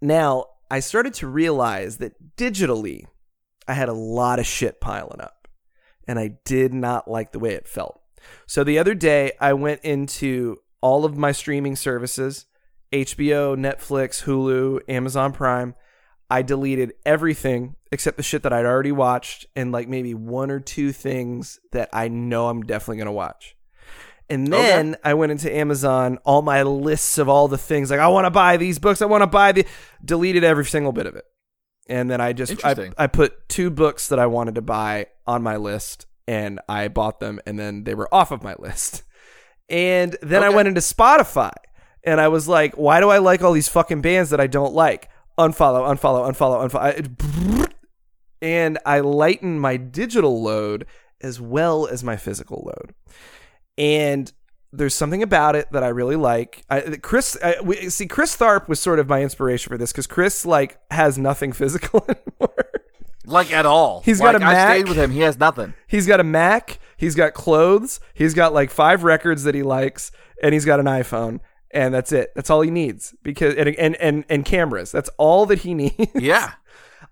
Now, 0.00 0.46
I 0.70 0.80
started 0.80 1.14
to 1.14 1.28
realize 1.28 1.98
that 1.98 2.36
digitally, 2.36 3.04
I 3.68 3.74
had 3.74 3.88
a 3.88 3.94
lot 3.94 4.40
of 4.40 4.46
shit 4.46 4.80
piling 4.80 5.20
up, 5.20 5.46
and 6.08 6.18
I 6.18 6.38
did 6.44 6.74
not 6.74 7.08
like 7.08 7.30
the 7.32 7.38
way 7.38 7.54
it 7.54 7.68
felt. 7.68 8.00
So 8.46 8.64
the 8.64 8.78
other 8.78 8.94
day, 8.94 9.32
I 9.40 9.52
went 9.52 9.82
into 9.82 10.56
all 10.80 11.04
of 11.04 11.16
my 11.16 11.32
streaming 11.32 11.76
services 11.76 12.46
HBO, 12.92 13.56
Netflix, 13.56 14.24
Hulu, 14.24 14.80
Amazon 14.88 15.32
Prime. 15.32 15.74
I 16.28 16.42
deleted 16.42 16.92
everything 17.04 17.76
except 17.90 18.16
the 18.16 18.22
shit 18.22 18.42
that 18.44 18.52
I'd 18.52 18.64
already 18.64 18.92
watched 18.92 19.46
and 19.56 19.72
like 19.72 19.88
maybe 19.88 20.14
one 20.14 20.50
or 20.50 20.60
two 20.60 20.92
things 20.92 21.58
that 21.72 21.88
I 21.92 22.08
know 22.08 22.48
I'm 22.48 22.62
definitely 22.62 22.98
going 22.98 23.06
to 23.06 23.12
watch. 23.12 23.56
And 24.28 24.46
then 24.46 24.96
I 25.02 25.14
went 25.14 25.32
into 25.32 25.52
Amazon, 25.52 26.18
all 26.24 26.40
my 26.40 26.62
lists 26.62 27.18
of 27.18 27.28
all 27.28 27.48
the 27.48 27.58
things 27.58 27.90
like 27.90 27.98
I 27.98 28.06
want 28.06 28.26
to 28.26 28.30
buy 28.30 28.56
these 28.58 28.78
books, 28.78 29.02
I 29.02 29.06
want 29.06 29.22
to 29.22 29.26
buy 29.26 29.50
the 29.50 29.66
deleted 30.04 30.44
every 30.44 30.64
single 30.64 30.92
bit 30.92 31.06
of 31.06 31.16
it. 31.16 31.24
And 31.88 32.08
then 32.08 32.20
I 32.20 32.32
just 32.32 32.64
I, 32.64 32.92
I 32.96 33.08
put 33.08 33.48
two 33.48 33.70
books 33.70 34.06
that 34.08 34.20
I 34.20 34.26
wanted 34.26 34.54
to 34.54 34.62
buy 34.62 35.06
on 35.26 35.42
my 35.42 35.56
list 35.56 36.06
and 36.28 36.60
I 36.68 36.86
bought 36.86 37.18
them 37.18 37.40
and 37.44 37.58
then 37.58 37.82
they 37.82 37.96
were 37.96 38.12
off 38.14 38.30
of 38.30 38.44
my 38.44 38.54
list. 38.58 39.02
And 39.68 40.16
then 40.22 40.44
I 40.44 40.48
went 40.50 40.68
into 40.68 40.80
Spotify 40.80 41.52
and 42.04 42.20
I 42.20 42.28
was 42.28 42.48
like, 42.48 42.74
why 42.74 43.00
do 43.00 43.10
I 43.10 43.18
like 43.18 43.42
all 43.42 43.52
these 43.52 43.68
fucking 43.68 44.00
bands 44.00 44.30
that 44.30 44.40
I 44.40 44.46
don't 44.46 44.74
like? 44.74 45.08
Unfollow, 45.38 45.88
unfollow, 45.96 46.30
unfollow, 46.30 46.68
unfollow. 46.70 47.70
And 48.42 48.78
I 48.86 49.00
lighten 49.00 49.58
my 49.58 49.76
digital 49.76 50.42
load 50.42 50.86
as 51.20 51.40
well 51.40 51.86
as 51.86 52.02
my 52.02 52.16
physical 52.16 52.62
load. 52.66 52.94
And 53.76 54.32
there's 54.72 54.94
something 54.94 55.22
about 55.22 55.56
it 55.56 55.70
that 55.72 55.82
I 55.82 55.88
really 55.88 56.16
like. 56.16 56.64
I, 56.70 56.80
Chris, 57.02 57.36
I, 57.42 57.56
we, 57.62 57.90
see, 57.90 58.06
Chris 58.06 58.36
Tharp 58.36 58.68
was 58.68 58.80
sort 58.80 58.98
of 58.98 59.08
my 59.08 59.22
inspiration 59.22 59.68
for 59.70 59.76
this 59.76 59.92
because 59.92 60.06
Chris 60.06 60.46
like 60.46 60.78
has 60.90 61.18
nothing 61.18 61.52
physical 61.60 62.04
anymore. 62.08 62.54
Like 63.26 63.52
at 63.52 63.66
all. 63.66 64.00
He's 64.04 64.20
got 64.20 64.34
Like, 64.34 64.42
a 64.42 64.46
I 64.46 64.52
Mac. 64.52 64.70
stayed 64.76 64.88
with 64.88 64.96
him. 64.98 65.10
He 65.10 65.20
has 65.20 65.38
nothing. 65.38 65.74
He's 65.86 66.06
got 66.06 66.20
a 66.20 66.24
Mac. 66.24 66.78
He's 66.96 67.14
got 67.14 67.34
clothes. 67.34 68.00
He's 68.14 68.34
got 68.34 68.52
like 68.54 68.70
five 68.70 69.04
records 69.04 69.42
that 69.44 69.54
he 69.54 69.62
likes, 69.62 70.10
and 70.42 70.52
he's 70.54 70.64
got 70.64 70.80
an 70.80 70.86
iPhone, 70.86 71.40
and 71.72 71.94
that's 71.94 72.12
it. 72.12 72.32
That's 72.34 72.50
all 72.50 72.60
he 72.60 72.70
needs 72.70 73.14
because 73.22 73.54
and 73.54 73.68
and 73.70 73.96
and, 73.96 74.24
and 74.28 74.44
cameras. 74.44 74.92
That's 74.92 75.10
all 75.18 75.46
that 75.46 75.60
he 75.60 75.74
needs. 75.74 76.10
Yeah. 76.14 76.52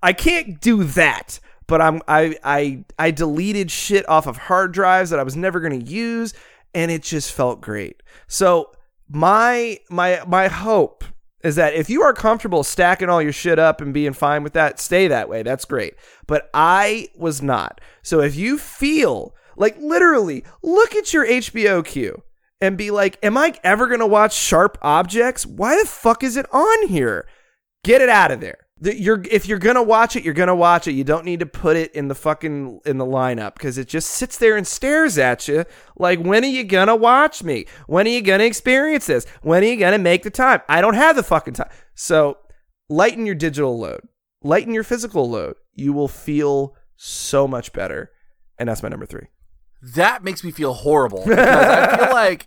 I 0.02 0.12
can't 0.12 0.60
do 0.60 0.84
that, 0.84 1.40
but 1.66 1.80
I'm 1.80 2.02
I 2.06 2.36
I 2.44 2.84
I 2.98 3.10
deleted 3.10 3.70
shit 3.70 4.08
off 4.08 4.26
of 4.26 4.36
hard 4.36 4.72
drives 4.72 5.10
that 5.10 5.18
I 5.18 5.24
was 5.24 5.36
never 5.36 5.60
going 5.60 5.78
to 5.80 5.90
use, 5.90 6.34
and 6.74 6.90
it 6.90 7.02
just 7.02 7.32
felt 7.32 7.60
great. 7.60 8.02
So 8.26 8.72
my 9.08 9.78
my 9.90 10.22
my 10.26 10.48
hope 10.48 11.04
is 11.42 11.56
that 11.56 11.74
if 11.74 11.88
you 11.88 12.02
are 12.02 12.12
comfortable 12.12 12.64
stacking 12.64 13.08
all 13.08 13.22
your 13.22 13.32
shit 13.32 13.58
up 13.58 13.80
and 13.80 13.94
being 13.94 14.12
fine 14.12 14.42
with 14.42 14.52
that, 14.54 14.80
stay 14.80 15.08
that 15.08 15.28
way. 15.28 15.42
That's 15.42 15.64
great. 15.64 15.94
But 16.26 16.50
I 16.52 17.08
was 17.16 17.40
not. 17.40 17.80
So 18.02 18.20
if 18.20 18.34
you 18.34 18.58
feel 18.58 19.34
like 19.56 19.76
literally 19.78 20.44
look 20.62 20.94
at 20.96 21.12
your 21.12 21.26
HBO 21.26 21.84
queue 21.84 22.22
and 22.60 22.76
be 22.76 22.90
like, 22.90 23.18
am 23.22 23.36
I 23.38 23.54
ever 23.62 23.86
going 23.86 24.00
to 24.00 24.06
watch 24.06 24.34
Sharp 24.34 24.78
Objects? 24.82 25.46
Why 25.46 25.78
the 25.80 25.86
fuck 25.88 26.22
is 26.22 26.36
it 26.36 26.46
on 26.52 26.88
here? 26.88 27.26
Get 27.84 28.00
it 28.00 28.08
out 28.08 28.30
of 28.30 28.40
there. 28.40 28.58
The- 28.80 29.00
You're 29.00 29.22
if 29.30 29.48
you're 29.48 29.58
gonna 29.58 29.82
watch 29.82 30.14
it, 30.14 30.22
you're 30.22 30.34
gonna 30.34 30.54
watch 30.54 30.86
it. 30.86 30.92
You 30.92 31.02
don't 31.02 31.24
need 31.24 31.40
to 31.40 31.46
put 31.46 31.76
it 31.76 31.92
in 31.94 32.06
the 32.06 32.14
fucking 32.14 32.80
in 32.86 32.98
the 32.98 33.04
lineup 33.04 33.54
because 33.54 33.76
it 33.76 33.88
just 33.88 34.08
sits 34.10 34.38
there 34.38 34.56
and 34.56 34.64
stares 34.66 35.18
at 35.18 35.48
you. 35.48 35.64
Like, 35.96 36.20
when 36.20 36.44
are 36.44 36.48
you 36.48 36.62
gonna 36.62 36.94
watch 36.94 37.42
me? 37.42 37.66
When 37.88 38.06
are 38.06 38.10
you 38.10 38.20
gonna 38.22 38.44
experience 38.44 39.06
this? 39.06 39.26
When 39.42 39.64
are 39.64 39.66
you 39.66 39.78
gonna 39.78 39.98
make 39.98 40.22
the 40.22 40.30
time? 40.30 40.60
I 40.68 40.80
don't 40.80 40.94
have 40.94 41.16
the 41.16 41.24
fucking 41.24 41.54
time. 41.54 41.70
So, 41.96 42.38
lighten 42.88 43.26
your 43.26 43.34
digital 43.34 43.76
load, 43.76 44.02
lighten 44.44 44.72
your 44.74 44.84
physical 44.84 45.28
load. 45.28 45.54
You 45.74 45.92
will 45.92 46.06
feel 46.08 46.76
so 46.94 47.48
much 47.48 47.72
better. 47.72 48.12
And 48.58 48.68
that's 48.68 48.82
my 48.82 48.88
number 48.88 49.06
three. 49.06 49.26
That 49.82 50.22
makes 50.24 50.42
me 50.42 50.50
feel 50.50 50.72
horrible 50.72 51.22
because 51.24 51.38
I 51.38 51.96
feel 51.96 52.10
like 52.14 52.46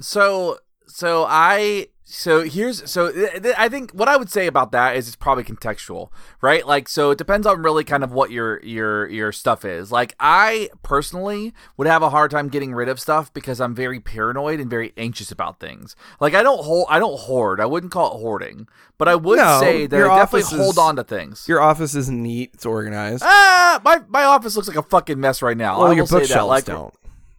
so 0.00 0.58
so 0.86 1.24
I 1.28 1.88
so 2.08 2.44
here's 2.44 2.88
so 2.88 3.10
th- 3.10 3.42
th- 3.42 3.54
I 3.58 3.68
think 3.68 3.90
what 3.90 4.06
I 4.08 4.16
would 4.16 4.30
say 4.30 4.46
about 4.46 4.70
that 4.70 4.94
is 4.94 5.08
it's 5.08 5.16
probably 5.16 5.42
contextual, 5.42 6.10
right? 6.40 6.64
Like 6.64 6.88
so 6.88 7.10
it 7.10 7.18
depends 7.18 7.48
on 7.48 7.62
really 7.62 7.82
kind 7.82 8.04
of 8.04 8.12
what 8.12 8.30
your 8.30 8.62
your 8.62 9.08
your 9.08 9.32
stuff 9.32 9.64
is. 9.64 9.90
Like 9.90 10.14
I 10.20 10.70
personally 10.84 11.52
would 11.76 11.88
have 11.88 12.02
a 12.02 12.10
hard 12.10 12.30
time 12.30 12.46
getting 12.48 12.72
rid 12.72 12.88
of 12.88 13.00
stuff 13.00 13.34
because 13.34 13.60
I'm 13.60 13.74
very 13.74 13.98
paranoid 13.98 14.60
and 14.60 14.70
very 14.70 14.92
anxious 14.96 15.32
about 15.32 15.58
things. 15.58 15.96
Like 16.20 16.32
I 16.32 16.44
don't 16.44 16.62
hold 16.64 16.86
I 16.88 17.00
don't 17.00 17.18
hoard. 17.18 17.60
I 17.60 17.66
wouldn't 17.66 17.90
call 17.90 18.14
it 18.14 18.20
hoarding, 18.20 18.68
but 18.98 19.08
I 19.08 19.16
would 19.16 19.38
No, 19.38 19.58
say 19.58 19.88
that 19.88 20.00
I 20.08 20.16
definitely 20.18 20.40
is- 20.56 20.62
hold 20.64 20.78
on 20.78 20.94
to 20.94 21.02
things. 21.02 21.44
Your 21.48 21.60
office 21.60 21.96
is 21.96 22.08
neat. 22.08 22.50
It's 22.54 22.64
organized. 22.64 23.24
Ah, 23.26 23.80
my 23.84 24.02
my 24.08 24.22
office 24.22 24.54
looks 24.54 24.68
like 24.68 24.76
a 24.76 24.82
fucking 24.84 25.18
mess 25.18 25.42
right 25.42 25.56
now. 25.56 25.78
well, 25.80 25.88
I 25.90 25.94
your 25.94 26.02
will 26.04 26.06
say 26.06 26.14
that. 26.18 26.20
bookshelves 26.20 26.48
Like, 26.50 26.64
don't. 26.66 26.94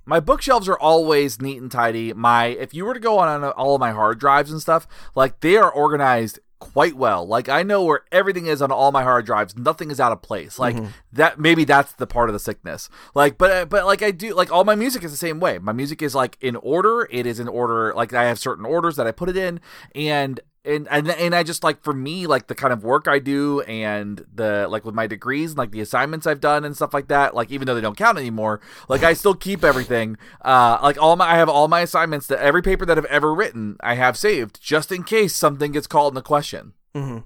My 0.08 0.20
bookshelves 0.22 0.70
are 0.70 0.80
always 0.80 1.42
neat 1.42 1.62
and 1.62 1.72
tidy. 1.72 2.14
My 2.14 2.46
if 2.46 2.74
you 2.74 2.86
were 2.86 2.94
to 2.94 3.00
go 3.00 3.20
on, 3.20 3.44
on 3.44 3.52
all 3.52 3.76
of 3.76 3.80
my 3.80 3.92
hard 3.92 4.20
drives 4.20 4.52
and 4.52 4.62
stuff, 4.62 4.88
like 5.14 5.42
they 5.42 5.58
are 5.58 5.70
organized 5.70 6.40
quite 6.60 6.96
well. 6.96 7.28
Like 7.28 7.50
I 7.50 7.62
know 7.62 7.84
where 7.84 8.02
everything 8.12 8.48
is 8.48 8.62
on 8.62 8.72
all 8.72 8.92
my 8.92 9.04
hard 9.04 9.26
drives. 9.26 9.58
Nothing 9.58 9.92
is 9.92 10.00
out 10.00 10.12
of 10.12 10.22
place. 10.22 10.58
Like 10.58 10.76
mm-hmm. 10.76 10.88
that 11.14 11.40
maybe 11.40 11.66
that's 11.66 11.92
the 11.94 12.08
part 12.08 12.30
of 12.30 12.34
the 12.34 12.40
sickness. 12.40 12.90
Like 13.14 13.38
but 13.38 13.70
but 13.70 13.86
like 13.86 14.02
I 14.02 14.12
do 14.12 14.34
like 14.34 14.52
all 14.52 14.64
my 14.64 14.76
music 14.76 15.04
is 15.04 15.12
the 15.12 15.18
same 15.18 15.40
way. 15.40 15.60
My 15.60 15.74
music 15.74 16.02
is 16.02 16.16
like 16.16 16.38
in 16.42 16.56
order. 16.56 17.08
It 17.12 17.26
is 17.26 17.40
in 17.40 17.48
order 17.48 17.94
like 17.94 18.14
I 18.14 18.24
have 18.24 18.40
certain 18.40 18.66
orders 18.66 18.96
that 18.96 19.08
I 19.08 19.12
put 19.12 19.30
it 19.30 19.38
in 19.38 19.60
and 19.94 20.40
and, 20.68 20.88
and 20.90 21.10
and 21.10 21.34
I 21.34 21.44
just 21.44 21.64
like 21.64 21.82
for 21.82 21.94
me 21.94 22.28
like 22.28 22.48
the 22.48 22.56
kind 22.56 22.72
of 22.74 22.84
work 22.84 23.08
I 23.08 23.20
do 23.20 23.62
and 23.62 24.24
the 24.36 24.68
like 24.70 24.86
with 24.86 24.94
my 24.94 25.08
degrees 25.08 25.52
and 25.52 25.58
like 25.58 25.72
the 25.72 25.82
assignments 25.82 26.28
I've 26.28 26.42
done 26.42 26.66
and 26.66 26.76
stuff 26.76 26.94
like 26.94 27.08
that 27.08 27.34
like 27.34 27.50
even 27.52 27.66
though 27.66 27.74
they 27.76 27.82
don't 27.82 27.98
count 27.98 28.18
anymore 28.18 28.60
like 28.90 29.04
I 29.04 29.14
still 29.14 29.34
keep 29.34 29.64
everything 29.64 30.18
uh 30.44 30.78
like 30.84 31.02
all 31.02 31.16
my 31.16 31.26
I 31.32 31.36
have 31.38 31.50
all 31.50 31.68
my 31.68 31.80
assignments 31.82 32.28
that 32.28 32.40
every 32.40 32.62
paper 32.62 32.86
that 32.86 32.98
I've 32.98 33.06
ever 33.06 33.34
written 33.34 33.78
I 33.80 33.96
have 33.96 34.18
saved 34.18 34.62
just 34.62 34.92
in 34.92 35.04
case 35.04 35.36
something 35.36 35.72
gets 35.72 35.88
called 35.88 36.14
into 36.14 36.22
question 36.22 36.74
Mhm. 36.94 37.24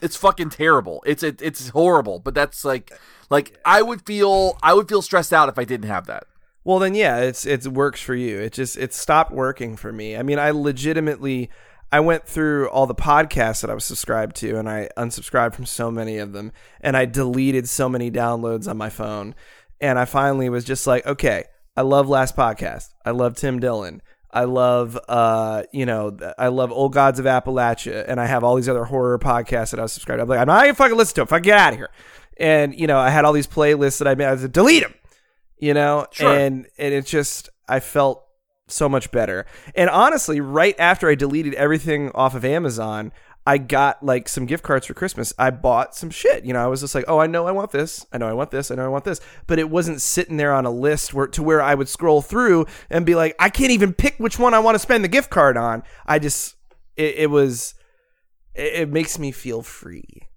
it's 0.00 0.16
fucking 0.16 0.50
terrible 0.50 1.02
it's 1.06 1.22
it, 1.22 1.40
it's 1.40 1.68
horrible 1.70 2.18
but 2.18 2.34
that's 2.34 2.64
like 2.64 2.92
like 3.30 3.58
I 3.64 3.82
would 3.82 4.04
feel 4.04 4.58
I 4.62 4.74
would 4.74 4.88
feel 4.88 5.02
stressed 5.02 5.32
out 5.32 5.48
if 5.48 5.58
I 5.58 5.64
didn't 5.64 5.88
have 5.88 6.06
that 6.06 6.24
Well, 6.62 6.78
then 6.78 6.94
yeah, 6.94 7.18
it's 7.20 7.46
it 7.46 7.66
works 7.66 8.00
for 8.02 8.14
you. 8.14 8.38
It 8.38 8.52
just 8.52 8.76
it 8.76 8.92
stopped 8.92 9.32
working 9.32 9.76
for 9.78 9.92
me. 9.92 10.14
I 10.14 10.22
mean, 10.22 10.38
I 10.38 10.50
legitimately 10.50 11.48
I 11.92 12.00
went 12.00 12.24
through 12.26 12.68
all 12.68 12.86
the 12.86 12.94
podcasts 12.94 13.62
that 13.62 13.70
I 13.70 13.74
was 13.74 13.84
subscribed 13.84 14.36
to, 14.36 14.56
and 14.58 14.68
I 14.68 14.88
unsubscribed 14.96 15.54
from 15.54 15.66
so 15.66 15.90
many 15.90 16.18
of 16.18 16.32
them, 16.32 16.52
and 16.80 16.96
I 16.96 17.04
deleted 17.04 17.68
so 17.68 17.88
many 17.88 18.10
downloads 18.10 18.68
on 18.68 18.76
my 18.76 18.90
phone, 18.90 19.34
and 19.80 19.98
I 19.98 20.04
finally 20.04 20.48
was 20.48 20.64
just 20.64 20.86
like, 20.86 21.04
okay, 21.06 21.44
I 21.76 21.82
love 21.82 22.08
Last 22.08 22.36
Podcast, 22.36 22.90
I 23.04 23.10
love 23.10 23.36
Tim 23.36 23.58
Dillon. 23.58 24.02
I 24.32 24.44
love, 24.44 24.96
uh, 25.08 25.64
you 25.72 25.84
know, 25.86 26.16
I 26.38 26.48
love 26.48 26.70
Old 26.70 26.92
Gods 26.92 27.18
of 27.18 27.24
Appalachia, 27.26 28.04
and 28.06 28.20
I 28.20 28.26
have 28.26 28.44
all 28.44 28.54
these 28.54 28.68
other 28.68 28.84
horror 28.84 29.18
podcasts 29.18 29.72
that 29.72 29.80
I 29.80 29.82
was 29.82 29.92
subscribed. 29.92 30.18
to. 30.18 30.22
I'm 30.22 30.28
like, 30.28 30.38
I'm 30.38 30.46
not 30.46 30.64
even 30.66 30.76
fucking 30.76 30.96
listen 30.96 31.14
to 31.16 31.20
them. 31.22 31.26
Fuck, 31.26 31.42
get 31.42 31.58
out 31.58 31.72
of 31.72 31.78
here. 31.80 31.90
And 32.36 32.78
you 32.78 32.86
know, 32.86 32.98
I 32.98 33.10
had 33.10 33.24
all 33.24 33.32
these 33.32 33.48
playlists 33.48 33.98
that 33.98 34.06
I 34.06 34.14
made. 34.14 34.26
I 34.26 34.32
was 34.32 34.42
like, 34.42 34.52
delete 34.52 34.82
them 34.84 34.94
you 35.62 35.74
know 35.74 36.06
Sure. 36.10 36.34
and 36.34 36.66
and 36.78 36.94
it 36.94 37.04
just 37.04 37.50
i 37.68 37.80
felt 37.80 38.24
so 38.72 38.88
much 38.88 39.10
better. 39.10 39.46
And 39.74 39.90
honestly 39.90 40.40
right 40.40 40.78
after 40.78 41.08
i 41.08 41.14
deleted 41.14 41.54
everything 41.54 42.10
off 42.14 42.34
of 42.34 42.44
amazon 42.44 43.12
i 43.46 43.58
got 43.58 44.02
like 44.04 44.28
some 44.28 44.46
gift 44.46 44.62
cards 44.62 44.86
for 44.86 44.94
christmas. 44.94 45.32
I 45.38 45.50
bought 45.50 45.94
some 45.94 46.10
shit. 46.10 46.44
You 46.44 46.52
know 46.52 46.62
i 46.62 46.66
was 46.66 46.80
just 46.80 46.94
like 46.94 47.04
oh 47.08 47.18
i 47.18 47.26
know 47.26 47.46
i 47.46 47.52
want 47.52 47.70
this. 47.70 48.06
I 48.12 48.18
know 48.18 48.28
i 48.28 48.32
want 48.32 48.50
this. 48.50 48.70
I 48.70 48.74
know 48.74 48.84
i 48.84 48.88
want 48.88 49.04
this. 49.04 49.20
But 49.46 49.58
it 49.58 49.70
wasn't 49.70 50.00
sitting 50.00 50.36
there 50.36 50.54
on 50.54 50.66
a 50.66 50.70
list 50.70 51.14
where 51.14 51.26
to 51.28 51.42
where 51.42 51.62
i 51.62 51.74
would 51.74 51.88
scroll 51.88 52.22
through 52.22 52.66
and 52.90 53.06
be 53.06 53.14
like 53.14 53.34
i 53.38 53.48
can't 53.48 53.72
even 53.72 53.92
pick 53.92 54.16
which 54.18 54.38
one 54.38 54.54
i 54.54 54.58
want 54.58 54.74
to 54.74 54.80
spend 54.80 55.04
the 55.04 55.08
gift 55.08 55.30
card 55.30 55.56
on. 55.56 55.82
I 56.06 56.18
just 56.18 56.56
it, 56.96 57.16
it 57.16 57.30
was 57.30 57.74
it, 58.54 58.82
it 58.82 58.88
makes 58.88 59.18
me 59.18 59.32
feel 59.32 59.62
free 59.62 60.29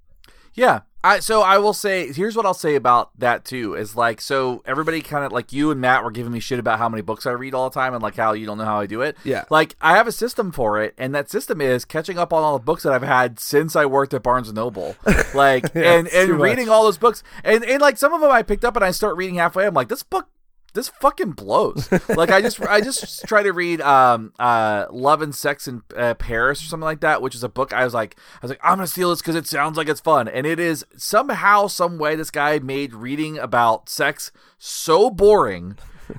Yeah. 0.54 0.82
I 1.06 1.20
so 1.20 1.41
I 1.41 1.58
will 1.58 1.74
say 1.74 2.14
here's 2.14 2.34
what 2.34 2.45
I'll 2.45 2.54
say 2.54 2.76
about 2.76 3.10
that 3.20 3.43
too 3.43 3.76
is 3.76 3.93
like 3.93 4.22
so 4.22 4.62
everybody 4.66 5.01
kind 5.01 5.26
of 5.26 5.34
like 5.34 5.51
you 5.51 5.70
and 5.70 5.82
Matt 5.82 6.01
were 6.01 6.12
giving 6.12 6.32
me 6.32 6.39
shit 6.39 6.60
about 6.60 6.80
how 6.80 6.88
many 6.88 7.01
books 7.01 7.26
I 7.26 7.32
read 7.32 7.54
all 7.54 7.70
the 7.70 7.74
time 7.74 7.93
and 7.93 8.01
like 8.01 8.16
how 8.16 8.32
you 8.32 8.45
don't 8.45 8.58
know 8.58 8.64
how 8.64 8.80
I 8.80 8.86
do 8.86 9.01
it. 9.01 9.18
Yeah. 9.26 9.43
Like 9.49 9.76
I 9.82 9.97
have 9.97 10.08
a 10.08 10.14
system 10.14 10.54
for 10.54 10.82
it 10.82 10.93
and 10.97 11.14
that 11.14 11.30
system 11.30 11.60
is 11.60 11.84
catching 11.84 12.18
up 12.18 12.32
on 12.32 12.41
all 12.41 12.58
the 12.58 12.64
books 12.64 12.84
that 12.84 12.93
I've 12.93 13.04
had 13.04 13.38
since 13.38 13.76
I 13.76 13.86
worked 13.86 14.14
at 14.14 14.24
Barnes 14.24 14.47
and 14.47 14.56
Noble. 14.56 14.95
Like 15.36 15.66
Yeah, 15.76 15.93
and 15.95 16.08
and 16.08 16.32
much. 16.34 16.39
reading 16.41 16.70
all 16.70 16.84
those 16.86 16.97
books 16.97 17.22
and 17.43 17.66
and 17.66 17.82
like 17.82 17.97
some 17.97 18.14
of 18.14 18.22
them 18.22 18.32
I 18.32 18.41
picked 18.43 18.64
up 18.64 18.78
and 18.78 18.86
I 18.86 18.91
start 18.91 19.18
reading 19.18 19.36
halfway 19.36 19.66
I'm 19.66 19.74
like 19.74 19.89
this 19.89 20.04
book 20.04 20.30
this 20.74 20.89
fucking 20.89 21.32
blows. 21.32 21.91
like 22.09 22.30
I 22.30 22.41
just 22.41 22.61
I 22.61 22.82
just 22.82 23.24
try 23.28 23.43
to 23.43 23.51
read 23.53 23.82
um 23.82 24.34
uh 24.39 24.86
Love 24.91 25.21
and 25.21 25.34
Sex 25.34 25.67
in 25.67 25.84
uh, 25.95 26.13
Paris 26.15 26.61
or 26.61 26.65
something 26.65 26.86
like 26.86 27.01
that, 27.01 27.21
which 27.21 27.36
is 27.36 27.43
a 27.43 27.49
book 27.49 27.74
I 27.74 27.84
was 27.84 27.93
like 27.93 28.15
I 28.36 28.39
was 28.41 28.49
like 28.49 28.59
I'm 28.63 28.78
gonna 28.78 28.88
steal 28.88 29.09
this 29.09 29.21
because 29.21 29.36
it 29.36 29.47
sounds 29.47 29.78
like 29.78 29.88
it's 29.88 30.01
fun, 30.01 30.28
and 30.28 30.45
it 30.45 30.59
is 30.59 30.86
somehow 30.97 31.67
some 31.67 31.97
way 31.97 32.15
this 32.15 32.32
guy 32.32 32.59
made 32.59 32.93
reading 32.93 33.38
about 33.38 33.89
sex 33.89 34.32
so 34.57 35.09
boring. 35.09 35.78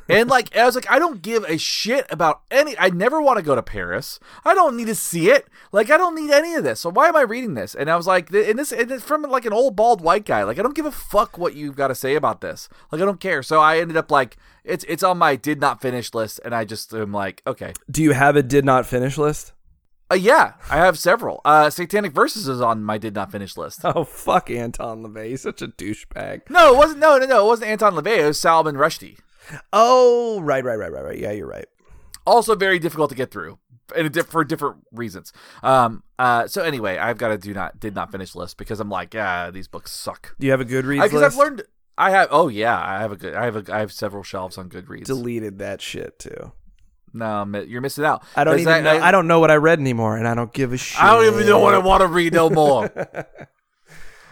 And 0.08 0.28
like 0.28 0.54
I 0.56 0.64
was 0.64 0.74
like, 0.74 0.90
I 0.90 0.98
don't 0.98 1.22
give 1.22 1.44
a 1.44 1.58
shit 1.58 2.06
about 2.10 2.42
any. 2.50 2.76
I 2.78 2.90
never 2.90 3.20
want 3.20 3.38
to 3.38 3.44
go 3.44 3.54
to 3.54 3.62
Paris. 3.62 4.18
I 4.44 4.54
don't 4.54 4.76
need 4.76 4.86
to 4.86 4.94
see 4.94 5.30
it. 5.30 5.48
Like 5.72 5.90
I 5.90 5.96
don't 5.96 6.14
need 6.14 6.30
any 6.30 6.54
of 6.54 6.64
this. 6.64 6.80
So 6.80 6.90
why 6.90 7.08
am 7.08 7.16
I 7.16 7.22
reading 7.22 7.54
this? 7.54 7.74
And 7.74 7.90
I 7.90 7.96
was 7.96 8.06
like, 8.06 8.30
and 8.30 8.58
this 8.58 8.72
and 8.72 8.90
it's 8.90 9.04
from 9.04 9.22
like 9.22 9.44
an 9.44 9.52
old 9.52 9.76
bald 9.76 10.00
white 10.00 10.24
guy. 10.24 10.42
Like 10.42 10.58
I 10.58 10.62
don't 10.62 10.76
give 10.76 10.86
a 10.86 10.92
fuck 10.92 11.38
what 11.38 11.54
you've 11.54 11.76
got 11.76 11.88
to 11.88 11.94
say 11.94 12.14
about 12.14 12.40
this. 12.40 12.68
Like 12.90 13.00
I 13.00 13.04
don't 13.04 13.20
care. 13.20 13.42
So 13.42 13.60
I 13.60 13.78
ended 13.78 13.96
up 13.96 14.10
like 14.10 14.36
it's 14.64 14.84
it's 14.88 15.02
on 15.02 15.18
my 15.18 15.36
did 15.36 15.60
not 15.60 15.80
finish 15.80 16.14
list, 16.14 16.40
and 16.44 16.54
I 16.54 16.64
just 16.64 16.92
am 16.94 17.12
like, 17.12 17.42
okay, 17.46 17.72
do 17.90 18.02
you 18.02 18.12
have 18.12 18.36
a 18.36 18.42
did 18.42 18.64
not 18.64 18.86
finish 18.86 19.18
list 19.18 19.52
uh, 20.10 20.16
yeah, 20.16 20.52
I 20.70 20.76
have 20.76 20.98
several. 20.98 21.40
Uh, 21.46 21.70
Satanic 21.70 22.12
Verses 22.12 22.46
is 22.46 22.60
on 22.60 22.84
my 22.84 22.98
did 22.98 23.14
not 23.14 23.32
finish 23.32 23.56
list. 23.56 23.80
oh 23.84 24.04
fuck 24.04 24.50
anton 24.50 25.02
lavey 25.02 25.30
he's 25.30 25.42
such 25.42 25.62
a 25.62 25.68
douchebag 25.68 26.42
No, 26.50 26.74
it 26.74 26.76
wasn't. 26.76 27.00
No, 27.00 27.18
no, 27.18 27.26
no. 27.26 27.44
It 27.44 27.48
wasn't 27.48 27.70
Anton 27.70 27.94
LaVey. 27.94 28.18
It 28.18 28.26
was 28.26 28.40
Salman 28.40 28.76
Rushdie. 28.76 29.18
Oh, 29.72 30.40
right, 30.40 30.64
right, 30.64 30.78
right, 30.78 30.92
right, 30.92 31.04
right. 31.04 31.18
Yeah, 31.18 31.32
you're 31.32 31.48
right. 31.48 31.66
also 32.26 32.54
very 32.54 32.78
difficult 32.78 33.10
to 33.10 33.16
get 33.16 33.30
through 33.30 33.58
and 33.94 34.26
for 34.26 34.44
different 34.44 34.78
reasons. 34.92 35.32
Um, 35.62 36.02
uh, 36.18 36.46
so 36.46 36.62
anyway, 36.62 36.98
I've 36.98 37.18
got 37.18 37.30
a 37.30 37.38
do 37.38 37.52
not 37.52 37.80
did 37.80 37.94
not 37.94 38.10
finish 38.10 38.34
list 38.34 38.56
because 38.56 38.80
I'm 38.80 38.88
like, 38.88 39.14
yeah, 39.14 39.50
these 39.50 39.68
books 39.68 39.92
suck. 39.92 40.34
Do 40.38 40.46
you 40.46 40.52
have 40.52 40.60
a 40.60 40.64
Goodreads 40.64 41.02
Because? 41.02 41.22
I've 41.22 41.36
learned, 41.36 41.62
I 41.98 42.10
have. 42.10 42.28
Oh 42.30 42.48
yeah, 42.48 42.78
I 42.78 43.00
have 43.00 43.12
a 43.12 43.16
good. 43.16 43.34
I 43.34 43.44
have 43.44 43.56
a. 43.56 43.74
I 43.74 43.80
have 43.80 43.92
several 43.92 44.22
shelves 44.22 44.58
on 44.58 44.68
Goodreads. 44.68 45.04
deleted 45.04 45.58
that 45.58 45.80
shit 45.80 46.18
too. 46.18 46.52
no, 47.12 47.44
you're 47.66 47.80
missing 47.80 48.04
out. 48.04 48.24
I 48.34 48.44
don't 48.44 48.58
even 48.58 48.84
know. 48.84 48.90
I, 48.90 49.10
don't 49.10 49.26
know 49.26 49.40
what 49.40 49.50
I 49.50 49.56
read 49.56 49.78
anymore, 49.78 50.16
and 50.16 50.26
I 50.26 50.34
don't 50.34 50.52
give 50.52 50.72
a 50.72 50.76
shit. 50.76 51.02
I 51.02 51.14
don't 51.14 51.32
even 51.32 51.46
know 51.46 51.60
what 51.60 51.74
I 51.74 51.78
want 51.78 52.00
to 52.00 52.08
read 52.08 52.32
no 52.32 52.50
more. 52.50 52.90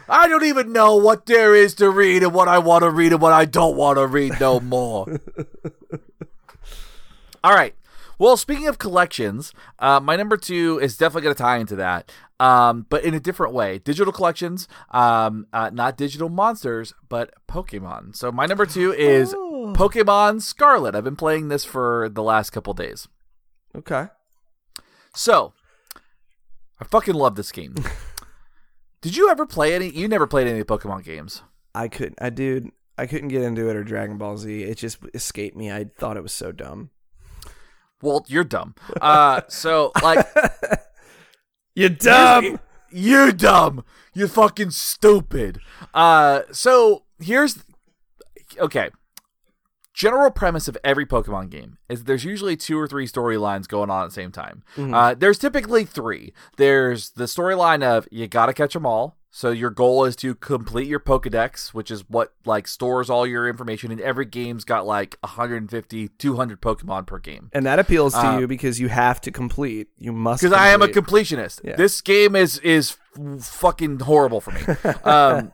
I 0.08 0.28
don't 0.28 0.44
even 0.44 0.72
know 0.72 0.96
what 0.96 1.26
there 1.26 1.54
is 1.54 1.74
to 1.74 1.90
read 1.90 2.22
and 2.22 2.32
what 2.34 2.48
I 2.48 2.58
want 2.58 2.82
to 2.82 2.90
read 2.90 3.12
and 3.12 3.20
what 3.20 3.32
I 3.32 3.44
don't 3.44 3.76
want 3.76 3.98
to 3.98 4.06
read 4.06 4.38
no 4.40 4.60
more. 4.60 5.20
All 7.44 7.54
right. 7.54 7.74
Well, 8.18 8.36
speaking 8.36 8.68
of 8.68 8.78
collections, 8.78 9.52
uh, 9.80 9.98
my 9.98 10.14
number 10.14 10.36
two 10.36 10.78
is 10.80 10.96
definitely 10.96 11.22
going 11.22 11.34
to 11.34 11.42
tie 11.42 11.56
into 11.56 11.74
that, 11.76 12.12
um, 12.38 12.86
but 12.88 13.02
in 13.02 13.14
a 13.14 13.20
different 13.20 13.52
way. 13.52 13.78
Digital 13.78 14.12
collections, 14.12 14.68
um, 14.90 15.46
uh, 15.52 15.70
not 15.72 15.96
digital 15.96 16.28
monsters, 16.28 16.94
but 17.08 17.34
Pokemon. 17.48 18.14
So 18.14 18.30
my 18.30 18.46
number 18.46 18.64
two 18.66 18.92
is 18.92 19.34
Oh. 19.36 19.72
Pokemon 19.76 20.40
Scarlet. 20.42 20.94
I've 20.94 21.02
been 21.04 21.16
playing 21.16 21.48
this 21.48 21.64
for 21.64 22.08
the 22.08 22.22
last 22.22 22.50
couple 22.50 22.74
days. 22.74 23.08
Okay. 23.74 24.06
So, 25.14 25.52
I 26.80 26.84
fucking 26.84 27.14
love 27.14 27.34
this 27.34 27.50
game. 27.50 27.74
Did 29.02 29.16
you 29.16 29.28
ever 29.30 29.44
play 29.46 29.74
any? 29.74 29.90
You 29.90 30.08
never 30.08 30.26
played 30.26 30.46
any 30.46 30.62
Pokemon 30.64 31.04
games. 31.04 31.42
I 31.74 31.88
couldn't. 31.88 32.18
I 32.20 32.30
dude. 32.30 32.70
I 32.96 33.06
couldn't 33.06 33.28
get 33.28 33.42
into 33.42 33.68
it 33.68 33.76
or 33.76 33.82
Dragon 33.84 34.16
Ball 34.16 34.36
Z. 34.36 34.62
It 34.62 34.76
just 34.78 34.98
escaped 35.12 35.56
me. 35.56 35.70
I 35.72 35.86
thought 35.98 36.16
it 36.16 36.22
was 36.22 36.32
so 36.32 36.52
dumb. 36.52 36.90
Well, 38.00 38.24
you're 38.28 38.44
dumb. 38.44 38.74
Uh, 39.00 39.42
so 39.48 39.92
like, 40.02 40.26
You 41.74 41.88
dumb. 41.88 42.60
you're 42.90 43.32
dumb. 43.32 43.84
You're 44.14 44.28
fucking 44.28 44.70
stupid. 44.70 45.58
Uh, 45.94 46.42
so 46.52 47.04
here's 47.18 47.64
okay. 48.58 48.90
General 49.94 50.30
premise 50.30 50.68
of 50.68 50.78
every 50.82 51.04
Pokemon 51.04 51.50
game 51.50 51.76
is 51.88 52.04
there's 52.04 52.24
usually 52.24 52.56
two 52.56 52.78
or 52.78 52.88
three 52.88 53.06
storylines 53.06 53.68
going 53.68 53.90
on 53.90 54.04
at 54.04 54.06
the 54.08 54.14
same 54.14 54.32
time. 54.32 54.62
Uh, 54.94 55.14
there's 55.14 55.38
typically 55.38 55.84
three. 55.84 56.32
There's 56.56 57.10
the 57.10 57.24
storyline 57.24 57.82
of 57.82 58.08
you 58.10 58.26
gotta 58.26 58.54
catch 58.54 58.72
them 58.72 58.86
all. 58.86 59.18
So 59.34 59.50
your 59.50 59.70
goal 59.70 60.04
is 60.04 60.14
to 60.16 60.34
complete 60.34 60.86
your 60.86 61.00
Pokedex, 61.00 61.68
which 61.72 61.90
is 61.90 62.04
what 62.06 62.34
like 62.44 62.68
stores 62.68 63.08
all 63.08 63.26
your 63.26 63.48
information. 63.48 63.90
And 63.90 63.98
every 63.98 64.26
game's 64.26 64.62
got 64.64 64.84
like 64.86 65.16
150, 65.22 66.08
200 66.08 66.60
Pokemon 66.60 67.06
per 67.06 67.18
game. 67.18 67.48
And 67.54 67.64
that 67.64 67.78
appeals 67.78 68.12
to 68.12 68.20
Uh, 68.26 68.38
you 68.40 68.46
because 68.46 68.78
you 68.78 68.88
have 68.88 69.22
to 69.22 69.30
complete. 69.30 69.88
You 69.98 70.12
must. 70.12 70.42
because 70.42 70.52
I 70.54 70.68
am 70.68 70.82
a 70.82 70.86
completionist. 70.88 71.62
Yeah. 71.64 71.76
This 71.76 72.02
game 72.02 72.36
is 72.36 72.58
is 72.58 72.98
fucking 73.40 74.00
horrible 74.00 74.42
for 74.42 74.50
me. 74.52 74.60
Um, 75.04 75.52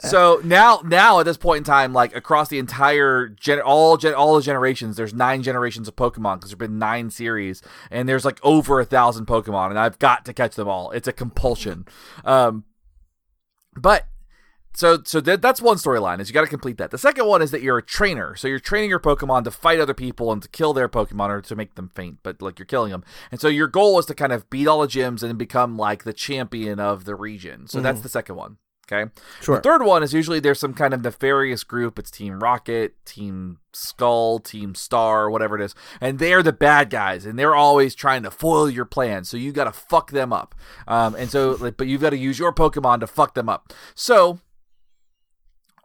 so 0.00 0.40
now, 0.44 0.80
now 0.84 1.20
at 1.20 1.24
this 1.26 1.36
point 1.36 1.58
in 1.58 1.64
time, 1.64 1.92
like 1.92 2.14
across 2.14 2.48
the 2.48 2.58
entire 2.58 3.28
gen, 3.28 3.60
all 3.60 3.96
gen, 3.96 4.14
all 4.14 4.36
the 4.36 4.42
generations, 4.42 4.96
there's 4.96 5.12
nine 5.14 5.42
generations 5.42 5.88
of 5.88 5.96
Pokemon 5.96 6.36
because 6.36 6.50
there've 6.50 6.58
been 6.58 6.78
nine 6.78 7.10
series, 7.10 7.62
and 7.90 8.08
there's 8.08 8.24
like 8.24 8.38
over 8.42 8.80
a 8.80 8.84
thousand 8.84 9.26
Pokemon, 9.26 9.70
and 9.70 9.78
I've 9.78 9.98
got 9.98 10.24
to 10.26 10.32
catch 10.32 10.54
them 10.54 10.68
all. 10.68 10.90
It's 10.92 11.08
a 11.08 11.12
compulsion. 11.12 11.86
Um, 12.24 12.64
but 13.80 14.06
so 14.72 15.02
so 15.04 15.20
that, 15.20 15.42
that's 15.42 15.60
one 15.60 15.76
storyline 15.76 16.20
is 16.20 16.28
you 16.28 16.34
got 16.34 16.42
to 16.42 16.46
complete 16.46 16.78
that. 16.78 16.90
The 16.90 16.98
second 16.98 17.26
one 17.26 17.42
is 17.42 17.50
that 17.50 17.62
you're 17.62 17.78
a 17.78 17.82
trainer, 17.82 18.36
so 18.36 18.48
you're 18.48 18.60
training 18.60 18.90
your 18.90 19.00
Pokemon 19.00 19.44
to 19.44 19.50
fight 19.50 19.80
other 19.80 19.94
people 19.94 20.30
and 20.32 20.42
to 20.42 20.48
kill 20.48 20.72
their 20.72 20.88
Pokemon 20.88 21.28
or 21.28 21.40
to 21.42 21.56
make 21.56 21.74
them 21.74 21.90
faint, 21.94 22.18
but 22.22 22.40
like 22.40 22.58
you're 22.58 22.66
killing 22.66 22.92
them. 22.92 23.04
And 23.30 23.40
so 23.40 23.48
your 23.48 23.66
goal 23.66 23.98
is 23.98 24.06
to 24.06 24.14
kind 24.14 24.32
of 24.32 24.48
beat 24.48 24.68
all 24.68 24.80
the 24.80 24.86
gyms 24.86 25.22
and 25.22 25.38
become 25.38 25.76
like 25.76 26.04
the 26.04 26.12
champion 26.12 26.78
of 26.78 27.04
the 27.04 27.14
region. 27.14 27.66
So 27.66 27.80
that's 27.80 27.96
mm-hmm. 27.96 28.02
the 28.04 28.08
second 28.08 28.36
one. 28.36 28.58
Okay. 28.90 29.10
Sure. 29.40 29.56
The 29.56 29.62
third 29.62 29.84
one 29.84 30.02
is 30.02 30.12
usually 30.12 30.40
there's 30.40 30.58
some 30.58 30.74
kind 30.74 30.92
of 30.92 31.02
nefarious 31.02 31.62
group. 31.62 31.98
It's 31.98 32.10
Team 32.10 32.40
Rocket, 32.40 32.94
Team 33.04 33.58
Skull, 33.72 34.40
Team 34.40 34.74
Star, 34.74 35.30
whatever 35.30 35.56
it 35.56 35.62
is, 35.62 35.74
and 36.00 36.18
they're 36.18 36.42
the 36.42 36.52
bad 36.52 36.90
guys, 36.90 37.24
and 37.24 37.38
they're 37.38 37.54
always 37.54 37.94
trying 37.94 38.22
to 38.24 38.30
foil 38.30 38.68
your 38.68 38.84
plan. 38.84 39.24
So 39.24 39.36
you 39.36 39.52
got 39.52 39.64
to 39.64 39.72
fuck 39.72 40.10
them 40.10 40.32
up. 40.32 40.54
Um, 40.88 41.14
and 41.14 41.30
so, 41.30 41.56
like, 41.60 41.76
but 41.76 41.86
you've 41.86 42.00
got 42.00 42.10
to 42.10 42.18
use 42.18 42.38
your 42.38 42.52
Pokemon 42.52 43.00
to 43.00 43.06
fuck 43.06 43.34
them 43.34 43.48
up. 43.48 43.72
So 43.94 44.40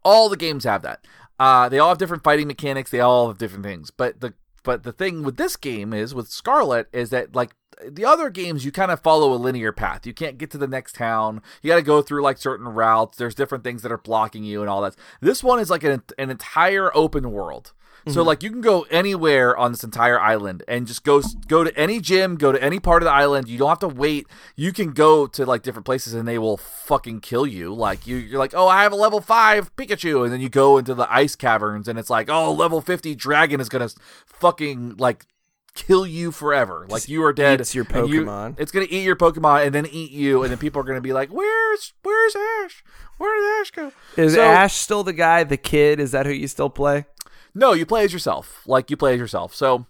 all 0.04 0.30
the 0.30 0.38
games 0.38 0.64
have 0.64 0.82
that. 0.82 1.06
Uh, 1.38 1.70
they 1.70 1.80
all 1.80 1.90
have 1.90 1.98
different 1.98 2.24
fighting 2.24 2.48
mechanics. 2.48 2.92
They 2.92 3.02
all 3.02 3.28
have 3.28 3.38
different 3.38 3.66
things. 3.66 3.92
But 3.92 4.22
the 4.22 4.34
but 4.64 4.84
the 4.84 4.92
thing 4.92 5.24
with 5.24 5.38
this 5.38 5.56
game 5.56 5.94
is 5.94 6.16
with 6.16 6.28
Scarlet 6.28 6.88
is 6.92 7.12
that 7.12 7.36
like 7.36 7.56
the 7.88 8.06
other 8.06 8.30
games 8.30 8.66
you 8.66 8.72
kind 8.72 8.92
of 8.92 9.02
follow 9.02 9.34
a 9.34 9.36
linear 9.36 9.72
path. 9.72 10.06
You 10.06 10.14
can't 10.14 10.38
get 10.38 10.52
to 10.52 10.58
the 10.58 10.68
next 10.68 10.96
town. 10.96 11.42
You 11.62 11.70
got 11.70 11.78
to 11.78 11.82
go 11.82 12.02
through 12.02 12.22
like 12.24 12.38
certain 12.38 12.68
routes. 12.68 13.18
There's 13.18 13.36
different 13.36 13.64
things 13.64 13.82
that 13.82 13.92
are 13.92 13.98
blocking 13.98 14.44
you 14.44 14.62
and 14.62 14.70
all 14.70 14.82
that. 14.82 14.96
This 15.22 15.44
one 15.44 15.60
is 15.60 15.70
like 15.70 15.84
an 15.84 16.02
an 16.18 16.30
entire 16.30 16.96
open 16.96 17.32
world. 17.32 17.74
So 18.08 18.22
mhm. 18.22 18.28
like 18.28 18.44
you 18.44 18.52
can 18.52 18.62
go 18.62 18.86
anywhere 18.92 19.58
on 19.58 19.72
this 19.72 19.84
entire 19.84 20.20
island 20.20 20.62
and 20.68 20.86
just 20.86 21.04
go 21.04 21.24
go 21.48 21.64
to 21.64 21.76
any 21.76 22.00
gym, 22.00 22.36
go 22.36 22.52
to 22.52 22.64
any 22.64 22.80
part 22.80 23.02
of 23.02 23.06
the 23.06 23.12
island. 23.12 23.48
You 23.48 23.58
don't 23.58 23.70
have 23.70 23.80
to 23.80 23.88
wait. 23.88 24.28
You 24.56 24.72
can 24.72 24.92
go 24.92 25.26
to 25.26 25.46
like 25.46 25.64
different 25.64 25.86
places 25.86 26.14
and 26.14 26.28
they 26.28 26.38
will 26.38 26.58
fucking 26.58 27.22
kill 27.22 27.48
you. 27.48 27.74
Like 27.74 28.06
you 28.06 28.18
you're 28.18 28.38
like, 28.38 28.54
"Oh, 28.54 28.68
I 28.68 28.84
have 28.84 28.92
a 28.92 28.96
level 28.96 29.22
5 29.22 29.76
Pikachu." 29.76 30.24
And 30.24 30.32
then 30.32 30.40
you 30.40 30.50
go 30.50 30.78
into 30.78 30.94
the 30.94 31.12
ice 31.12 31.36
caverns 31.36 31.88
and 31.88 31.98
it's 31.98 32.12
like, 32.12 32.30
"Oh, 32.30 32.54
level 32.54 32.80
50 32.80 33.16
dragon 33.16 33.60
is 33.60 33.70
to 33.70 33.96
fucking 34.28 34.98
like 34.98 35.26
kill 35.76 36.08
you 36.08 36.32
forever. 36.32 36.86
Like 36.90 37.08
you 37.08 37.24
are 37.24 37.34
dead. 37.34 37.62
It's 37.62 37.76
your 37.76 37.86
and 37.94 38.10
you- 38.10 38.24
Pokemon. 38.26 38.60
it's 38.60 38.72
gonna 38.72 38.88
eat 38.90 39.04
your 39.04 39.16
Pokemon 39.16 39.66
and 39.66 39.76
then 39.76 39.86
eat 39.86 40.12
you, 40.12 40.42
and 40.44 40.52
then 40.52 40.58
people 40.58 40.82
are 40.82 40.86
gonna 40.86 41.02
be 41.02 41.14
like, 41.14 41.30
"Where's 41.30 41.94
Where's 42.04 42.36
Ash? 42.36 42.84
Where 43.18 43.36
did 43.40 43.62
Ash 43.62 43.72
go?" 43.72 43.92
Is 44.22 44.34
So- 44.36 44.42
Ash 44.42 44.76
still 44.76 45.04
the 45.04 45.14
guy, 45.14 45.44
the 45.44 45.58
kid? 45.58 46.00
Is 46.00 46.12
that 46.12 46.26
who 46.26 46.32
you 46.32 46.48
still 46.48 46.70
play? 46.70 47.06
No, 47.54 47.74
you 47.74 47.86
play 47.86 48.04
as 48.04 48.12
yourself. 48.14 48.62
Like 48.66 48.90
you 48.90 48.98
play 48.98 49.14
as 49.14 49.20
yourself. 49.20 49.54
So 49.54 49.86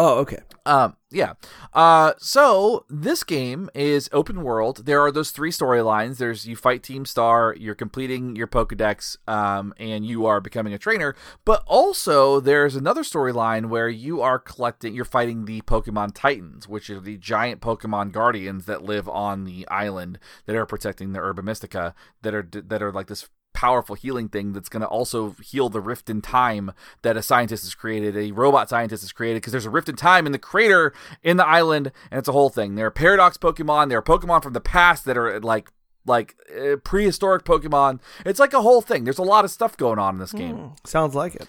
Oh, 0.00 0.18
okay. 0.20 0.38
Um, 0.64 0.96
yeah. 1.10 1.32
Uh, 1.74 2.12
so 2.18 2.84
this 2.88 3.24
game 3.24 3.68
is 3.74 4.08
open 4.12 4.44
world. 4.44 4.86
There 4.86 5.00
are 5.00 5.10
those 5.10 5.32
three 5.32 5.50
storylines. 5.50 6.18
There's 6.18 6.46
you 6.46 6.54
fight 6.54 6.84
Team 6.84 7.04
Star, 7.04 7.52
you're 7.58 7.74
completing 7.74 8.36
your 8.36 8.46
Pokedex, 8.46 9.16
um, 9.26 9.74
and 9.76 10.06
you 10.06 10.26
are 10.26 10.40
becoming 10.40 10.72
a 10.72 10.78
trainer. 10.78 11.16
But 11.44 11.64
also 11.66 12.38
there's 12.38 12.76
another 12.76 13.02
storyline 13.02 13.70
where 13.70 13.88
you 13.88 14.20
are 14.20 14.38
collecting, 14.38 14.94
you're 14.94 15.04
fighting 15.04 15.46
the 15.46 15.62
Pokemon 15.62 16.12
Titans, 16.14 16.68
which 16.68 16.90
are 16.90 17.00
the 17.00 17.16
giant 17.16 17.60
Pokemon 17.60 18.12
guardians 18.12 18.66
that 18.66 18.84
live 18.84 19.08
on 19.08 19.44
the 19.44 19.66
island 19.68 20.20
that 20.46 20.54
are 20.54 20.66
protecting 20.66 21.12
the 21.12 21.18
Herba 21.18 21.42
Mystica, 21.42 21.92
that 22.22 22.34
are 22.34 22.48
that 22.52 22.82
are 22.82 22.92
like 22.92 23.08
this 23.08 23.28
powerful 23.58 23.96
healing 23.96 24.28
thing 24.28 24.52
that's 24.52 24.68
going 24.68 24.82
to 24.82 24.86
also 24.86 25.34
heal 25.42 25.68
the 25.68 25.80
rift 25.80 26.08
in 26.08 26.22
time 26.22 26.70
that 27.02 27.16
a 27.16 27.22
scientist 27.22 27.64
has 27.64 27.74
created, 27.74 28.16
a 28.16 28.30
robot 28.30 28.68
scientist 28.68 29.02
has 29.02 29.10
created, 29.10 29.38
because 29.38 29.50
there's 29.50 29.66
a 29.66 29.70
rift 29.70 29.88
in 29.88 29.96
time 29.96 30.26
in 30.26 30.30
the 30.32 30.38
crater 30.38 30.92
in 31.24 31.38
the 31.38 31.44
island, 31.44 31.90
and 32.12 32.20
it's 32.20 32.28
a 32.28 32.32
whole 32.32 32.50
thing. 32.50 32.76
There 32.76 32.86
are 32.86 32.90
paradox 32.92 33.36
Pokemon, 33.36 33.88
there 33.88 33.98
are 33.98 34.02
Pokemon 34.02 34.44
from 34.44 34.52
the 34.52 34.60
past 34.60 35.04
that 35.06 35.18
are 35.18 35.40
like 35.40 35.72
like 36.06 36.36
uh, 36.56 36.76
prehistoric 36.76 37.44
Pokemon. 37.44 37.98
It's 38.24 38.38
like 38.38 38.52
a 38.52 38.62
whole 38.62 38.80
thing. 38.80 39.02
There's 39.02 39.18
a 39.18 39.24
lot 39.24 39.44
of 39.44 39.50
stuff 39.50 39.76
going 39.76 39.98
on 39.98 40.14
in 40.14 40.20
this 40.20 40.32
game. 40.32 40.74
Sounds 40.84 41.16
like 41.16 41.34
it. 41.34 41.48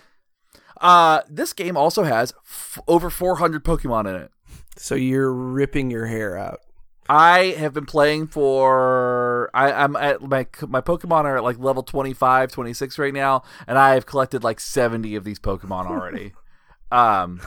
Uh, 0.82 1.22
this 1.30 1.54
game 1.54 1.78
also 1.78 2.04
has 2.06 2.34
f- 2.44 2.80
over 2.88 3.12
400 3.12 3.64
Pokemon 3.64 4.10
in 4.10 4.16
it. 4.16 4.32
So 4.78 4.96
you're 4.96 5.32
ripping 5.32 5.92
your 5.92 6.08
hair 6.08 6.36
out. 6.38 6.62
I 7.10 7.56
have 7.58 7.74
been 7.74 7.88
playing 7.88 8.28
for 8.28 9.50
I, 9.54 9.72
I'm 9.72 9.96
at 9.96 10.22
my 10.22 10.46
my 10.68 10.80
Pokemon 10.80 11.24
are 11.24 11.38
at 11.38 11.44
like 11.44 11.58
level 11.58 11.82
25, 11.82 12.52
26 12.52 13.00
right 13.00 13.14
now, 13.14 13.42
and 13.68 13.80
I 13.80 13.96
have 13.96 14.06
collected 14.06 14.44
like 14.44 14.60
70 14.60 15.16
of 15.16 15.24
these 15.24 15.40
Pokemon 15.40 15.88
already. 15.88 16.34
um 16.92 17.42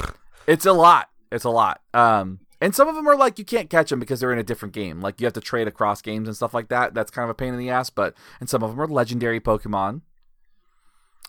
it's 0.48 0.66
a 0.66 0.72
lot. 0.72 1.08
It's 1.30 1.44
a 1.44 1.50
lot. 1.50 1.80
Um 1.94 2.40
and 2.60 2.74
some 2.74 2.88
of 2.88 2.96
them 2.96 3.08
are 3.08 3.16
like 3.16 3.38
you 3.38 3.44
can't 3.44 3.70
catch 3.70 3.90
them 3.90 4.00
because 4.00 4.18
they're 4.18 4.32
in 4.32 4.38
a 4.40 4.44
different 4.44 4.74
game. 4.74 5.00
Like 5.00 5.20
you 5.20 5.26
have 5.26 5.34
to 5.34 5.40
trade 5.40 5.68
across 5.68 6.02
games 6.02 6.26
and 6.26 6.36
stuff 6.36 6.52
like 6.52 6.68
that. 6.68 6.92
That's 6.92 7.12
kind 7.12 7.24
of 7.24 7.30
a 7.30 7.34
pain 7.34 7.54
in 7.54 7.60
the 7.60 7.70
ass, 7.70 7.88
but 7.88 8.14
and 8.40 8.50
some 8.50 8.64
of 8.64 8.70
them 8.70 8.80
are 8.80 8.88
legendary 8.88 9.40
Pokemon. 9.40 10.02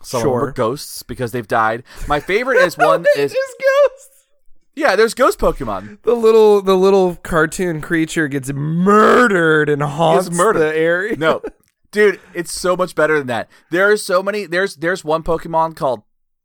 Some 0.02 0.18
of 0.18 0.24
them 0.24 0.34
are 0.34 0.52
ghosts 0.52 1.02
because 1.02 1.32
they've 1.32 1.48
died. 1.48 1.84
My 2.08 2.18
favorite 2.20 2.58
is 2.66 2.76
one 2.76 3.06
is. 3.16 3.34
Yeah, 4.76 4.96
there's 4.96 5.14
ghost 5.14 5.38
Pokemon. 5.38 5.98
The 6.02 6.14
little 6.14 6.60
the 6.60 6.76
little 6.76 7.16
cartoon 7.16 7.80
creature 7.80 8.28
gets 8.28 8.52
murdered 8.52 9.68
and 9.68 9.82
haunts 9.82 10.30
murdered. 10.30 10.60
the 10.60 10.76
area. 10.76 11.16
No, 11.16 11.42
dude, 11.92 12.20
it's 12.32 12.52
so 12.52 12.76
much 12.76 12.94
better 12.94 13.18
than 13.18 13.28
that. 13.28 13.48
There 13.70 13.90
are 13.90 13.96
so 13.96 14.22
many. 14.22 14.46
There's 14.46 14.76
there's 14.76 15.04
one 15.04 15.22
Pokemon 15.22 15.76
called 15.76 16.02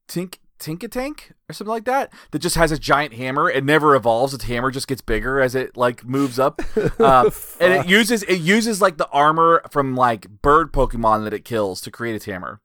Tink 0.07 0.35
Tinkatank 0.59 1.31
or 1.49 1.53
something 1.53 1.71
like 1.71 1.85
that 1.85 2.11
that 2.31 2.39
just 2.39 2.55
has 2.55 2.71
a 2.71 2.77
giant 2.77 3.13
hammer. 3.13 3.49
It 3.49 3.63
never 3.63 3.95
evolves. 3.95 4.33
Its 4.33 4.43
hammer 4.43 4.71
just 4.71 4.87
gets 4.87 5.01
bigger 5.01 5.39
as 5.39 5.55
it 5.55 5.75
like 5.77 6.05
moves 6.05 6.37
up, 6.37 6.61
um, 6.99 7.31
and 7.59 7.73
it 7.73 7.87
uses 7.87 8.23
it 8.23 8.37
uses 8.37 8.81
like 8.81 8.97
the 8.97 9.07
armor 9.09 9.61
from 9.71 9.95
like 9.95 10.27
bird 10.41 10.71
Pokemon 10.71 11.23
that 11.23 11.33
it 11.33 11.45
kills 11.45 11.81
to 11.81 11.91
create 11.91 12.15
its 12.15 12.25
hammer. 12.25 12.61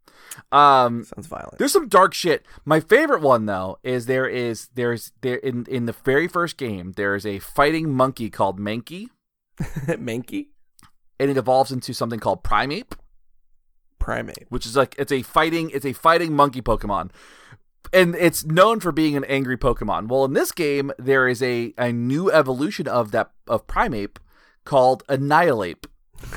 Um, 0.53 1.05
Sounds 1.05 1.27
violent. 1.27 1.59
there's 1.59 1.73
some 1.73 1.89
dark 1.89 2.15
shit. 2.15 2.45
My 2.65 2.81
favorite 2.81 3.21
one 3.21 3.47
though 3.47 3.79
is 3.83 4.07
there 4.07 4.27
is 4.29 4.69
there's 4.75 5.13
there 5.21 5.37
in 5.37 5.67
in 5.69 5.87
the 5.87 5.93
very 6.05 6.29
first 6.29 6.57
game 6.57 6.93
there 6.93 7.15
is 7.15 7.25
a 7.27 7.39
fighting 7.39 7.93
monkey 7.93 8.31
called 8.31 8.59
Mankey, 8.59 9.09
Mankey 9.61 10.49
and 11.21 11.31
it 11.31 11.37
evolves 11.37 11.71
into 11.71 11.93
something 11.95 12.19
called 12.21 12.43
Primeape. 12.43 12.95
primate. 13.99 14.47
which 14.49 14.67
is 14.67 14.77
like 14.77 14.95
it's 14.99 15.13
a 15.13 15.23
fighting 15.23 15.71
it's 15.71 15.87
a 15.87 15.93
fighting 15.93 16.35
monkey 16.35 16.61
Pokemon. 16.63 17.11
And 17.93 18.15
it's 18.17 18.45
known 18.45 18.81
for 18.81 18.91
being 18.91 19.15
an 19.17 19.25
angry 19.25 19.57
Pokemon. 19.57 20.09
Well, 20.09 20.25
in 20.25 20.33
this 20.33 20.51
game, 20.51 20.91
there 20.99 21.29
is 21.29 21.41
a, 21.43 21.73
a 21.79 21.93
new 21.93 22.29
evolution 22.33 22.89
of 22.89 23.13
that 23.13 23.31
of 23.47 23.67
Primeape 23.69 24.17
called 24.65 25.05
Annihilape. 25.09 25.87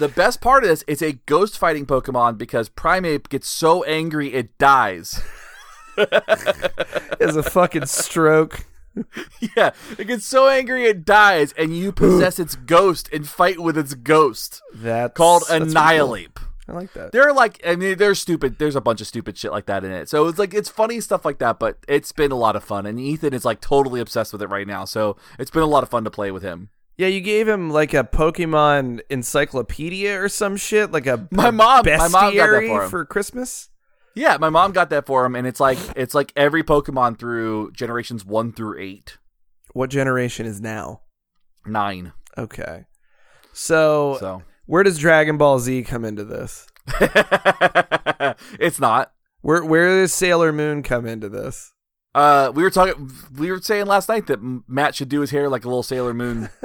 The 0.00 0.08
best 0.08 0.40
part 0.40 0.64
of 0.64 0.70
this, 0.70 0.82
it's 0.86 1.02
a 1.02 1.12
ghost 1.12 1.58
fighting 1.58 1.84
Pokemon 1.84 2.38
because 2.38 2.70
Primeape 2.70 3.28
gets 3.28 3.46
so 3.46 3.84
angry 3.84 4.32
it 4.32 4.56
dies. 4.56 5.22
Is 7.20 7.36
a 7.36 7.42
fucking 7.42 7.84
stroke. 7.84 8.64
yeah, 9.54 9.72
it 9.98 10.06
gets 10.06 10.24
so 10.24 10.48
angry 10.48 10.86
it 10.86 11.04
dies, 11.04 11.52
and 11.52 11.76
you 11.76 11.92
possess 11.92 12.38
its 12.38 12.54
ghost 12.54 13.10
and 13.12 13.28
fight 13.28 13.60
with 13.60 13.76
its 13.76 13.92
ghost 13.92 14.62
That's 14.72 15.12
called 15.12 15.42
that's 15.42 15.50
pretty 15.50 15.64
cool. 15.66 15.70
Annihilape. 15.82 16.40
I 16.66 16.72
like 16.72 16.94
that. 16.94 17.12
They're 17.12 17.34
like, 17.34 17.60
I 17.66 17.76
mean, 17.76 17.98
they're 17.98 18.14
stupid. 18.14 18.58
There's 18.58 18.76
a 18.76 18.80
bunch 18.80 19.02
of 19.02 19.06
stupid 19.06 19.36
shit 19.36 19.52
like 19.52 19.66
that 19.66 19.84
in 19.84 19.92
it. 19.92 20.08
So 20.08 20.28
it's 20.28 20.38
like, 20.38 20.54
it's 20.54 20.70
funny 20.70 21.02
stuff 21.02 21.26
like 21.26 21.40
that, 21.40 21.58
but 21.58 21.76
it's 21.86 22.12
been 22.12 22.32
a 22.32 22.36
lot 22.36 22.56
of 22.56 22.64
fun. 22.64 22.86
And 22.86 22.98
Ethan 22.98 23.34
is 23.34 23.44
like 23.44 23.60
totally 23.60 24.00
obsessed 24.00 24.32
with 24.32 24.40
it 24.40 24.48
right 24.48 24.66
now. 24.66 24.86
So 24.86 25.18
it's 25.38 25.50
been 25.50 25.62
a 25.62 25.66
lot 25.66 25.82
of 25.82 25.90
fun 25.90 26.04
to 26.04 26.10
play 26.10 26.30
with 26.30 26.42
him. 26.42 26.70
Yeah, 27.00 27.06
you 27.06 27.22
gave 27.22 27.48
him 27.48 27.70
like 27.70 27.94
a 27.94 28.04
Pokemon 28.04 29.00
encyclopedia 29.08 30.20
or 30.20 30.28
some 30.28 30.58
shit, 30.58 30.92
like 30.92 31.06
a 31.06 31.26
My 31.30 31.50
mom- 31.50 31.86
my 31.86 32.08
mom 32.08 32.34
got 32.34 32.50
that 32.50 32.66
for 32.68 32.82
him. 32.84 32.90
for 32.90 33.04
Christmas. 33.06 33.70
Yeah, 34.14 34.36
my 34.36 34.50
mom 34.50 34.72
got 34.72 34.90
that 34.90 35.06
for 35.06 35.24
him. 35.24 35.34
And 35.34 35.46
it's 35.46 35.60
like, 35.60 35.78
it's 35.96 36.14
like 36.14 36.30
every 36.36 36.62
Pokemon 36.62 37.18
through 37.18 37.72
generations 37.72 38.22
one 38.26 38.52
through 38.52 38.78
eight, 38.78 39.16
What 39.72 39.88
generation 39.88 40.44
is 40.44 40.60
now? 40.60 41.00
nine. 41.64 42.12
Okay, 42.36 42.84
so, 43.54 44.18
So 44.20 44.42
where 44.66 44.82
does 44.82 44.98
Dragon 44.98 45.38
Ball 45.38 45.58
Z 45.58 45.84
come 45.84 46.04
into 46.04 46.24
this? 46.24 46.66
it's 48.60 48.78
not. 48.78 49.12
Where 49.40 49.64
where 49.64 50.02
does 50.02 50.12
Sailor 50.12 50.52
Moon 50.52 50.82
come 50.82 51.06
into 51.06 51.30
this? 51.30 51.72
Uh, 52.14 52.50
we 52.54 52.62
were 52.62 52.70
talking, 52.70 53.10
we 53.36 53.50
were 53.50 53.60
saying 53.60 53.86
last 53.86 54.08
night 54.08 54.26
that 54.26 54.40
Matt 54.66 54.94
should 54.94 55.08
do 55.08 55.20
his 55.20 55.30
hair 55.30 55.48
like 55.48 55.64
a 55.64 55.68
little 55.68 55.82
Sailor 55.82 56.14
Moon. 56.14 56.50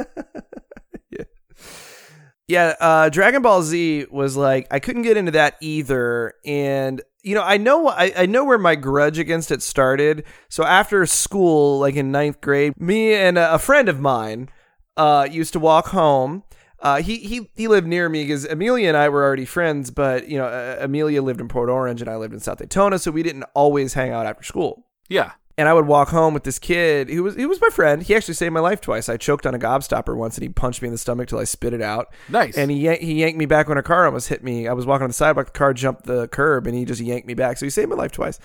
Yeah, 2.47 2.75
uh, 2.79 3.09
Dragon 3.09 3.41
Ball 3.41 3.63
Z 3.63 4.05
was 4.11 4.37
like 4.37 4.67
I 4.69 4.79
couldn't 4.79 5.01
get 5.01 5.17
into 5.17 5.31
that 5.31 5.55
either, 5.61 6.33
and 6.45 7.01
you 7.23 7.33
know 7.33 7.41
I 7.41 7.57
know 7.57 7.87
I, 7.87 8.13
I 8.15 8.25
know 8.27 8.45
where 8.45 8.59
my 8.59 8.75
grudge 8.75 9.17
against 9.17 9.49
it 9.49 9.63
started. 9.63 10.25
So 10.47 10.63
after 10.63 11.03
school, 11.07 11.79
like 11.79 11.95
in 11.95 12.11
ninth 12.11 12.41
grade, 12.41 12.79
me 12.79 13.15
and 13.15 13.39
a, 13.39 13.55
a 13.55 13.59
friend 13.59 13.89
of 13.89 13.99
mine 13.99 14.49
uh, 14.95 15.27
used 15.29 15.53
to 15.53 15.59
walk 15.59 15.87
home. 15.87 16.43
Uh, 16.79 17.01
he 17.01 17.17
he 17.17 17.49
he 17.55 17.67
lived 17.67 17.87
near 17.87 18.09
me 18.09 18.23
because 18.23 18.45
Amelia 18.45 18.89
and 18.89 18.97
I 18.97 19.09
were 19.09 19.23
already 19.23 19.45
friends, 19.45 19.89
but 19.89 20.27
you 20.29 20.37
know 20.37 20.45
uh, 20.45 20.77
Amelia 20.81 21.23
lived 21.23 21.41
in 21.41 21.47
Port 21.47 21.69
Orange 21.69 21.99
and 21.99 22.09
I 22.09 22.15
lived 22.15 22.33
in 22.35 22.39
South 22.39 22.59
Daytona, 22.59 22.99
so 22.99 23.09
we 23.09 23.23
didn't 23.23 23.45
always 23.55 23.95
hang 23.95 24.11
out 24.11 24.27
after 24.27 24.43
school. 24.43 24.84
Yeah. 25.09 25.31
And 25.57 25.69
I 25.69 25.73
would 25.73 25.87
walk 25.87 26.09
home 26.09 26.33
with 26.33 26.43
this 26.43 26.59
kid 26.59 27.09
who 27.09 27.23
was 27.23 27.35
he 27.35 27.45
was 27.45 27.61
my 27.61 27.69
friend. 27.69 28.03
He 28.03 28.13
actually 28.13 28.33
saved 28.33 28.53
my 28.53 28.59
life 28.59 28.81
twice. 28.81 29.07
I 29.07 29.15
choked 29.15 29.45
on 29.45 29.55
a 29.55 29.59
gobstopper 29.59 30.13
once, 30.15 30.35
and 30.35 30.43
he 30.43 30.49
punched 30.49 30.81
me 30.81 30.89
in 30.89 30.91
the 30.91 30.97
stomach 30.97 31.29
till 31.29 31.39
I 31.39 31.45
spit 31.45 31.71
it 31.73 31.81
out. 31.81 32.13
Nice. 32.27 32.57
And 32.57 32.69
he 32.69 32.77
yank, 32.77 32.99
he 32.99 33.13
yanked 33.21 33.37
me 33.37 33.45
back 33.45 33.69
when 33.69 33.77
a 33.77 33.83
car 33.83 34.05
almost 34.05 34.27
hit 34.27 34.43
me. 34.43 34.67
I 34.67 34.73
was 34.73 34.85
walking 34.85 35.03
on 35.03 35.09
the 35.09 35.13
sidewalk, 35.13 35.45
the 35.47 35.51
car 35.53 35.73
jumped 35.73 36.03
the 36.03 36.27
curb, 36.27 36.67
and 36.67 36.75
he 36.75 36.83
just 36.83 36.99
yanked 36.99 37.25
me 37.25 37.35
back. 37.35 37.55
So 37.57 37.65
he 37.65 37.69
saved 37.69 37.89
my 37.89 37.95
life 37.95 38.11
twice. 38.11 38.37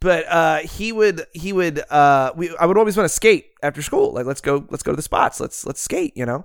But 0.00 0.26
uh, 0.28 0.58
he 0.58 0.90
would 0.90 1.26
he 1.32 1.52
would 1.52 1.80
uh, 1.90 2.32
we 2.34 2.56
I 2.56 2.66
would 2.66 2.76
always 2.76 2.96
want 2.96 3.08
to 3.08 3.14
skate 3.14 3.50
after 3.62 3.80
school. 3.80 4.12
Like 4.12 4.26
let's 4.26 4.40
go 4.40 4.66
let's 4.70 4.82
go 4.82 4.90
to 4.90 4.96
the 4.96 5.02
spots. 5.02 5.38
Let's 5.38 5.64
let's 5.64 5.80
skate. 5.80 6.16
You 6.16 6.26
know. 6.26 6.44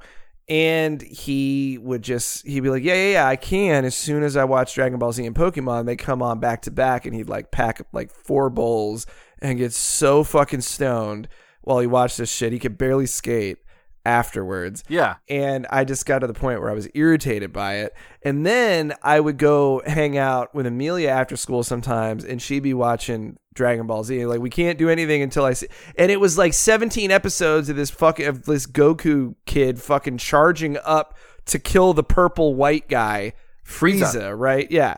And 0.49 1.02
he 1.02 1.77
would 1.77 2.02
just 2.02 2.45
he'd 2.45 2.60
be 2.60 2.69
like, 2.69 2.84
yeah, 2.84 2.95
yeah, 2.95 3.11
yeah, 3.11 3.27
I 3.27 3.38
can. 3.38 3.85
As 3.85 3.95
soon 3.95 4.23
as 4.23 4.35
I 4.35 4.44
watch 4.44 4.76
Dragon 4.76 4.99
Ball 4.99 5.14
Z 5.14 5.26
and 5.26 5.35
Pokemon, 5.35 5.85
they 5.85 5.95
come 5.95 6.22
on 6.22 6.40
back 6.40 6.64
to 6.64 6.72
back, 6.72 7.06
and 7.06 7.15
he'd 7.15 7.30
like 7.30 7.49
pack 7.49 7.81
like 7.94 8.11
four 8.11 8.49
bowls 8.49 9.07
and 9.44 9.60
get 9.60 9.74
so 9.74 10.24
fucking 10.24 10.61
stoned 10.61 11.28
while 11.61 11.80
he 11.80 11.86
watched 11.88 12.18
this 12.18 12.32
shit. 12.32 12.52
He 12.53 12.60
could 12.60 12.78
barely 12.78 13.06
skate 13.06 13.57
afterwards. 14.06 14.84
Yeah. 14.88 15.15
And 15.30 15.68
I 15.70 15.84
just 15.84 16.06
got 16.06 16.20
to 16.20 16.28
the 16.28 16.34
point 16.34 16.60
where 16.60 16.70
I 16.70 16.74
was 16.74 16.90
irritated 16.94 17.53
by 17.53 17.76
it. 17.76 17.94
And 18.24 18.45
then 18.45 18.94
I 19.02 19.20
would 19.20 19.38
go 19.38 19.82
hang 19.86 20.18
out 20.18 20.53
with 20.56 20.65
Amelia 20.65 21.10
after 21.10 21.38
school 21.38 21.64
sometimes, 21.64 22.26
and 22.26 22.41
she'd 22.41 22.64
be 22.64 22.74
watching 22.74 23.38
Dragon 23.53 23.88
Ball 23.88 24.03
Z. 24.03 24.26
Like, 24.26 24.40
we 24.40 24.49
can't 24.49 24.78
do 24.78 24.90
anything 24.90 25.22
until 25.22 25.45
I 25.45 25.53
see. 25.53 25.68
And 25.98 26.11
it 26.11 26.20
was 26.20 26.38
like 26.38 26.53
17 26.53 27.11
episodes 27.11 27.70
of 27.70 27.76
this 27.76 27.90
fucking 27.91 28.26
of 28.26 28.45
this 28.45 28.65
Goku 28.65 29.36
kid 29.45 29.82
fucking 29.82 30.18
charging 30.18 30.78
up 30.84 31.18
to 31.45 31.60
kill 31.60 31.94
the 31.94 32.03
purple 32.03 32.56
white 32.56 32.90
guy, 32.90 33.34
Frieza, 33.65 34.14
Frieza. 34.14 34.40
right? 34.40 34.70
Yeah. 34.72 34.98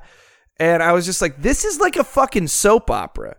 And 0.58 0.82
I 0.82 0.94
was 0.94 1.06
just 1.06 1.22
like, 1.22 1.42
this 1.42 1.66
is 1.66 1.80
like 1.80 1.96
a 1.96 2.04
fucking 2.04 2.48
soap 2.48 2.90
opera. 2.90 3.38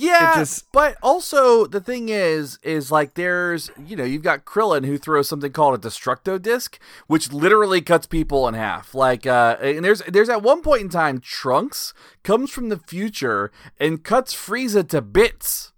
Yeah, 0.00 0.34
just- 0.36 0.70
but 0.72 0.96
also 1.02 1.66
the 1.66 1.80
thing 1.80 2.08
is, 2.08 2.58
is 2.62 2.90
like 2.90 3.14
there's 3.14 3.70
you 3.86 3.96
know 3.96 4.04
you've 4.04 4.22
got 4.22 4.44
Krillin 4.44 4.84
who 4.86 4.96
throws 4.98 5.28
something 5.28 5.52
called 5.52 5.74
a 5.74 5.88
Destructo 5.88 6.40
disc, 6.40 6.78
which 7.06 7.32
literally 7.32 7.80
cuts 7.82 8.06
people 8.06 8.48
in 8.48 8.54
half. 8.54 8.94
Like, 8.94 9.26
uh, 9.26 9.56
and 9.60 9.84
there's 9.84 10.02
there's 10.08 10.28
at 10.28 10.42
one 10.42 10.62
point 10.62 10.82
in 10.82 10.88
time 10.88 11.20
Trunks 11.20 11.92
comes 12.22 12.50
from 12.50 12.68
the 12.70 12.78
future 12.78 13.50
and 13.78 14.02
cuts 14.02 14.34
Frieza 14.34 14.86
to 14.88 15.02
bits. 15.02 15.72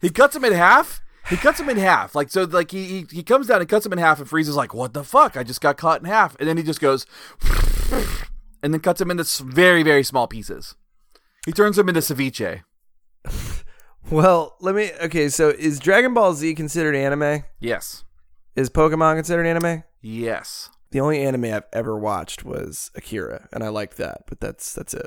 He 0.00 0.10
cuts 0.10 0.36
him 0.36 0.44
in 0.44 0.52
half. 0.52 1.00
He 1.28 1.36
cuts 1.36 1.60
him 1.60 1.68
in 1.68 1.76
half. 1.76 2.14
Like 2.14 2.30
so, 2.30 2.44
like 2.44 2.70
he, 2.70 2.84
he 2.86 3.06
he 3.10 3.22
comes 3.22 3.46
down 3.46 3.60
and 3.60 3.68
cuts 3.68 3.86
him 3.86 3.92
in 3.92 3.98
half, 3.98 4.18
and 4.18 4.28
Frieza's 4.28 4.56
like, 4.56 4.74
"What 4.74 4.94
the 4.94 5.04
fuck? 5.04 5.36
I 5.36 5.42
just 5.44 5.60
got 5.60 5.76
cut 5.76 6.00
in 6.00 6.06
half." 6.06 6.36
And 6.40 6.48
then 6.48 6.56
he 6.56 6.62
just 6.62 6.80
goes, 6.80 7.06
and 8.62 8.72
then 8.74 8.80
cuts 8.80 9.00
him 9.00 9.10
into 9.10 9.24
very 9.44 9.82
very 9.82 10.02
small 10.02 10.26
pieces. 10.26 10.74
He 11.46 11.52
turns 11.52 11.78
him 11.78 11.88
into 11.88 12.00
ceviche. 12.00 12.62
Well, 14.10 14.56
let 14.60 14.74
me. 14.74 14.90
Okay, 15.02 15.28
so 15.28 15.50
is 15.50 15.78
Dragon 15.78 16.14
Ball 16.14 16.34
Z 16.34 16.54
considered 16.54 16.96
anime? 16.96 17.44
Yes. 17.60 18.02
Is 18.56 18.68
Pokemon 18.68 19.14
considered 19.16 19.46
anime? 19.46 19.84
Yes. 20.00 20.68
The 20.90 21.00
only 21.00 21.22
anime 21.22 21.44
I've 21.44 21.62
ever 21.72 21.96
watched 21.96 22.44
was 22.44 22.90
Akira, 22.96 23.48
and 23.52 23.62
I 23.62 23.68
liked 23.68 23.98
that, 23.98 24.22
but 24.26 24.40
that's 24.40 24.72
that's 24.72 24.94
it. 24.94 25.06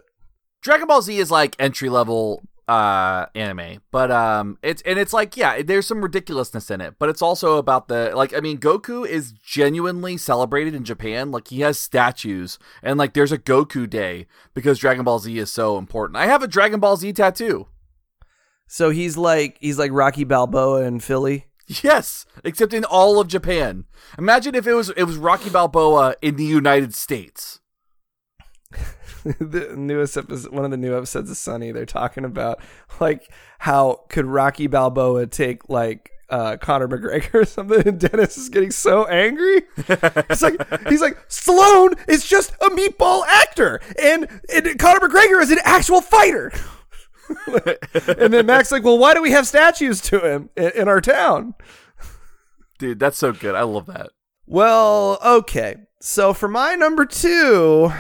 Dragon 0.62 0.88
Ball 0.88 1.02
Z 1.02 1.18
is 1.18 1.30
like 1.30 1.58
entry 1.60 1.90
level 1.90 2.44
uh 2.66 3.26
anime 3.36 3.82
but 3.92 4.10
um 4.10 4.58
it's 4.64 4.82
and 4.84 4.98
it's 4.98 5.12
like 5.12 5.36
yeah 5.36 5.62
there's 5.62 5.86
some 5.86 6.02
ridiculousness 6.02 6.72
in 6.72 6.80
it 6.80 6.94
but 6.98 7.10
it's 7.10 7.22
also 7.22 7.58
about 7.58 7.90
the 7.90 8.14
like 8.16 8.34
i 8.34 8.40
mean 8.40 8.58
goku 8.58 9.06
is 9.06 9.34
genuinely 9.34 10.16
celebrated 10.16 10.74
in 10.74 10.86
japan 10.86 11.30
like 11.30 11.50
he 11.50 11.60
has 11.60 11.78
statues 11.78 12.58
and 12.82 12.98
like 12.98 13.12
there's 13.14 13.34
a 13.34 13.38
goku 13.38 13.90
day 13.90 14.26
because 14.54 14.80
dragon 14.80 15.04
ball 15.04 15.20
z 15.20 15.38
is 15.38 15.52
so 15.52 15.78
important 15.78 16.16
i 16.16 16.26
have 16.26 16.42
a 16.42 16.48
dragon 16.48 16.80
ball 16.80 16.96
z 16.96 17.12
tattoo 17.12 17.68
So 18.68 18.90
he's 18.90 19.18
like 19.18 19.58
he's 19.60 19.78
like 19.80 19.92
Rocky 19.92 20.24
Balboa 20.24 20.84
in 20.84 21.00
Philly. 21.00 21.46
yes 21.68 22.26
except 22.44 22.74
in 22.74 22.84
all 22.84 23.22
of 23.22 23.30
japan 23.30 23.86
imagine 24.18 24.54
if 24.54 24.68
it 24.68 24.74
was 24.74 24.90
it 24.98 25.04
was 25.04 25.16
rocky 25.16 25.50
balboa 25.50 26.14
in 26.22 26.36
the 26.36 26.44
united 26.44 26.94
states 26.94 27.62
the 29.24 29.74
newest 29.78 30.18
episode, 30.18 30.52
one 30.52 30.66
of 30.66 30.72
the 30.72 30.78
new 30.78 30.96
episodes 30.96 31.32
of 31.32 31.38
Sunny, 31.38 31.72
they're 31.72 31.86
talking 31.86 32.26
about 32.26 32.60
like 33.00 33.32
how 33.60 34.02
could 34.10 34.26
Rocky 34.26 34.68
Balboa 34.68 35.28
take 35.28 35.70
like 35.70 36.12
uh, 36.30 36.58
Conor 36.58 36.88
McGregor 36.88 37.34
or 37.42 37.46
something, 37.46 37.88
and 37.88 38.00
Dennis 38.00 38.38
is 38.38 38.50
getting 38.50 38.72
so 38.72 39.06
angry. 39.06 39.62
He's 40.28 40.42
like, 40.42 40.88
he's 40.90 41.02
like, 41.02 41.30
Stallone 41.30 41.98
is 42.10 42.26
just 42.26 42.54
a 42.56 42.70
meatball 42.70 43.24
actor, 43.28 43.80
and, 44.02 44.28
and 44.54 44.80
Conor 44.80 45.00
McGregor 45.08 45.42
is 45.42 45.52
an 45.52 45.60
actual 45.64 46.02
fighter. 46.02 46.52
And 47.48 48.34
then 48.34 48.46
Mac's 48.46 48.72
like, 48.72 48.84
well, 48.84 48.98
why 48.98 49.14
do 49.14 49.22
we 49.22 49.32
have 49.32 49.48
statues 49.48 50.02
to 50.02 50.20
him 50.20 50.50
in, 50.56 50.72
in 50.72 50.88
our 50.88 51.02
town? 51.02 51.56
dude 52.80 52.98
that's 53.00 53.20
so 53.20 53.32
good 53.32 53.54
i 53.54 53.62
love 53.62 53.86
that 53.86 54.10
Well, 54.46 55.20
okay. 55.24 55.76
So 56.02 56.34
for 56.34 56.50
my 56.50 56.76
number 56.76 57.06
two, 57.06 57.92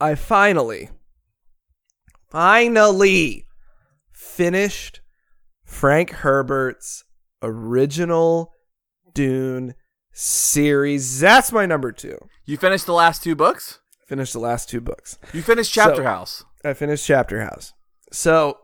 I 0.00 0.14
finally, 0.14 0.90
finally 2.30 3.46
finished 4.12 5.00
Frank 5.64 6.10
Herbert's 6.10 7.04
original 7.42 8.52
Dune 9.14 9.74
series. 10.12 11.20
That's 11.20 11.50
my 11.50 11.66
number 11.66 11.92
two. 11.92 12.18
you 12.46 12.56
finished 12.56 12.86
the 12.86 12.92
last 12.92 13.22
two 13.22 13.34
books 13.34 13.80
Finished 14.12 14.34
the 14.34 14.40
last 14.40 14.68
two 14.68 14.82
books. 14.82 15.18
you 15.32 15.40
finished 15.40 15.72
chapter 15.72 15.96
So- 15.96 16.04
house 16.04 16.44
I 16.62 16.74
finished 16.74 17.06
Chapter 17.06 17.40
House. 17.42 17.72
So 18.12 18.58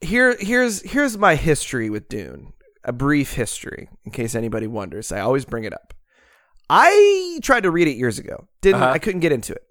here 0.00 0.36
here's 0.38 0.80
here's 0.82 1.18
my 1.18 1.34
history 1.34 1.90
with 1.90 2.08
Dune. 2.08 2.52
A 2.84 2.92
brief 2.92 3.32
history, 3.34 3.88
in 4.04 4.12
case 4.12 4.36
anybody 4.36 4.66
wonders. 4.68 5.10
I 5.12 5.20
always 5.20 5.44
bring 5.44 5.64
it 5.64 5.72
up. 5.74 5.92
I 6.70 7.40
tried 7.42 7.64
to 7.64 7.70
read 7.72 7.88
it 7.88 7.96
years 7.96 8.18
ago. 8.20 8.46
Didn't 8.62 8.80
Uh-huh. 8.80 8.92
I 8.92 8.98
couldn't 9.00 9.20
get 9.20 9.32
into 9.32 9.52
it. 9.54 9.62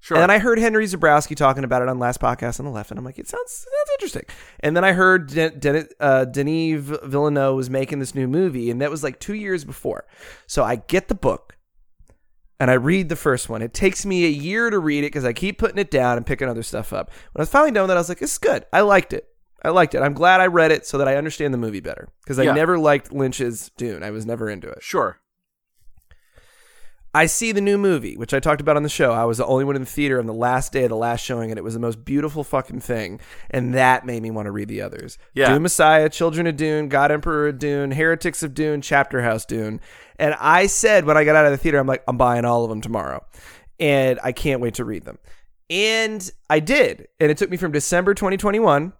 sure 0.00 0.16
And 0.16 0.22
then 0.22 0.30
I 0.30 0.38
heard 0.38 0.58
Henry 0.58 0.86
Zebrowski 0.86 1.36
talking 1.36 1.62
about 1.64 1.82
it 1.82 1.88
on 1.88 1.98
last 1.98 2.18
podcast 2.20 2.58
on 2.58 2.64
the 2.64 2.72
left, 2.72 2.90
and 2.90 2.98
I'm 2.98 3.04
like, 3.04 3.18
it 3.18 3.28
sounds 3.28 3.52
sounds 3.52 3.90
interesting. 3.98 4.24
And 4.60 4.74
then 4.76 4.84
I 4.84 4.92
heard 4.94 5.28
Den- 5.28 5.58
Den- 5.60 5.88
uh, 6.00 6.24
Denis 6.24 6.80
Villeneuve 7.04 7.54
was 7.54 7.68
making 7.70 7.98
this 8.00 8.14
new 8.14 8.26
movie, 8.26 8.70
and 8.70 8.80
that 8.80 8.90
was 8.90 9.04
like 9.04 9.20
two 9.20 9.34
years 9.34 9.64
before. 9.66 10.06
So 10.48 10.64
I 10.64 10.76
get 10.76 11.06
the 11.08 11.14
book, 11.14 11.55
and 12.58 12.70
I 12.70 12.74
read 12.74 13.08
the 13.08 13.16
first 13.16 13.48
one. 13.48 13.62
It 13.62 13.74
takes 13.74 14.06
me 14.06 14.24
a 14.24 14.30
year 14.30 14.70
to 14.70 14.78
read 14.78 15.00
it 15.04 15.08
because 15.08 15.24
I 15.24 15.32
keep 15.32 15.58
putting 15.58 15.78
it 15.78 15.90
down 15.90 16.16
and 16.16 16.24
picking 16.26 16.48
other 16.48 16.62
stuff 16.62 16.92
up. 16.92 17.10
When 17.32 17.40
I 17.40 17.42
was 17.42 17.48
finally 17.50 17.70
done 17.72 17.82
with 17.84 17.90
it, 17.90 17.94
I 17.94 17.98
was 17.98 18.08
like, 18.08 18.18
this 18.18 18.32
is 18.32 18.38
good. 18.38 18.64
I 18.72 18.80
liked 18.80 19.12
it. 19.12 19.28
I 19.64 19.70
liked 19.70 19.94
it. 19.94 20.00
I'm 20.02 20.14
glad 20.14 20.40
I 20.40 20.46
read 20.46 20.70
it 20.70 20.86
so 20.86 20.98
that 20.98 21.08
I 21.08 21.16
understand 21.16 21.52
the 21.52 21.58
movie 21.58 21.80
better 21.80 22.08
because 22.22 22.38
I 22.38 22.44
Yeah. 22.44 22.52
never 22.52 22.78
liked 22.78 23.12
Lynch's 23.12 23.70
Dune. 23.76 24.02
I 24.02 24.10
was 24.10 24.24
never 24.26 24.48
into 24.48 24.68
it. 24.68 24.82
sure 24.82 25.18
I 27.14 27.24
see 27.24 27.50
the 27.50 27.62
new 27.62 27.78
movie, 27.78 28.14
which 28.18 28.34
I 28.34 28.40
talked 28.40 28.60
about 28.60 28.76
on 28.76 28.82
the 28.82 28.90
show. 28.90 29.10
I 29.12 29.24
was 29.24 29.38
the 29.38 29.46
only 29.46 29.64
one 29.64 29.74
in 29.74 29.80
the 29.80 29.86
theater 29.86 30.18
on 30.18 30.26
the 30.26 30.34
last 30.34 30.70
day 30.70 30.82
of 30.82 30.90
the 30.90 30.96
last 30.96 31.24
showing, 31.24 31.50
and 31.50 31.56
it 31.56 31.64
was 31.64 31.72
the 31.72 31.80
most 31.80 32.04
beautiful 32.04 32.44
fucking 32.44 32.80
thing. 32.80 33.20
And 33.50 33.72
that 33.72 34.04
made 34.04 34.22
me 34.22 34.30
want 34.30 34.44
to 34.46 34.50
read 34.50 34.68
the 34.68 34.82
others. 34.82 35.16
Yeah. 35.32 35.48
Dune 35.48 35.62
Messiah, 35.62 36.10
Children 36.10 36.46
of 36.46 36.56
Dune, 36.58 36.90
God 36.90 37.10
Emperor 37.10 37.48
of 37.48 37.58
Dune, 37.58 37.92
Heretics 37.92 38.42
of 38.42 38.52
Dune, 38.52 38.82
Chapter 38.82 39.22
House 39.22 39.46
Dune. 39.46 39.80
And 40.18 40.34
I 40.40 40.66
said 40.66 41.04
when 41.04 41.16
I 41.16 41.24
got 41.24 41.36
out 41.36 41.46
of 41.46 41.52
the 41.52 41.58
theater, 41.58 41.78
I'm 41.78 41.86
like, 41.86 42.02
I'm 42.08 42.16
buying 42.16 42.44
all 42.44 42.64
of 42.64 42.70
them 42.70 42.80
tomorrow. 42.80 43.24
And 43.78 44.18
I 44.22 44.32
can't 44.32 44.60
wait 44.60 44.74
to 44.74 44.84
read 44.84 45.04
them. 45.04 45.18
And 45.68 46.30
I 46.48 46.60
did. 46.60 47.08
And 47.20 47.30
it 47.30 47.36
took 47.38 47.50
me 47.50 47.56
from 47.56 47.72
December 47.72 48.14
2021 48.14 48.92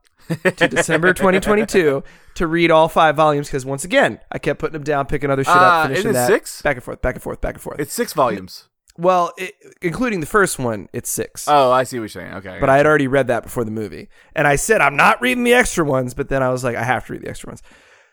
to 0.56 0.68
December 0.68 1.14
2022 1.14 2.02
to 2.34 2.46
read 2.46 2.70
all 2.70 2.88
five 2.88 3.14
volumes 3.16 3.46
because 3.46 3.64
once 3.64 3.84
again, 3.84 4.18
I 4.32 4.38
kept 4.38 4.58
putting 4.60 4.72
them 4.72 4.82
down, 4.82 5.06
picking 5.06 5.30
other 5.30 5.44
shit 5.44 5.54
Uh, 5.54 5.58
up, 5.60 5.88
finishing 5.88 6.12
that. 6.12 6.26
six? 6.26 6.60
Back 6.62 6.76
and 6.76 6.84
forth, 6.84 7.00
back 7.00 7.14
and 7.14 7.22
forth, 7.22 7.40
back 7.40 7.54
and 7.54 7.62
forth. 7.62 7.78
it's 7.78 7.94
six 7.94 8.12
volumes 8.12 8.68
Well, 8.98 9.32
it, 9.38 9.54
including 9.80 10.18
the 10.20 10.26
first 10.26 10.58
one, 10.58 10.88
it's 10.92 11.08
six. 11.10 11.46
oh 11.48 11.70
i 11.70 11.84
see 11.84 11.96
what 11.98 12.02
you're 12.02 12.08
saying 12.08 12.34
okay 12.34 12.58
but 12.60 12.68
I 12.68 12.76
had 12.76 12.86
already 12.86 13.06
read 13.06 13.28
that 13.28 13.44
before 13.44 13.64
the 13.64 13.70
movie. 13.70 14.08
And 14.34 14.48
I 14.48 14.56
said, 14.56 14.80
I'm 14.80 14.96
not 14.96 15.22
reading 15.22 15.44
the 15.44 15.54
extra 15.54 15.84
ones. 15.84 16.12
But 16.14 16.28
then 16.28 16.42
I 16.42 16.50
was 16.50 16.64
like, 16.64 16.74
I 16.76 16.82
have 16.82 17.06
to 17.06 17.12
read 17.12 17.22
the 17.22 17.28
extra 17.30 17.48
ones. 17.50 17.62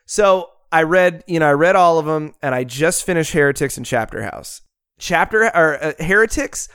So 0.06 0.50
I 0.74 0.84
read, 0.84 1.24
you 1.28 1.40
know, 1.40 1.48
I 1.48 1.54
read 1.54 1.76
all 1.76 2.00
of 2.00 2.08
them 2.08 2.34
and 2.42 2.56
I 2.56 2.64
just 2.64 3.06
finished 3.06 3.32
Heretics 3.32 3.78
and 3.78 3.86
Chapter 3.86 4.24
House. 4.24 4.62
Chapter, 4.98 5.44
or 5.56 5.84
uh, 5.84 5.94
Heretics, 6.00 6.68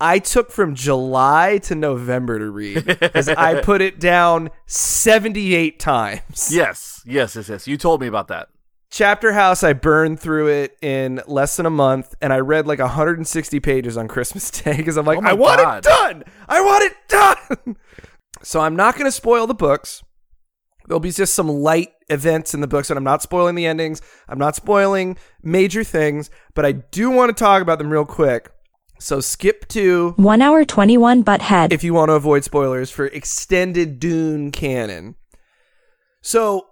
I 0.00 0.20
took 0.20 0.52
from 0.52 0.76
July 0.76 1.58
to 1.64 1.74
November 1.74 2.38
to 2.38 2.48
read 2.48 2.84
because 2.84 3.28
I 3.28 3.60
put 3.60 3.82
it 3.82 3.98
down 3.98 4.50
78 4.66 5.80
times. 5.80 6.50
Yes, 6.52 7.02
yes, 7.04 7.34
yes, 7.34 7.48
yes. 7.48 7.66
You 7.66 7.76
told 7.76 8.00
me 8.00 8.06
about 8.06 8.28
that. 8.28 8.50
Chapter 8.88 9.32
House, 9.32 9.64
I 9.64 9.72
burned 9.72 10.20
through 10.20 10.48
it 10.48 10.76
in 10.80 11.20
less 11.26 11.56
than 11.56 11.66
a 11.66 11.70
month, 11.70 12.14
and 12.20 12.32
I 12.32 12.38
read 12.38 12.68
like 12.68 12.78
160 12.78 13.58
pages 13.60 13.96
on 13.96 14.06
Christmas 14.06 14.48
Day 14.62 14.76
because 14.76 14.96
I'm 14.96 15.06
like, 15.06 15.18
Oh 15.18 15.26
I 15.26 15.32
want 15.32 15.60
it 15.60 15.82
done. 15.82 16.22
I 16.48 16.60
want 16.60 16.84
it 16.84 16.96
done. 17.08 17.76
so 18.42 18.60
I'm 18.60 18.76
not 18.76 18.94
going 18.94 19.06
to 19.06 19.12
spoil 19.12 19.48
the 19.48 19.54
books. 19.54 20.04
There'll 20.90 20.98
be 20.98 21.12
just 21.12 21.34
some 21.34 21.46
light 21.46 21.92
events 22.08 22.52
in 22.52 22.60
the 22.62 22.66
books, 22.66 22.90
and 22.90 22.96
I'm 22.96 23.04
not 23.04 23.22
spoiling 23.22 23.54
the 23.54 23.64
endings. 23.64 24.02
I'm 24.28 24.40
not 24.40 24.56
spoiling 24.56 25.16
major 25.40 25.84
things, 25.84 26.30
but 26.52 26.66
I 26.66 26.72
do 26.72 27.10
want 27.10 27.28
to 27.28 27.32
talk 27.32 27.62
about 27.62 27.78
them 27.78 27.90
real 27.90 28.04
quick. 28.04 28.50
So 28.98 29.20
skip 29.20 29.68
to 29.68 30.14
1 30.16 30.42
hour 30.42 30.64
21 30.64 31.22
butthead. 31.22 31.72
if 31.72 31.84
you 31.84 31.94
want 31.94 32.08
to 32.08 32.14
avoid 32.14 32.42
spoilers 32.42 32.90
for 32.90 33.06
extended 33.06 34.00
Dune 34.00 34.50
canon. 34.50 35.14
So, 36.22 36.66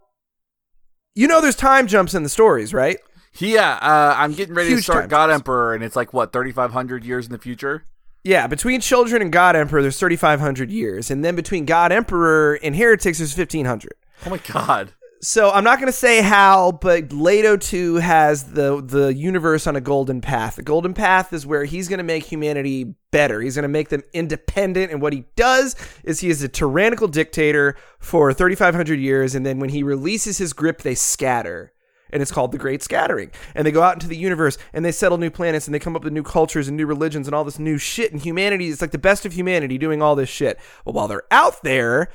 you 1.14 1.28
know, 1.28 1.40
there's 1.40 1.54
time 1.54 1.86
jumps 1.86 2.12
in 2.12 2.24
the 2.24 2.28
stories, 2.28 2.74
right? 2.74 2.98
Yeah, 3.38 3.78
uh, 3.80 4.14
I'm 4.16 4.32
getting 4.32 4.56
ready 4.56 4.70
Huge 4.70 4.78
to 4.78 4.82
start 4.82 5.08
God 5.10 5.28
jumps. 5.28 5.42
Emperor, 5.42 5.74
and 5.74 5.84
it's 5.84 5.94
like 5.94 6.12
what 6.12 6.32
3,500 6.32 7.04
years 7.04 7.26
in 7.26 7.30
the 7.30 7.38
future. 7.38 7.86
Yeah, 8.24 8.48
between 8.48 8.80
Children 8.80 9.22
and 9.22 9.30
God 9.30 9.54
Emperor, 9.54 9.80
there's 9.80 10.00
3,500 10.00 10.72
years, 10.72 11.08
and 11.08 11.24
then 11.24 11.36
between 11.36 11.66
God 11.66 11.92
Emperor 11.92 12.58
and 12.64 12.74
Heretics, 12.74 13.18
there's 13.18 13.38
1,500. 13.38 13.92
Oh 14.26 14.30
my 14.30 14.38
god! 14.38 14.92
So 15.20 15.50
I'm 15.50 15.64
not 15.64 15.78
going 15.78 15.88
to 15.88 15.92
say 15.92 16.22
how, 16.22 16.72
but 16.72 17.12
Leto 17.12 17.56
2 17.56 17.96
has 17.96 18.52
the 18.52 18.80
the 18.80 19.12
universe 19.12 19.66
on 19.66 19.74
a 19.74 19.80
golden 19.80 20.20
path. 20.20 20.56
The 20.56 20.62
golden 20.62 20.94
path 20.94 21.32
is 21.32 21.44
where 21.44 21.64
he's 21.64 21.88
going 21.88 21.98
to 21.98 22.04
make 22.04 22.24
humanity 22.24 22.94
better. 23.10 23.40
He's 23.40 23.56
going 23.56 23.64
to 23.64 23.68
make 23.68 23.88
them 23.88 24.04
independent, 24.12 24.92
and 24.92 25.02
what 25.02 25.12
he 25.12 25.24
does 25.34 25.74
is 26.04 26.20
he 26.20 26.30
is 26.30 26.42
a 26.42 26.48
tyrannical 26.48 27.08
dictator 27.08 27.74
for 27.98 28.32
3,500 28.32 29.00
years, 29.00 29.34
and 29.34 29.44
then 29.44 29.58
when 29.58 29.70
he 29.70 29.82
releases 29.82 30.38
his 30.38 30.52
grip, 30.52 30.82
they 30.82 30.94
scatter. 30.94 31.72
And 32.10 32.22
it's 32.22 32.32
called 32.32 32.52
the 32.52 32.58
Great 32.58 32.82
Scattering. 32.82 33.32
And 33.54 33.66
they 33.66 33.70
go 33.70 33.82
out 33.82 33.92
into 33.92 34.06
the 34.06 34.16
universe 34.16 34.56
and 34.72 34.82
they 34.82 34.92
settle 34.92 35.18
new 35.18 35.28
planets 35.30 35.66
and 35.66 35.74
they 35.74 35.78
come 35.78 35.94
up 35.94 36.04
with 36.04 36.12
new 36.14 36.22
cultures 36.22 36.66
and 36.66 36.74
new 36.74 36.86
religions 36.86 37.28
and 37.28 37.34
all 37.34 37.44
this 37.44 37.58
new 37.58 37.76
shit. 37.76 38.12
And 38.12 38.22
humanity 38.22 38.68
is 38.68 38.80
like 38.80 38.92
the 38.92 38.98
best 38.98 39.26
of 39.26 39.34
humanity 39.34 39.76
doing 39.76 40.00
all 40.00 40.16
this 40.16 40.30
shit. 40.30 40.58
But 40.86 40.94
while 40.94 41.06
they're 41.06 41.24
out 41.30 41.62
there, 41.62 42.08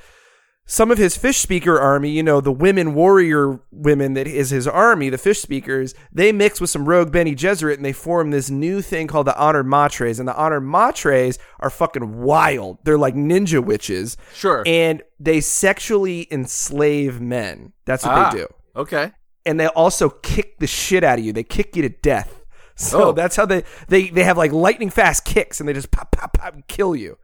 some 0.66 0.90
of 0.90 0.96
his 0.96 1.14
fish 1.16 1.38
speaker 1.38 1.78
army, 1.78 2.08
you 2.10 2.22
know, 2.22 2.40
the 2.40 2.50
women 2.52 2.94
warrior 2.94 3.60
women 3.70 4.14
that 4.14 4.26
is 4.26 4.48
his 4.48 4.66
army, 4.66 5.10
the 5.10 5.18
fish 5.18 5.40
speakers, 5.40 5.94
they 6.10 6.32
mix 6.32 6.58
with 6.60 6.70
some 6.70 6.88
rogue 6.88 7.12
Bene 7.12 7.30
Gesserit 7.34 7.74
and 7.76 7.84
they 7.84 7.92
form 7.92 8.30
this 8.30 8.48
new 8.48 8.80
thing 8.80 9.06
called 9.06 9.26
the 9.26 9.36
Honored 9.38 9.66
Matres. 9.66 10.18
And 10.18 10.26
the 10.26 10.34
Honored 10.34 10.62
Matres 10.62 11.38
are 11.60 11.68
fucking 11.68 12.22
wild. 12.22 12.78
They're 12.84 12.96
like 12.96 13.14
ninja 13.14 13.62
witches. 13.62 14.16
Sure. 14.32 14.62
And 14.64 15.02
they 15.20 15.42
sexually 15.42 16.26
enslave 16.30 17.20
men. 17.20 17.74
That's 17.84 18.04
what 18.06 18.14
Ah, 18.14 18.30
they 18.30 18.38
do. 18.38 18.46
Okay. 18.74 19.12
And 19.44 19.60
they 19.60 19.66
also 19.66 20.08
kick 20.08 20.58
the 20.60 20.66
shit 20.66 21.04
out 21.04 21.18
of 21.18 21.24
you. 21.26 21.34
They 21.34 21.44
kick 21.44 21.76
you 21.76 21.82
to 21.82 21.88
death. 21.90 22.40
So 22.76 23.10
Oh. 23.10 23.12
that's 23.12 23.36
how 23.36 23.46
they, 23.46 23.62
they, 23.86 24.08
they 24.08 24.24
have 24.24 24.36
like 24.36 24.50
lightning 24.50 24.90
fast 24.90 25.24
kicks 25.24 25.60
and 25.60 25.68
they 25.68 25.72
just 25.72 25.92
pop, 25.92 26.10
pop, 26.10 26.32
pop, 26.32 26.54
and 26.54 26.66
kill 26.66 26.96
you. 26.96 27.18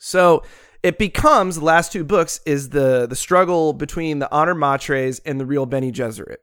So 0.00 0.42
it 0.88 0.96
becomes 0.98 1.56
the 1.56 1.64
last 1.64 1.92
two 1.92 2.02
books 2.02 2.40
is 2.46 2.70
the 2.70 3.06
the 3.06 3.14
struggle 3.16 3.74
between 3.74 4.20
the 4.20 4.32
Honor 4.32 4.54
Matres 4.54 5.20
and 5.26 5.38
the 5.38 5.44
real 5.44 5.66
Bene 5.66 5.92
Gesserit. 5.92 6.38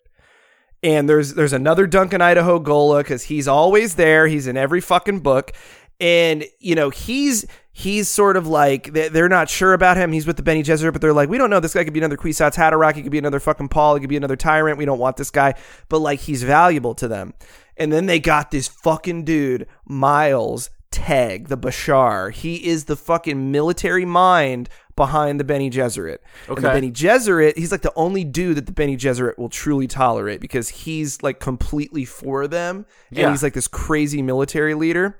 And 0.83 1.09
there's 1.09 1.33
there's 1.33 1.53
another 1.53 1.87
Duncan 1.87 2.21
Idaho 2.21 2.59
Ghola 2.59 2.99
because 2.99 3.23
he's 3.23 3.47
always 3.47 3.95
there. 3.95 4.27
He's 4.27 4.45
in 4.45 4.55
every 4.55 4.81
fucking 4.81 5.21
book, 5.21 5.51
and 5.99 6.45
you 6.59 6.75
know 6.75 6.91
he's 6.91 7.45
he's 7.71 8.07
sort 8.07 8.37
of 8.37 8.45
like 8.45 8.93
they- 8.93 9.09
they're 9.09 9.27
not 9.27 9.49
sure 9.49 9.73
about 9.73 9.97
him. 9.97 10.11
He's 10.11 10.27
with 10.27 10.37
the 10.37 10.43
Bene 10.43 10.63
Gesserit, 10.63 10.93
but 10.93 11.01
they're 11.01 11.11
like, 11.11 11.27
we 11.27 11.39
don't 11.39 11.49
know. 11.49 11.59
This 11.59 11.73
guy 11.73 11.83
could 11.83 11.93
be 11.93 11.99
another 11.99 12.17
Kwisatz 12.17 12.55
Haderach. 12.55 12.95
He 12.95 13.01
could 13.01 13.11
be 13.11 13.17
another 13.17 13.39
fucking 13.39 13.69
Paul. 13.69 13.95
He 13.95 14.01
could 14.01 14.09
be 14.09 14.15
another 14.17 14.35
tyrant. 14.35 14.77
We 14.77 14.85
don't 14.85 14.99
want 14.99 15.17
this 15.17 15.31
guy, 15.31 15.55
but 15.89 15.99
like 15.99 16.19
he's 16.19 16.43
valuable 16.43 16.93
to 16.95 17.07
them. 17.07 17.33
And 17.77 17.91
then 17.91 18.05
they 18.05 18.19
got 18.19 18.51
this 18.51 18.67
fucking 18.67 19.25
dude, 19.25 19.67
Miles 19.85 20.69
Teg, 20.95 21.49
the 21.49 21.57
Bashar. 21.57 22.31
He 22.31 22.65
is 22.65 22.85
the 22.85 22.95
fucking 22.95 23.51
military 23.51 24.05
mind 24.05 24.69
behind 24.95 25.41
the 25.41 25.43
Bene 25.43 25.69
Gesserit. 25.69 26.19
And 26.47 26.57
the 26.57 26.69
Bene 26.69 26.89
Gesserit, 26.93 27.57
he's 27.57 27.69
like 27.71 27.81
the 27.81 27.91
only 27.97 28.23
dude 28.23 28.55
that 28.55 28.65
the 28.65 28.71
Bene 28.71 28.95
Gesserit 28.95 29.37
will 29.37 29.49
truly 29.49 29.87
tolerate 29.87 30.39
because 30.39 30.69
he's 30.69 31.21
like 31.21 31.41
completely 31.41 32.05
for 32.05 32.47
them. 32.47 32.85
And 33.09 33.17
Yeah. 33.19 33.31
he's 33.31 33.43
like 33.43 33.51
this 33.53 33.67
crazy 33.67 34.21
military 34.21 34.73
leader. 34.73 35.19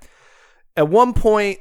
At 0.78 0.88
one 0.88 1.12
point, 1.14 1.60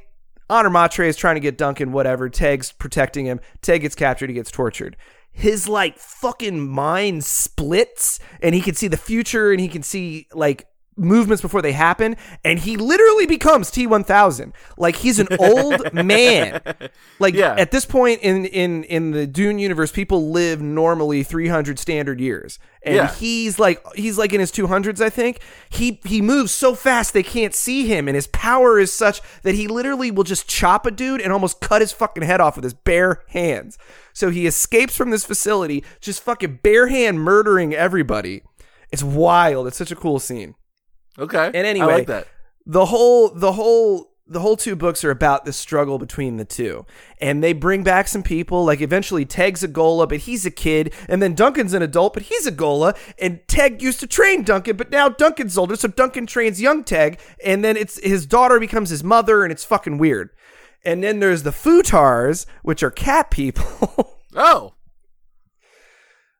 Honor 0.49 0.69
Matre 0.69 1.03
is 1.03 1.17
trying 1.17 1.35
to 1.35 1.41
get 1.41 1.57
Duncan, 1.57 1.91
whatever. 1.91 2.29
Teg's 2.29 2.71
protecting 2.71 3.25
him. 3.25 3.41
Teg 3.61 3.81
gets 3.81 3.95
captured. 3.95 4.29
He 4.29 4.35
gets 4.35 4.49
tortured. 4.51 4.95
His 5.33 5.67
like 5.67 5.97
fucking 5.99 6.65
mind 6.69 7.25
splits 7.25 8.19
and 8.41 8.55
he 8.55 8.61
can 8.61 8.75
see 8.75 8.87
the 8.87 8.95
future 8.95 9.51
and 9.51 9.59
he 9.59 9.67
can 9.67 9.83
see 9.83 10.27
like 10.33 10.67
movements 10.97 11.41
before 11.41 11.61
they 11.61 11.73
happen 11.73 12.15
and 12.45 12.59
he 12.59 12.77
literally 12.77 13.25
becomes 13.25 13.69
T1000 13.69 14.53
like 14.77 14.95
he's 14.95 15.19
an 15.19 15.27
old 15.39 15.93
man. 15.93 16.61
Like 17.19 17.33
Yeah. 17.33 17.53
at 17.57 17.71
this 17.71 17.85
point 17.85 18.21
in 18.21 18.45
in 18.45 18.83
in 18.85 19.11
the 19.11 19.27
Dune 19.27 19.59
universe 19.59 19.91
people 19.91 20.31
live 20.31 20.61
normally 20.61 21.21
300 21.23 21.77
standard 21.79 22.21
years. 22.21 22.59
And 22.83 22.95
Yeah. 22.95 23.13
he's 23.13 23.59
like 23.59 23.83
he's 23.95 24.17
like 24.17 24.31
in 24.31 24.39
his 24.39 24.51
200s 24.53 25.01
I 25.01 25.09
think. 25.09 25.39
He 25.69 25.99
he 26.05 26.21
moves 26.21 26.53
so 26.53 26.75
fast 26.75 27.13
they 27.13 27.23
can't 27.23 27.53
see 27.53 27.87
him 27.87 28.07
and 28.07 28.15
his 28.15 28.27
power 28.27 28.79
is 28.79 28.93
such 28.93 29.21
that 29.43 29.55
he 29.55 29.67
literally 29.67 30.11
will 30.11 30.23
just 30.23 30.47
chop 30.47 30.85
a 30.85 30.91
dude 30.91 31.19
and 31.19 31.33
almost 31.33 31.59
cut 31.59 31.81
his 31.81 31.91
fucking 31.91 32.23
head 32.23 32.39
off 32.39 32.55
with 32.55 32.63
his 32.63 32.73
bare 32.73 33.21
hands. 33.29 33.77
So 34.13 34.29
he 34.29 34.47
escapes 34.47 34.95
from 34.95 35.09
this 35.09 35.25
facility 35.25 35.83
just 35.99 36.21
fucking 36.23 36.59
bare 36.63 36.87
hand 36.87 37.19
murdering 37.19 37.73
everybody. 37.73 38.43
It's 38.93 39.03
wild. 39.03 39.67
It's 39.67 39.75
such 39.77 39.91
a 39.91 39.95
cool 39.95 40.19
scene 40.19 40.55
Okay. 41.17 41.45
and 41.45 41.55
anyway, 41.55 41.93
I 41.93 41.97
like 41.97 42.07
that. 42.07 42.27
the 42.65 42.85
whole 42.85 43.29
the 43.29 43.53
whole 43.53 44.11
the 44.27 44.39
whole 44.39 44.57
two 44.57 44.75
books 44.75 45.03
are 45.03 45.11
about 45.11 45.45
the 45.45 45.53
struggle 45.53 45.99
between 45.99 46.37
the 46.37 46.45
two. 46.45 46.83
And 47.21 47.43
they 47.43 47.53
bring 47.53 47.83
back 47.83 48.07
some 48.07 48.23
people, 48.23 48.65
like 48.65 48.81
eventually 48.81 49.23
Teg's 49.23 49.63
a 49.63 49.67
Ghola, 49.67 50.09
but 50.09 50.17
he's 50.21 50.47
a 50.47 50.51
kid, 50.51 50.91
and 51.07 51.21
then 51.21 51.35
Duncan's 51.35 51.73
an 51.75 51.83
adult, 51.83 52.15
but 52.15 52.23
he's 52.23 52.47
a 52.47 52.51
Ghola, 52.51 52.97
and 53.19 53.39
Teg 53.47 53.83
used 53.83 53.99
to 53.99 54.07
train 54.07 54.41
Duncan, 54.43 54.77
but 54.77 54.89
now 54.89 55.09
Duncan's 55.09 55.59
older, 55.59 55.75
so 55.75 55.87
Duncan 55.89 56.25
trains 56.25 56.59
young 56.59 56.83
Teg, 56.83 57.19
and 57.43 57.63
then 57.63 57.77
it's 57.77 58.03
his 58.03 58.25
daughter 58.25 58.59
becomes 58.59 58.89
his 58.89 59.03
mother, 59.03 59.43
and 59.43 59.51
it's 59.51 59.63
fucking 59.63 59.99
weird. 59.99 60.31
And 60.83 61.03
then 61.03 61.19
there's 61.19 61.43
the 61.43 61.51
Futars, 61.51 62.47
which 62.63 62.81
are 62.83 62.91
cat 62.91 63.29
people. 63.31 64.11
Oh. 64.37 64.73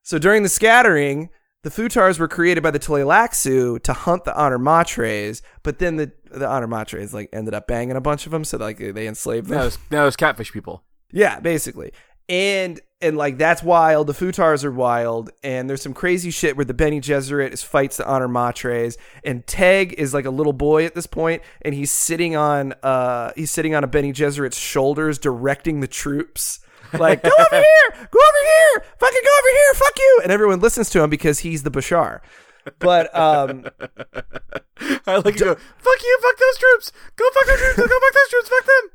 So 0.04 0.20
during 0.20 0.44
the 0.44 0.50
scattering, 0.50 1.30
the 1.66 1.72
Futars 1.72 2.20
were 2.20 2.28
created 2.28 2.62
by 2.62 2.70
the 2.70 2.78
Tleilaxu 2.78 3.82
to 3.82 3.94
hunt 3.94 4.24
the 4.24 4.38
Honor 4.38 4.60
Matres, 4.60 5.42
but 5.64 5.80
then 5.80 5.96
the 5.96 6.12
the 6.30 6.48
Honor 6.48 6.68
Matres 6.68 7.12
like 7.12 7.28
ended 7.34 7.56
up 7.56 7.66
banging 7.66 7.96
a 7.96 8.02
bunch 8.02 8.28
of 8.28 8.32
them, 8.32 8.44
so 8.44 8.60
like 8.60 8.78
they 8.78 9.08
enslaved 9.08 9.48
them. 9.48 9.58
No, 9.58 9.70
no, 9.90 10.06
it's 10.06 10.16
catfish 10.16 10.52
people. 10.52 10.84
Yeah, 11.12 11.40
basically. 11.40 11.92
And 12.30 12.80
and 13.02 13.18
like 13.18 13.40
that's 13.40 13.64
wild. 13.64 14.06
The 14.06 14.14
Futars 14.14 14.64
are 14.64 14.72
wild, 14.72 15.32
and 15.44 15.68
there's 15.68 15.82
some 15.82 15.96
crazy 15.96 16.30
shit 16.30 16.56
where 16.56 16.66
the 16.66 16.76
Bene 16.76 17.02
Gesserit 17.02 17.52
is 17.52 17.64
fights 17.64 17.98
the 17.98 18.06
Honor 18.06 18.28
Matres, 18.28 18.96
and 19.24 19.44
Teg 19.48 19.94
is 19.94 20.14
like 20.14 20.26
a 20.26 20.30
little 20.30 20.54
boy 20.54 20.86
at 20.86 20.94
this 20.94 21.08
point, 21.08 21.42
and 21.64 21.74
he's 21.74 21.90
sitting 21.90 22.36
on 22.36 22.76
uh 22.84 23.32
he's 23.36 23.50
sitting 23.50 23.74
on 23.74 23.84
a 23.84 23.88
Bene 23.88 24.14
Gesserit's 24.14 24.60
shoulders, 24.60 25.18
directing 25.18 25.80
the 25.80 25.88
troops. 25.88 26.60
Like, 27.00 27.24
go 27.24 27.30
over 27.30 27.56
here, 27.56 28.08
go 28.12 28.20
over 28.20 28.44
here, 28.44 28.84
fucking 29.00 29.22
go 29.24 29.32
over 29.40 29.50
here, 29.52 29.74
fuck 29.76 29.98
you, 29.98 30.20
and 30.24 30.32
everyone 30.32 30.60
listens 30.60 30.90
to 30.92 31.02
him 31.04 31.10
because 31.10 31.40
he's 31.40 31.64
the 31.64 31.72
Bashar. 31.72 32.22
But 32.80 33.16
um, 33.16 33.66
I 35.08 35.18
like 35.18 35.36
to 35.36 35.44
go, 35.44 35.56
fuck 35.56 36.04
you, 36.04 36.20
fuck 36.22 36.38
those 36.38 36.58
troops. 36.58 36.92
Go 37.16 37.26
fuck 37.34 37.46
those 37.48 37.60
troops. 37.60 37.78
Go 37.78 37.84
fuck 37.88 38.14
those 38.14 38.30
troops. 38.30 38.50
Fuck 38.50 38.66
them. 38.66 38.90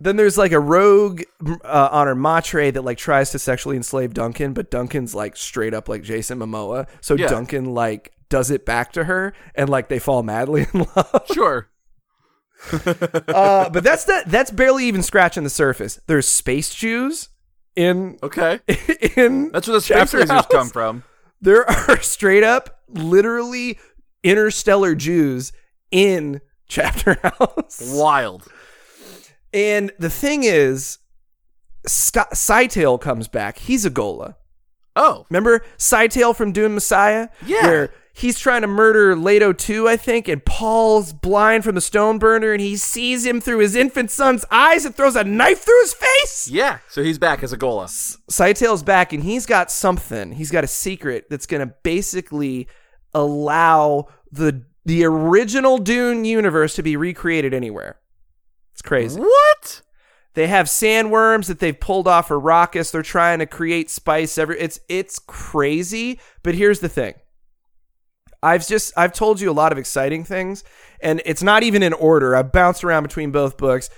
Then 0.00 0.16
there's 0.16 0.36
like 0.36 0.50
a 0.50 0.58
rogue 0.58 1.22
uh, 1.64 1.88
honor 1.92 2.16
Matre 2.16 2.72
that 2.72 2.82
like 2.82 2.98
tries 2.98 3.30
to 3.30 3.38
sexually 3.38 3.76
enslave 3.76 4.12
Duncan, 4.14 4.52
but 4.52 4.70
Duncan's 4.70 5.14
like 5.14 5.36
straight 5.36 5.74
up 5.74 5.88
like 5.88 6.02
Jason 6.02 6.40
Momoa. 6.40 6.88
So 7.00 7.14
Yeah. 7.14 7.28
Duncan 7.28 7.66
like 7.74 8.12
does 8.28 8.50
it 8.50 8.66
back 8.66 8.92
to 8.94 9.04
her, 9.04 9.32
and 9.54 9.68
like 9.68 9.88
they 9.88 10.00
fall 10.00 10.22
madly 10.24 10.66
in 10.74 10.86
love. 10.96 11.26
Sure. 11.32 11.68
uh, 12.72 13.68
but 13.70 13.84
that's 13.84 14.06
not, 14.08 14.24
that's 14.26 14.50
barely 14.50 14.86
even 14.86 15.02
scratching 15.02 15.44
the 15.44 15.50
surface. 15.50 16.00
There's 16.06 16.26
space 16.26 16.74
Jews 16.74 17.28
in 17.76 18.18
Okay. 18.22 18.60
in 19.16 19.50
That's 19.50 19.66
where 19.66 19.74
the 19.74 19.80
space 19.80 19.96
Chapter 19.96 20.18
razors 20.18 20.46
come 20.50 20.68
from. 20.68 21.04
There 21.40 21.68
are 21.68 22.00
straight 22.02 22.44
up, 22.44 22.82
literally 22.88 23.78
interstellar 24.22 24.94
Jews 24.94 25.52
in 25.90 26.40
Chapter 26.68 27.14
House. 27.22 27.92
Wild. 27.94 28.48
And 29.52 29.92
the 29.98 30.10
thing 30.10 30.44
is, 30.44 30.98
Scytale 31.86 33.00
comes 33.00 33.28
back. 33.28 33.58
He's 33.58 33.84
a 33.84 33.90
Ghola. 33.90 34.36
Oh. 34.94 35.26
Remember 35.30 35.64
Cytail 35.78 36.34
from 36.34 36.52
Dune 36.52 36.74
Messiah? 36.74 37.28
Yeah. 37.44 37.66
Where 37.66 37.94
he's 38.12 38.38
trying 38.38 38.62
to 38.62 38.66
murder 38.66 39.16
Leto 39.16 39.52
too, 39.52 39.88
I 39.88 39.96
think, 39.96 40.28
and 40.28 40.44
Paul's 40.44 41.12
blind 41.12 41.64
from 41.64 41.74
the 41.74 41.80
stone 41.80 42.18
burner, 42.18 42.52
and 42.52 42.60
he 42.60 42.76
sees 42.76 43.24
him 43.24 43.40
through 43.40 43.58
his 43.58 43.74
infant 43.74 44.10
son's 44.10 44.44
eyes 44.50 44.84
and 44.84 44.94
throws 44.94 45.16
a 45.16 45.24
knife 45.24 45.60
through 45.60 45.80
his 45.80 45.94
face. 45.94 46.48
Yeah. 46.50 46.78
So 46.88 47.02
he's 47.02 47.18
back 47.18 47.42
as 47.42 47.52
a 47.52 47.58
Ghola. 47.58 47.88
Scytale's 48.28 48.82
back, 48.82 49.12
and 49.12 49.24
he's 49.24 49.46
got 49.46 49.70
something. 49.70 50.32
He's 50.32 50.50
got 50.50 50.64
a 50.64 50.68
secret 50.68 51.26
that's 51.30 51.46
going 51.46 51.66
to 51.66 51.74
basically 51.82 52.68
allow 53.14 54.08
the 54.30 54.64
the 54.84 55.04
original 55.04 55.78
Dune 55.78 56.24
universe 56.24 56.74
to 56.74 56.82
be 56.82 56.96
recreated 56.96 57.54
anywhere. 57.54 57.98
It's 58.72 58.82
crazy. 58.82 59.20
What? 59.20 59.82
They 60.34 60.46
have 60.46 60.66
sandworms 60.66 61.46
that 61.46 61.58
they've 61.58 61.78
pulled 61.78 62.08
off 62.08 62.28
Arrakis. 62.28 62.90
They're 62.90 63.02
trying 63.02 63.40
to 63.40 63.46
create 63.46 63.90
spice. 63.90 64.38
Every 64.38 64.58
it's 64.58 64.80
it's 64.88 65.18
crazy. 65.18 66.18
But 66.42 66.54
here's 66.54 66.80
the 66.80 66.88
thing. 66.88 67.14
I've 68.42 68.66
just 68.66 68.92
I've 68.96 69.12
told 69.12 69.40
you 69.40 69.50
a 69.50 69.52
lot 69.52 69.72
of 69.72 69.78
exciting 69.78 70.24
things, 70.24 70.64
and 71.00 71.22
it's 71.24 71.42
not 71.42 71.62
even 71.62 71.82
in 71.82 71.92
order. 71.92 72.34
I've 72.34 72.50
bounced 72.52 72.82
around 72.84 73.04
between 73.04 73.30
both 73.30 73.56
books. 73.56 73.88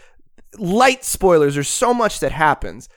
Light 0.59 1.05
spoilers. 1.05 1.55
There's 1.55 1.69
so 1.69 1.95
much 1.95 2.21
that 2.21 2.31
happens, 2.33 2.89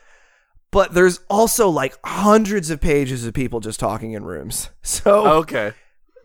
but 0.71 0.93
there's 0.93 1.19
also 1.29 1.69
like 1.69 1.97
hundreds 2.05 2.69
of 2.69 2.81
pages 2.81 3.25
of 3.25 3.33
people 3.33 3.59
just 3.61 3.79
talking 3.79 4.11
in 4.11 4.25
rooms. 4.25 4.69
So 4.83 5.27
Okay. 5.39 5.73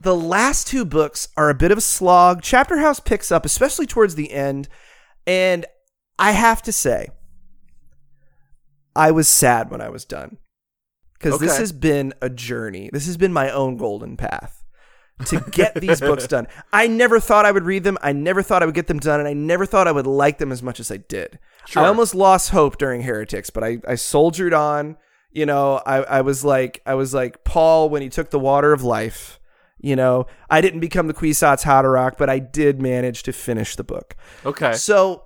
the 0.01 0.15
last 0.17 0.67
two 0.67 0.85
books 0.85 1.29
are 1.37 1.51
a 1.51 1.55
bit 1.55 1.71
of 1.71 1.79
a 1.79 1.83
slog. 1.83 2.43
Chapter 2.43 2.79
House 2.79 3.01
picks 3.01 3.31
up, 3.33 3.45
especially 3.47 3.87
towards 3.87 4.15
the 4.17 4.33
end, 4.33 4.69
and 5.27 5.65
I 6.19 6.33
have 6.33 6.63
to 6.63 6.73
say, 6.73 7.09
I 8.95 9.11
was 9.11 9.29
sad 9.29 9.71
when 9.71 9.81
I 9.81 9.89
was 9.89 10.05
done 10.05 10.37
because 11.15 11.39
this 11.41 11.57
has 11.57 11.73
been 11.73 12.13
a 12.21 12.29
journey. 12.29 12.91
This 12.93 13.07
has 13.07 13.17
been 13.17 13.33
my 13.33 13.51
own 13.51 13.77
golden 13.77 14.17
path 14.17 14.62
to 15.27 15.41
get 15.51 15.75
these 15.75 16.01
books 16.01 16.27
done. 16.27 16.47
I 16.73 16.87
never 16.87 17.21
thought 17.21 17.47
I 17.47 17.53
would 17.53 17.65
read 17.65 17.85
them. 17.85 17.99
I 18.03 18.13
never 18.13 18.43
thought 18.43 18.63
I 18.63 18.67
would 18.67 18.75
get 18.75 18.87
them 18.87 18.99
done, 18.99 19.21
and 19.21 19.29
I 19.29 19.33
never 19.33 19.67
thought 19.67 19.87
I 19.87 19.93
would 19.93 20.07
like 20.07 20.39
them 20.39 20.53
as 20.53 20.63
much 20.63 20.81
as 20.81 20.91
I 20.91 20.97
did. 20.97 21.39
I 21.77 21.87
almost 21.87 22.15
lost 22.15 22.51
hope 22.51 22.79
during 22.79 23.03
Heretics, 23.03 23.51
but 23.51 23.63
I, 23.63 23.79
I 23.87 23.95
soldiered 23.95 24.55
on. 24.55 24.97
You 25.31 25.47
know, 25.47 25.81
I, 25.87 26.03
I 26.03 26.21
was 26.21 26.45
like 26.45 26.83
I 26.85 26.95
was 26.95 27.15
like 27.15 27.45
Paul 27.45 27.89
when 27.89 28.03
he 28.03 28.09
took 28.09 28.31
the 28.31 28.39
water 28.39 28.73
of 28.73 28.83
life. 28.83 29.39
You 29.79 29.97
know, 29.97 30.27
I 30.49 30.61
didn't 30.61 30.81
become 30.81 31.09
the 31.09 31.15
Kwisatz 31.15 31.65
Haderach, 31.65 32.17
but 32.17 32.31
I 32.31 32.39
did 32.39 32.81
manage 32.81 33.25
to 33.25 33.33
finish 33.33 33.75
the 33.75 33.83
book. 33.83 34.15
Okay. 34.45 34.75
So 34.75 35.25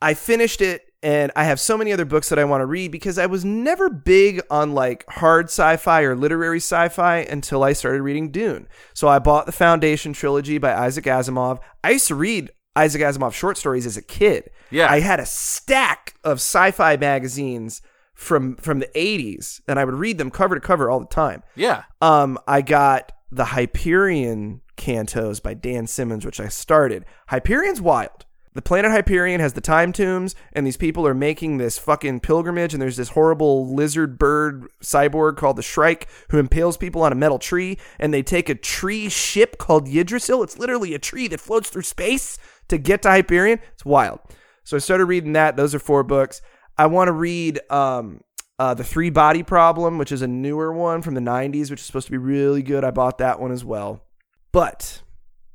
I 0.00 0.14
finished 0.14 0.60
it 0.60 0.85
and 1.06 1.30
I 1.36 1.44
have 1.44 1.60
so 1.60 1.78
many 1.78 1.92
other 1.92 2.04
books 2.04 2.30
that 2.30 2.38
I 2.40 2.44
want 2.44 2.62
to 2.62 2.66
read 2.66 2.90
because 2.90 3.16
I 3.16 3.26
was 3.26 3.44
never 3.44 3.88
big 3.88 4.42
on 4.50 4.72
like 4.72 5.04
hard 5.08 5.46
sci-fi 5.46 6.02
or 6.02 6.16
literary 6.16 6.56
sci-fi 6.56 7.18
until 7.18 7.62
I 7.62 7.74
started 7.74 8.02
reading 8.02 8.32
Dune. 8.32 8.66
So 8.92 9.06
I 9.06 9.20
bought 9.20 9.46
the 9.46 9.52
Foundation 9.52 10.12
trilogy 10.12 10.58
by 10.58 10.74
Isaac 10.74 11.04
Asimov. 11.04 11.60
I 11.84 11.90
used 11.90 12.08
to 12.08 12.16
read 12.16 12.50
Isaac 12.74 13.02
Asimov 13.02 13.34
short 13.34 13.56
stories 13.56 13.86
as 13.86 13.96
a 13.96 14.02
kid. 14.02 14.50
Yeah. 14.72 14.90
I 14.90 14.98
had 14.98 15.20
a 15.20 15.26
stack 15.26 16.16
of 16.24 16.38
sci-fi 16.38 16.96
magazines 16.96 17.82
from 18.12 18.56
from 18.56 18.80
the 18.80 18.90
80s 18.96 19.60
and 19.68 19.78
I 19.78 19.84
would 19.84 19.94
read 19.94 20.18
them 20.18 20.32
cover 20.32 20.56
to 20.56 20.60
cover 20.60 20.90
all 20.90 20.98
the 20.98 21.06
time. 21.06 21.44
Yeah. 21.54 21.84
Um, 22.00 22.36
I 22.48 22.62
got 22.62 23.12
the 23.30 23.44
Hyperion 23.44 24.60
cantos 24.76 25.40
by 25.40 25.54
Dan 25.54 25.86
Simmons, 25.86 26.26
which 26.26 26.40
I 26.40 26.48
started. 26.48 27.04
Hyperion's 27.28 27.80
wild. 27.80 28.26
The 28.56 28.62
planet 28.62 28.90
Hyperion 28.90 29.38
has 29.40 29.52
the 29.52 29.60
time 29.60 29.92
tombs, 29.92 30.34
and 30.54 30.66
these 30.66 30.78
people 30.78 31.06
are 31.06 31.12
making 31.12 31.58
this 31.58 31.76
fucking 31.76 32.20
pilgrimage, 32.20 32.72
and 32.72 32.80
there's 32.80 32.96
this 32.96 33.10
horrible 33.10 33.70
lizard 33.74 34.18
bird 34.18 34.64
cyborg 34.82 35.36
called 35.36 35.56
the 35.56 35.62
Shrike 35.62 36.08
who 36.30 36.38
impales 36.38 36.78
people 36.78 37.02
on 37.02 37.12
a 37.12 37.16
metal 37.16 37.38
tree, 37.38 37.76
and 37.98 38.14
they 38.14 38.22
take 38.22 38.48
a 38.48 38.54
tree 38.54 39.10
ship 39.10 39.58
called 39.58 39.86
Yggdrasil. 39.86 40.42
It's 40.42 40.58
literally 40.58 40.94
a 40.94 40.98
tree 40.98 41.28
that 41.28 41.40
floats 41.40 41.68
through 41.68 41.82
space 41.82 42.38
to 42.68 42.78
get 42.78 43.02
to 43.02 43.10
Hyperion. 43.10 43.60
It's 43.74 43.84
wild. 43.84 44.20
So 44.64 44.74
I 44.74 44.80
started 44.80 45.04
reading 45.04 45.34
that. 45.34 45.58
Those 45.58 45.74
are 45.74 45.78
four 45.78 46.02
books. 46.02 46.40
I 46.78 46.86
want 46.86 47.08
to 47.08 47.12
read 47.12 47.60
um, 47.68 48.22
uh, 48.58 48.72
the 48.72 48.84
Three 48.84 49.10
Body 49.10 49.42
Problem, 49.42 49.98
which 49.98 50.12
is 50.12 50.22
a 50.22 50.26
newer 50.26 50.72
one 50.72 51.02
from 51.02 51.12
the 51.12 51.20
90s, 51.20 51.70
which 51.70 51.80
is 51.80 51.86
supposed 51.86 52.06
to 52.06 52.10
be 52.10 52.16
really 52.16 52.62
good. 52.62 52.84
I 52.84 52.90
bought 52.90 53.18
that 53.18 53.38
one 53.38 53.52
as 53.52 53.66
well. 53.66 54.02
But 54.50 55.02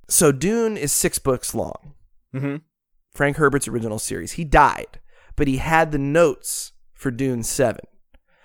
so 0.08 0.32
Dune 0.32 0.78
is 0.78 0.92
six 0.92 1.18
books 1.18 1.56
long. 1.56 1.96
Mm-hmm. 2.36 2.58
Frank 3.14 3.38
Herbert's 3.38 3.68
original 3.68 4.00
series. 4.00 4.34
He 4.34 4.44
died, 4.44 5.00
but 5.36 5.48
he 5.48 5.58
had 5.58 5.92
the 5.92 5.98
notes 5.98 6.72
for 6.94 7.12
Dune 7.12 7.44
7. 7.44 7.82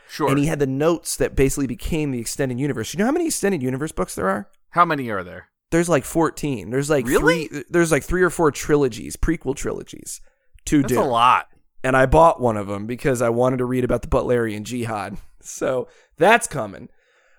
Sure. 0.09 0.28
And 0.28 0.38
he 0.38 0.47
had 0.47 0.59
the 0.60 0.66
notes 0.66 1.16
that 1.16 1.34
basically 1.36 1.66
became 1.66 2.10
the 2.10 2.20
extended 2.20 2.59
universe. 2.60 2.93
You 2.94 2.98
know 2.98 3.06
how 3.06 3.12
many 3.12 3.26
extended 3.26 3.62
universe 3.62 3.93
books 3.93 4.14
there 4.14 4.28
are? 4.28 4.48
How 4.70 4.84
many 4.84 5.10
are 5.10 5.24
there? 5.24 5.48
There's 5.70 5.88
like 5.88 6.05
14. 6.05 6.70
There's 6.70 6.88
like 6.88 7.06
Really? 7.06 7.48
three 7.48 7.64
there's 7.70 7.90
like 7.90 8.05
three 8.05 8.22
or 8.22 8.30
four 8.30 8.51
trilogies, 8.52 9.16
prequel 9.16 9.56
trilogies 9.56 10.20
to 10.66 10.82
That's 10.82 10.93
Dune. 10.93 11.02
a 11.02 11.09
lot. 11.09 11.48
and 11.82 11.97
I 11.97 12.06
bought 12.06 12.40
one 12.40 12.56
of 12.56 12.66
them 12.68 12.86
because 12.86 13.20
I 13.20 13.28
wanted 13.30 13.56
to 13.59 13.64
read 13.64 13.82
about 13.84 14.02
the 14.02 14.09
Butlerian 14.09 14.62
Jihad. 14.64 15.18
So 15.48 15.86
that's 16.18 16.48
coming. 16.48 16.88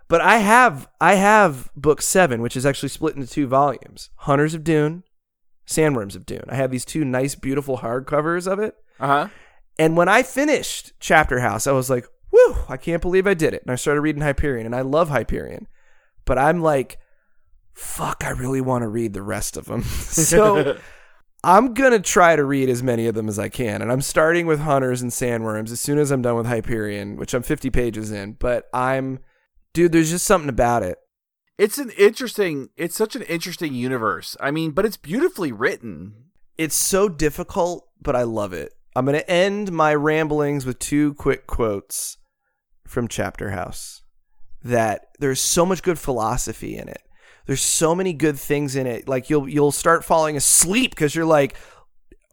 But 0.07 0.21
I 0.21 0.37
have 0.37 0.87
I 1.01 1.15
have 1.15 1.69
book 1.75 2.01
seven, 2.01 2.41
which 2.41 2.55
is 2.55 2.65
actually 2.65 2.87
split 2.89 3.15
into 3.17 3.27
two 3.27 3.47
volumes: 3.47 4.11
Hunters 4.19 4.53
of 4.53 4.63
Dune, 4.63 5.03
Sandworms 5.67 6.15
of 6.15 6.25
Dune. 6.25 6.43
I 6.47 6.55
have 6.55 6.71
these 6.71 6.85
two 6.85 7.03
nice, 7.03 7.35
beautiful 7.35 7.79
hardcovers 7.79 8.51
of 8.51 8.59
it. 8.59 8.75
Uh 8.99 9.07
huh. 9.07 9.27
And 9.77 9.95
when 9.95 10.09
I 10.09 10.23
finished 10.23 10.93
Chapter 10.99 11.39
House, 11.39 11.67
I 11.67 11.73
was 11.73 11.89
like, 11.89 12.07
"Whew! 12.31 12.55
I 12.67 12.77
can't 12.77 13.01
believe 13.01 13.27
I 13.27 13.33
did 13.33 13.53
it." 13.53 13.61
And 13.63 13.71
I 13.71 13.75
started 13.75 14.01
reading 14.01 14.21
Hyperion, 14.21 14.65
and 14.65 14.75
I 14.75 14.81
love 14.81 15.09
Hyperion, 15.09 15.67
but 16.25 16.37
I'm 16.37 16.61
like, 16.61 16.99
"Fuck! 17.73 18.23
I 18.25 18.29
really 18.29 18.61
want 18.61 18.83
to 18.83 18.87
read 18.87 19.13
the 19.13 19.21
rest 19.21 19.57
of 19.57 19.65
them." 19.65 19.83
so. 19.83 20.77
I'm 21.43 21.75
gonna 21.75 21.99
try 21.99 22.35
to 22.35 22.43
read 22.43 22.67
as 22.67 22.81
many 22.81 23.05
of 23.05 23.13
them 23.13 23.29
as 23.29 23.37
I 23.37 23.47
can, 23.47 23.81
and 23.83 23.91
I'm 23.91 24.01
starting 24.01 24.47
with 24.47 24.59
Hunters 24.59 25.03
and 25.03 25.11
Sandworms 25.11 25.71
as 25.71 25.79
soon 25.79 25.99
as 25.99 26.09
I'm 26.09 26.23
done 26.23 26.35
with 26.35 26.47
Hyperion, 26.47 27.15
which 27.15 27.33
I'm 27.33 27.43
50 27.43 27.69
pages 27.69 28.11
in. 28.11 28.33
But 28.33 28.67
I'm, 28.73 29.19
dude, 29.71 29.91
there's 29.91 30.09
just 30.09 30.25
something 30.25 30.49
about 30.49 30.81
it. 30.81 30.97
It's 31.57 31.77
an 31.77 31.91
interesting. 31.97 32.69
It's 32.77 32.95
such 32.95 33.15
an 33.15 33.23
interesting 33.23 33.73
universe. 33.73 34.37
I 34.39 34.51
mean, 34.51 34.71
but 34.71 34.85
it's 34.85 34.97
beautifully 34.97 35.51
written. 35.51 36.13
It's 36.57 36.75
so 36.75 37.09
difficult, 37.09 37.87
but 38.01 38.15
I 38.15 38.23
love 38.23 38.53
it. 38.53 38.73
I'm 38.95 39.05
gonna 39.05 39.19
end 39.27 39.71
my 39.71 39.93
ramblings 39.93 40.65
with 40.65 40.79
two 40.79 41.13
quick 41.15 41.47
quotes 41.47 42.17
from 42.87 43.07
Chapter 43.07 43.51
House. 43.51 44.01
That 44.63 45.09
there's 45.19 45.41
so 45.41 45.65
much 45.65 45.83
good 45.83 45.99
philosophy 45.99 46.77
in 46.77 46.89
it. 46.89 47.01
There's 47.45 47.61
so 47.61 47.95
many 47.95 48.13
good 48.13 48.37
things 48.37 48.75
in 48.75 48.85
it. 48.85 49.07
Like 49.07 49.29
you'll 49.29 49.47
you'll 49.49 49.71
start 49.71 50.05
falling 50.05 50.35
asleep 50.35 50.91
because 50.91 51.15
you're 51.15 51.25
like, 51.25 51.55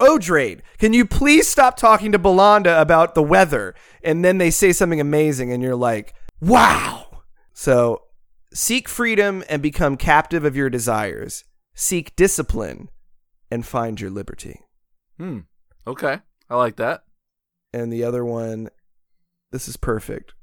Odrade, 0.00 0.60
can 0.78 0.92
you 0.92 1.06
please 1.06 1.48
stop 1.48 1.76
talking 1.76 2.12
to 2.12 2.18
Bellonda 2.18 2.80
about 2.80 3.14
the 3.14 3.22
weather? 3.22 3.74
And 4.02 4.24
then 4.24 4.38
they 4.38 4.50
say 4.50 4.72
something 4.72 5.00
amazing, 5.00 5.52
and 5.52 5.62
you're 5.62 5.76
like, 5.76 6.14
wow. 6.40 7.22
So 7.52 8.03
seek 8.54 8.88
freedom 8.88 9.44
and 9.48 9.60
become 9.60 9.96
captive 9.96 10.44
of 10.44 10.56
your 10.56 10.70
desires. 10.70 11.44
Seek 11.74 12.14
discipline 12.16 12.88
and 13.50 13.66
find 13.66 14.00
your 14.00 14.10
liberty. 14.10 14.60
Hmm. 15.18 15.40
Okay. 15.86 16.20
I 16.48 16.56
like 16.56 16.76
that. 16.76 17.04
And 17.72 17.92
the 17.92 18.04
other 18.04 18.24
one, 18.24 18.70
this 19.50 19.68
is 19.68 19.76
perfect. 19.76 20.34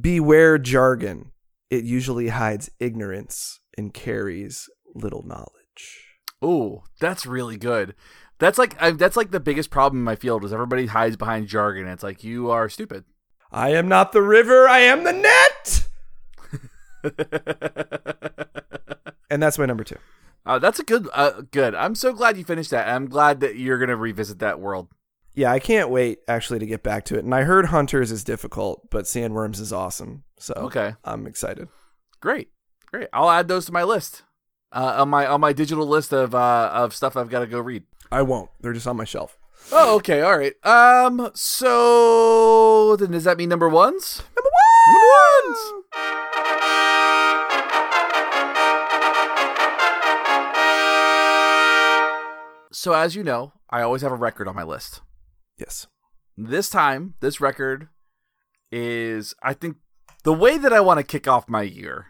Beware 0.00 0.58
jargon. 0.58 1.32
It 1.70 1.84
usually 1.84 2.28
hides 2.28 2.70
ignorance 2.78 3.60
and 3.76 3.94
carries 3.94 4.68
little 4.94 5.22
knowledge. 5.22 6.04
Oh, 6.42 6.84
that's 7.00 7.26
really 7.26 7.56
good. 7.56 7.94
That's 8.38 8.58
like 8.58 8.80
I, 8.80 8.90
that's 8.90 9.16
like 9.16 9.30
the 9.30 9.40
biggest 9.40 9.70
problem 9.70 10.00
in 10.00 10.04
my 10.04 10.16
field 10.16 10.44
is 10.44 10.52
everybody 10.52 10.86
hides 10.86 11.16
behind 11.16 11.48
jargon. 11.48 11.88
It's 11.88 12.02
like 12.02 12.22
you 12.22 12.50
are 12.50 12.68
stupid. 12.68 13.04
I 13.50 13.70
am 13.70 13.88
not 13.88 14.12
the 14.12 14.22
river, 14.22 14.68
I 14.68 14.80
am 14.80 15.04
the 15.04 15.12
net. 15.12 15.85
And 19.28 19.42
that's 19.42 19.58
my 19.58 19.66
number 19.66 19.82
two. 19.82 19.96
Uh, 20.46 20.60
that's 20.60 20.78
a 20.78 20.84
good, 20.84 21.08
uh, 21.12 21.42
good. 21.50 21.74
I'm 21.74 21.96
so 21.96 22.12
glad 22.12 22.36
you 22.36 22.44
finished 22.44 22.70
that. 22.70 22.86
I'm 22.88 23.08
glad 23.08 23.40
that 23.40 23.56
you're 23.56 23.76
gonna 23.78 23.96
revisit 23.96 24.38
that 24.38 24.60
world. 24.60 24.88
Yeah, 25.34 25.50
I 25.50 25.58
can't 25.58 25.90
wait 25.90 26.20
actually 26.28 26.60
to 26.60 26.66
get 26.66 26.84
back 26.84 27.04
to 27.06 27.16
it. 27.18 27.24
And 27.24 27.34
I 27.34 27.42
heard 27.42 27.66
Hunters 27.66 28.12
is 28.12 28.22
difficult, 28.22 28.88
but 28.88 29.04
Sandworms 29.04 29.58
is 29.60 29.72
awesome. 29.72 30.22
So 30.38 30.54
Okay. 30.54 30.94
I'm 31.04 31.26
excited. 31.26 31.68
Great, 32.20 32.50
great. 32.86 33.08
I'll 33.12 33.28
add 33.28 33.48
those 33.48 33.66
to 33.66 33.72
my 33.72 33.82
list. 33.82 34.22
Uh, 34.70 34.94
on 34.98 35.08
my 35.08 35.26
on 35.26 35.40
my 35.40 35.52
digital 35.52 35.86
list 35.86 36.12
of 36.12 36.32
uh, 36.34 36.70
of 36.72 36.94
stuff 36.94 37.16
I've 37.16 37.28
got 37.28 37.40
to 37.40 37.46
go 37.48 37.58
read. 37.58 37.82
I 38.12 38.22
won't. 38.22 38.50
They're 38.60 38.72
just 38.72 38.86
on 38.86 38.96
my 38.96 39.04
shelf. 39.04 39.36
Oh, 39.72 39.96
okay, 39.96 40.20
all 40.22 40.38
right. 40.38 40.54
Um, 40.64 41.30
so 41.34 42.94
then 42.96 43.10
does 43.10 43.24
that 43.24 43.38
mean 43.38 43.48
number 43.48 43.68
ones? 43.68 44.22
Number 44.36 44.50
one! 44.50 44.94
Number 44.94 45.06
ones. 45.48 46.25
So 52.76 52.92
as 52.92 53.16
you 53.16 53.24
know, 53.24 53.54
I 53.70 53.80
always 53.80 54.02
have 54.02 54.12
a 54.12 54.16
record 54.16 54.46
on 54.46 54.54
my 54.54 54.62
list. 54.62 55.00
Yes. 55.56 55.86
This 56.36 56.68
time, 56.68 57.14
this 57.20 57.40
record 57.40 57.88
is, 58.70 59.34
I 59.42 59.54
think, 59.54 59.78
the 60.24 60.34
way 60.34 60.58
that 60.58 60.74
I 60.74 60.80
want 60.80 60.98
to 60.98 61.02
kick 61.02 61.26
off 61.26 61.48
my 61.48 61.62
year 61.62 62.08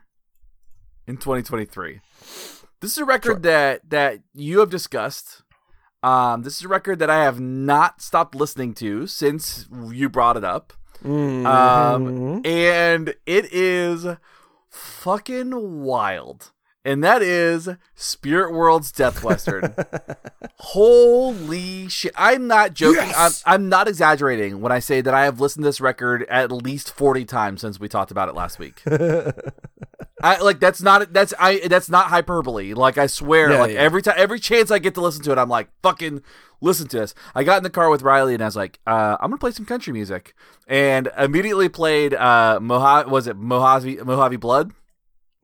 in 1.06 1.18
2023. 1.18 2.00
This 2.80 2.90
is 2.90 2.98
a 2.98 3.04
record 3.04 3.44
that 3.44 3.88
that 3.90 4.22
you 4.34 4.58
have 4.58 4.68
discussed. 4.68 5.42
Um, 6.02 6.42
this 6.42 6.56
is 6.56 6.64
a 6.64 6.68
record 6.68 6.98
that 6.98 7.10
I 7.10 7.22
have 7.22 7.38
not 7.38 8.02
stopped 8.02 8.34
listening 8.34 8.74
to 8.74 9.06
since 9.06 9.68
you 9.92 10.08
brought 10.08 10.36
it 10.36 10.44
up. 10.44 10.72
Mm-hmm. 11.04 11.46
Um, 11.46 12.42
and 12.44 13.14
it 13.24 13.52
is 13.52 14.04
fucking 14.68 15.84
wild. 15.84 16.50
And 16.86 17.02
that 17.04 17.20
is 17.20 17.68
Spirit 17.94 18.52
World's 18.52 18.90
Death 18.92 19.22
Western. 19.24 19.74
Holy 20.58 21.88
shit! 21.88 22.12
I'm 22.16 22.46
not 22.46 22.72
joking. 22.72 23.08
Yes! 23.08 23.42
I'm, 23.44 23.54
I'm 23.54 23.68
not 23.68 23.88
exaggerating 23.88 24.60
when 24.60 24.72
I 24.72 24.78
say 24.78 25.00
that 25.00 25.12
I 25.12 25.24
have 25.24 25.40
listened 25.40 25.64
to 25.64 25.68
this 25.68 25.80
record 25.80 26.24
at 26.30 26.50
least 26.50 26.92
forty 26.92 27.24
times 27.24 27.60
since 27.60 27.78
we 27.78 27.88
talked 27.88 28.10
about 28.10 28.28
it 28.28 28.34
last 28.34 28.58
week. 28.58 28.82
I 30.22 30.38
like 30.40 30.60
that's 30.60 30.80
not 30.80 31.12
that's 31.12 31.34
I 31.38 31.58
that's 31.68 31.90
not 31.90 32.06
hyperbole. 32.06 32.72
Like 32.72 32.96
I 32.98 33.06
swear, 33.06 33.50
Yeah, 33.52 33.58
like 33.60 33.72
yeah. 33.72 33.80
every 33.80 34.00
time 34.02 34.14
every 34.16 34.40
chance 34.40 34.70
I 34.70 34.78
get 34.78 34.94
to 34.94 35.00
listen 35.00 35.22
to 35.24 35.32
it, 35.32 35.38
I'm 35.38 35.48
like 35.50 35.68
fucking 35.82 36.22
listen 36.60 36.88
to 36.88 37.00
this. 37.00 37.14
I 37.34 37.44
got 37.44 37.58
in 37.58 37.62
the 37.64 37.70
car 37.70 37.90
with 37.90 38.02
Riley 38.02 38.32
and 38.34 38.42
I 38.42 38.46
was 38.46 38.56
like, 38.56 38.78
uh, 38.86 39.16
I'm 39.20 39.28
gonna 39.30 39.38
play 39.38 39.50
some 39.50 39.66
country 39.66 39.92
music, 39.92 40.34
and 40.66 41.10
immediately 41.18 41.68
played 41.68 42.14
uh 42.14 42.58
Mojave 42.62 43.10
was 43.10 43.26
it 43.26 43.36
Mojave 43.36 43.96
Mojave 44.04 44.36
Blood 44.36 44.72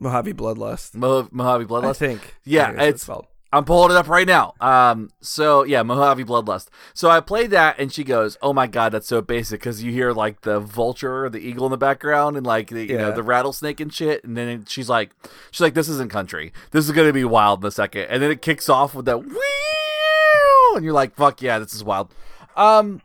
Mojave 0.03 0.33
Bloodlust. 0.35 0.95
Mo- 0.95 1.29
Mojave 1.31 1.65
I 1.65 1.69
Bloodlust. 1.69 1.97
think. 1.97 2.35
Yeah, 2.45 2.74
I 2.77 2.85
it's- 2.89 3.09
I'm 3.55 3.66
pulling 3.66 3.91
it 3.91 3.99
up 3.99 4.09
right 4.09 4.27
now. 4.27 4.55
Um, 4.62 5.11
so 5.20 5.62
yeah, 5.65 5.83
Mojave 5.83 6.24
Bloodlust. 6.24 6.69
So 6.95 7.11
I 7.11 7.20
played 7.20 7.51
that, 7.51 7.79
and 7.79 7.93
she 7.93 8.03
goes, 8.03 8.39
"Oh 8.41 8.55
my 8.55 8.66
god, 8.66 8.93
that's 8.93 9.07
so 9.07 9.20
basic." 9.20 9.61
Because 9.61 9.83
you 9.85 9.93
hear 9.93 10.12
like 10.12 10.41
the 10.41 10.59
vulture, 10.59 11.27
or 11.27 11.29
the 11.29 11.39
eagle 11.39 11.66
in 11.66 11.70
the 11.70 11.77
background, 11.77 12.39
and 12.39 12.47
like 12.47 12.69
the 12.69 12.87
you 12.87 12.97
know 12.97 13.12
the 13.12 13.23
rattlesnake 13.23 13.79
and 13.79 13.93
shit. 13.93 14.24
And 14.24 14.39
then 14.39 14.49
it- 14.49 14.70
she's 14.70 14.89
like, 14.89 15.11
she's 15.51 15.61
like, 15.61 15.74
"This 15.74 15.91
isn't 15.91 16.11
country. 16.11 16.51
This 16.70 16.87
is 16.87 16.93
gonna 16.93 17.12
be 17.12 17.24
wild 17.24 17.62
in 17.62 17.69
a 17.69 17.70
second. 17.70 18.05
And 18.09 18.23
then 18.23 18.31
it 18.31 18.41
kicks 18.41 18.70
off 18.70 18.95
with 18.95 19.05
that 19.05 19.19
wheel, 19.23 20.77
and 20.77 20.83
you're 20.85 20.95
like, 20.95 21.15
"Fuck 21.15 21.43
yeah, 21.43 21.59
this 21.59 21.74
is 21.74 21.85
wild." 21.85 22.11
Um, 22.57 23.03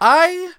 I 0.00 0.52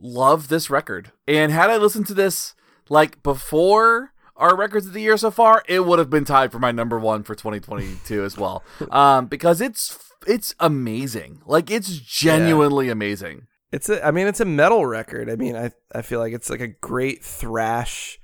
love 0.00 0.48
this 0.48 0.70
record, 0.70 1.12
and 1.28 1.52
had 1.52 1.68
I 1.68 1.76
listened 1.76 2.06
to 2.06 2.14
this 2.14 2.54
like 2.88 3.22
before 3.22 4.12
our 4.36 4.56
records 4.56 4.86
of 4.86 4.92
the 4.92 5.00
year 5.00 5.16
so 5.16 5.30
far, 5.30 5.62
it 5.68 5.84
would 5.84 5.98
have 5.98 6.10
been 6.10 6.24
tied 6.24 6.52
for 6.52 6.58
my 6.58 6.72
number 6.72 6.98
one 6.98 7.22
for 7.22 7.34
2022 7.34 8.24
as 8.24 8.36
well. 8.36 8.62
Um, 8.90 9.26
because 9.26 9.60
it's 9.60 9.98
it's 10.26 10.54
amazing, 10.60 11.42
like 11.46 11.70
it's 11.70 11.98
genuinely 11.98 12.88
amazing. 12.88 13.46
It's 13.72 13.88
a, 13.88 14.06
I 14.06 14.12
mean, 14.12 14.26
it's 14.26 14.40
a 14.40 14.44
metal 14.44 14.86
record. 14.86 15.28
I 15.28 15.36
mean, 15.36 15.56
I 15.56 15.72
I 15.92 16.02
feel 16.02 16.20
like 16.20 16.32
it's 16.32 16.48
like 16.48 16.60
a 16.60 16.68
great 16.68 17.24
thrash, 17.24 18.20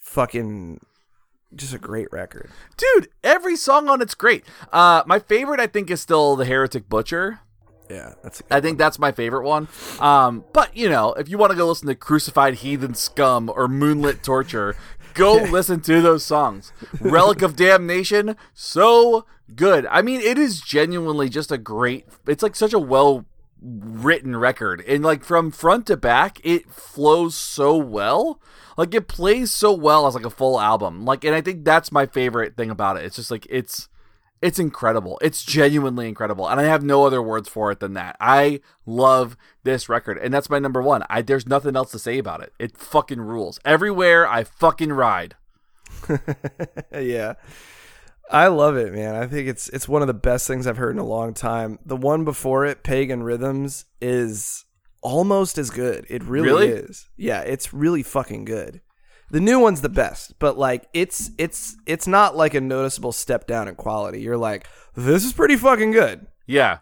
fucking, 0.00 0.80
just 1.54 1.72
a 1.72 1.78
great 1.78 2.08
record. 2.10 2.50
Dude, 2.76 3.08
every 3.22 3.54
song 3.54 3.88
on 3.88 4.02
it's 4.02 4.14
great. 4.14 4.44
Uh, 4.72 5.02
my 5.06 5.18
favorite, 5.20 5.60
I 5.60 5.68
think, 5.68 5.90
is 5.90 6.00
still 6.00 6.34
the 6.34 6.44
Heretic 6.44 6.88
Butcher. 6.88 7.40
Yeah, 7.88 8.14
that's. 8.22 8.42
I 8.50 8.60
think 8.60 8.78
that's 8.78 8.98
my 8.98 9.12
favorite 9.12 9.46
one. 9.46 9.68
Um, 10.00 10.44
but 10.52 10.76
you 10.76 10.88
know, 10.88 11.12
if 11.12 11.28
you 11.28 11.38
want 11.38 11.52
to 11.52 11.56
go 11.56 11.68
listen 11.68 11.86
to 11.86 11.94
Crucified 11.94 12.54
Heathen 12.54 12.94
Scum 12.94 13.48
or 13.54 13.68
Moonlit 13.68 14.24
Torture, 14.24 14.74
go 15.16 15.34
listen 15.34 15.80
to 15.82 16.00
those 16.00 16.24
songs. 16.24 16.72
Relic 17.00 17.42
of 17.42 17.56
Damnation, 17.56 18.36
so 18.54 19.26
good. 19.54 19.86
I 19.86 20.02
mean, 20.02 20.20
it 20.20 20.38
is 20.38 20.60
genuinely 20.60 21.28
just 21.28 21.50
a 21.50 21.58
great. 21.58 22.06
It's 22.26 22.42
like 22.42 22.54
such 22.54 22.72
a 22.72 22.78
well 22.78 23.24
written 23.60 24.36
record, 24.36 24.84
and 24.86 25.02
like 25.02 25.24
from 25.24 25.50
front 25.50 25.86
to 25.86 25.96
back, 25.96 26.38
it 26.44 26.70
flows 26.70 27.34
so 27.34 27.76
well. 27.76 28.40
Like 28.76 28.94
it 28.94 29.08
plays 29.08 29.52
so 29.52 29.72
well 29.72 30.06
as 30.06 30.14
like 30.14 30.26
a 30.26 30.30
full 30.30 30.60
album. 30.60 31.04
Like, 31.04 31.24
and 31.24 31.34
I 31.34 31.40
think 31.40 31.64
that's 31.64 31.90
my 31.90 32.06
favorite 32.06 32.56
thing 32.56 32.70
about 32.70 32.98
it. 32.98 33.04
It's 33.04 33.16
just 33.16 33.30
like 33.30 33.46
it's 33.48 33.88
it's 34.42 34.58
incredible. 34.58 35.18
It's 35.22 35.42
genuinely 35.42 36.08
incredible, 36.08 36.48
and 36.48 36.60
I 36.60 36.64
have 36.64 36.82
no 36.84 37.04
other 37.06 37.22
words 37.22 37.48
for 37.48 37.70
it 37.72 37.80
than 37.80 37.94
that. 37.94 38.16
I 38.20 38.60
love 38.84 39.36
this 39.64 39.88
record, 39.88 40.18
and 40.18 40.32
that's 40.32 40.50
my 40.50 40.58
number 40.58 40.82
one. 40.82 41.02
I 41.08 41.22
there's 41.22 41.46
nothing 41.46 41.76
else 41.76 41.90
to 41.92 41.98
say 41.98 42.18
about 42.18 42.42
it. 42.42 42.52
It 42.58 42.76
fucking 42.76 43.20
rules. 43.20 43.58
Everywhere 43.64 44.28
I 44.28 44.44
fucking 44.44 44.92
ride. 44.92 45.36
yeah. 46.92 47.34
I 48.30 48.48
love 48.48 48.76
it, 48.76 48.92
man. 48.92 49.14
I 49.14 49.26
think 49.26 49.48
it's 49.48 49.68
it's 49.68 49.88
one 49.88 50.02
of 50.02 50.08
the 50.08 50.14
best 50.14 50.46
things 50.48 50.66
I've 50.66 50.76
heard 50.78 50.94
in 50.94 50.98
a 51.00 51.04
long 51.06 51.32
time. 51.32 51.78
The 51.86 51.96
one 51.96 52.24
before 52.24 52.66
it, 52.66 52.82
Pagan 52.82 53.22
Rhythms, 53.22 53.84
is 54.00 54.64
almost 55.00 55.58
as 55.58 55.70
good. 55.70 56.06
It 56.10 56.24
really, 56.24 56.48
Really? 56.48 56.68
is. 56.68 57.08
Yeah, 57.16 57.42
it's 57.42 57.72
really 57.72 58.02
fucking 58.02 58.44
good. 58.44 58.80
The 59.30 59.40
new 59.40 59.58
one's 59.58 59.80
the 59.80 59.88
best, 59.88 60.38
but 60.38 60.56
like 60.56 60.88
it's 60.94 61.30
it's 61.36 61.76
it's 61.86 62.06
not 62.06 62.36
like 62.36 62.54
a 62.54 62.60
noticeable 62.60 63.12
step 63.12 63.46
down 63.46 63.66
in 63.66 63.74
quality. 63.74 64.20
You're 64.20 64.36
like, 64.36 64.68
this 64.94 65.24
is 65.24 65.32
pretty 65.32 65.56
fucking 65.56 65.90
good. 65.90 66.26
Yeah, 66.46 66.78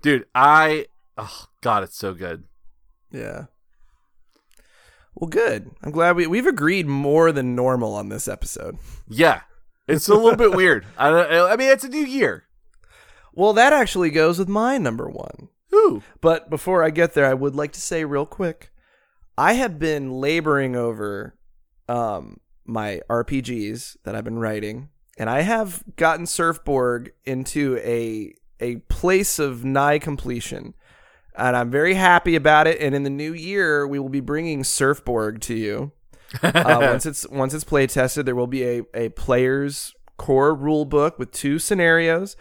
dude. 0.00 0.26
I 0.34 0.86
oh 1.18 1.46
god, 1.62 1.82
it's 1.82 1.96
so 1.96 2.14
good. 2.14 2.44
Yeah. 3.10 3.46
Well, 5.14 5.28
good. 5.28 5.70
I'm 5.82 5.90
glad 5.90 6.14
we 6.14 6.26
we've 6.26 6.46
agreed 6.46 6.86
more 6.86 7.32
than 7.32 7.56
normal 7.56 7.94
on 7.94 8.10
this 8.10 8.28
episode. 8.28 8.76
Yeah, 9.08 9.40
it's 9.88 10.08
a 10.08 10.14
little 10.14 10.36
bit 10.36 10.52
weird. 10.56 10.86
I 10.96 11.08
I 11.08 11.56
mean, 11.56 11.70
it's 11.70 11.84
a 11.84 11.88
new 11.88 12.04
year. 12.04 12.44
Well, 13.32 13.52
that 13.54 13.72
actually 13.72 14.10
goes 14.10 14.38
with 14.38 14.48
my 14.48 14.78
number 14.78 15.08
one. 15.08 15.48
Ooh. 15.74 16.02
But 16.20 16.48
before 16.48 16.82
I 16.82 16.90
get 16.90 17.14
there, 17.14 17.26
I 17.26 17.34
would 17.34 17.54
like 17.54 17.72
to 17.72 17.80
say 17.80 18.04
real 18.04 18.24
quick, 18.24 18.70
I 19.36 19.54
have 19.54 19.78
been 19.78 20.12
laboring 20.12 20.74
over 20.74 21.35
um, 21.88 22.40
my 22.64 23.00
RPGs 23.08 23.96
that 24.04 24.14
I've 24.14 24.24
been 24.24 24.38
writing, 24.38 24.88
and 25.18 25.30
I 25.30 25.42
have 25.42 25.82
gotten 25.96 26.26
Surfborg 26.26 27.10
into 27.24 27.78
a 27.78 28.34
a 28.60 28.76
place 28.88 29.38
of 29.38 29.64
nigh 29.64 29.98
completion, 29.98 30.74
and 31.36 31.56
I'm 31.56 31.70
very 31.70 31.94
happy 31.94 32.36
about 32.36 32.66
it. 32.66 32.80
And 32.80 32.94
in 32.94 33.02
the 33.02 33.10
new 33.10 33.32
year, 33.32 33.86
we 33.86 33.98
will 33.98 34.08
be 34.08 34.20
bringing 34.20 34.62
Surfborg 34.62 35.40
to 35.42 35.54
you. 35.54 35.92
uh, 36.42 36.78
once 36.80 37.06
it's 37.06 37.28
once 37.28 37.54
it's 37.54 37.64
play 37.64 37.86
tested, 37.86 38.26
there 38.26 38.36
will 38.36 38.46
be 38.46 38.64
a 38.64 38.82
a 38.94 39.08
player's 39.10 39.94
core 40.16 40.54
rule 40.54 40.84
book 40.84 41.18
with 41.18 41.30
two 41.30 41.58
scenarios, 41.58 42.36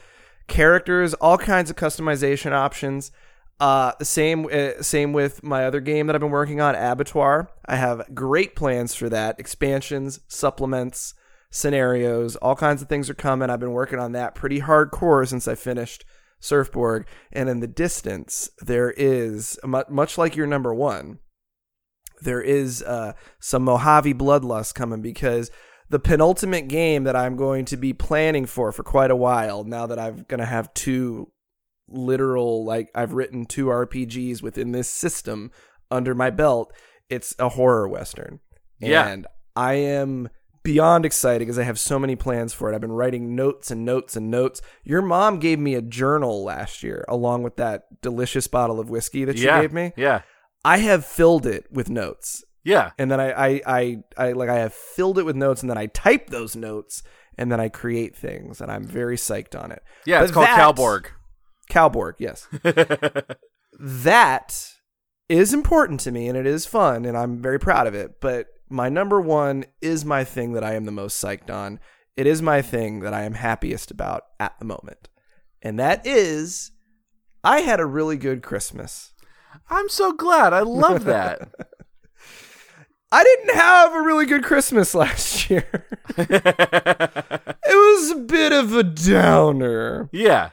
characters, 0.48 1.14
all 1.16 1.38
kinds 1.38 1.70
of 1.70 1.76
customization 1.76 2.52
options. 2.52 3.12
Uh, 3.60 3.94
same 4.02 4.48
uh, 4.52 4.82
same 4.82 5.14
with 5.14 5.42
my 5.44 5.66
other 5.66 5.80
game 5.80 6.08
that 6.08 6.16
I've 6.16 6.22
been 6.22 6.30
working 6.30 6.60
on, 6.60 6.76
Abattoir. 6.76 7.50
I 7.66 7.78
have 7.78 8.14
great 8.14 8.56
plans 8.56 8.94
for 8.96 9.08
that. 9.10 9.40
Expansions, 9.40 10.20
supplements, 10.28 11.14
scenarios, 11.52 12.36
all 12.38 12.56
kinds 12.56 12.82
of 12.82 12.90
things 12.90 13.10
are 13.10 13.16
coming. 13.16 13.50
I've 13.50 13.62
been 13.62 13.72
working 13.72 14.00
on 14.00 14.12
that 14.12 14.36
pretty 14.36 14.62
hardcore 14.62 15.26
since 15.28 15.48
I 15.48 15.56
finished 15.56 16.04
Surfborg. 16.42 17.06
And 17.32 17.48
in 17.48 17.62
the 17.62 17.68
distance, 17.68 18.50
there 18.60 18.92
is 18.92 19.58
much 19.64 20.18
like 20.18 20.36
your 20.36 20.48
number 20.48 20.74
one 20.74 21.20
there 22.22 22.42
is 22.42 22.84
uh, 22.84 23.14
some 23.40 23.64
Mojave 23.64 24.14
bloodlust 24.14 24.76
coming 24.76 25.02
because 25.02 25.52
the 25.90 26.00
penultimate 26.00 26.68
game 26.68 27.04
that 27.04 27.16
I'm 27.16 27.36
going 27.36 27.66
to 27.66 27.78
be 27.78 27.94
planning 27.94 28.46
for 28.46 28.72
for 28.72 28.84
quite 28.84 29.12
a 29.12 29.16
while 29.16 29.64
now 29.64 29.86
that 29.88 30.00
I'm 30.00 30.26
going 30.28 30.40
to 30.40 30.46
have 30.46 30.74
two 30.74 31.32
literal 31.88 32.66
like 32.66 32.90
I've 32.96 33.14
written 33.14 33.46
two 33.46 33.68
RPGs 33.68 34.42
within 34.42 34.72
this 34.72 34.90
system 34.90 35.52
under 35.92 36.16
my 36.16 36.30
belt 36.30 36.74
it's 37.10 37.36
a 37.38 37.50
horror 37.50 37.88
western 37.88 38.40
Yeah. 38.80 39.08
and 39.08 39.28
I 39.56 39.74
am 39.74 40.30
beyond 40.64 41.06
excited 41.06 41.40
because 41.40 41.60
I 41.60 41.64
have 41.64 41.80
so 41.80 42.00
many 42.00 42.16
plans 42.16 42.54
for 42.54 42.72
it 42.72 42.76
I've 42.76 42.82
been 42.82 42.92
writing 42.92 43.36
notes 43.36 43.70
and 43.70 43.86
notes 43.86 44.16
and 44.16 44.32
notes 44.32 44.62
your 44.84 45.04
mom 45.04 45.38
gave 45.40 45.60
me 45.60 45.76
a 45.76 45.82
journal 45.82 46.44
last 46.44 46.82
year 46.82 47.06
along 47.08 47.44
with 47.44 47.58
that 47.58 48.02
delicious 48.02 48.48
bottle 48.48 48.80
of 48.80 48.90
whiskey 48.90 49.26
that 49.26 49.38
she 49.38 49.46
yeah. 49.46 49.62
gave 49.62 49.72
me 49.74 49.94
Yeah. 49.96 50.22
I 50.64 50.80
have 50.80 51.06
filled 51.06 51.46
it 51.46 51.68
with 51.72 51.92
notes. 51.92 52.44
Yeah. 52.64 52.90
And 52.98 53.12
then 53.12 53.20
I, 53.20 53.32
I, 53.32 53.62
I, 53.68 53.98
I 54.18 54.32
like 54.32 54.50
I 54.50 54.56
have 54.58 54.74
filled 54.74 55.20
it 55.20 55.24
with 55.24 55.36
notes 55.36 55.62
and 55.62 55.70
then 55.70 55.78
I 55.78 55.86
type 55.86 56.32
those 56.32 56.56
notes 56.56 57.04
and 57.38 57.52
then 57.52 57.60
I 57.60 57.70
create 57.70 58.16
things 58.16 58.60
and 58.62 58.72
I'm 58.72 58.84
very 58.88 59.16
psyched 59.18 59.54
on 59.62 59.72
it. 59.72 59.84
Yeah. 60.08 60.24
It's 60.24 60.32
called 60.32 60.48
that- 60.48 60.58
Calborg. 60.60 61.06
Calborg, 61.70 62.16
yes. 62.20 62.48
that 63.80 64.72
is 65.28 65.54
important 65.54 66.00
to 66.02 66.12
me 66.12 66.28
and 66.28 66.38
it 66.38 66.46
is 66.46 66.66
fun 66.66 67.06
and 67.06 67.18
I'm 67.18 67.42
very 67.42 67.60
proud 67.60 67.88
of 67.88 67.96
it. 67.96 68.22
But 68.22 68.48
my 68.70 68.90
number 68.90 69.20
one 69.22 69.66
is 69.82 70.06
my 70.06 70.24
thing 70.24 70.54
that 70.54 70.64
I 70.64 70.74
am 70.76 70.86
the 70.86 70.92
most 70.92 71.24
psyched 71.24 71.50
on. 71.50 71.80
It 72.16 72.28
is 72.28 72.42
my 72.42 72.62
thing 72.62 73.02
that 73.02 73.14
I 73.14 73.24
am 73.24 73.34
happiest 73.34 73.92
about 73.92 74.24
at 74.40 74.58
the 74.60 74.66
moment. 74.66 75.10
And 75.62 75.80
that 75.80 76.06
is 76.06 76.72
I 77.44 77.62
had 77.62 77.80
a 77.80 77.86
really 77.86 78.18
good 78.18 78.42
Christmas. 78.42 79.14
I'm 79.70 79.90
so 79.90 80.12
glad. 80.14 80.54
I 80.54 80.62
love 80.62 81.04
that. 81.06 81.50
I 83.12 83.24
didn't 83.24 83.56
have 83.56 83.94
a 83.94 84.02
really 84.02 84.26
good 84.26 84.44
Christmas 84.44 84.94
last 84.96 85.50
year. 85.50 85.86
it 86.18 87.66
was 87.66 88.12
a 88.12 88.16
bit 88.16 88.52
of 88.52 88.74
a 88.74 88.84
downer. 88.84 90.10
yeah. 90.12 90.50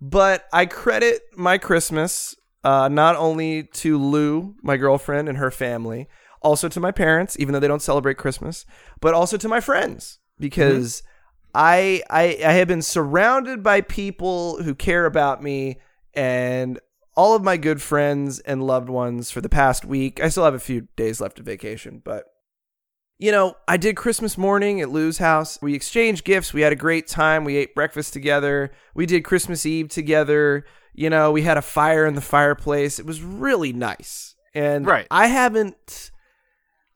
But 0.00 0.46
I 0.52 0.66
credit 0.66 1.22
my 1.36 1.58
Christmas 1.58 2.34
uh, 2.64 2.88
not 2.88 3.16
only 3.16 3.62
to 3.62 3.96
Lou, 3.96 4.56
my 4.62 4.76
girlfriend, 4.76 5.28
and 5.28 5.38
her 5.38 5.50
family, 5.50 6.08
also 6.42 6.68
to 6.68 6.80
my 6.80 6.90
parents, 6.90 7.36
even 7.38 7.52
though 7.52 7.60
they 7.60 7.68
don't 7.68 7.82
celebrate 7.82 8.16
Christmas, 8.16 8.66
but 9.00 9.14
also 9.14 9.36
to 9.36 9.48
my 9.48 9.60
friends 9.60 10.18
because 10.38 11.02
I, 11.54 12.02
I 12.10 12.38
I 12.44 12.52
have 12.52 12.68
been 12.68 12.82
surrounded 12.82 13.62
by 13.62 13.80
people 13.80 14.62
who 14.62 14.74
care 14.74 15.06
about 15.06 15.42
me 15.42 15.78
and 16.12 16.78
all 17.16 17.34
of 17.34 17.42
my 17.42 17.56
good 17.56 17.80
friends 17.80 18.40
and 18.40 18.66
loved 18.66 18.88
ones 18.88 19.30
for 19.30 19.40
the 19.40 19.48
past 19.48 19.84
week. 19.84 20.20
I 20.20 20.28
still 20.28 20.44
have 20.44 20.54
a 20.54 20.58
few 20.58 20.88
days 20.96 21.20
left 21.20 21.38
of 21.38 21.46
vacation, 21.46 22.02
but 22.04 22.24
you 23.18 23.32
know, 23.32 23.56
I 23.66 23.76
did 23.76 23.96
Christmas 23.96 24.36
morning 24.36 24.80
at 24.80 24.90
Lou's 24.90 25.18
house. 25.18 25.58
We 25.62 25.74
exchanged 25.74 26.24
gifts. 26.24 26.52
We 26.52 26.60
had 26.60 26.72
a 26.72 26.76
great 26.76 27.06
time. 27.06 27.44
We 27.44 27.56
ate 27.56 27.74
breakfast 27.74 28.12
together. 28.12 28.72
We 28.94 29.06
did 29.06 29.24
Christmas 29.24 29.64
Eve 29.64 29.88
together. 29.88 30.66
You 30.92 31.08
know, 31.08 31.32
we 31.32 31.42
had 31.42 31.56
a 31.56 31.62
fire 31.62 32.04
in 32.04 32.14
the 32.14 32.20
fireplace. 32.20 32.98
It 32.98 33.06
was 33.06 33.22
really 33.22 33.72
nice. 33.72 34.34
And 34.54 34.86
Right. 34.86 35.06
I 35.10 35.28
haven't, 35.28 36.10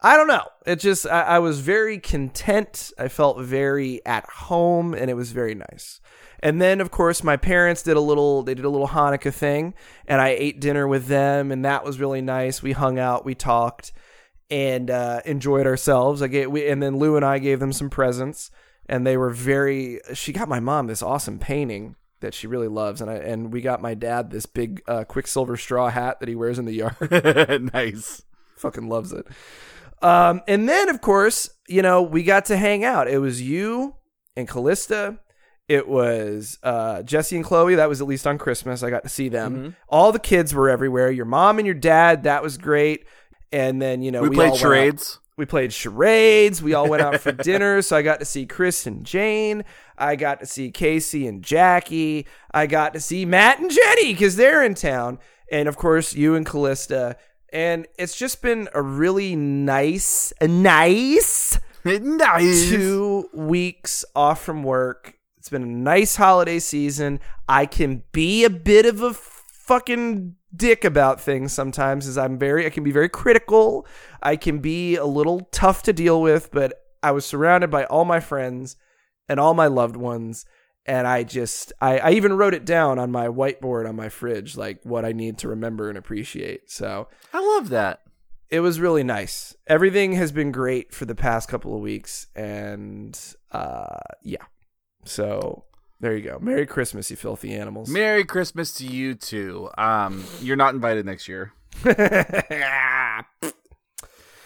I 0.02 0.16
don't 0.16 0.28
know. 0.28 0.46
It 0.66 0.76
just, 0.76 1.06
I, 1.06 1.22
I 1.22 1.38
was 1.38 1.60
very 1.60 1.98
content. 1.98 2.92
I 2.98 3.08
felt 3.08 3.40
very 3.40 4.04
at 4.04 4.26
home 4.28 4.92
and 4.94 5.10
it 5.10 5.14
was 5.14 5.32
very 5.32 5.54
nice. 5.54 6.00
And 6.42 6.60
then, 6.60 6.80
of 6.80 6.90
course, 6.90 7.22
my 7.22 7.36
parents 7.36 7.82
did 7.82 7.96
a 7.96 8.00
little, 8.00 8.42
they 8.42 8.54
did 8.54 8.64
a 8.64 8.70
little 8.70 8.88
Hanukkah 8.88 9.32
thing 9.32 9.74
and 10.06 10.20
I 10.20 10.28
ate 10.28 10.60
dinner 10.60 10.86
with 10.86 11.06
them 11.06 11.50
and 11.50 11.64
that 11.64 11.84
was 11.84 12.00
really 12.00 12.22
nice. 12.22 12.62
We 12.62 12.72
hung 12.72 12.98
out, 12.98 13.24
we 13.24 13.34
talked 13.34 13.92
and 14.50 14.90
uh, 14.90 15.20
enjoyed 15.24 15.66
ourselves. 15.66 16.22
I 16.22 16.28
gave, 16.28 16.50
we, 16.50 16.68
and 16.68 16.82
then 16.82 16.96
Lou 16.98 17.16
and 17.16 17.24
I 17.24 17.38
gave 17.38 17.60
them 17.60 17.72
some 17.72 17.90
presents, 17.90 18.50
and 18.86 19.06
they 19.06 19.16
were 19.16 19.30
very. 19.30 20.00
She 20.14 20.32
got 20.32 20.48
my 20.48 20.60
mom 20.60 20.86
this 20.86 21.02
awesome 21.02 21.38
painting 21.38 21.96
that 22.20 22.34
she 22.34 22.46
really 22.46 22.68
loves, 22.68 23.00
and 23.00 23.10
I 23.10 23.14
and 23.14 23.52
we 23.52 23.60
got 23.60 23.80
my 23.80 23.94
dad 23.94 24.30
this 24.30 24.46
big 24.46 24.82
uh, 24.86 25.04
Quiksilver 25.04 25.56
straw 25.56 25.88
hat 25.88 26.20
that 26.20 26.28
he 26.28 26.34
wears 26.34 26.58
in 26.58 26.64
the 26.64 26.72
yard. 26.72 27.72
nice. 27.72 28.22
Fucking 28.56 28.88
loves 28.88 29.12
it. 29.12 29.26
Um, 30.02 30.42
and 30.48 30.68
then 30.68 30.88
of 30.88 31.00
course, 31.00 31.50
you 31.68 31.82
know, 31.82 32.02
we 32.02 32.22
got 32.22 32.46
to 32.46 32.56
hang 32.56 32.84
out. 32.84 33.08
It 33.08 33.18
was 33.18 33.40
you 33.40 33.96
and 34.36 34.48
Callista. 34.48 35.18
It 35.68 35.86
was 35.86 36.58
uh, 36.64 37.02
Jesse 37.02 37.36
and 37.36 37.44
Chloe. 37.44 37.76
That 37.76 37.88
was 37.88 38.00
at 38.00 38.08
least 38.08 38.26
on 38.26 38.38
Christmas. 38.38 38.82
I 38.82 38.90
got 38.90 39.04
to 39.04 39.08
see 39.08 39.28
them. 39.28 39.76
All 39.88 40.10
the 40.10 40.18
kids 40.18 40.52
were 40.52 40.68
everywhere. 40.68 41.12
Your 41.12 41.26
mom 41.26 41.58
and 41.58 41.66
your 41.66 41.76
dad. 41.76 42.24
That 42.24 42.42
was 42.42 42.58
great. 42.58 43.04
And 43.52 43.80
then 43.80 44.02
you 44.02 44.10
know 44.12 44.22
We, 44.22 44.28
we, 44.30 44.36
played 44.36 44.52
out- 44.52 44.58
charades. 44.58 45.18
we 45.36 45.44
played 45.46 45.72
charades. 45.72 46.62
We 46.62 46.74
all 46.74 46.88
went 46.88 47.02
out 47.02 47.20
for 47.20 47.32
dinner. 47.32 47.82
So 47.82 47.96
I 47.96 48.02
got 48.02 48.20
to 48.20 48.24
see 48.24 48.46
Chris 48.46 48.86
and 48.86 49.04
Jane. 49.04 49.64
I 49.98 50.16
got 50.16 50.40
to 50.40 50.46
see 50.46 50.70
Casey 50.70 51.26
and 51.26 51.42
Jackie. 51.42 52.26
I 52.52 52.66
got 52.66 52.94
to 52.94 53.00
see 53.00 53.24
Matt 53.24 53.58
and 53.58 53.70
Jenny 53.70 54.12
because 54.12 54.36
they're 54.36 54.62
in 54.64 54.74
town. 54.74 55.18
And 55.50 55.68
of 55.68 55.76
course, 55.76 56.14
you 56.14 56.34
and 56.36 56.46
Callista. 56.46 57.16
And 57.52 57.86
it's 57.98 58.16
just 58.16 58.42
been 58.42 58.68
a 58.74 58.80
really 58.80 59.34
nice, 59.34 60.32
nice 60.40 61.58
nice. 61.84 62.68
two 62.68 63.28
weeks 63.34 64.04
off 64.14 64.44
from 64.44 64.62
work. 64.62 65.14
It's 65.38 65.48
been 65.48 65.62
a 65.62 65.66
nice 65.66 66.14
holiday 66.16 66.58
season. 66.60 67.18
I 67.48 67.66
can 67.66 68.04
be 68.12 68.44
a 68.44 68.50
bit 68.50 68.86
of 68.86 69.02
a 69.02 69.12
fucking 69.14 70.36
dick 70.54 70.84
about 70.84 71.20
things 71.20 71.52
sometimes 71.52 72.06
is 72.06 72.18
I'm 72.18 72.38
very 72.38 72.66
I 72.66 72.70
can 72.70 72.84
be 72.84 72.92
very 72.92 73.08
critical. 73.08 73.86
I 74.22 74.36
can 74.36 74.58
be 74.58 74.96
a 74.96 75.06
little 75.06 75.40
tough 75.52 75.82
to 75.84 75.92
deal 75.92 76.20
with, 76.20 76.50
but 76.50 76.72
I 77.02 77.12
was 77.12 77.24
surrounded 77.24 77.70
by 77.70 77.84
all 77.84 78.04
my 78.04 78.20
friends 78.20 78.76
and 79.28 79.38
all 79.40 79.54
my 79.54 79.66
loved 79.66 79.96
ones 79.96 80.44
and 80.86 81.06
I 81.06 81.22
just 81.22 81.72
I, 81.80 81.98
I 81.98 82.10
even 82.12 82.32
wrote 82.36 82.54
it 82.54 82.64
down 82.64 82.98
on 82.98 83.10
my 83.12 83.28
whiteboard 83.28 83.88
on 83.88 83.96
my 83.96 84.08
fridge 84.08 84.56
like 84.56 84.80
what 84.82 85.04
I 85.04 85.12
need 85.12 85.38
to 85.38 85.48
remember 85.48 85.88
and 85.88 85.96
appreciate. 85.98 86.70
So 86.70 87.08
I 87.32 87.40
love 87.56 87.68
that. 87.68 88.00
it 88.50 88.60
was 88.60 88.80
really 88.80 89.04
nice. 89.04 89.54
Everything 89.66 90.14
has 90.14 90.32
been 90.32 90.50
great 90.50 90.92
for 90.92 91.04
the 91.04 91.14
past 91.14 91.48
couple 91.48 91.74
of 91.74 91.80
weeks, 91.80 92.26
and 92.34 93.18
uh, 93.52 93.98
yeah. 94.24 94.44
So 95.04 95.64
there 96.00 96.16
you 96.16 96.22
go. 96.22 96.38
Merry 96.40 96.66
Christmas, 96.66 97.10
you 97.10 97.16
filthy 97.16 97.54
animals. 97.54 97.88
Merry 97.92 98.24
Christmas 98.24 98.72
to 98.74 98.86
you 98.86 99.14
too. 99.14 99.70
Um, 99.78 100.24
you're 100.40 100.56
not 100.56 100.74
invited 100.74 101.06
next 101.06 101.28
year. 101.28 101.52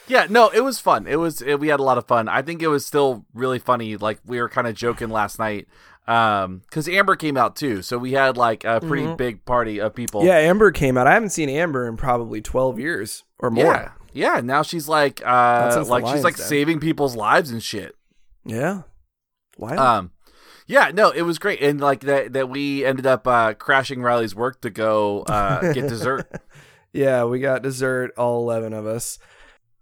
Yeah, 0.06 0.26
no, 0.28 0.50
it 0.50 0.60
was 0.60 0.78
fun. 0.80 1.06
It 1.06 1.16
was 1.16 1.40
it, 1.40 1.58
we 1.58 1.68
had 1.68 1.80
a 1.80 1.82
lot 1.82 1.96
of 1.96 2.06
fun. 2.06 2.28
I 2.28 2.42
think 2.42 2.60
it 2.62 2.68
was 2.68 2.84
still 2.84 3.24
really 3.32 3.58
funny. 3.58 3.96
Like 3.96 4.18
we 4.26 4.38
were 4.40 4.48
kind 4.50 4.66
of 4.66 4.74
joking 4.74 5.08
last 5.08 5.38
night, 5.38 5.66
um, 6.06 6.60
because 6.68 6.88
Amber 6.88 7.16
came 7.16 7.36
out 7.38 7.56
too, 7.56 7.80
so 7.80 7.96
we 7.96 8.12
had 8.12 8.36
like 8.36 8.64
a 8.64 8.80
pretty 8.80 9.14
big 9.14 9.46
party 9.46 9.80
of 9.80 9.94
people. 9.94 10.24
yeah, 10.24 10.36
Amber 10.36 10.70
came 10.72 10.98
out. 10.98 11.06
I 11.06 11.14
haven't 11.14 11.30
seen 11.30 11.48
Amber 11.48 11.88
in 11.88 11.96
probably 11.96 12.42
twelve 12.42 12.78
years 12.78 13.24
or 13.38 13.50
more. 13.50 13.64
yeah, 13.64 13.92
yeah. 14.12 14.40
Now 14.42 14.60
she's 14.62 14.88
like, 14.88 15.22
uh, 15.24 15.84
like 15.88 16.06
she's 16.06 16.24
like 16.24 16.36
Den. 16.36 16.46
saving 16.46 16.80
people's 16.80 17.16
lives 17.16 17.50
and 17.50 17.62
shit. 17.62 17.94
Yeah. 18.44 18.82
Wow. 19.56 19.98
Um, 19.98 20.10
yeah, 20.66 20.90
no, 20.92 21.10
it 21.10 21.22
was 21.22 21.38
great, 21.38 21.60
and 21.60 21.80
like 21.80 22.00
that 22.00 22.32
that 22.32 22.48
we 22.48 22.84
ended 22.84 23.06
up 23.06 23.26
uh 23.26 23.54
crashing 23.54 24.02
Riley's 24.02 24.34
work 24.34 24.60
to 24.62 24.70
go 24.70 25.22
uh 25.22 25.72
get 25.72 25.88
dessert. 25.88 26.30
Yeah, 26.94 27.24
we 27.24 27.40
got 27.40 27.62
dessert, 27.62 28.12
all 28.16 28.40
11 28.42 28.72
of 28.72 28.86
us. 28.86 29.18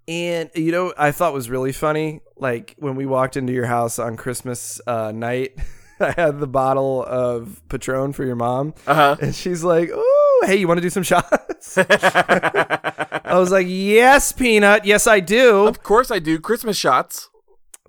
And, 0.09 0.50
you 0.54 0.72
know, 0.72 0.94
I 0.96 1.12
thought 1.12 1.34
was 1.34 1.50
really 1.50 1.72
funny. 1.72 2.22
Like, 2.36 2.74
when 2.78 2.96
we 2.96 3.04
walked 3.04 3.36
into 3.36 3.52
your 3.52 3.66
house 3.66 3.98
on 3.98 4.16
Christmas 4.16 4.80
uh, 4.86 5.12
night, 5.12 5.52
I 6.00 6.12
had 6.12 6.40
the 6.40 6.46
bottle 6.46 7.04
of 7.04 7.62
Patron 7.68 8.14
for 8.14 8.24
your 8.24 8.34
mom. 8.34 8.72
Uh-huh. 8.86 9.16
And 9.20 9.34
she's 9.34 9.62
like, 9.62 9.90
oh, 9.92 10.44
hey, 10.46 10.56
you 10.56 10.66
want 10.66 10.78
to 10.78 10.82
do 10.82 10.88
some 10.88 11.02
shots? 11.02 11.76
I 11.78 13.34
was 13.34 13.52
like, 13.52 13.66
yes, 13.68 14.32
Peanut. 14.32 14.86
Yes, 14.86 15.06
I 15.06 15.20
do. 15.20 15.66
Of 15.66 15.82
course, 15.82 16.10
I 16.10 16.18
do 16.18 16.40
Christmas 16.40 16.78
shots. 16.78 17.28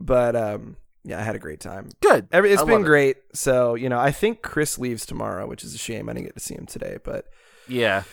But, 0.02 0.36
um, 0.36 0.76
yeah, 1.04 1.20
I 1.20 1.24
had 1.24 1.36
a 1.36 1.40
great 1.40 1.60
time. 1.60 1.90
Good. 2.02 2.28
Every, 2.32 2.52
it's 2.52 2.62
I 2.62 2.66
been 2.66 2.74
love 2.76 2.82
it. 2.84 2.86
great. 2.86 3.18
So, 3.34 3.76
you 3.76 3.90
know, 3.90 4.00
I 4.00 4.12
think 4.12 4.42
Chris 4.42 4.78
leaves 4.80 5.06
tomorrow, 5.06 5.48
which 5.48 5.64
is 5.64 5.74
a 5.76 5.78
shame. 5.78 6.10
I 6.10 6.14
didn't 6.14 6.28
get 6.28 6.36
to 6.36 6.40
see 6.40 6.56
him 6.56 6.66
today, 6.66 6.98
but 7.04 7.26
Yeah. 7.68 8.04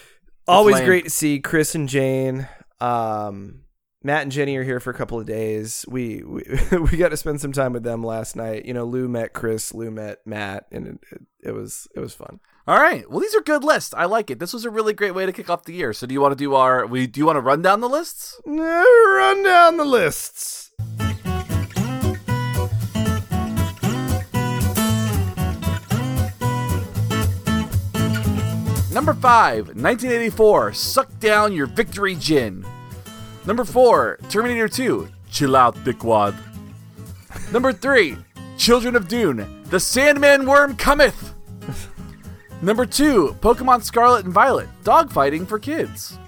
always 0.49 0.77
lame. 0.77 0.85
great 0.87 1.05
to 1.05 1.11
see 1.11 1.39
Chris 1.41 1.75
and 1.75 1.89
Jane. 1.89 2.49
Um, 2.81 3.63
Matt 4.03 4.23
and 4.23 4.33
Jenny 4.33 4.57
are 4.57 4.65
here 4.65 4.81
for 4.81 4.91
a 4.91 4.95
couple 4.95 5.21
of 5.21 5.27
days. 5.27 5.85
We, 5.87 6.23
we 6.25 6.43
we 6.91 6.97
got 6.97 7.11
to 7.11 7.17
spend 7.19 7.41
some 7.41 7.53
time 7.53 7.73
with 7.75 7.83
them 7.83 8.03
last 8.03 8.35
night. 8.35 8.65
You 8.65 8.73
know, 8.73 8.85
Lou 8.85 9.09
met 9.09 9.35
Chris, 9.35 9.75
Lou 9.75 9.91
met 9.91 10.19
Matt, 10.27 10.65
and 10.73 10.87
it, 10.87 10.99
it, 11.13 11.23
it 11.49 11.53
was 11.53 11.87
it 11.95 12.01
was 12.01 12.15
fun. 12.15 12.41
All 12.67 12.79
right. 12.79 13.09
Well, 13.11 13.21
these 13.21 13.35
are 13.35 13.41
good 13.43 13.63
lists. 13.65 13.93
I 13.95 14.05
like 14.07 14.31
it. 14.31 14.39
This 14.39 14.53
was 14.55 14.65
a 14.65 14.71
really 14.71 14.93
great 14.95 15.15
way 15.15 15.27
to 15.27 15.33
kick 15.33 15.51
off 15.51 15.65
the 15.65 15.75
year. 15.75 15.93
So, 15.93 16.07
do 16.07 16.15
you 16.15 16.21
want 16.21 16.33
to 16.33 16.37
do 16.43 16.55
our? 16.55 16.87
We 16.87 17.07
do 17.07 17.21
you 17.21 17.27
want 17.27 17.37
to 17.37 17.41
run 17.43 17.61
down 17.61 17.81
the 17.81 17.89
lists? 17.91 18.41
Run 18.47 19.43
down 19.43 19.77
the 19.77 19.85
lists. 19.85 20.70
Number 28.93 29.15
five, 29.15 29.67
1984. 29.69 30.73
Suck 30.73 31.21
down 31.21 31.53
your 31.53 31.67
victory 31.67 32.17
gin. 32.17 32.67
Number 33.47 33.65
four, 33.65 34.19
Terminator 34.29 34.69
2. 34.69 35.09
Chill 35.31 35.55
out, 35.55 35.77
dickwad. 35.85 36.35
Number 37.53 37.73
three, 37.73 38.17
Children 38.57 38.97
of 38.97 39.09
Dune. 39.09 39.63
The 39.71 39.81
Sandman 39.81 40.45
worm 40.45 40.77
cometh. 40.77 41.35
Number 42.63 42.85
two, 42.85 43.37
Pokemon 43.41 43.83
Scarlet 43.83 44.25
and 44.25 44.35
Violet. 44.35 44.69
Dogfighting 44.85 45.47
for 45.47 45.59
kids. 45.59 46.19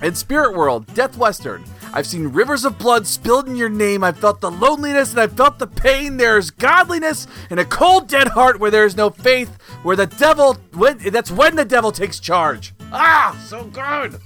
And 0.00 0.16
Spirit 0.16 0.56
World, 0.56 0.86
Death 0.94 1.18
Western. 1.18 1.64
I've 1.92 2.06
seen 2.06 2.28
rivers 2.28 2.64
of 2.64 2.78
blood 2.78 3.06
spilled 3.06 3.48
in 3.48 3.56
your 3.56 3.68
name. 3.68 4.04
I've 4.04 4.18
felt 4.18 4.40
the 4.40 4.50
loneliness 4.50 5.10
and 5.10 5.20
I've 5.20 5.32
felt 5.32 5.58
the 5.58 5.66
pain. 5.66 6.16
There 6.16 6.38
is 6.38 6.50
godliness 6.50 7.26
in 7.50 7.58
a 7.58 7.64
cold, 7.64 8.08
dead 8.08 8.28
heart 8.28 8.60
where 8.60 8.70
there 8.70 8.86
is 8.86 8.96
no 8.96 9.10
faith. 9.10 9.50
Where 9.82 9.96
the 9.96 10.06
devil, 10.06 10.54
when, 10.74 10.98
that's 10.98 11.30
when 11.30 11.56
the 11.56 11.64
devil 11.64 11.90
takes 11.90 12.20
charge. 12.20 12.74
Ah, 12.92 13.36
so 13.44 13.64
good. 13.64 14.20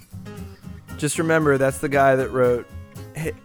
Just 0.98 1.18
remember, 1.18 1.58
that's 1.58 1.78
the 1.78 1.88
guy 1.88 2.16
that 2.16 2.30
wrote 2.30 2.66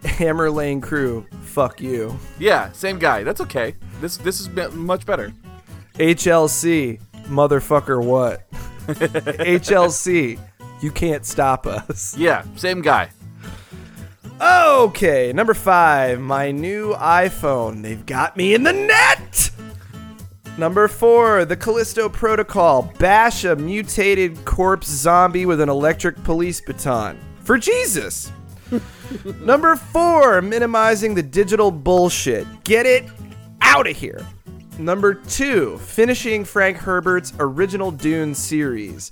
Hammer 0.04 0.52
Lane 0.52 0.82
Crew. 0.82 1.26
Fuck 1.42 1.82
you. 1.82 2.18
Yeah, 2.40 2.72
same 2.74 3.00
guy. 3.00 3.24
That's 3.24 3.42
okay. 3.42 3.76
This 4.02 4.18
this 4.18 4.40
is 4.40 4.50
much 4.74 5.06
better. 5.06 5.34
HLC, 5.96 7.02
motherfucker, 7.26 8.04
what? 8.04 8.50
HLC, 8.88 10.40
you 10.82 10.92
can't 10.92 11.26
stop 11.26 11.68
us. 11.68 12.16
Yeah, 12.18 12.44
same 12.56 12.82
guy. 12.82 13.10
Okay, 14.42 15.34
number 15.34 15.54
five, 15.54 16.22
my 16.22 16.52
new 16.52 16.94
iPhone. 16.94 17.82
They've 17.82 18.06
got 18.06 18.38
me 18.38 18.54
in 18.54 18.64
the 18.64 18.72
net. 18.72 19.52
Number 20.58 20.88
four, 20.88 21.44
the 21.44 21.58
Callisto 21.58 22.08
Protocol. 22.08 22.94
Bash 23.00 23.44
a 23.44 23.56
mutated 23.56 24.46
corpse 24.46 24.88
zombie 24.88 25.46
with 25.46 25.60
an 25.60 25.68
electric 25.70 26.22
police 26.24 26.62
baton. 26.62 27.20
For 27.44 27.58
Jesus. 27.58 28.32
Number 29.42 29.76
four, 29.76 30.42
minimizing 30.42 31.16
the 31.16 31.24
digital 31.24 31.72
bullshit. 31.72 32.46
Get 32.64 32.86
it 32.86 33.06
out 33.62 33.88
of 33.88 33.98
here. 33.98 34.26
Number 34.78 35.16
two, 35.16 35.78
finishing 35.80 36.46
Frank 36.46 36.78
Herbert's 36.78 37.34
original 37.40 37.92
Dune 37.92 38.34
series. 38.34 39.12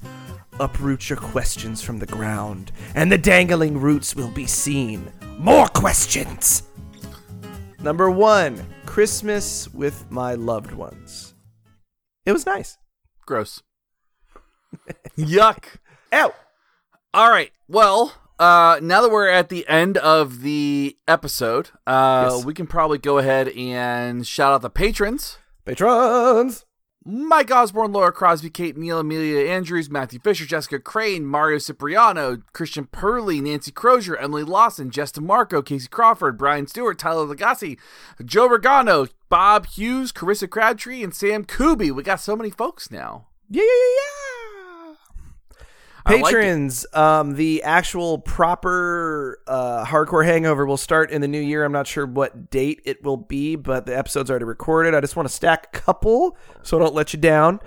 Uproot 0.60 1.10
your 1.10 1.18
questions 1.18 1.82
from 1.82 2.00
the 2.00 2.06
ground, 2.06 2.72
and 2.96 3.12
the 3.12 3.18
dangling 3.18 3.78
roots 3.80 4.16
will 4.16 4.32
be 4.32 4.48
seen. 4.48 5.12
More 5.38 5.68
questions! 5.68 6.64
Number 7.80 8.10
one, 8.10 8.66
Christmas 8.86 9.68
with 9.74 10.10
my 10.10 10.34
loved 10.34 10.72
ones. 10.72 11.36
It 12.26 12.32
was 12.32 12.46
nice. 12.46 12.78
Gross. 13.26 13.62
Yuck. 15.18 15.78
Ow! 16.14 16.34
All 17.14 17.30
right. 17.30 17.52
Well, 17.68 18.14
uh, 18.40 18.80
now 18.82 19.02
that 19.02 19.12
we're 19.12 19.30
at 19.30 19.50
the 19.50 19.68
end 19.68 19.98
of 19.98 20.42
the 20.42 20.98
episode, 21.08 21.70
uh, 21.86 22.30
Yes. 22.32 22.46
we 22.46 22.54
can 22.54 22.68
probably 22.68 22.98
go 22.98 23.18
ahead 23.18 23.50
and 23.50 24.26
shout 24.26 24.54
out 24.54 24.62
the 24.62 24.70
patrons. 24.70 25.38
Patrons. 25.66 26.66
Mike 27.10 27.52
Osborne, 27.52 27.94
Laura 27.94 28.12
Crosby, 28.12 28.50
Kate 28.50 28.76
Neal, 28.76 29.00
Amelia 29.00 29.50
Andrews, 29.50 29.90
Matthew 29.90 30.20
Fisher, 30.20 30.46
Jessica 30.46 30.78
Crane, 30.78 31.26
Mario 31.26 31.58
Cipriano, 31.58 32.42
Christian 32.52 32.86
Purley, 32.86 33.40
Nancy 33.40 33.72
Crozier, 33.72 34.18
Emily 34.18 34.44
Lawson, 34.44 34.92
Jess 34.92 35.14
DeMarco, 35.14 35.66
Casey 35.66 35.88
Crawford, 35.88 36.38
Brian 36.38 36.68
Stewart, 36.68 37.00
Tyler 37.00 37.26
Lagasse, 37.26 37.80
Joe 38.26 38.50
Regano, 38.50 39.10
Bob 39.30 39.68
Hughes, 39.68 40.12
Carissa 40.12 40.50
Crabtree, 40.50 41.02
and 41.02 41.16
Sam 41.16 41.46
Kuby. 41.46 41.92
We 41.92 42.04
got 42.04 42.20
so 42.20 42.36
many 42.36 42.50
folks 42.50 42.92
now. 42.92 43.28
Yeah, 43.50 43.64
yeah, 43.64 43.70
yeah, 43.70 44.37
Yeah. 46.10 46.22
like. 46.22 46.26
Patrons, 46.26 46.86
um, 46.94 47.36
the 47.36 47.64
actual 47.64 48.20
proper 48.20 49.40
uh, 49.48 49.86
hardcore 49.86 50.26
hangover 50.26 50.66
will 50.66 50.78
start 50.78 51.12
in 51.12 51.22
the 51.22 51.28
new 51.28 51.42
year. 51.42 51.64
I'm 51.64 51.72
not 51.72 51.88
sure 51.88 52.06
what 52.06 52.50
date 52.50 52.82
it 52.86 53.04
will 53.04 53.18
be, 53.18 53.56
but 53.56 53.86
the 53.86 53.98
episode's 53.98 54.30
already 54.30 54.46
recorded. 54.46 54.96
I 54.96 55.02
just 55.02 55.16
want 55.16 55.28
to 55.28 55.34
stack 55.34 55.68
a 55.74 55.80
couple 55.80 56.38
so 56.64 56.78
I 56.78 56.84
don't 56.84 56.96
let 56.96 57.14
you 57.14 57.20
down. 57.20 57.60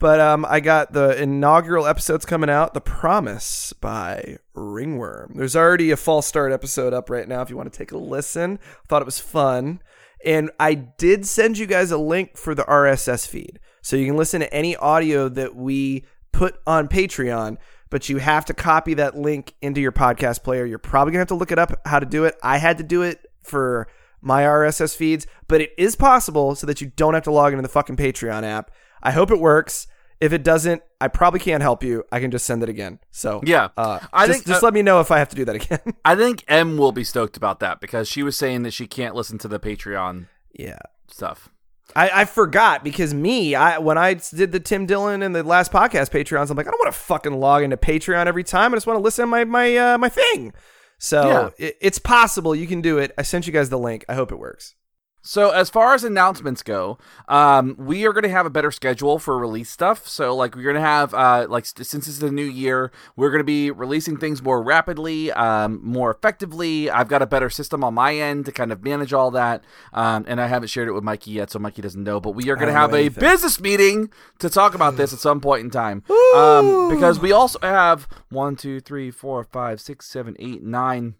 But 0.00 0.20
um, 0.20 0.46
I 0.48 0.60
got 0.60 0.92
the 0.92 1.20
inaugural 1.20 1.86
episodes 1.86 2.24
coming 2.24 2.48
out. 2.48 2.72
The 2.72 2.80
Promise 2.80 3.72
by 3.72 4.38
Ringworm. 4.54 5.32
There's 5.34 5.56
already 5.56 5.90
a 5.90 5.96
false 5.96 6.26
start 6.26 6.52
episode 6.52 6.92
up 6.92 7.10
right 7.10 7.26
now 7.26 7.42
if 7.42 7.50
you 7.50 7.56
want 7.56 7.72
to 7.72 7.76
take 7.76 7.90
a 7.90 7.98
listen. 7.98 8.60
Thought 8.88 9.02
it 9.02 9.06
was 9.06 9.18
fun. 9.18 9.82
And 10.24 10.50
I 10.60 10.74
did 10.74 11.26
send 11.26 11.58
you 11.58 11.66
guys 11.66 11.90
a 11.90 11.98
link 11.98 12.36
for 12.36 12.54
the 12.54 12.64
RSS 12.64 13.26
feed. 13.26 13.58
So 13.82 13.96
you 13.96 14.06
can 14.06 14.16
listen 14.16 14.40
to 14.40 14.52
any 14.52 14.76
audio 14.76 15.28
that 15.30 15.56
we 15.56 16.04
put 16.32 16.60
on 16.66 16.88
Patreon, 16.88 17.56
but 17.90 18.08
you 18.08 18.18
have 18.18 18.44
to 18.46 18.54
copy 18.54 18.94
that 18.94 19.16
link 19.16 19.54
into 19.62 19.80
your 19.80 19.92
podcast 19.92 20.42
player. 20.42 20.64
You're 20.64 20.78
probably 20.78 21.12
going 21.12 21.18
to 21.18 21.22
have 21.22 21.28
to 21.28 21.34
look 21.34 21.52
it 21.52 21.58
up 21.58 21.80
how 21.86 21.98
to 21.98 22.06
do 22.06 22.24
it. 22.24 22.36
I 22.42 22.58
had 22.58 22.78
to 22.78 22.84
do 22.84 23.02
it 23.02 23.26
for 23.42 23.88
my 24.20 24.42
RSS 24.42 24.96
feeds, 24.96 25.26
but 25.46 25.60
it 25.60 25.72
is 25.78 25.96
possible 25.96 26.54
so 26.54 26.66
that 26.66 26.80
you 26.80 26.92
don't 26.96 27.14
have 27.14 27.22
to 27.24 27.30
log 27.30 27.52
into 27.52 27.62
the 27.62 27.68
fucking 27.68 27.96
Patreon 27.96 28.42
app. 28.42 28.70
I 29.02 29.12
hope 29.12 29.30
it 29.30 29.38
works. 29.38 29.86
If 30.20 30.32
it 30.32 30.42
doesn't, 30.42 30.82
I 31.00 31.06
probably 31.06 31.38
can't 31.38 31.62
help 31.62 31.84
you. 31.84 32.02
I 32.10 32.18
can 32.18 32.32
just 32.32 32.44
send 32.44 32.64
it 32.64 32.68
again. 32.68 32.98
So 33.12 33.40
Yeah. 33.44 33.68
uh, 33.76 34.00
I 34.12 34.26
just, 34.26 34.38
think, 34.38 34.48
just 34.48 34.62
uh, 34.62 34.66
let 34.66 34.74
me 34.74 34.82
know 34.82 35.00
if 35.00 35.12
I 35.12 35.20
have 35.20 35.28
to 35.28 35.36
do 35.36 35.44
that 35.44 35.54
again. 35.54 35.78
I 36.04 36.16
think 36.16 36.44
M 36.48 36.76
will 36.76 36.90
be 36.90 37.04
stoked 37.04 37.36
about 37.36 37.60
that 37.60 37.80
because 37.80 38.08
she 38.08 38.24
was 38.24 38.36
saying 38.36 38.64
that 38.64 38.72
she 38.72 38.88
can't 38.88 39.14
listen 39.14 39.38
to 39.38 39.48
the 39.48 39.60
Patreon 39.60 40.26
yeah. 40.52 40.80
stuff. 41.06 41.48
I, 41.96 42.10
I 42.20 42.24
forgot 42.26 42.84
because 42.84 43.14
me, 43.14 43.54
I 43.54 43.78
when 43.78 43.96
I 43.98 44.14
did 44.14 44.52
the 44.52 44.60
Tim 44.60 44.86
Dillon 44.86 45.22
and 45.22 45.34
the 45.34 45.42
last 45.42 45.72
podcast 45.72 46.10
Patreons, 46.10 46.50
I'm 46.50 46.56
like, 46.56 46.66
I 46.66 46.70
don't 46.70 46.80
want 46.80 46.92
to 46.92 46.98
fucking 47.00 47.32
log 47.32 47.62
into 47.62 47.76
Patreon 47.76 48.26
every 48.26 48.44
time. 48.44 48.72
I 48.72 48.76
just 48.76 48.86
want 48.86 48.98
to 48.98 49.02
listen 49.02 49.22
to 49.22 49.26
my 49.26 49.44
my 49.44 49.76
uh, 49.76 49.98
my 49.98 50.08
thing. 50.08 50.52
So 50.98 51.22
Yeah. 51.58 51.66
it, 51.66 51.76
it's 51.80 51.98
possible 51.98 52.54
you 52.54 52.66
can 52.66 52.80
do 52.80 52.98
it. 52.98 53.12
I 53.16 53.22
sent 53.22 53.46
you 53.46 53.52
guys 53.52 53.70
the 53.70 53.78
link. 53.78 54.04
I 54.08 54.14
hope 54.14 54.32
it 54.32 54.38
works. 54.38 54.74
So 55.20 55.50
as 55.50 55.68
far 55.68 55.94
as 55.94 56.04
announcements 56.04 56.62
go, 56.62 56.96
um, 57.26 57.74
we 57.78 58.06
are 58.06 58.12
going 58.12 58.22
to 58.22 58.30
have 58.30 58.46
a 58.46 58.50
better 58.50 58.70
schedule 58.70 59.18
for 59.18 59.36
release 59.36 59.68
stuff. 59.68 60.06
So 60.06 60.34
like 60.34 60.54
we're 60.54 60.62
going 60.62 60.76
to 60.76 60.80
have 60.80 61.12
uh, 61.12 61.46
like 61.48 61.66
since 61.66 62.08
it's 62.08 62.18
the 62.18 62.30
new 62.30 62.44
year, 62.44 62.92
we're 63.16 63.30
going 63.30 63.40
to 63.40 63.44
be 63.44 63.70
releasing 63.70 64.16
things 64.16 64.42
more 64.42 64.62
rapidly, 64.62 65.32
um, 65.32 65.80
more 65.82 66.10
effectively. 66.10 66.88
I've 66.90 67.08
got 67.08 67.20
a 67.20 67.26
better 67.26 67.50
system 67.50 67.82
on 67.82 67.94
my 67.94 68.14
end 68.14 68.46
to 68.46 68.52
kind 68.52 68.72
of 68.72 68.82
manage 68.82 69.12
all 69.12 69.30
that, 69.32 69.64
um, 69.92 70.24
and 70.28 70.40
I 70.40 70.46
haven't 70.46 70.68
shared 70.68 70.88
it 70.88 70.92
with 70.92 71.04
Mikey 71.04 71.32
yet, 71.32 71.50
so 71.50 71.58
Mikey 71.58 71.82
doesn't 71.82 72.02
know. 72.02 72.20
But 72.20 72.30
we 72.30 72.48
are 72.50 72.56
going 72.56 72.68
to 72.68 72.78
have 72.78 72.94
a 72.94 73.08
business 73.08 73.60
meeting 73.60 74.10
to 74.38 74.48
talk 74.48 74.74
about 74.74 74.96
this 74.96 75.12
at 75.12 75.18
some 75.18 75.40
point 75.40 75.62
in 75.62 75.70
time, 75.70 76.04
um, 76.36 76.88
because 76.88 77.18
we 77.18 77.32
also 77.32 77.58
have 77.60 78.08
one, 78.30 78.56
two, 78.56 78.80
three, 78.80 79.10
four, 79.10 79.44
five, 79.44 79.80
six, 79.80 80.06
seven, 80.06 80.36
eight, 80.38 80.62
nine 80.62 81.16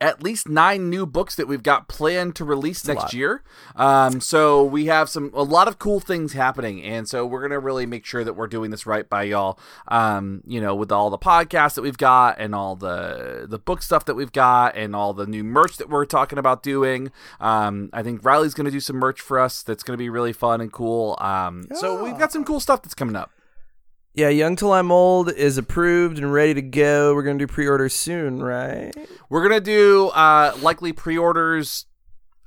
at 0.00 0.22
least 0.22 0.48
nine 0.48 0.90
new 0.90 1.06
books 1.06 1.34
that 1.36 1.48
we've 1.48 1.62
got 1.62 1.88
planned 1.88 2.34
to 2.36 2.44
release 2.44 2.86
next 2.86 3.12
year. 3.14 3.42
Um, 3.74 4.20
so 4.20 4.64
we 4.64 4.86
have 4.86 5.08
some 5.08 5.30
a 5.34 5.42
lot 5.42 5.68
of 5.68 5.78
cool 5.78 6.00
things 6.00 6.32
happening, 6.32 6.82
and 6.82 7.08
so 7.08 7.26
we're 7.26 7.42
gonna 7.42 7.58
really 7.58 7.86
make 7.86 8.04
sure 8.04 8.24
that 8.24 8.34
we're 8.34 8.46
doing 8.46 8.70
this 8.70 8.86
right 8.86 9.08
by 9.08 9.24
y'all. 9.24 9.58
Um, 9.88 10.42
you 10.46 10.60
know, 10.60 10.74
with 10.74 10.92
all 10.92 11.10
the 11.10 11.18
podcasts 11.18 11.74
that 11.74 11.82
we've 11.82 11.98
got, 11.98 12.38
and 12.38 12.54
all 12.54 12.76
the 12.76 13.46
the 13.48 13.58
book 13.58 13.82
stuff 13.82 14.04
that 14.06 14.14
we've 14.14 14.32
got, 14.32 14.76
and 14.76 14.94
all 14.94 15.12
the 15.12 15.26
new 15.26 15.44
merch 15.44 15.76
that 15.78 15.88
we're 15.88 16.04
talking 16.04 16.38
about 16.38 16.62
doing. 16.62 17.10
Um, 17.40 17.90
I 17.92 18.02
think 18.02 18.24
Riley's 18.24 18.54
gonna 18.54 18.70
do 18.70 18.80
some 18.80 18.96
merch 18.96 19.20
for 19.20 19.38
us 19.38 19.62
that's 19.62 19.82
gonna 19.82 19.96
be 19.96 20.08
really 20.08 20.32
fun 20.32 20.60
and 20.60 20.72
cool. 20.72 21.16
Um, 21.20 21.66
so 21.74 22.02
we've 22.02 22.18
got 22.18 22.32
some 22.32 22.44
cool 22.44 22.60
stuff 22.60 22.82
that's 22.82 22.94
coming 22.94 23.16
up. 23.16 23.30
Yeah, 24.16 24.30
Young 24.30 24.56
Till 24.56 24.72
I'm 24.72 24.90
Old 24.90 25.30
is 25.30 25.58
approved 25.58 26.16
and 26.16 26.32
ready 26.32 26.54
to 26.54 26.62
go. 26.62 27.14
We're 27.14 27.22
gonna 27.22 27.38
do 27.38 27.46
pre-orders 27.46 27.92
soon, 27.94 28.42
right? 28.42 28.90
We're 29.28 29.42
gonna 29.46 29.60
do 29.60 30.08
uh, 30.08 30.56
likely 30.62 30.94
pre-orders 30.94 31.84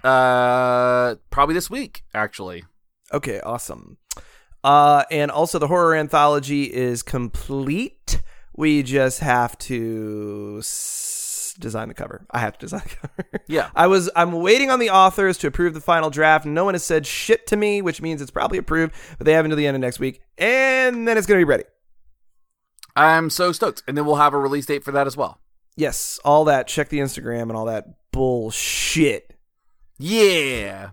uh, 0.03 1.15
probably 1.29 1.53
this 1.53 1.69
week, 1.69 2.01
actually. 2.11 2.63
Okay, 3.13 3.39
awesome. 3.41 3.97
Uh, 4.63 5.03
and 5.11 5.29
also 5.29 5.59
the 5.59 5.67
horror 5.67 5.93
anthology 5.95 6.63
is 6.63 7.03
complete. 7.03 8.23
We 8.57 8.81
just 8.81 9.19
have 9.19 9.55
to 9.59 10.55
s- 10.59 11.18
design 11.59 11.87
the 11.87 11.93
cover. 11.93 12.25
I 12.31 12.39
have 12.39 12.53
to 12.53 12.59
design 12.59 12.83
the 12.83 13.07
cover. 13.07 13.43
Yeah. 13.47 13.69
I 13.75 13.87
was 13.87 14.09
I'm 14.15 14.31
waiting 14.31 14.69
on 14.69 14.79
the 14.79 14.91
authors 14.91 15.37
to 15.39 15.47
approve 15.47 15.73
the 15.73 15.81
final 15.81 16.09
draft. 16.09 16.45
No 16.45 16.65
one 16.65 16.75
has 16.75 16.83
said 16.83 17.07
shit 17.07 17.47
to 17.47 17.57
me, 17.57 17.81
which 17.81 18.01
means 18.01 18.21
it's 18.21 18.31
probably 18.31 18.57
approved, 18.57 18.93
but 19.17 19.25
they 19.25 19.33
have 19.33 19.45
until 19.45 19.57
the 19.57 19.65
end 19.65 19.75
of 19.75 19.81
next 19.81 19.99
week, 19.99 20.21
and 20.37 21.07
then 21.07 21.17
it's 21.17 21.25
gonna 21.27 21.39
be 21.39 21.45
ready. 21.45 21.63
I'm 22.95 23.29
so 23.29 23.51
stoked. 23.51 23.83
And 23.87 23.97
then 23.97 24.05
we'll 24.05 24.15
have 24.15 24.33
a 24.33 24.39
release 24.39 24.65
date 24.65 24.83
for 24.83 24.91
that 24.91 25.07
as 25.07 25.15
well. 25.15 25.39
Yes, 25.75 26.19
all 26.25 26.45
that. 26.45 26.67
Check 26.67 26.89
the 26.89 26.99
Instagram 26.99 27.43
and 27.43 27.53
all 27.53 27.65
that 27.65 28.11
bullshit. 28.11 29.35
Yeah. 29.97 30.91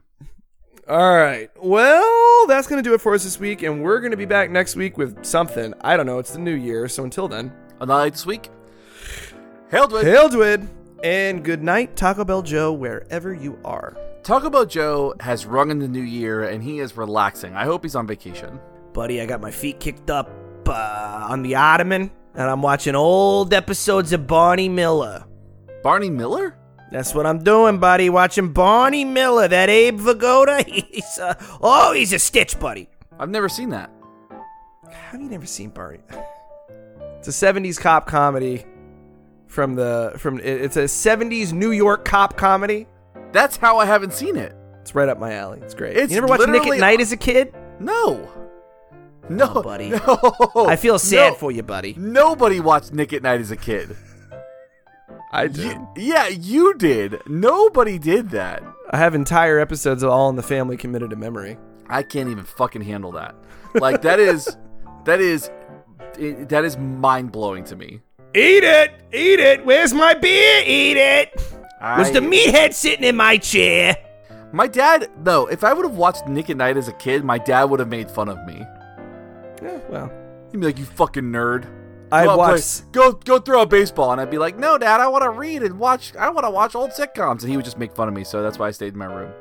All 0.89 1.17
right. 1.17 1.51
Well, 1.61 2.47
that's 2.47 2.69
going 2.69 2.83
to 2.83 2.89
do 2.89 2.95
it 2.95 3.01
for 3.01 3.15
us 3.15 3.25
this 3.25 3.41
week, 3.41 3.63
and 3.63 3.83
we're 3.83 3.99
going 3.99 4.13
to 4.13 4.17
be 4.17 4.25
back 4.25 4.51
next 4.51 4.77
week 4.77 4.97
with 4.97 5.25
something. 5.25 5.75
I 5.81 5.97
don't 5.97 6.07
know. 6.07 6.21
It's 6.21 6.33
the 6.33 6.39
new 6.39 6.55
year, 6.55 6.87
so 6.89 7.03
until 7.03 7.27
then, 7.27 7.53
Another 7.81 8.05
night 8.05 8.13
this 8.13 8.25
week. 8.25 8.49
Hail 9.71 9.89
to 9.89 9.97
it. 9.97 10.05
hail 10.05 10.29
Dwid, 10.29 10.69
and 11.03 11.45
good 11.45 11.63
night, 11.63 11.97
Taco 11.97 12.25
Bell 12.25 12.43
Joe, 12.43 12.73
wherever 12.73 13.35
you 13.35 13.59
are. 13.65 13.97
Taco 14.23 14.49
Bell 14.49 14.65
Joe 14.65 15.15
has 15.19 15.45
rung 15.45 15.71
in 15.71 15.81
the 15.81 15.89
new 15.89 16.03
year 16.03 16.45
and 16.45 16.63
he 16.63 16.79
is 16.79 16.97
relaxing. 16.97 17.55
I 17.55 17.65
hope 17.65 17.83
he's 17.83 17.97
on 17.97 18.07
vacation. 18.07 18.61
Buddy, 18.93 19.21
I 19.21 19.27
got 19.27 19.41
my 19.41 19.51
feet 19.51 19.81
kicked 19.81 20.09
up 20.09 20.31
uh, 20.69 21.27
on 21.29 21.43
the 21.43 21.57
ottoman, 21.57 22.11
and 22.35 22.49
I'm 22.49 22.63
watching 22.63 22.95
old 22.95 23.53
episodes 23.53 24.13
of 24.13 24.27
Barney 24.27 24.69
Miller. 24.69 25.25
Barney 25.83 26.11
Miller? 26.11 26.57
That's 26.93 27.13
what 27.13 27.27
I'm 27.27 27.43
doing, 27.43 27.79
buddy. 27.79 28.09
Watching 28.09 28.53
Barney 28.53 29.05
Miller, 29.05 29.49
that 29.49 29.69
Abe 29.69 29.99
Vigoda. 29.99 30.65
He's 30.67 31.19
uh, 31.19 31.35
oh, 31.61 31.93
he's 31.93 32.13
a 32.13 32.19
stitch, 32.21 32.59
buddy. 32.61 32.89
I've 33.19 33.31
never 33.31 33.49
seen 33.49 33.71
that. 33.71 33.91
Have 34.91 35.21
you 35.21 35.29
never 35.29 35.47
seen 35.47 35.71
Barney? 35.71 36.01
It's 37.19 37.43
a 37.43 37.47
'70s 37.53 37.81
cop 37.81 38.07
comedy 38.07 38.65
from 39.57 39.75
the 39.75 40.13
from. 40.19 40.39
It's 40.41 40.77
a 40.77 40.85
'70s 40.85 41.53
New 41.53 41.71
York 41.73 42.05
cop 42.05 42.37
comedy. 42.37 42.87
That's 43.33 43.57
how 43.57 43.79
I 43.79 43.87
haven't 43.87 44.13
seen 44.13 44.37
it. 44.37 44.55
It's 44.83 44.95
right 44.95 45.09
up 45.09 45.19
my 45.19 45.33
alley. 45.33 45.59
It's 45.63 45.75
great. 45.75 45.97
It's 45.97 46.13
you 46.13 46.21
never 46.21 46.29
watched 46.29 46.47
Nick 46.47 46.67
at 46.67 46.79
Night 46.79 47.01
as 47.01 47.11
a 47.11 47.17
kid? 47.17 47.53
No. 47.81 48.31
No, 49.29 49.51
Oh, 49.57 49.63
buddy. 49.63 49.89
No. 49.91 50.67
I 50.69 50.77
feel 50.77 50.99
sad 51.01 51.31
No. 51.33 51.35
for 51.35 51.51
you, 51.51 51.65
buddy. 51.65 51.95
Nobody 51.99 52.61
watched 52.61 52.93
Nick 52.93 53.13
at 53.13 53.23
Night 53.25 53.41
as 53.41 53.51
a 53.51 53.57
kid. 53.57 53.97
I 55.33 55.45
You- 55.45 55.89
yeah, 55.97 56.29
you 56.29 56.75
did. 56.75 57.21
Nobody 57.27 57.99
did 57.99 58.31
that. 58.31 58.63
I 58.91 58.99
have 58.99 59.15
entire 59.17 59.59
episodes 59.59 60.05
of 60.05 60.11
All 60.11 60.29
in 60.29 60.37
the 60.37 60.43
Family 60.45 60.77
committed 60.77 61.11
to 61.11 61.17
memory. 61.17 61.59
I 61.89 62.03
can't 62.05 62.29
even 62.29 62.45
fucking 62.45 62.83
handle 62.83 63.11
that. 63.13 63.35
Like 63.75 64.03
that 64.03 64.21
is 64.21 64.57
that 65.05 65.21
is 65.21 65.51
that 66.19 66.65
is 66.65 66.77
mind 66.79 67.33
blowing 67.33 67.65
to 67.65 67.75
me. 67.75 68.01
Eat 68.37 68.65
it, 68.65 68.91
eat 69.15 69.41
it. 69.41 69.65
Where's 69.65 69.95
my 69.95 70.13
beer? 70.13 70.63
Eat 70.67 70.97
it. 70.99 71.35
Was 71.81 72.13
the 72.13 72.21
meathead 72.21 72.75
sitting 72.75 73.05
in 73.05 73.17
my 73.17 73.39
chair? 73.39 73.97
My 74.53 74.67
dad, 74.67 75.11
though, 75.23 75.47
If 75.47 75.65
I 75.65 75.73
would 75.73 75.87
have 75.87 75.97
watched 75.97 76.27
Nick 76.29 76.51
at 76.51 76.57
Night 76.59 76.77
as 76.77 76.87
a 76.89 76.93
kid, 76.93 77.25
my 77.25 77.39
dad 77.39 77.65
would 77.65 77.81
have 77.81 77.89
made 77.89 78.11
fun 78.11 78.29
of 78.29 78.45
me. 78.47 78.65
Yeah, 79.63 79.79
well, 79.89 80.13
He'd 80.53 80.61
be 80.61 80.67
like, 80.67 80.79
"You 80.79 80.85
fucking 80.85 81.25
nerd." 81.25 81.65
I 82.13 82.25
Go 82.25 82.31
play- 82.37 82.37
watched. 82.53 82.93
Go 82.93 83.13
go 83.13 83.39
throw 83.39 83.63
a 83.63 83.67
baseball, 83.67 84.13
and 84.13 84.21
I'd 84.21 84.31
be 84.31 84.39
like, 84.39 84.57
"No, 84.59 84.79
Dad, 84.79 85.01
I 85.01 85.09
want 85.09 85.25
to 85.25 85.31
read 85.31 85.63
and 85.63 85.79
watch. 85.79 86.13
I 86.17 86.29
want 86.31 86.45
to 86.47 86.51
watch 86.51 86.75
old 86.77 86.91
sitcoms." 86.91 87.41
And 87.41 87.51
he 87.51 87.57
would 87.57 87.65
just 87.65 87.79
make 87.79 87.95
fun 87.97 88.07
of 88.07 88.15
me, 88.15 88.23
so 88.23 88.43
that's 88.43 88.59
why 88.59 88.69
I 88.69 88.71
stayed 88.71 88.93
in 88.93 88.99
my 88.99 89.07
room. 89.07 89.33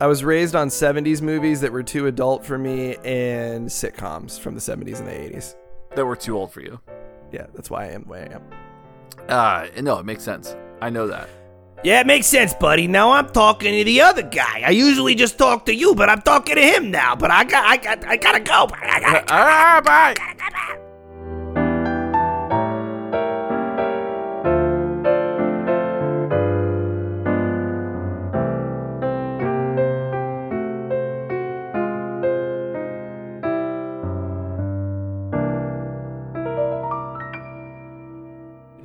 I 0.00 0.06
was 0.08 0.24
raised 0.24 0.56
on 0.56 0.68
'70s 0.68 1.22
movies 1.22 1.60
that 1.60 1.70
were 1.70 1.82
too 1.84 2.06
adult 2.08 2.44
for 2.44 2.58
me, 2.58 2.96
and 3.04 3.68
sitcoms 3.68 4.40
from 4.40 4.54
the 4.54 4.60
'70s 4.60 4.98
and 4.98 5.06
the 5.06 5.12
'80s. 5.12 5.54
That 5.94 6.06
we're 6.06 6.16
too 6.16 6.36
old 6.36 6.50
for 6.52 6.60
you. 6.60 6.80
Yeah, 7.32 7.46
that's 7.54 7.70
why 7.70 7.84
I 7.86 7.88
am 7.88 8.04
the 8.04 8.08
way 8.10 8.28
I 8.30 8.34
am. 8.34 8.42
Uh, 9.28 9.80
no, 9.80 9.98
it 9.98 10.04
makes 10.06 10.22
sense. 10.22 10.54
I 10.80 10.90
know 10.90 11.06
that. 11.06 11.28
Yeah, 11.84 12.00
it 12.00 12.06
makes 12.06 12.26
sense, 12.26 12.54
buddy. 12.54 12.86
Now 12.86 13.12
I'm 13.12 13.28
talking 13.30 13.76
to 13.76 13.84
the 13.84 14.00
other 14.02 14.22
guy. 14.22 14.62
I 14.64 14.70
usually 14.70 15.14
just 15.16 15.36
talk 15.38 15.66
to 15.66 15.74
you, 15.74 15.94
but 15.94 16.08
I'm 16.08 16.22
talking 16.22 16.54
to 16.54 16.62
him 16.62 16.90
now. 16.92 17.16
But 17.16 17.30
I 17.32 17.42
got, 17.44 17.64
I 17.64 17.76
got, 17.76 18.04
I 18.04 18.16
gotta 18.16 18.40
go. 18.40 18.68
I 18.72 19.00
gotta 19.00 19.24
Ah, 19.32 19.80
bye. 19.84 20.14
go. 20.14 20.81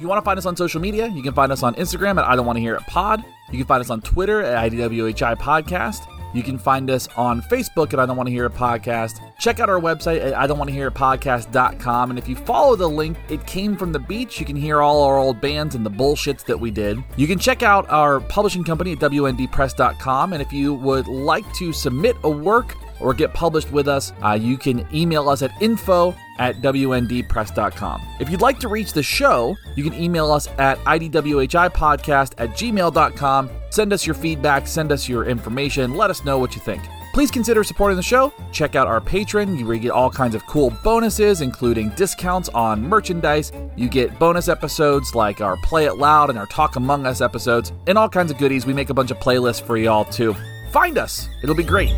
You 0.07 0.09
want 0.09 0.23
to 0.23 0.25
find 0.25 0.37
us 0.37 0.45
on 0.45 0.55
social 0.55 0.79
media, 0.79 1.07
you 1.07 1.21
can 1.21 1.33
find 1.33 1.51
us 1.51 1.63
on 1.63 1.75
Instagram 1.75 2.17
at 2.17 2.23
I 2.23 2.37
Don't 2.37 2.45
Want 2.45 2.55
to 2.55 2.61
Hear 2.61 2.75
It 2.75 2.83
Pod. 2.83 3.25
You 3.51 3.57
can 3.57 3.67
find 3.67 3.81
us 3.81 3.89
on 3.89 3.99
Twitter 3.99 4.41
at 4.41 4.71
IDWHI 4.71 5.37
Podcast. 5.37 6.07
You 6.33 6.43
can 6.43 6.57
find 6.57 6.89
us 6.89 7.09
on 7.17 7.41
Facebook 7.41 7.91
at 7.91 7.99
I 7.99 8.05
Don't 8.05 8.15
Want 8.15 8.27
to 8.27 8.31
Hear 8.31 8.45
It 8.45 8.53
Podcast. 8.53 9.19
Check 9.37 9.59
out 9.59 9.69
our 9.69 9.81
website 9.81 10.23
at 10.25 10.33
I 10.33 10.47
Don't 10.47 10.57
Want 10.57 10.69
to 10.69 10.73
Hear 10.73 10.87
It 10.87 10.93
Podcast.com. 10.93 12.11
And 12.11 12.17
if 12.17 12.29
you 12.29 12.37
follow 12.37 12.77
the 12.77 12.87
link, 12.87 13.17
it 13.27 13.45
came 13.45 13.75
from 13.75 13.91
the 13.91 13.99
beach. 13.99 14.39
You 14.39 14.45
can 14.45 14.55
hear 14.55 14.81
all 14.81 15.03
our 15.03 15.17
old 15.17 15.41
bands 15.41 15.75
and 15.75 15.85
the 15.85 15.91
bullshits 15.91 16.45
that 16.45 16.57
we 16.57 16.71
did. 16.71 17.03
You 17.17 17.27
can 17.27 17.37
check 17.37 17.61
out 17.61 17.89
our 17.89 18.21
publishing 18.21 18.63
company 18.63 18.93
at 18.93 18.99
WNDpress.com. 18.99 20.31
And 20.31 20.41
if 20.41 20.53
you 20.53 20.73
would 20.73 21.07
like 21.07 21.51
to 21.55 21.73
submit 21.73 22.15
a 22.23 22.29
work 22.29 22.77
or 23.01 23.13
get 23.13 23.33
published 23.33 23.73
with 23.73 23.89
us, 23.89 24.13
uh, 24.23 24.39
you 24.39 24.57
can 24.57 24.87
email 24.95 25.27
us 25.27 25.41
at 25.41 25.51
info 25.61 26.15
at 26.39 26.61
wndpress.com. 26.61 28.01
If 28.19 28.29
you'd 28.29 28.41
like 28.41 28.59
to 28.59 28.67
reach 28.67 28.93
the 28.93 29.03
show, 29.03 29.55
you 29.75 29.83
can 29.83 29.93
email 29.93 30.31
us 30.31 30.47
at 30.57 30.77
idwhipodcast 30.79 32.33
at 32.37 32.49
gmail.com. 32.49 33.49
Send 33.69 33.93
us 33.93 34.05
your 34.05 34.15
feedback, 34.15 34.67
send 34.67 34.91
us 34.91 35.09
your 35.09 35.25
information, 35.25 35.95
let 35.95 36.09
us 36.09 36.23
know 36.23 36.37
what 36.37 36.55
you 36.55 36.61
think. 36.61 36.83
Please 37.13 37.31
consider 37.31 37.63
supporting 37.63 37.97
the 37.97 38.03
show. 38.03 38.31
Check 38.51 38.75
out 38.75 38.85
our 38.85 39.01
Patreon, 39.01 39.57
you 39.57 39.79
get 39.79 39.89
all 39.89 40.11
kinds 40.11 40.35
of 40.35 40.45
cool 40.45 40.69
bonuses, 40.83 41.41
including 41.41 41.89
discounts 41.95 42.47
on 42.49 42.87
merchandise. 42.87 43.51
You 43.75 43.89
get 43.89 44.19
bonus 44.19 44.47
episodes 44.47 45.15
like 45.15 45.41
our 45.41 45.57
Play 45.63 45.85
It 45.85 45.97
Loud 45.97 46.29
and 46.29 46.37
our 46.37 46.45
Talk 46.45 46.75
Among 46.75 47.07
Us 47.07 47.19
episodes, 47.19 47.73
and 47.87 47.97
all 47.97 48.07
kinds 48.07 48.29
of 48.29 48.37
goodies. 48.37 48.67
We 48.67 48.73
make 48.73 48.91
a 48.91 48.93
bunch 48.93 49.09
of 49.09 49.17
playlists 49.17 49.63
for 49.63 49.77
y'all 49.77 50.05
too. 50.05 50.35
Find 50.71 50.99
us, 50.99 51.27
it'll 51.41 51.55
be 51.55 51.63
great. 51.63 51.95